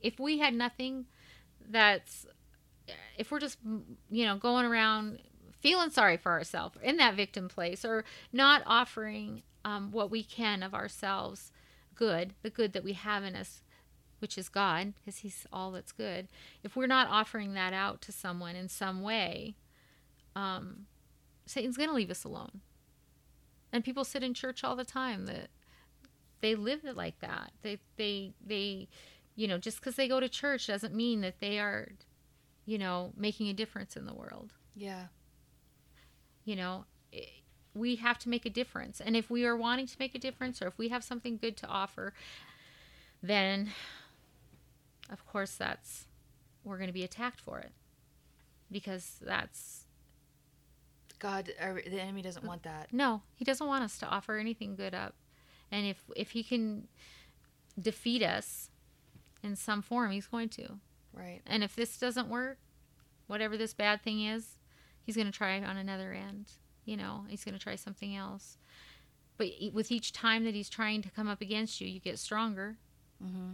if 0.03 0.19
we 0.19 0.39
had 0.39 0.55
nothing 0.55 1.07
that's 1.69 2.27
if 3.19 3.31
we're 3.31 3.41
just 3.41 3.59
you 4.11 4.25
know 4.25 4.37
going 4.37 4.65
around 4.65 5.19
feeling 5.61 5.91
sorry 5.91 6.17
for 6.17 6.33
ourselves 6.33 6.77
in 6.83 6.97
that 6.97 7.15
victim 7.15 7.49
place 7.49 7.85
or 7.85 8.05
not 8.33 8.63
offering 8.67 9.43
um, 9.65 9.91
what 9.91 10.11
we 10.11 10.23
can 10.23 10.63
of 10.63 10.75
ourselves 10.75 11.51
good 11.95 12.35
the 12.43 12.51
good 12.51 12.73
that 12.73 12.85
we 12.85 12.93
have 12.93 13.25
in 13.25 13.35
us 13.35 13.63
which 14.19 14.39
is 14.39 14.49
god 14.49 14.93
because 14.99 15.19
he's 15.19 15.47
all 15.53 15.71
that's 15.71 15.93
good. 15.93 16.29
If 16.63 16.75
we're 16.75 16.87
not 16.87 17.09
offering 17.11 17.55
that 17.55 17.73
out 17.73 18.01
to 18.03 18.13
someone 18.13 18.57
in 18.57 18.69
some 18.69 19.03
way 19.03 19.57
um, 20.35 20.87
satan's 21.47 21.77
going 21.77 21.89
to 21.89 21.95
leave 21.95 22.11
us 22.11 22.25
alone. 22.25 22.61
And 23.73 23.85
people 23.85 24.05
sit 24.05 24.23
in 24.23 24.35
church 24.35 24.63
all 24.63 24.77
the 24.77 24.85
time 24.85 25.27
that 25.27 25.49
they 26.41 26.55
live 26.55 26.85
it 26.85 26.97
like 26.97 27.19
that. 27.21 27.53
They 27.63 27.79
they 27.97 28.33
they 28.45 28.89
you 29.35 29.47
know, 29.49 29.59
just 29.59 29.81
because 29.81 29.97
they 29.97 30.09
go 30.09 30.19
to 30.21 30.29
church 30.31 30.67
doesn't 30.67 30.95
mean 30.95 31.21
that 31.21 31.41
they 31.41 31.59
are, 31.59 31.93
you 32.65 32.79
know, 32.79 33.13
making 33.17 33.49
a 33.49 33.53
difference 33.53 33.95
in 33.97 34.07
the 34.07 34.15
world. 34.15 34.55
Yeah. 34.75 35.07
You 36.45 36.57
know, 36.57 36.85
I- 37.13 37.29
we 37.75 37.97
have 37.97 38.19
to 38.21 38.31
make 38.31 38.47
a 38.47 38.51
difference. 38.51 38.99
And 39.03 39.15
if 39.15 39.29
we 39.29 39.45
are 39.45 39.55
wanting 39.55 39.87
to 39.89 39.97
make 39.99 40.15
a 40.15 40.19
difference 40.19 40.63
or 40.63 40.67
if 40.69 40.79
we 40.79 40.89
have 40.89 41.05
something 41.05 41.37
good 41.37 41.59
to 41.59 41.67
offer, 41.67 42.15
then 43.23 43.73
of 45.11 45.27
course 45.27 45.55
that's 45.57 46.07
we're 46.65 46.79
going 46.79 46.89
to 46.89 46.95
be 46.95 47.05
attacked 47.05 47.41
for 47.41 47.59
it. 47.61 47.73
Because 48.73 49.19
that's 49.21 49.85
God, 51.19 51.47
the 51.59 52.01
enemy 52.01 52.23
doesn't 52.23 52.45
want 52.47 52.63
that. 52.63 52.93
no, 52.93 53.21
he 53.35 53.45
doesn't 53.45 53.67
want 53.67 53.85
us 53.85 53.99
to 53.99 54.07
offer 54.07 54.39
anything 54.39 54.75
good 54.77 54.95
up. 54.95 55.15
And 55.71 55.87
if 55.87 56.03
if 56.15 56.31
he 56.31 56.43
can 56.43 56.89
defeat 57.81 58.23
us 58.23 58.71
in 59.43 59.57
some 59.57 59.83
form, 59.83 60.11
he's 60.11 60.27
going 60.27 60.49
to. 60.51 60.79
Right. 61.13 61.41
And 61.47 61.65
if 61.65 61.75
this 61.75 61.99
doesn't 61.99 62.29
work, 62.29 62.59
whatever 63.27 63.57
this 63.57 63.75
bad 63.75 64.03
thing 64.03 64.25
is, 64.25 64.59
he's 65.03 65.17
going 65.17 65.27
to 65.27 65.33
try 65.33 65.61
on 65.63 65.77
another 65.77 66.13
end. 66.13 66.53
You 66.85 66.97
know, 66.97 67.25
he's 67.29 67.45
going 67.45 67.55
to 67.55 67.61
try 67.61 67.77
something 67.77 68.15
else. 68.15 68.59
But 69.39 69.49
with 69.73 69.91
each 69.91 70.13
time 70.13 70.45
that 70.45 70.55
he's 70.55 70.69
trying 70.69 71.03
to 71.03 71.11
come 71.11 71.29
up 71.29 71.41
against 71.41 71.81
you, 71.81 71.89
you 71.89 72.01
get 72.01 72.19
stronger. 72.19 72.77
Mm-hmm. 73.23 73.53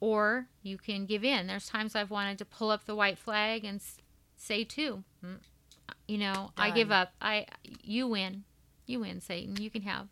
Or 0.00 0.46
you 0.62 0.78
can 0.78 1.06
give 1.06 1.24
in. 1.24 1.46
There's 1.46 1.68
times 1.68 1.94
I've 1.94 2.10
wanted 2.10 2.38
to 2.38 2.44
pull 2.44 2.70
up 2.70 2.86
the 2.86 2.94
white 2.94 3.18
flag 3.18 3.64
and 3.64 3.80
say 4.36 4.64
too, 4.64 5.04
"Mm, 5.24 5.40
you 6.08 6.18
know, 6.18 6.50
I 6.56 6.70
give 6.70 6.90
up. 6.90 7.12
I 7.20 7.46
you 7.82 8.08
win. 8.08 8.44
You 8.86 9.00
win, 9.00 9.20
Satan. 9.20 9.56
You 9.60 9.70
can 9.70 9.82
have 9.82 10.08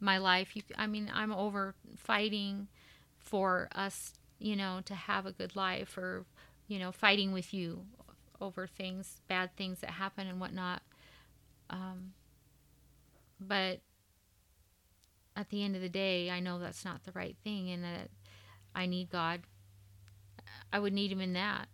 my 0.00 0.18
life. 0.18 0.56
You 0.56 0.62
I 0.76 0.86
mean, 0.86 1.10
I'm 1.12 1.32
over 1.32 1.74
fighting 1.96 2.68
for 3.18 3.68
us, 3.74 4.12
you 4.38 4.56
know, 4.56 4.80
to 4.84 4.94
have 4.94 5.26
a 5.26 5.32
good 5.32 5.56
life 5.56 5.96
or 5.96 6.24
you 6.68 6.78
know, 6.78 6.90
fighting 6.90 7.32
with 7.32 7.54
you 7.54 7.84
over 8.40 8.66
things, 8.66 9.20
bad 9.28 9.54
things 9.56 9.80
that 9.80 9.90
happen 9.90 10.26
and 10.26 10.40
whatnot. 10.40 10.82
Um, 11.70 12.12
but 13.40 13.80
at 15.36 15.50
the 15.50 15.62
end 15.62 15.76
of 15.76 15.82
the 15.82 15.88
day, 15.88 16.30
I 16.30 16.40
know 16.40 16.58
that's 16.58 16.84
not 16.84 17.04
the 17.04 17.12
right 17.12 17.36
thing 17.44 17.70
and 17.70 17.84
that 17.84 18.10
I 18.74 18.86
need 18.86 19.10
God. 19.10 19.42
I 20.72 20.78
would 20.78 20.92
need 20.92 21.12
Him 21.12 21.20
in 21.20 21.34
that. 21.34 21.68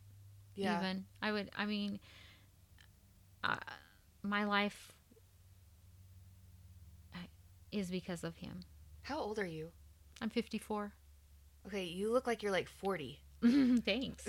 Yeah. 0.55 0.79
Even 0.79 1.05
I 1.23 1.33
would. 1.33 1.51
I 1.57 1.65
mean, 1.65 1.99
uh, 3.43 3.57
my 4.23 4.45
life 4.45 4.93
is 7.73 7.91
because 7.91 8.23
of 8.23 8.37
Him. 8.37 8.61
How 9.03 9.19
old 9.19 9.39
are 9.39 9.47
you? 9.47 9.71
I'm 10.21 10.31
54. 10.31 10.93
Okay, 11.67 11.85
you 11.85 12.13
look 12.13 12.27
like 12.27 12.43
you're 12.43 12.53
like 12.53 12.69
40. 12.69 13.21
Thanks. 13.85 14.25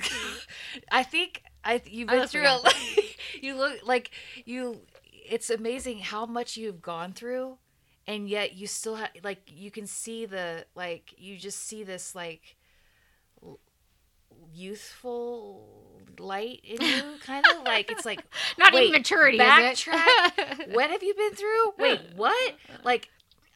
I 0.91 1.03
think 1.03 1.43
I 1.63 1.81
you've 1.85 2.09
been 2.09 2.27
through 2.27 2.45
a 2.47 2.59
you 3.41 3.55
look 3.55 3.85
like 3.85 4.11
you 4.45 4.81
it's 5.11 5.49
amazing 5.49 5.99
how 5.99 6.25
much 6.25 6.57
you've 6.57 6.81
gone 6.81 7.13
through 7.13 7.57
and 8.07 8.27
yet 8.27 8.53
you 8.55 8.65
still 8.67 8.95
have 8.95 9.09
like 9.23 9.41
you 9.47 9.69
can 9.69 9.85
see 9.85 10.25
the 10.25 10.65
like 10.75 11.13
you 11.17 11.37
just 11.37 11.59
see 11.67 11.83
this 11.83 12.15
like 12.15 12.57
youthful 14.51 15.67
light 16.19 16.61
in 16.63 16.81
you 16.81 17.03
kind 17.23 17.45
of 17.55 17.63
like 17.63 17.91
it's 17.91 18.05
like 18.05 18.23
Not 18.57 18.73
wait, 18.73 18.89
even 18.89 18.99
maturity, 18.99 19.37
backtrack 19.39 20.05
is 20.37 20.59
it? 20.59 20.69
what 20.71 20.89
have 20.89 21.01
you 21.01 21.13
been 21.13 21.33
through 21.33 21.73
wait 21.79 22.01
what 22.15 22.55
like 22.83 23.09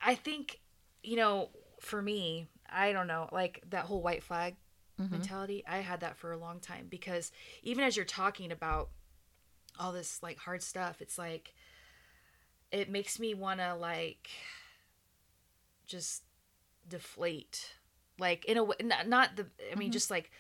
i 0.08 0.16
think 0.16 0.60
you 1.04 1.16
know 1.16 1.50
for 1.80 2.02
me 2.02 2.48
i 2.70 2.92
don't 2.92 3.08
know 3.08 3.30
like 3.32 3.62
that 3.70 3.86
whole 3.86 4.02
white 4.02 4.24
flag 4.24 4.56
Mhm. 5.00 5.12
mentality 5.12 5.64
i 5.68 5.78
had 5.78 6.00
that 6.00 6.18
for 6.18 6.32
a 6.32 6.38
long 6.38 6.60
time 6.60 6.88
because 6.90 7.32
even 7.62 7.84
as 7.84 7.96
you're 7.96 8.06
talking 8.06 8.52
about 8.52 8.90
all 9.80 9.92
this 9.94 10.24
like 10.24 10.40
hard 10.40 10.64
stuff 10.64 11.02
it's 11.02 11.20
like 11.20 11.54
it 12.72 12.90
makes 12.90 13.20
me 13.20 13.34
want 13.36 13.60
to 13.60 13.76
like 13.76 14.28
just 15.86 16.24
deflate 16.88 17.74
like 18.20 18.44
in 18.46 18.58
a 18.58 18.64
way 18.64 18.76
not, 18.82 19.08
not 19.08 19.36
the 19.36 19.46
i 19.72 19.76
mean 19.76 19.90
Mhm. 19.90 19.94
just 19.94 20.10
like 20.12 20.32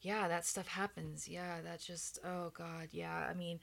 yeah 0.00 0.28
that 0.28 0.44
stuff 0.44 0.66
happens 0.68 1.28
yeah 1.28 1.60
that 1.62 1.80
just 1.80 2.18
oh 2.24 2.50
god 2.56 2.88
yeah 2.92 3.26
i 3.30 3.34
mean 3.34 3.60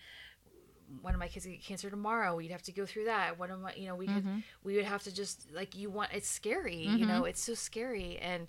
one 1.01 1.14
of 1.14 1.19
my 1.19 1.27
kids 1.27 1.45
get 1.45 1.64
cancer 1.64 1.89
tomorrow 1.89 2.35
we'd 2.35 2.51
have 2.51 2.61
to 2.64 2.72
go 2.72 2.85
through 2.85 3.05
that. 3.05 3.38
One 3.39 3.51
of 3.51 3.60
my 3.60 3.73
you 3.76 3.88
know 3.88 3.95
we 3.95 4.07
could 4.07 4.23
Mhm. 4.26 4.43
we 4.64 4.76
would 4.76 4.85
have 4.85 5.03
to 5.03 5.14
just 5.14 5.51
like 5.51 5.76
you 5.76 5.89
want 5.89 6.11
it's 6.14 6.27
scary 6.30 6.76
you 6.88 7.05
know 7.05 7.26
it's 7.26 7.41
so 7.43 7.53
scary. 7.53 8.18
And 8.19 8.47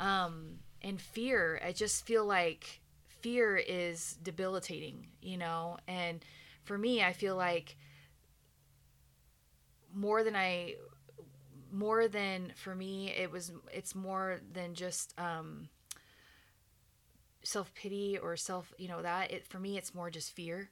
um 0.00 0.58
and 0.82 1.00
fear 1.00 1.60
i 1.64 1.72
just 1.72 2.06
feel 2.06 2.24
like 2.24 2.80
fear 3.20 3.56
is 3.56 4.16
debilitating 4.22 5.08
you 5.22 5.36
know? 5.36 5.76
And 5.88 6.24
for 6.64 6.78
me 6.78 7.02
i 7.02 7.12
feel 7.12 7.36
like 7.36 7.76
more 9.92 10.22
than 10.22 10.36
I 10.36 10.74
more 11.72 12.08
than 12.08 12.52
for 12.56 12.74
me 12.74 13.10
it 13.10 13.30
was 13.30 13.52
it's 13.72 13.94
more 13.94 14.40
than 14.52 14.74
just 14.74 15.14
um 15.18 15.68
self 17.42 17.72
pity 17.74 18.18
or 18.18 18.36
self 18.36 18.72
you 18.78 18.88
know 18.88 19.02
that. 19.02 19.30
It 19.30 19.46
for 19.46 19.58
me 19.58 19.76
it's 19.78 19.94
more 19.94 20.10
just 20.10 20.32
fear 20.32 20.70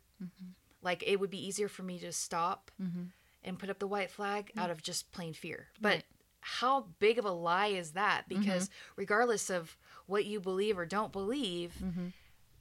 like 0.86 1.04
it 1.06 1.20
would 1.20 1.28
be 1.30 1.46
easier 1.46 1.68
for 1.68 1.82
me 1.82 1.98
to 1.98 2.10
stop 2.12 2.70
mm-hmm. 2.82 3.04
and 3.44 3.58
put 3.58 3.68
up 3.68 3.78
the 3.78 3.86
white 3.86 4.10
flag 4.10 4.50
mm. 4.56 4.62
out 4.62 4.70
of 4.70 4.82
just 4.82 5.12
plain 5.12 5.34
fear 5.34 5.66
but 5.80 5.88
Right. 5.96 6.04
how 6.40 6.86
big 6.98 7.18
of 7.18 7.26
a 7.26 7.30
lie 7.30 7.66
is 7.66 7.92
that 7.92 8.22
mm-hmm. 8.28 8.40
because 8.40 8.70
regardless 8.96 9.50
of 9.50 9.76
what 10.06 10.24
you 10.24 10.40
believe 10.40 10.78
or 10.78 10.86
don't 10.86 11.12
believe 11.12 11.74
mm-hmm. 11.84 12.06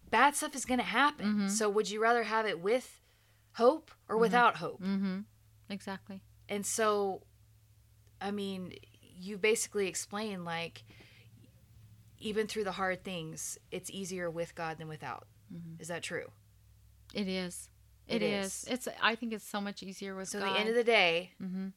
bad 0.09 0.35
stuff 0.35 0.55
is 0.55 0.65
going 0.65 0.79
to 0.79 0.83
happen 1.01 1.49
so 1.49 1.69
would 1.69 1.89
you 1.89 2.01
rather 2.01 2.23
have 2.23 2.45
it 2.45 2.59
with 2.59 3.01
hope 3.53 3.91
or 4.09 4.17
without 4.17 4.57
hope 4.57 4.81
Mm-hmm. 4.81 5.19
Exactly. 5.69 6.21
and 6.49 6.65
so, 6.65 7.21
I 8.21 8.31
mean, 8.31 8.73
you 9.17 9.37
basically 9.37 9.87
explain 9.87 10.45
like, 10.45 10.83
even 12.19 12.47
through 12.47 12.63
the 12.65 12.71
hard 12.71 13.03
things, 13.03 13.57
it's 13.71 13.89
easier 13.89 14.29
with 14.29 14.55
God 14.55 14.77
than 14.77 14.87
without. 14.87 15.27
Is 15.79 15.87
that 15.89 16.01
true? 16.03 16.31
It 17.13 17.27
is. 17.27 17.69
It 18.07 18.21
it 18.21 18.25
is. 18.25 18.45
is. 18.45 18.67
It's. 18.69 18.87
I 19.01 19.15
think 19.15 19.33
it's 19.33 19.47
so 19.47 19.59
much 19.59 19.81
easier 19.81 20.15
with 20.15 20.27
So, 20.29 20.39
God. 20.39 20.49
at 20.49 20.53
the 20.53 20.59
end 20.59 20.69
of 20.69 20.75
the 20.75 20.83
day, 20.83 21.31
mm-hmm. 21.41 21.67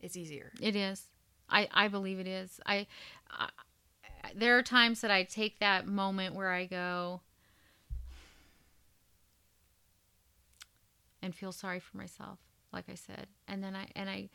it's 0.00 0.16
easier. 0.16 0.52
It 0.60 0.76
is. 0.76 1.02
I, 1.48 1.68
I 1.72 1.88
believe 1.88 2.18
it 2.20 2.26
is. 2.28 2.60
I, 2.66 2.86
I 3.30 3.48
there 4.34 4.56
are 4.58 4.62
times 4.62 5.00
that 5.00 5.10
I 5.10 5.22
take 5.24 5.58
that 5.60 5.86
moment 5.86 6.34
where 6.34 6.50
I 6.50 6.66
go 6.66 7.22
and 11.22 11.34
feel 11.34 11.52
sorry 11.52 11.80
for 11.80 11.96
myself, 11.96 12.38
like 12.72 12.84
I 12.88 12.94
said, 12.94 13.26
and 13.48 13.62
then 13.62 13.74
I 13.74 13.88
and 13.96 14.08
I 14.08 14.28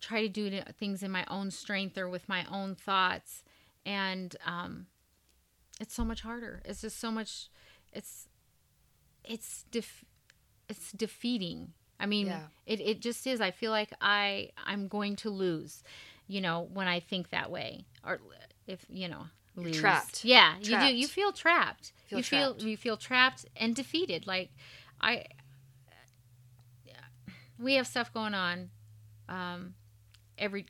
try 0.00 0.22
to 0.22 0.28
do 0.28 0.62
things 0.78 1.02
in 1.02 1.10
my 1.10 1.24
own 1.28 1.50
strength 1.50 1.98
or 1.98 2.08
with 2.08 2.28
my 2.28 2.44
own 2.50 2.74
thoughts, 2.74 3.42
and 3.84 4.34
um, 4.46 4.86
it's 5.78 5.94
so 5.94 6.04
much 6.04 6.22
harder. 6.22 6.62
It's 6.64 6.80
just 6.80 6.98
so 6.98 7.10
much. 7.10 7.48
It's 7.92 8.28
it's 9.24 9.64
def- 9.70 10.04
it's 10.68 10.92
defeating. 10.92 11.72
I 11.98 12.06
mean, 12.06 12.28
Yeah. 12.28 12.46
it, 12.66 12.80
it 12.80 13.00
just 13.00 13.26
is. 13.26 13.40
I 13.40 13.50
feel 13.50 13.70
like 13.70 13.92
I 14.00 14.50
I'm 14.66 14.88
going 14.88 15.16
to 15.16 15.30
lose, 15.30 15.82
you 16.26 16.40
know, 16.40 16.68
when 16.72 16.88
I 16.88 17.00
think 17.00 17.30
that 17.30 17.50
way, 17.50 17.84
or 18.04 18.20
if 18.66 18.84
you 18.88 19.08
know, 19.08 19.26
lose. 19.56 19.76
trapped. 19.78 20.24
Yeah, 20.24 20.56
you 20.60 20.78
do. 20.78 20.94
You 20.94 21.06
feel 21.08 21.32
trapped. 21.32 21.92
Feel 22.06 22.18
you 22.18 22.22
feel 22.24 22.56
you 22.58 22.76
feel 22.76 22.96
trapped 22.96 23.44
and 23.56 23.74
defeated. 23.74 24.26
Like 24.26 24.50
I, 25.00 25.24
Yeah. 26.86 26.94
we 27.58 27.74
have 27.74 27.86
stuff 27.86 28.12
going 28.12 28.34
on. 28.34 28.70
Um, 29.28 29.74
every, 30.38 30.66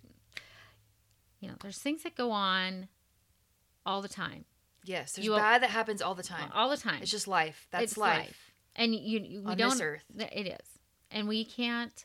you 1.40 1.48
know, 1.48 1.55
there's 1.62 1.78
things 1.78 2.02
that 2.02 2.14
go 2.14 2.31
on 2.31 2.89
all 3.86 4.02
the 4.02 4.09
time, 4.09 4.44
Yes, 4.85 5.12
there's 5.12 5.27
You 5.27 5.36
bad 5.36 5.62
that 5.62 5.70
happens 5.70 6.01
all 6.02 6.15
the 6.15 6.23
time. 6.23 6.51
all 6.55 6.69
the 6.70 6.77
time. 6.77 7.02
It's 7.02 7.11
just 7.11 7.28
life. 7.28 7.66
That's 7.70 7.85
It's 7.85 7.97
life. 7.98 8.52
and 8.77 8.94
you, 8.94 9.20
you 9.20 9.43
we 9.43 9.51
On 9.52 9.57
don't 9.57 9.70
this 9.70 9.81
earth. 9.81 10.05
it 10.16 10.47
is 10.47 10.78
and 11.11 11.27
we 11.28 11.44
can't 11.44 12.05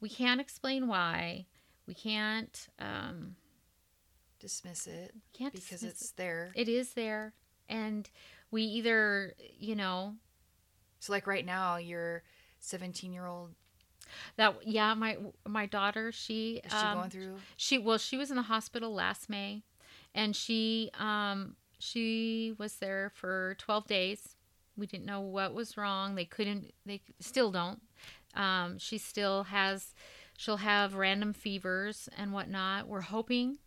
we 0.00 0.08
can't 0.08 0.40
explain 0.40 0.86
why 0.88 1.46
we 1.86 1.94
can't 1.94 2.68
um 2.78 3.36
Dismiss 4.40 4.86
it 4.86 5.14
can't 5.32 5.54
because 5.54 5.82
it's 5.82 6.10
there. 6.12 6.52
it 6.54 6.68
is 6.68 6.92
there 6.94 7.32
and 7.68 8.10
we 8.50 8.62
either 8.62 9.32
you 9.58 9.74
know 9.74 10.16
So, 10.98 11.12
like 11.12 11.26
right 11.26 11.46
now, 11.46 11.76
your 11.76 12.22
17 12.60 13.12
year 13.12 13.26
old 13.26 13.54
that 14.36 14.54
yeah 14.66 14.92
my 14.94 15.16
my 15.46 15.64
daughter 15.66 16.12
she 16.12 16.60
is 16.64 16.70
she 16.70 16.76
um, 16.76 16.98
going 16.98 17.10
through? 17.10 17.36
She 17.56 17.78
well, 17.78 17.96
she 17.98 18.16
was 18.18 18.30
in 18.30 18.36
the 18.36 18.42
hospital 18.42 18.92
last 18.92 19.30
May, 19.30 19.62
and 20.14 20.36
she 20.36 20.90
um 20.98 21.56
she 21.84 22.54
was 22.58 22.76
there 22.76 23.10
for 23.14 23.56
twelve 23.58 23.86
days. 23.86 24.36
We 24.76 24.86
didn't 24.86 25.06
know 25.06 25.20
what 25.20 25.54
was 25.54 25.76
wrong. 25.76 26.14
They 26.14 26.24
couldn't. 26.24 26.72
They 26.84 27.00
still 27.20 27.50
don't. 27.50 27.80
Um, 28.34 28.78
she 28.78 28.98
still 28.98 29.44
has. 29.44 29.94
She'll 30.36 30.56
have 30.56 30.94
random 30.94 31.32
fevers 31.32 32.08
and 32.18 32.32
whatnot. 32.32 32.88
We're 32.88 33.02
hoping 33.02 33.58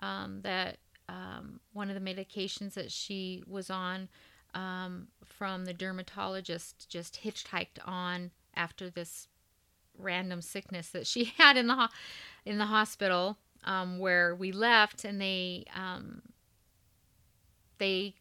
um, 0.00 0.40
that 0.42 0.76
um, 1.08 1.60
one 1.72 1.90
of 1.90 1.94
the 1.94 2.14
medications 2.14 2.74
that 2.74 2.90
she 2.92 3.42
was 3.46 3.70
on 3.70 4.08
um, 4.54 5.08
from 5.24 5.64
the 5.64 5.72
dermatologist 5.72 6.88
just 6.88 7.20
hitchhiked 7.24 7.78
on 7.86 8.30
after 8.54 8.90
this 8.90 9.28
random 9.98 10.42
sickness 10.42 10.88
that 10.90 11.06
she 11.06 11.24
had 11.38 11.56
in 11.56 11.66
the 11.66 11.74
ho- 11.74 11.88
in 12.44 12.58
the 12.58 12.66
hospital 12.66 13.38
um, 13.64 13.98
where 13.98 14.34
we 14.34 14.52
left, 14.52 15.04
and 15.04 15.20
they 15.20 15.64
um, 15.74 16.22
they 17.82 18.14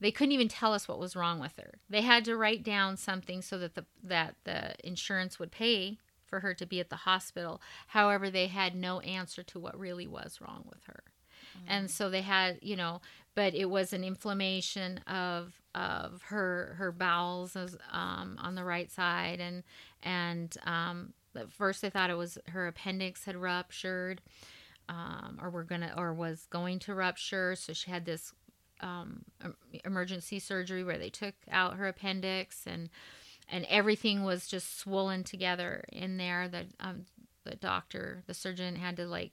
they 0.00 0.10
couldn't 0.10 0.32
even 0.32 0.48
tell 0.48 0.72
us 0.72 0.88
what 0.88 0.98
was 0.98 1.14
wrong 1.14 1.38
with 1.38 1.56
her. 1.58 1.74
They 1.88 2.00
had 2.00 2.24
to 2.24 2.36
write 2.36 2.62
down 2.64 2.96
something 2.96 3.42
so 3.42 3.58
that 3.58 3.74
the 3.74 3.84
that 4.02 4.34
the 4.44 4.74
insurance 4.86 5.38
would 5.38 5.52
pay 5.52 5.98
for 6.26 6.40
her 6.40 6.54
to 6.54 6.66
be 6.66 6.80
at 6.80 6.90
the 6.90 6.96
hospital. 6.96 7.60
However, 7.88 8.30
they 8.30 8.46
had 8.46 8.74
no 8.74 9.00
answer 9.00 9.42
to 9.42 9.58
what 9.58 9.78
really 9.78 10.06
was 10.06 10.40
wrong 10.40 10.64
with 10.68 10.84
her. 10.84 11.02
And 11.66 11.90
so 11.90 12.08
they 12.08 12.22
had, 12.22 12.58
you 12.62 12.76
know, 12.76 13.00
but 13.34 13.54
it 13.54 13.68
was 13.68 13.92
an 13.92 14.04
inflammation 14.04 14.98
of 15.06 15.60
of 15.74 16.22
her 16.22 16.74
her 16.78 16.92
bowels 16.92 17.56
as, 17.56 17.76
um, 17.92 18.38
on 18.40 18.54
the 18.54 18.64
right 18.64 18.90
side, 18.90 19.40
and 19.40 19.62
and 20.02 20.56
um, 20.64 21.12
at 21.36 21.52
first 21.52 21.82
they 21.82 21.90
thought 21.90 22.10
it 22.10 22.16
was 22.16 22.38
her 22.48 22.66
appendix 22.66 23.24
had 23.24 23.36
ruptured, 23.36 24.20
um, 24.90 25.38
or 25.40 25.48
were 25.50 25.62
gonna 25.62 25.94
or 25.96 26.12
was 26.12 26.46
going 26.50 26.80
to 26.80 26.94
rupture. 26.94 27.54
So 27.54 27.72
she 27.72 27.90
had 27.90 28.04
this 28.04 28.32
um, 28.80 29.24
emergency 29.84 30.40
surgery 30.40 30.82
where 30.82 30.98
they 30.98 31.10
took 31.10 31.34
out 31.50 31.76
her 31.76 31.86
appendix 31.86 32.66
and 32.66 32.90
and 33.48 33.64
everything 33.68 34.24
was 34.24 34.46
just 34.46 34.78
swollen 34.78 35.22
together 35.24 35.84
in 35.92 36.16
there. 36.16 36.48
The 36.48 36.66
um, 36.80 37.06
the 37.44 37.54
doctor, 37.54 38.24
the 38.26 38.34
surgeon 38.34 38.76
had 38.76 38.96
to 38.96 39.06
like 39.06 39.32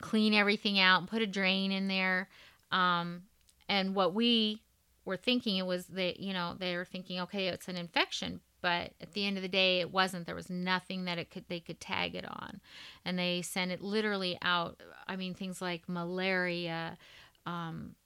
clean 0.00 0.34
everything 0.34 0.78
out 0.78 1.00
and 1.00 1.08
put 1.08 1.22
a 1.22 1.26
drain 1.26 1.72
in 1.72 1.88
there. 1.88 2.28
Um, 2.70 3.22
and 3.68 3.94
what 3.94 4.14
we 4.14 4.62
were 5.04 5.16
thinking 5.16 5.56
it 5.56 5.66
was 5.66 5.86
that 5.86 6.20
you 6.20 6.32
know 6.32 6.54
they 6.56 6.76
were 6.76 6.84
thinking 6.84 7.20
okay 7.20 7.48
it's 7.48 7.66
an 7.66 7.76
infection 7.76 8.40
but 8.62 8.92
at 9.00 9.12
the 9.12 9.26
end 9.26 9.36
of 9.36 9.42
the 9.42 9.48
day 9.48 9.80
it 9.80 9.90
wasn't. 9.90 10.26
There 10.26 10.34
was 10.34 10.48
nothing 10.48 11.04
that 11.04 11.18
it 11.18 11.30
could 11.30 11.44
they 11.48 11.60
could 11.60 11.80
tag 11.80 12.14
it 12.14 12.24
on. 12.24 12.60
And 13.04 13.18
they 13.18 13.42
sent 13.42 13.70
it 13.70 13.82
literally 13.82 14.38
out 14.42 14.80
i 15.08 15.16
mean 15.16 15.34
things 15.34 15.60
like 15.60 15.88
malaria 15.88 16.96
um, 17.44 17.96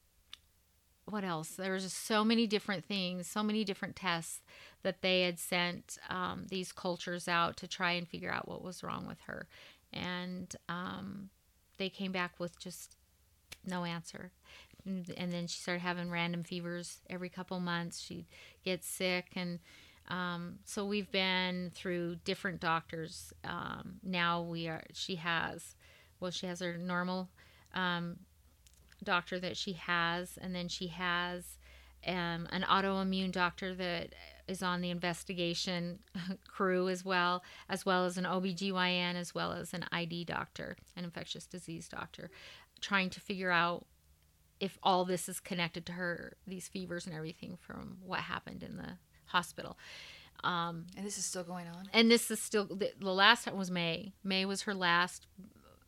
what 1.04 1.22
else? 1.22 1.50
There 1.50 1.72
was 1.72 1.84
just 1.84 2.06
so 2.06 2.24
many 2.24 2.46
different 2.46 2.84
things 2.84 3.26
so 3.26 3.42
many 3.42 3.64
different 3.64 3.96
tests 3.96 4.40
that 4.82 5.02
they 5.02 5.22
had 5.22 5.38
sent 5.38 5.98
um, 6.08 6.46
these 6.48 6.72
cultures 6.72 7.28
out 7.28 7.56
to 7.58 7.68
try 7.68 7.92
and 7.92 8.06
figure 8.08 8.30
out 8.30 8.48
what 8.48 8.62
was 8.62 8.82
wrong 8.82 9.06
with 9.06 9.20
her. 9.26 9.46
And 9.92 10.54
um, 10.68 11.30
they 11.78 11.88
came 11.88 12.12
back 12.12 12.38
with 12.38 12.58
just 12.58 12.96
no 13.64 13.84
answer. 13.84 14.30
And 14.84 15.32
then 15.32 15.48
she 15.48 15.60
started 15.60 15.80
having 15.80 16.10
random 16.10 16.44
fevers 16.44 17.00
every 17.10 17.28
couple 17.28 17.58
months. 17.58 18.00
She'd 18.00 18.26
get 18.64 18.84
sick 18.84 19.32
and 19.34 19.58
um, 20.08 20.58
so 20.64 20.84
we've 20.84 21.10
been 21.10 21.70
through 21.74 22.16
different 22.24 22.60
doctors. 22.60 23.32
Um, 23.44 24.00
now 24.02 24.42
we 24.42 24.68
are 24.68 24.82
she 24.92 25.16
has 25.16 25.74
well 26.20 26.30
she 26.30 26.46
has 26.46 26.60
her 26.60 26.76
normal 26.76 27.28
um, 27.74 28.16
doctor 29.02 29.38
that 29.40 29.56
she 29.56 29.72
has 29.72 30.38
and 30.40 30.54
then 30.54 30.68
she 30.68 30.88
has 30.88 31.58
um, 32.06 32.46
an 32.50 32.64
autoimmune 32.68 33.32
doctor 33.32 33.74
that 33.74 34.14
is 34.46 34.62
on 34.62 34.80
the 34.80 34.90
investigation 34.90 35.98
crew 36.46 36.88
as 36.88 37.04
well 37.04 37.42
as 37.68 37.84
well 37.84 38.04
as 38.04 38.16
an 38.16 38.24
OBGYN 38.24 39.16
as 39.16 39.34
well 39.34 39.52
as 39.52 39.74
an 39.74 39.84
ID 39.90 40.24
doctor 40.24 40.76
an 40.96 41.04
infectious 41.04 41.46
disease 41.46 41.88
doctor 41.88 42.30
trying 42.80 43.10
to 43.10 43.20
figure 43.20 43.50
out 43.50 43.86
if 44.60 44.78
all 44.82 45.04
this 45.04 45.28
is 45.28 45.40
connected 45.40 45.84
to 45.84 45.92
her 45.92 46.36
these 46.46 46.68
fevers 46.68 47.06
and 47.06 47.14
everything 47.14 47.58
from 47.60 47.98
what 48.04 48.20
happened 48.20 48.62
in 48.62 48.76
the 48.76 48.96
hospital 49.26 49.76
um, 50.44 50.86
And 50.96 51.06
this 51.06 51.18
is 51.18 51.24
still 51.24 51.44
going 51.44 51.66
on. 51.68 51.88
and 51.92 52.10
this 52.10 52.30
is 52.30 52.40
still 52.40 52.64
the, 52.66 52.92
the 53.00 53.10
last 53.12 53.44
time 53.44 53.56
was 53.56 53.70
may 53.70 54.12
may 54.22 54.44
was 54.44 54.62
her 54.62 54.74
last 54.74 55.26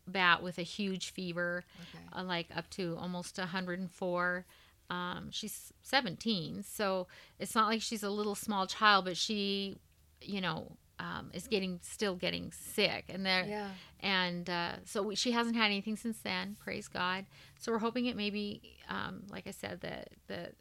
bat 0.06 0.42
with 0.42 0.58
a 0.58 0.62
huge 0.62 1.10
fever 1.10 1.64
Okay. 1.80 2.04
uh, 2.16 2.22
like 2.24 2.46
up 2.56 2.68
to 2.70 2.96
almost 2.98 3.36
104 3.38 4.46
um, 4.90 5.28
she's 5.30 5.72
17 5.82 6.62
so 6.62 7.06
it's 7.38 7.54
not 7.54 7.68
like 7.68 7.82
she's 7.82 8.02
a 8.02 8.08
little 8.10 8.34
small 8.34 8.66
child 8.66 9.04
but 9.04 9.16
she 9.16 9.76
you 10.22 10.40
know 10.40 10.72
um, 10.98 11.30
is 11.34 11.46
getting 11.46 11.78
still 11.82 12.16
getting 12.16 12.50
sick 12.52 13.04
and 13.10 13.24
there 13.24 13.44
Yeah. 13.46 13.68
and 14.00 14.48
uh, 14.48 14.72
so 14.86 15.02
we, 15.02 15.14
she 15.14 15.30
hasn't 15.32 15.56
had 15.56 15.66
anything 15.66 15.96
since 15.96 16.18
then 16.20 16.56
praise 16.58 16.88
god 16.88 17.26
so 17.58 17.70
we're 17.70 17.78
hoping 17.78 18.06
it 18.06 18.16
maybe 18.16 18.62
um, 18.88 19.24
like 19.30 19.46
i 19.46 19.50
said 19.52 19.80
that 19.82 20.08
that 20.28 20.54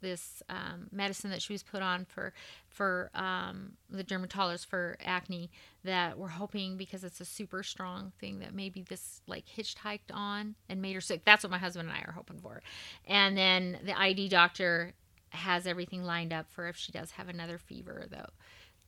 this 0.00 0.42
um, 0.48 0.88
medicine 0.90 1.30
that 1.30 1.42
she 1.42 1.52
was 1.52 1.62
put 1.62 1.82
on 1.82 2.04
for 2.04 2.32
for 2.68 3.10
um, 3.14 3.72
the 3.88 4.02
dermatologist 4.02 4.66
for 4.66 4.96
acne 5.04 5.50
that 5.84 6.18
we're 6.18 6.28
hoping 6.28 6.76
because 6.76 7.04
it's 7.04 7.20
a 7.20 7.24
super 7.24 7.62
strong 7.62 8.12
thing 8.20 8.38
that 8.40 8.54
maybe 8.54 8.82
this 8.82 9.22
like 9.26 9.44
hitchhiked 9.46 10.12
on 10.12 10.54
and 10.68 10.80
made 10.82 10.94
her 10.94 11.00
sick. 11.00 11.24
That's 11.24 11.44
what 11.44 11.50
my 11.50 11.58
husband 11.58 11.88
and 11.88 11.98
I 11.98 12.02
are 12.08 12.12
hoping 12.12 12.38
for. 12.38 12.62
And 13.06 13.36
then 13.36 13.78
the 13.84 13.98
ID 13.98 14.28
doctor 14.28 14.94
has 15.30 15.66
everything 15.66 16.02
lined 16.02 16.32
up 16.32 16.50
for 16.50 16.68
if 16.68 16.76
she 16.76 16.92
does 16.92 17.12
have 17.12 17.28
another 17.28 17.58
fever 17.58 18.06
though 18.10 18.30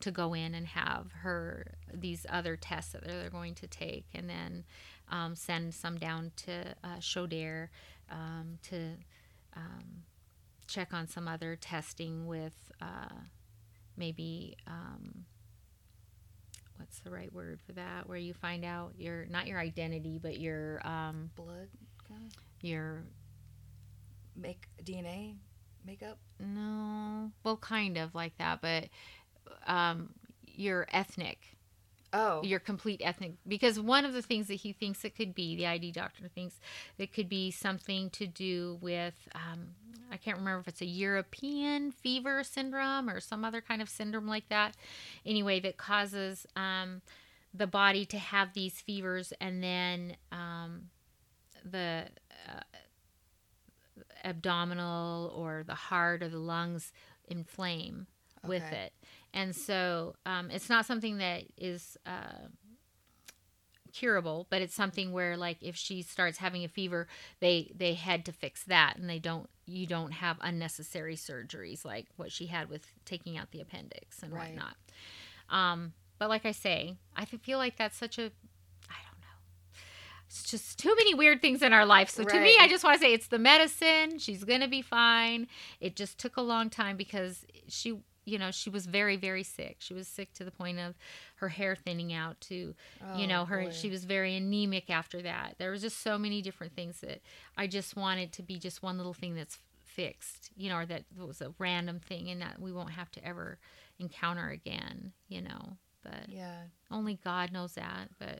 to 0.01 0.11
go 0.11 0.33
in 0.33 0.53
and 0.53 0.67
have 0.67 1.11
her 1.21 1.65
these 1.93 2.25
other 2.29 2.57
tests 2.57 2.91
that 2.91 3.05
they're, 3.05 3.29
going 3.29 3.55
to 3.55 3.67
take 3.67 4.05
and 4.13 4.29
then 4.29 4.65
um, 5.09 5.33
send 5.35 5.73
some 5.73 5.97
down 5.97 6.31
to 6.35 6.75
uh, 6.83 6.99
um, 8.11 8.59
to 8.63 8.75
um, 9.55 10.03
check 10.67 10.93
on 10.93 11.07
some 11.07 11.27
other 11.27 11.55
testing 11.55 12.25
with 12.27 12.71
uh, 12.81 13.15
maybe 13.97 14.55
um, 14.67 15.25
what's 16.77 16.99
the 16.99 17.09
right 17.11 17.31
word 17.33 17.59
for 17.65 17.73
that? 17.73 18.07
Where 18.07 18.17
you 18.17 18.33
find 18.33 18.65
out 18.65 18.93
your 18.97 19.25
not 19.25 19.47
your 19.47 19.59
identity 19.59 20.19
but 20.21 20.39
your 20.39 20.85
um, 20.85 21.29
Blood 21.35 21.69
kind 22.07 22.23
of 22.25 22.33
your 22.61 23.03
make 24.35 24.67
DNA 24.83 25.35
makeup. 25.85 26.17
no. 26.39 27.31
Well 27.43 27.57
kind 27.57 27.97
of 27.97 28.15
like 28.15 28.37
that 28.37 28.61
but 28.61 28.85
um, 29.67 30.09
your 30.45 30.87
ethnic. 30.91 31.39
Oh, 32.15 32.43
your 32.43 32.59
complete 32.59 33.01
ethnic 33.03 33.31
because 33.47 33.79
one 33.79 34.05
of 34.05 34.13
the 34.13 34.21
things 34.21 34.47
that 34.47 34.55
he 34.55 34.71
thinks 34.71 35.03
it 35.03 35.15
could 35.15 35.33
be 35.33 35.55
the 35.55 35.65
id 35.65 35.93
doctor 35.93 36.27
thinks 36.27 36.59
it 36.99 37.11
could 37.11 37.27
be 37.27 37.49
something 37.49 38.11
to 38.11 38.27
do 38.27 38.77
with 38.81 39.15
um, 39.33 39.69
i 40.13 40.17
can't 40.17 40.37
remember 40.37 40.61
if 40.61 40.67
it's 40.67 40.81
a 40.81 40.85
european 40.85 41.91
fever 41.91 42.43
syndrome 42.43 43.09
or 43.09 43.19
some 43.19 43.43
other 43.43 43.61
kind 43.61 43.81
of 43.81 43.89
syndrome 43.89 44.27
like 44.27 44.47
that. 44.49 44.75
Anyway 45.25 45.59
that 45.59 45.77
causes 45.77 46.45
um, 46.55 47.01
the 47.53 47.67
body 47.67 48.05
to 48.05 48.17
have 48.17 48.53
these 48.53 48.79
fevers 48.81 49.33
and 49.41 49.63
then 49.63 50.15
um, 50.31 50.89
the 51.69 52.05
uh, 52.47 52.61
abdominal 54.23 55.33
or 55.35 55.63
the 55.65 55.75
heart 55.75 56.23
or 56.23 56.29
the 56.29 56.39
lungs 56.39 56.91
inflame 57.27 58.07
with 58.45 58.63
it. 58.71 58.93
And 59.33 59.55
so 59.55 60.15
um, 60.25 60.49
it's 60.51 60.69
not 60.69 60.85
something 60.85 61.17
that 61.17 61.43
is 61.57 61.97
uh, 62.05 62.47
curable 63.93 64.47
but 64.49 64.61
it's 64.61 64.73
something 64.73 65.11
where 65.11 65.37
like 65.37 65.57
if 65.61 65.75
she 65.75 66.01
starts 66.01 66.39
having 66.39 66.63
a 66.63 66.67
fever 66.67 67.07
they 67.39 67.71
they 67.77 67.93
had 67.93 68.25
to 68.25 68.31
fix 68.31 68.63
that 68.63 68.97
and 68.97 69.09
they 69.09 69.19
don't 69.19 69.49
you 69.65 69.85
don't 69.85 70.11
have 70.13 70.37
unnecessary 70.41 71.15
surgeries 71.15 71.85
like 71.85 72.07
what 72.17 72.31
she 72.31 72.47
had 72.47 72.69
with 72.69 72.87
taking 73.05 73.37
out 73.37 73.51
the 73.51 73.61
appendix 73.61 74.21
and 74.23 74.33
Right. 74.33 74.55
whatnot. 74.55 74.75
Um, 75.49 75.93
but 76.19 76.29
like 76.29 76.45
i 76.45 76.51
say 76.51 76.95
i 77.15 77.25
feel 77.25 77.57
like 77.57 77.77
that's 77.77 77.97
such 77.97 78.17
a 78.17 78.23
i 78.23 78.97
don't 79.05 79.19
know. 79.21 79.37
It's 80.27 80.49
just 80.49 80.79
too 80.79 80.95
many 80.95 81.13
weird 81.13 81.41
things 81.41 81.61
in 81.61 81.73
our 81.73 81.85
life. 81.85 82.09
So 82.09 82.23
to 82.23 82.39
me 82.39 82.55
i 82.59 82.67
just 82.67 82.83
want 82.83 82.99
to 82.99 83.05
say 83.05 83.13
it's 83.13 83.27
the 83.27 83.39
medicine. 83.39 84.17
She's 84.19 84.43
gonna 84.43 84.67
be 84.67 84.81
fine. 84.81 85.47
It 85.79 85.95
just 85.95 86.17
took 86.17 86.37
a 86.37 86.41
long 86.41 86.69
time 86.69 86.97
because 86.97 87.45
she 87.67 87.99
you 88.25 88.37
know 88.37 88.51
she 88.51 88.69
was 88.69 88.85
very 88.85 89.15
very 89.15 89.43
sick 89.43 89.77
she 89.79 89.93
was 89.93 90.07
sick 90.07 90.33
to 90.33 90.43
the 90.43 90.51
point 90.51 90.79
of 90.79 90.95
her 91.35 91.49
hair 91.49 91.75
thinning 91.75 92.13
out 92.13 92.39
to 92.41 92.73
you 93.11 93.27
Oh, 93.27 93.27
know 93.27 93.45
her 93.45 93.65
boy. 93.65 93.71
she 93.71 93.89
was 93.89 94.05
very 94.05 94.35
anemic 94.35 94.89
after 94.89 95.21
that 95.21 95.55
there 95.57 95.71
was 95.71 95.81
just 95.81 96.01
so 96.01 96.17
many 96.17 96.41
different 96.41 96.73
things 96.75 96.99
that 97.01 97.21
i 97.57 97.67
just 97.67 97.95
wanted 97.95 98.31
to 98.31 98.41
be 98.41 98.57
just 98.59 98.81
one 98.83 98.97
little 98.97 99.13
thing 99.13 99.35
that's 99.35 99.57
fixed 99.83 100.49
you 100.55 100.69
know 100.69 100.77
or 100.77 100.85
that 100.85 101.03
was 101.17 101.41
a 101.41 101.53
random 101.59 101.99
thing 101.99 102.29
and 102.29 102.41
that 102.41 102.59
we 102.59 102.71
won't 102.71 102.91
have 102.91 103.11
to 103.11 103.23
ever 103.25 103.57
encounter 103.99 104.49
again 104.49 105.11
you 105.27 105.41
know 105.41 105.77
but 106.03 106.27
yeah. 106.27 106.63
only 106.91 107.19
god 107.23 107.51
knows 107.51 107.73
that 107.73 108.09
but 108.19 108.39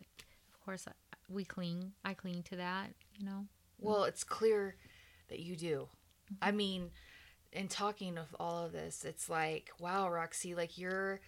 of 0.53 0.65
course 0.65 0.87
I, 0.87 0.91
we 1.29 1.43
cling 1.45 1.91
i 2.03 2.13
cling 2.13 2.43
to 2.43 2.55
that 2.57 2.89
you 3.17 3.25
know 3.25 3.45
Well, 3.79 4.03
it's 4.05 4.23
clear 4.23 4.75
that 5.29 5.39
you 5.39 5.55
do. 5.55 5.87
I 6.41 6.51
Mm-hmm. 6.51 6.57
mean, 6.57 6.91
in 7.53 7.67
talking 7.67 8.17
of 8.17 8.35
all 8.39 8.65
of 8.65 8.71
this, 8.73 9.05
it's 9.05 9.29
like, 9.29 9.71
wow, 9.79 10.09
Roxy, 10.09 10.55
like 10.55 10.77
you're, 10.77 11.21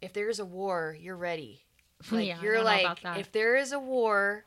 if 0.00 0.12
there's 0.12 0.38
a 0.40 0.44
war, 0.44 0.96
you're 0.98 1.16
ready. 1.16 1.62
Like 2.10 2.26
Yeah, 2.26 2.40
you're 2.42 2.62
like, 2.64 2.98
if 3.16 3.30
there 3.30 3.54
is 3.56 3.70
a 3.72 3.78
war, 3.78 4.44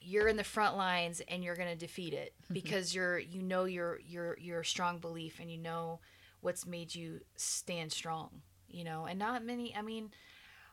you're 0.00 0.26
in 0.28 0.36
the 0.36 0.44
front 0.44 0.76
lines 0.76 1.20
and 1.28 1.42
you're 1.44 1.54
gonna 1.56 1.76
defeat 1.76 2.12
it 2.12 2.32
Mm-hmm. 2.44 2.54
because 2.54 2.94
you're, 2.94 3.18
you 3.18 3.42
know, 3.42 3.64
your 3.64 4.00
your 4.06 4.36
your 4.38 4.62
strong 4.64 4.98
belief 4.98 5.38
and 5.40 5.50
you 5.50 5.58
know 5.58 6.00
what's 6.40 6.66
made 6.66 6.94
you 6.94 7.20
stand 7.36 7.92
strong. 7.92 8.42
You 8.68 8.84
know, 8.84 9.04
and 9.06 9.18
not 9.18 9.44
many. 9.44 9.74
I 9.74 9.82
mean, 9.82 10.10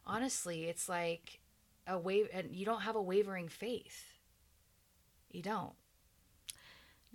honestly, 0.05 0.65
it's 0.65 0.87
like 0.89 1.39
a 1.87 1.97
wave, 1.97 2.27
and 2.33 2.55
you 2.55 2.65
don't 2.65 2.81
have 2.81 2.95
a 2.95 3.01
wavering 3.01 3.47
faith. 3.47 4.03
You 5.31 5.41
don't. 5.43 5.73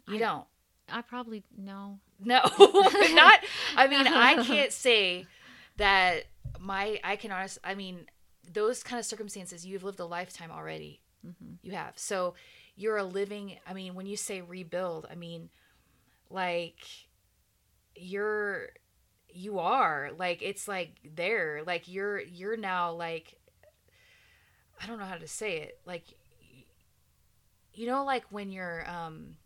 You 0.08 0.16
I- 0.16 0.18
don't. 0.18 0.46
I 0.90 1.02
probably 1.02 1.42
no 1.56 1.98
No, 2.20 2.40
not. 2.58 3.40
I 3.76 3.86
mean, 3.88 4.06
I 4.06 4.42
can't 4.44 4.72
say 4.72 5.26
that 5.76 6.24
my. 6.58 6.98
I 7.04 7.14
can 7.16 7.30
honest. 7.30 7.58
I 7.62 7.74
mean, 7.74 8.06
those 8.52 8.82
kind 8.82 8.98
of 8.98 9.06
circumstances. 9.06 9.64
You've 9.64 9.84
lived 9.84 10.00
a 10.00 10.04
lifetime 10.04 10.50
already. 10.50 11.00
You 11.62 11.72
have. 11.72 11.92
So 11.96 12.34
you're 12.74 12.96
a 12.96 13.04
living. 13.04 13.58
I 13.66 13.72
mean, 13.72 13.94
when 13.94 14.06
you 14.06 14.16
say 14.16 14.40
rebuild, 14.40 15.06
I 15.10 15.14
mean, 15.14 15.50
like 16.28 16.80
you're. 17.94 18.70
You 19.30 19.60
are 19.60 20.10
like 20.18 20.42
it's 20.42 20.66
like 20.66 20.96
there. 21.04 21.62
Like 21.64 21.86
you're. 21.86 22.18
You're 22.20 22.56
now 22.56 22.92
like. 22.92 23.38
I 24.82 24.86
don't 24.86 24.98
know 24.98 25.04
how 25.04 25.18
to 25.18 25.28
say 25.28 25.58
it. 25.58 25.78
Like. 25.86 26.04
You 27.74 27.86
know, 27.86 28.04
like 28.04 28.24
when 28.30 28.50
you're 28.50 28.84
um 28.90 29.36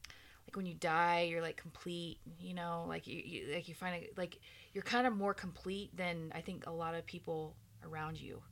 like 0.53 0.57
when 0.57 0.66
you 0.66 0.74
die 0.74 1.27
you're 1.31 1.41
like 1.41 1.57
complete 1.57 2.19
you 2.39 2.53
know 2.53 2.85
like 2.87 3.07
you, 3.07 3.23
you 3.24 3.55
like 3.55 3.69
you 3.69 3.74
find 3.74 4.03
it 4.03 4.12
like 4.19 4.39
you're 4.74 4.85
kind 4.85 5.07
of 5.07 5.16
more 5.16 5.33
complete 5.33 5.97
than 5.97 6.31
i 6.35 6.41
think 6.41 6.66
a 6.66 6.70
lot 6.70 6.95
of 6.95 7.07
people 7.07 7.55
around 7.85 8.20
you. 8.20 8.43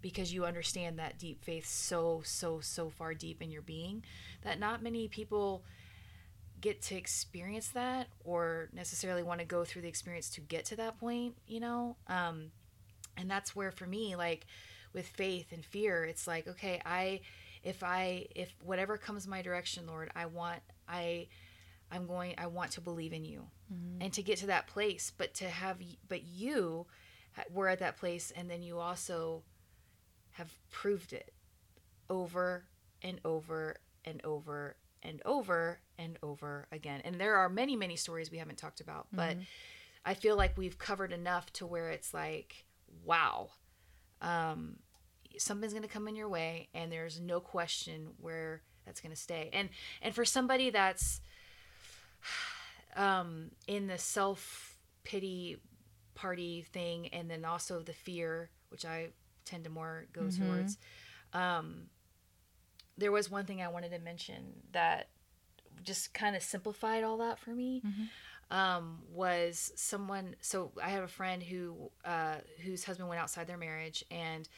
Because 0.00 0.32
you 0.32 0.44
understand 0.44 0.98
that 1.00 1.18
deep 1.18 1.42
faith 1.44 1.66
so 1.66 2.22
so 2.24 2.60
so 2.60 2.88
far 2.88 3.14
deep 3.14 3.42
in 3.42 3.50
your 3.50 3.62
being 3.62 4.04
that 4.42 4.60
not 4.60 4.80
many 4.80 5.08
people 5.08 5.64
get 6.60 6.80
to 6.82 6.94
experience 6.94 7.68
that 7.70 8.06
or 8.24 8.68
necessarily 8.72 9.24
want 9.24 9.40
to 9.40 9.46
go 9.46 9.64
through 9.64 9.82
the 9.82 9.88
experience 9.88 10.30
to 10.30 10.40
get 10.40 10.64
to 10.66 10.76
that 10.76 10.98
point 11.00 11.34
you 11.48 11.58
know? 11.58 11.96
Um 12.06 12.52
and 13.16 13.28
that's 13.28 13.56
where 13.56 13.72
for 13.72 13.86
me 13.86 14.14
like 14.14 14.46
with 14.92 15.06
faith 15.06 15.52
and 15.52 15.64
fear 15.64 16.04
it's 16.04 16.28
like 16.28 16.46
okay 16.46 16.80
i 16.86 17.20
if 17.64 17.82
i 17.82 18.24
if 18.36 18.54
whatever 18.62 18.96
comes 18.96 19.26
my 19.26 19.42
direction 19.42 19.84
lord 19.88 20.10
i 20.14 20.26
want 20.26 20.60
i 20.88 21.26
i'm 21.92 22.06
going 22.06 22.34
i 22.38 22.46
want 22.46 22.70
to 22.72 22.80
believe 22.80 23.12
in 23.12 23.24
you. 23.24 23.44
And 24.00 24.12
to 24.14 24.22
get 24.22 24.38
to 24.38 24.46
that 24.46 24.66
place 24.66 25.12
but 25.16 25.34
to 25.34 25.44
have 25.48 25.78
but 26.08 26.24
you 26.24 26.86
were 27.52 27.68
at 27.68 27.80
that 27.80 27.96
place 27.96 28.32
and 28.34 28.50
then 28.50 28.62
you 28.62 28.78
also 28.78 29.42
have 30.32 30.50
proved 30.70 31.12
it 31.12 31.32
over 32.08 32.64
and 33.02 33.20
over 33.24 33.76
and 34.04 34.20
over 34.24 34.76
and 35.02 35.20
over 35.24 35.78
and 35.98 36.18
over 36.22 36.66
again. 36.72 37.00
And 37.04 37.20
there 37.20 37.36
are 37.36 37.48
many 37.48 37.76
many 37.76 37.96
stories 37.96 38.30
we 38.30 38.38
haven't 38.38 38.58
talked 38.58 38.80
about 38.80 39.06
but 39.12 39.36
i 40.04 40.14
feel 40.14 40.36
like 40.36 40.56
we've 40.56 40.78
covered 40.78 41.12
enough 41.12 41.52
to 41.52 41.66
where 41.66 41.90
it's 41.90 42.14
like 42.14 42.64
wow 43.04 43.50
um 44.22 44.76
something's 45.38 45.72
going 45.72 45.82
to 45.82 45.88
come 45.88 46.08
in 46.08 46.16
your 46.16 46.28
way 46.28 46.68
and 46.74 46.90
there's 46.90 47.20
no 47.20 47.40
question 47.40 48.08
where 48.20 48.62
that's 48.88 49.00
going 49.00 49.14
to 49.14 49.20
stay. 49.20 49.50
And 49.52 49.68
and 50.02 50.14
for 50.14 50.24
somebody 50.24 50.70
that's 50.70 51.20
um 52.96 53.50
in 53.66 53.86
the 53.86 53.98
self 53.98 54.76
pity 55.04 55.58
party 56.14 56.62
thing 56.72 57.08
and 57.08 57.30
then 57.30 57.44
also 57.44 57.80
the 57.80 57.92
fear 57.92 58.50
which 58.70 58.84
i 58.84 59.08
tend 59.44 59.64
to 59.64 59.70
more 59.70 60.06
go 60.12 60.22
towards 60.30 60.76
um 61.32 61.84
there 62.96 63.12
was 63.12 63.30
one 63.30 63.44
thing 63.44 63.62
i 63.62 63.68
wanted 63.68 63.90
to 63.92 63.98
mention 64.00 64.42
that 64.72 65.08
just 65.84 66.12
kind 66.12 66.34
of 66.34 66.42
simplified 66.42 67.04
all 67.04 67.18
that 67.18 67.38
for 67.38 67.50
me 67.50 67.82
um, 68.50 68.98
was 69.12 69.70
someone 69.76 70.34
so 70.40 70.72
i 70.82 70.88
have 70.88 71.04
a 71.04 71.08
friend 71.08 71.42
who 71.42 71.90
uh, 72.04 72.36
whose 72.64 72.82
husband 72.84 73.08
went 73.08 73.20
outside 73.20 73.46
their 73.46 73.58
marriage 73.58 74.04
and 74.10 74.48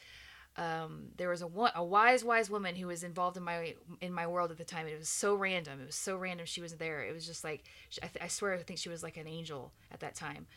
um, 0.57 1.07
there 1.17 1.29
was 1.29 1.41
a 1.41 1.49
a 1.75 1.83
wise 1.83 2.23
wise 2.23 2.49
woman 2.49 2.75
who 2.75 2.87
was 2.87 3.03
involved 3.03 3.37
in 3.37 3.43
my 3.43 3.75
in 4.01 4.13
my 4.13 4.27
world 4.27 4.51
at 4.51 4.57
the 4.57 4.65
time. 4.65 4.87
It 4.87 4.97
was 4.97 5.07
so 5.07 5.35
random. 5.35 5.79
It 5.81 5.85
was 5.85 5.95
so 5.95 6.17
random. 6.17 6.45
She 6.45 6.61
was 6.61 6.73
there. 6.75 7.03
It 7.03 7.13
was 7.13 7.25
just 7.25 7.43
like 7.43 7.63
I, 8.03 8.07
th- 8.07 8.23
I 8.23 8.27
swear 8.27 8.53
I 8.53 8.57
think 8.57 8.79
she 8.79 8.89
was 8.89 9.01
like 9.03 9.17
an 9.17 9.27
angel 9.27 9.71
at 9.91 10.01
that 10.01 10.15
time. 10.15 10.47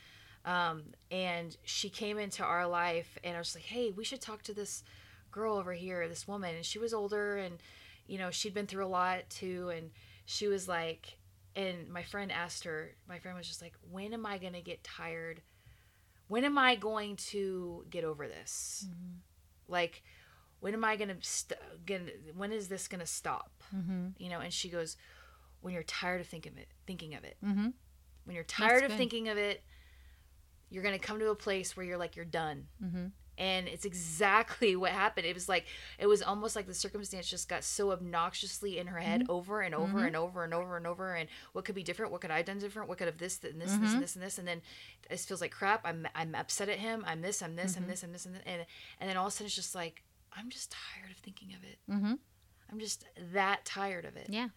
Um, 0.45 0.83
and 1.11 1.57
she 1.65 1.89
came 1.89 2.19
into 2.19 2.45
our 2.45 2.67
life, 2.67 3.19
and 3.25 3.35
I 3.35 3.39
was 3.39 3.55
like, 3.55 3.65
hey, 3.65 3.93
we 3.93 4.05
should 4.05 4.21
talk 4.21 4.43
to 4.43 4.53
this 4.53 4.83
girl 5.31 5.57
over 5.57 5.73
here, 5.73 6.07
this 6.07 6.29
woman. 6.29 6.55
And 6.55 6.65
she 6.65 6.79
was 6.79 6.93
older, 6.93 7.37
and 7.37 7.59
you 8.07 8.19
know 8.19 8.31
she'd 8.31 8.55
been 8.55 8.67
through 8.67 8.85
a 8.85 8.89
lot 8.89 9.31
too. 9.31 9.71
And 9.75 9.91
she 10.27 10.49
was 10.49 10.67
like, 10.69 11.19
and 11.55 11.89
my 11.89 12.03
friend 12.03 12.33
asked 12.33 12.65
her, 12.65 12.93
my 13.09 13.19
friend 13.21 13.37
was 13.37 13.47
just 13.47 13.63
like, 13.63 13.75
when 13.91 14.13
am 14.13 14.27
I 14.27 14.39
to 14.39 14.61
get 14.61 14.83
tired? 14.83 15.41
When 16.27 16.45
am 16.45 16.59
I 16.59 16.75
going 16.75 17.17
to 17.17 17.85
get 17.91 18.03
over 18.03 18.27
this? 18.27 18.87
Like, 19.69 20.03
when 20.61 20.75
am 20.75 20.85
I 20.85 20.97
to, 21.09 21.17
st- 21.21 21.61
gonna, 21.87 22.11
when 22.35 22.53
is 22.53 22.69
this 22.69 22.89
to 23.01 23.07
stop? 23.07 23.63
Mm-hmm. 23.75 24.09
You 24.19 24.31
know, 24.31 24.41
and 24.41 24.53
she 24.53 24.69
goes, 24.69 24.97
when 25.61 25.75
you're 25.75 25.83
tired 25.83 26.21
of 26.21 26.27
thinking 26.27 26.53
of 26.53 26.59
it, 26.59 26.69
thinking 26.87 27.15
of 27.15 27.25
it. 27.25 27.37
Mm-hmm. 27.45 27.69
When 28.25 28.35
you're 28.35 28.45
tired 28.45 28.83
of 28.85 28.91
good. 28.91 28.99
thinking 28.99 29.29
of 29.29 29.39
it, 29.39 29.63
you're 30.71 30.83
to 30.99 31.07
come 31.07 31.19
to 31.19 31.31
a 31.31 31.35
place 31.35 31.77
where 31.77 31.85
you're 31.85 31.99
like, 31.99 32.17
you're 32.17 32.25
done. 32.25 32.67
Mm-hmm. 32.83 33.07
And 33.37 33.67
it's 33.69 33.85
exactly 33.85 34.77
what 34.83 34.93
happened. 34.93 35.27
It 35.27 35.35
was 35.35 35.49
like, 35.49 35.67
it 35.99 36.07
was 36.07 36.23
almost 36.23 36.55
like 36.57 36.67
the 36.67 36.75
circumstance 36.75 37.29
just 37.29 37.49
got 37.49 37.65
so 37.65 37.91
obnoxiously 37.93 38.79
in 38.79 38.87
her 38.87 38.99
head 38.99 39.25
over 39.29 39.61
and 39.61 39.75
over 39.75 40.05
and 40.05 40.15
over 40.17 40.45
and 40.45 40.55
over 40.55 40.77
and 40.77 40.87
over. 40.87 41.15
And 41.15 41.29
what 41.53 41.65
could 41.65 41.75
be 41.75 41.83
different? 41.83 42.13
What 42.13 42.21
could 42.21 42.31
I 42.31 42.39
have 42.39 42.47
done 42.47 42.59
different? 42.59 42.89
What 42.89 42.99
could 42.99 43.07
have 43.09 43.19
this 43.19 43.41
and 43.43 43.61
this 43.61 43.73
and 43.73 43.83
this 43.83 43.93
and 43.93 44.03
this 44.03 44.15
and 44.17 44.25
this? 44.25 44.39
And 44.39 44.47
then 44.49 44.63
it 45.11 45.19
feels 45.21 45.41
like 45.41 45.51
crap. 45.51 45.81
I'm, 45.85 46.07
I'm 46.15 46.35
upset 46.35 46.69
at 46.69 46.79
him. 46.79 47.05
I'm 47.07 47.23
this, 47.23 47.43
I'm 47.43 47.57
this, 47.57 47.77
I'm 47.77 47.87
this, 47.87 48.03
I'm 48.03 48.13
this. 48.13 48.27
And, 48.27 48.37
and, 48.47 48.65
and 49.01 49.11
then 49.11 49.17
all 49.17 49.27
of 49.27 49.33
a 49.33 49.37
sudden 49.37 49.47
it's 49.47 49.55
just 49.57 49.75
like, 49.75 50.03
I'm 50.37 50.49
just 50.51 50.71
tired 50.73 51.11
of 51.11 51.17
thinking 51.19 51.55
of 51.55 51.63
it. 51.65 51.79
Mm-hmm. 51.91 52.15
I'm 52.73 52.79
just 52.81 53.05
that 53.33 53.65
tired 53.65 54.05
of 54.05 54.17
it 54.17 54.27
Yeah. 54.31 54.49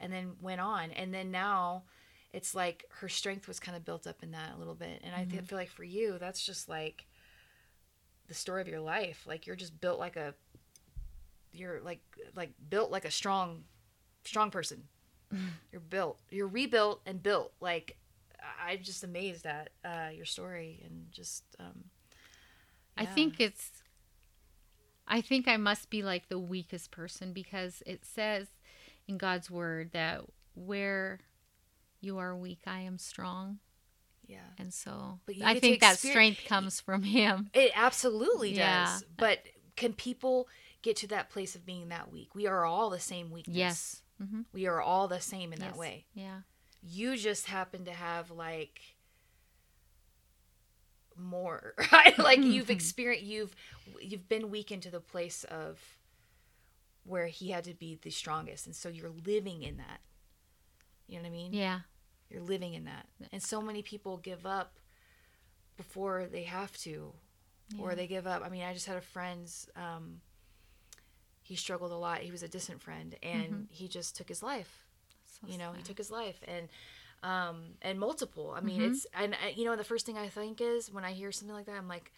and 0.00 0.12
then 0.12 0.36
went 0.40 0.60
on 0.60 0.90
and 0.92 1.12
then 1.12 1.30
now 1.30 1.82
it's 2.32 2.54
like 2.54 2.84
her 3.00 3.08
strength 3.08 3.48
was 3.48 3.58
kind 3.60 3.76
of 3.76 3.84
built 3.84 4.06
up 4.06 4.22
in 4.22 4.30
that 4.30 4.54
a 4.54 4.58
little 4.58 4.74
bit 4.76 5.00
and 5.02 5.14
i 5.14 5.24
Mm-hmm. 5.24 5.40
feel 5.44 5.58
like 5.58 5.68
for 5.68 5.82
you 5.84 6.16
that's 6.20 6.46
just 6.46 6.68
like 6.68 7.04
the 8.28 8.34
story 8.34 8.60
of 8.62 8.68
your 8.68 8.80
life 8.80 9.24
like 9.26 9.46
you're 9.46 9.56
just 9.56 9.80
built 9.80 9.98
like 9.98 10.16
a 10.16 10.34
you're 11.52 11.80
like 11.80 12.00
like 12.36 12.52
built 12.70 12.90
like 12.90 13.04
a 13.04 13.10
strong 13.10 13.64
strong 14.24 14.50
person. 14.50 14.84
You're 15.72 15.80
built 15.82 16.18
you're 16.30 16.48
rebuilt 16.48 17.02
and 17.04 17.22
built 17.22 17.52
like 17.60 17.96
I- 18.40 18.72
i'm 18.72 18.82
just 18.82 19.04
amazed 19.04 19.46
at 19.46 19.70
uh, 19.84 20.08
your 20.14 20.24
story 20.24 20.80
and 20.84 21.06
just 21.12 21.44
um 21.60 21.84
I 22.96 23.04
think 23.06 23.40
it's 23.40 23.70
I 25.06 25.20
think 25.20 25.48
I 25.48 25.56
must 25.56 25.90
be 25.90 26.02
like 26.02 26.28
the 26.28 26.38
weakest 26.38 26.90
person 26.90 27.32
because 27.32 27.82
it 27.86 28.04
says 28.04 28.48
in 29.06 29.18
God's 29.18 29.50
word 29.50 29.90
that 29.92 30.22
where 30.54 31.20
you 32.00 32.18
are 32.18 32.36
weak 32.36 32.60
I 32.66 32.80
am 32.80 32.98
strong 32.98 33.58
yeah 34.28 34.38
and 34.58 34.72
so 34.72 35.18
I 35.42 35.58
think 35.58 35.80
that 35.80 35.98
strength 35.98 36.44
comes 36.46 36.80
from 36.80 37.02
him. 37.02 37.50
It 37.54 37.72
absolutely 37.74 38.54
Yeah. 38.54 38.84
does. 38.86 39.04
But 39.16 39.40
can 39.74 39.92
people 39.94 40.48
get 40.82 40.96
to 40.96 41.06
that 41.08 41.30
place 41.30 41.54
of 41.56 41.64
being 41.66 41.88
that 41.88 42.12
weak? 42.12 42.34
We 42.34 42.46
are 42.46 42.64
all 42.64 42.90
the 42.90 43.00
same 43.00 43.30
weakness. 43.30 43.56
Yes. 43.56 44.02
Mm-hmm. 44.22 44.42
We 44.52 44.66
are 44.66 44.80
all 44.80 45.08
the 45.08 45.20
same 45.20 45.52
in 45.52 45.60
yes. 45.60 45.70
that 45.70 45.76
way. 45.78 46.04
Yeah. 46.14 46.40
You 46.82 47.16
just 47.16 47.46
happen 47.46 47.84
to 47.86 47.92
have 47.92 48.30
like 48.30 48.80
more 51.16 51.74
right? 51.92 52.16
like 52.30 52.42
you've 52.42 52.70
experienced 52.70 53.24
you've 53.26 53.54
you've 54.00 54.28
been 54.28 54.50
weakened 54.50 54.82
to 54.82 54.90
the 54.90 55.00
place 55.00 55.44
of 55.44 55.80
where 57.04 57.26
he 57.26 57.50
had 57.50 57.64
to 57.64 57.74
be 57.74 57.98
the 58.02 58.10
strongest 58.10 58.66
and 58.66 58.76
so 58.76 58.88
you're 58.88 59.10
living 59.26 59.62
in 59.62 59.78
that 59.78 60.00
you 61.08 61.16
know 61.16 61.22
what 61.22 61.28
i 61.28 61.32
mean 61.32 61.52
Yeah. 61.52 61.80
You're 62.30 62.42
living 62.42 62.74
in 62.74 62.84
that. 62.84 63.06
And 63.32 63.42
so 63.42 63.60
many 63.62 63.82
people 63.82 64.16
give 64.18 64.44
up 64.46 64.78
before 65.76 66.26
they 66.30 66.42
have 66.44 66.76
to 66.78 67.12
or 67.78 67.94
they 67.94 68.06
give 68.06 68.26
up. 68.26 68.42
I 68.44 68.48
mean 68.48 68.62
i 68.62 68.72
just 68.72 68.86
had 68.86 68.96
a 68.96 69.00
friend's 69.02 69.68
um, 69.76 70.20
he 71.42 71.56
struggled 71.56 71.92
a 71.92 71.96
lot. 71.96 72.20
He 72.20 72.30
was 72.30 72.42
a 72.42 72.48
distant 72.48 72.82
friend 72.82 73.14
and 73.22 73.66
he 73.70 73.88
just 73.88 74.16
took 74.16 74.28
his 74.28 74.42
life. 74.42 74.84
So 75.40 75.46
you 75.50 75.58
know 75.58 75.72
he 75.72 75.82
took 75.82 75.98
his 75.98 76.10
life 76.10 76.40
and 76.46 76.68
um 77.22 77.74
and 77.82 77.98
multiple. 77.98 78.52
I 78.56 78.60
mean 78.60 78.80
Mhm. 78.80 78.84
it's 78.90 79.06
and 79.14 79.34
uh, 79.34 79.48
you 79.54 79.64
know 79.64 79.76
the 79.76 79.84
first 79.84 80.04
thing 80.06 80.18
i 80.18 80.28
think 80.28 80.60
is 80.60 80.92
when 80.92 81.04
i 81.04 81.12
hear 81.12 81.32
something 81.32 81.54
like 81.56 81.66
that 81.66 81.76
i'm 81.76 81.88
like 81.88 82.12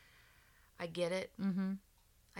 i 0.79 0.87
get 0.87 1.13
it. 1.13 1.31
Mhm. 1.41 1.79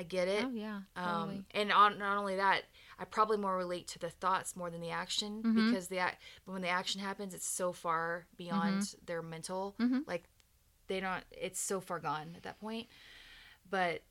I 0.01 0.03
get 0.03 0.29
it 0.29 0.45
Oh 0.47 0.51
yeah. 0.51 0.81
um, 0.97 1.45
and 1.53 1.71
on, 1.71 1.99
not 1.99 2.17
only 2.17 2.37
that, 2.37 2.63
I 2.99 3.05
probably 3.05 3.37
more 3.37 3.57
relate 3.57 3.87
to 3.89 3.99
the 3.99 4.09
thoughts 4.11 4.57
more 4.57 4.71
than 4.71 4.81
the 4.81 4.91
action 4.91 5.43
Mhm. 5.43 5.55
because 5.55 5.89
the 5.89 6.01
when 6.47 6.63
the 6.63 6.69
action 6.69 7.01
happens, 7.01 7.35
it's 7.35 7.47
so 7.47 7.73
far 7.73 8.27
beyond 8.37 8.95
their 9.07 9.23
mental. 9.23 9.75
Mhm. 9.79 10.07
Like 10.07 10.25
they 10.87 11.01
don't. 11.01 11.25
It's 11.31 11.61
so 11.61 11.81
far 11.81 11.99
gone 12.01 12.29
at 12.37 12.43
that 12.45 12.59
point. 12.61 12.89
But 13.69 14.03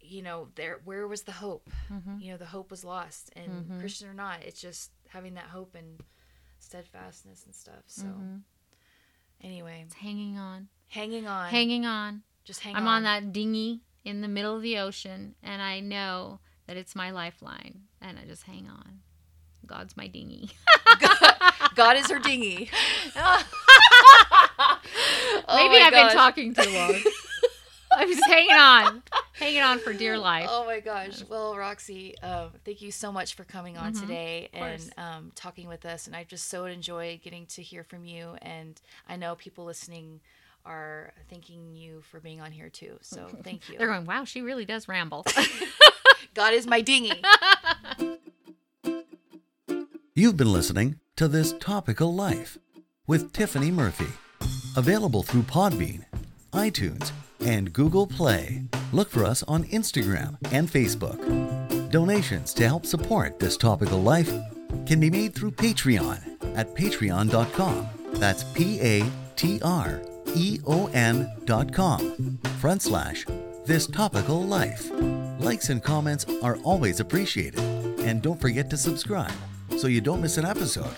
you 0.00 0.22
know, 0.22 0.48
there 0.56 0.80
where 0.84 1.06
was 1.08 1.22
the 1.22 1.32
hope? 1.32 1.70
Mhm. 1.90 2.20
You 2.22 2.32
know, 2.32 2.36
the 2.38 2.46
hope 2.56 2.70
was 2.70 2.84
lost, 2.84 3.30
and 3.36 3.50
Mhm. 3.70 3.80
Christian 3.80 4.08
or 4.08 4.14
not, 4.14 4.42
it's 4.42 4.60
just 4.60 4.90
having 5.08 5.34
that 5.34 5.46
hope 5.46 5.74
and 5.74 6.00
steadfastness 6.58 7.44
and 7.46 7.54
stuff. 7.54 7.84
So 7.86 8.04
Mhm. 8.04 8.42
anyway, 9.40 9.82
It's 9.86 9.94
hanging 9.94 10.38
on. 10.38 10.68
hanging 10.88 11.26
on, 11.26 11.50
Hanging 11.50 11.86
on. 11.86 12.22
just 12.44 12.60
hang 12.60 12.76
I'm 12.76 12.86
on. 12.86 12.96
on 12.96 13.02
that 13.04 13.32
dinghy 13.32 13.82
in 14.04 14.20
the 14.20 14.28
middle 14.28 14.56
of 14.56 14.62
the 14.62 14.78
ocean 14.78 15.34
and 15.42 15.62
I 15.62 15.80
know 15.80 16.40
that 16.66 16.76
it's 16.76 16.94
my 16.94 17.10
lifeline 17.10 17.82
and 18.00 18.18
I 18.18 18.24
just 18.26 18.44
hang 18.44 18.68
on. 18.68 19.00
God's 19.66 19.96
my 19.96 20.06
dinghy. 20.08 20.50
God 21.74 21.96
is 21.96 22.10
her 22.10 22.18
dinghy. 22.18 22.70
Oh 25.48 25.54
Maybe 25.56 25.82
I've 25.82 25.92
gosh. 25.92 26.12
been 26.12 26.16
talking 26.18 26.54
too 26.54 26.70
long. 26.70 26.94
I'm 27.94 28.08
just 28.08 28.26
hanging 28.26 28.56
on, 28.56 29.02
hanging 29.38 29.60
on 29.62 29.78
for 29.78 29.92
dear 29.92 30.18
life. 30.18 30.48
Oh 30.50 30.64
my 30.64 30.80
gosh. 30.80 31.22
Well, 31.28 31.56
Roxy, 31.56 32.18
um, 32.22 32.50
thank 32.64 32.80
you 32.80 32.90
so 32.90 33.12
much 33.12 33.34
for 33.34 33.44
coming 33.44 33.76
on 33.76 33.92
Mhm, 33.92 34.00
today 34.00 34.48
and 34.54 34.92
um, 34.96 35.32
talking 35.34 35.68
with 35.68 35.84
us. 35.84 36.06
And 36.06 36.16
I 36.16 36.24
just 36.24 36.48
so 36.48 36.64
enjoyed 36.64 37.22
getting 37.22 37.46
to 37.46 37.62
hear 37.62 37.84
from 37.84 38.04
you. 38.04 38.36
And 38.40 38.80
I 39.08 39.16
know 39.16 39.34
people 39.34 39.64
listening 39.64 40.20
are 40.64 41.12
thanking 41.28 41.74
you 41.74 42.02
for 42.10 42.20
being 42.20 42.40
on 42.40 42.52
here 42.52 42.68
too. 42.68 42.98
So 43.00 43.26
thank 43.42 43.68
you. 43.68 43.78
They're 43.78 43.88
going, 43.88 44.06
wow, 44.06 44.24
she 44.24 44.42
really 44.42 44.64
does 44.64 44.88
ramble. 44.88 45.26
God 46.34 46.54
is 46.54 46.66
my 46.66 46.80
dinghy. 46.80 47.22
You've 50.14 50.36
been 50.36 50.52
listening 50.52 50.98
to 51.16 51.28
This 51.28 51.54
Topical 51.58 52.14
Life 52.14 52.58
with 53.06 53.32
Tiffany 53.32 53.70
Murphy. 53.70 54.08
Available 54.76 55.22
through 55.22 55.42
Podbean, 55.42 56.04
iTunes, 56.52 57.12
and 57.40 57.72
Google 57.72 58.06
Play. 58.06 58.62
Look 58.92 59.10
for 59.10 59.24
us 59.24 59.42
on 59.44 59.64
Instagram 59.64 60.36
and 60.52 60.70
Facebook. 60.70 61.90
Donations 61.90 62.54
to 62.54 62.66
help 62.66 62.86
support 62.86 63.38
This 63.38 63.56
Topical 63.56 64.02
Life 64.02 64.32
can 64.86 65.00
be 65.00 65.10
made 65.10 65.34
through 65.34 65.52
Patreon 65.52 66.56
at 66.56 66.74
patreon.com. 66.74 67.88
That's 68.14 68.44
P 68.44 68.80
A 68.80 69.04
T 69.36 69.60
R 69.62 70.02
E 70.34 70.60
O 70.66 70.86
N 70.88 71.30
dot 71.44 71.72
com. 71.72 72.38
Front 72.60 72.82
slash 72.82 73.26
This 73.64 73.86
Topical 73.86 74.42
Life. 74.42 74.90
Likes 75.38 75.70
and 75.70 75.82
comments 75.82 76.26
are 76.42 76.56
always 76.58 77.00
appreciated. 77.00 77.60
And 78.00 78.22
don't 78.22 78.40
forget 78.40 78.68
to 78.70 78.76
subscribe 78.76 79.32
so 79.76 79.86
you 79.86 80.00
don't 80.00 80.20
miss 80.20 80.38
an 80.38 80.44
episode. 80.44 80.94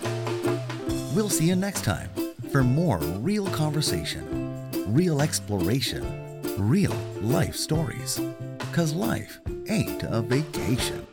We'll 1.15 1.29
see 1.29 1.45
you 1.45 1.55
next 1.55 1.83
time 1.83 2.09
for 2.51 2.63
more 2.63 2.99
real 2.99 3.47
conversation, 3.47 4.69
real 4.87 5.21
exploration, 5.21 6.41
real 6.57 6.95
life 7.21 7.55
stories. 7.55 8.19
Because 8.57 8.93
life 8.93 9.39
ain't 9.69 10.03
a 10.03 10.21
vacation. 10.21 11.05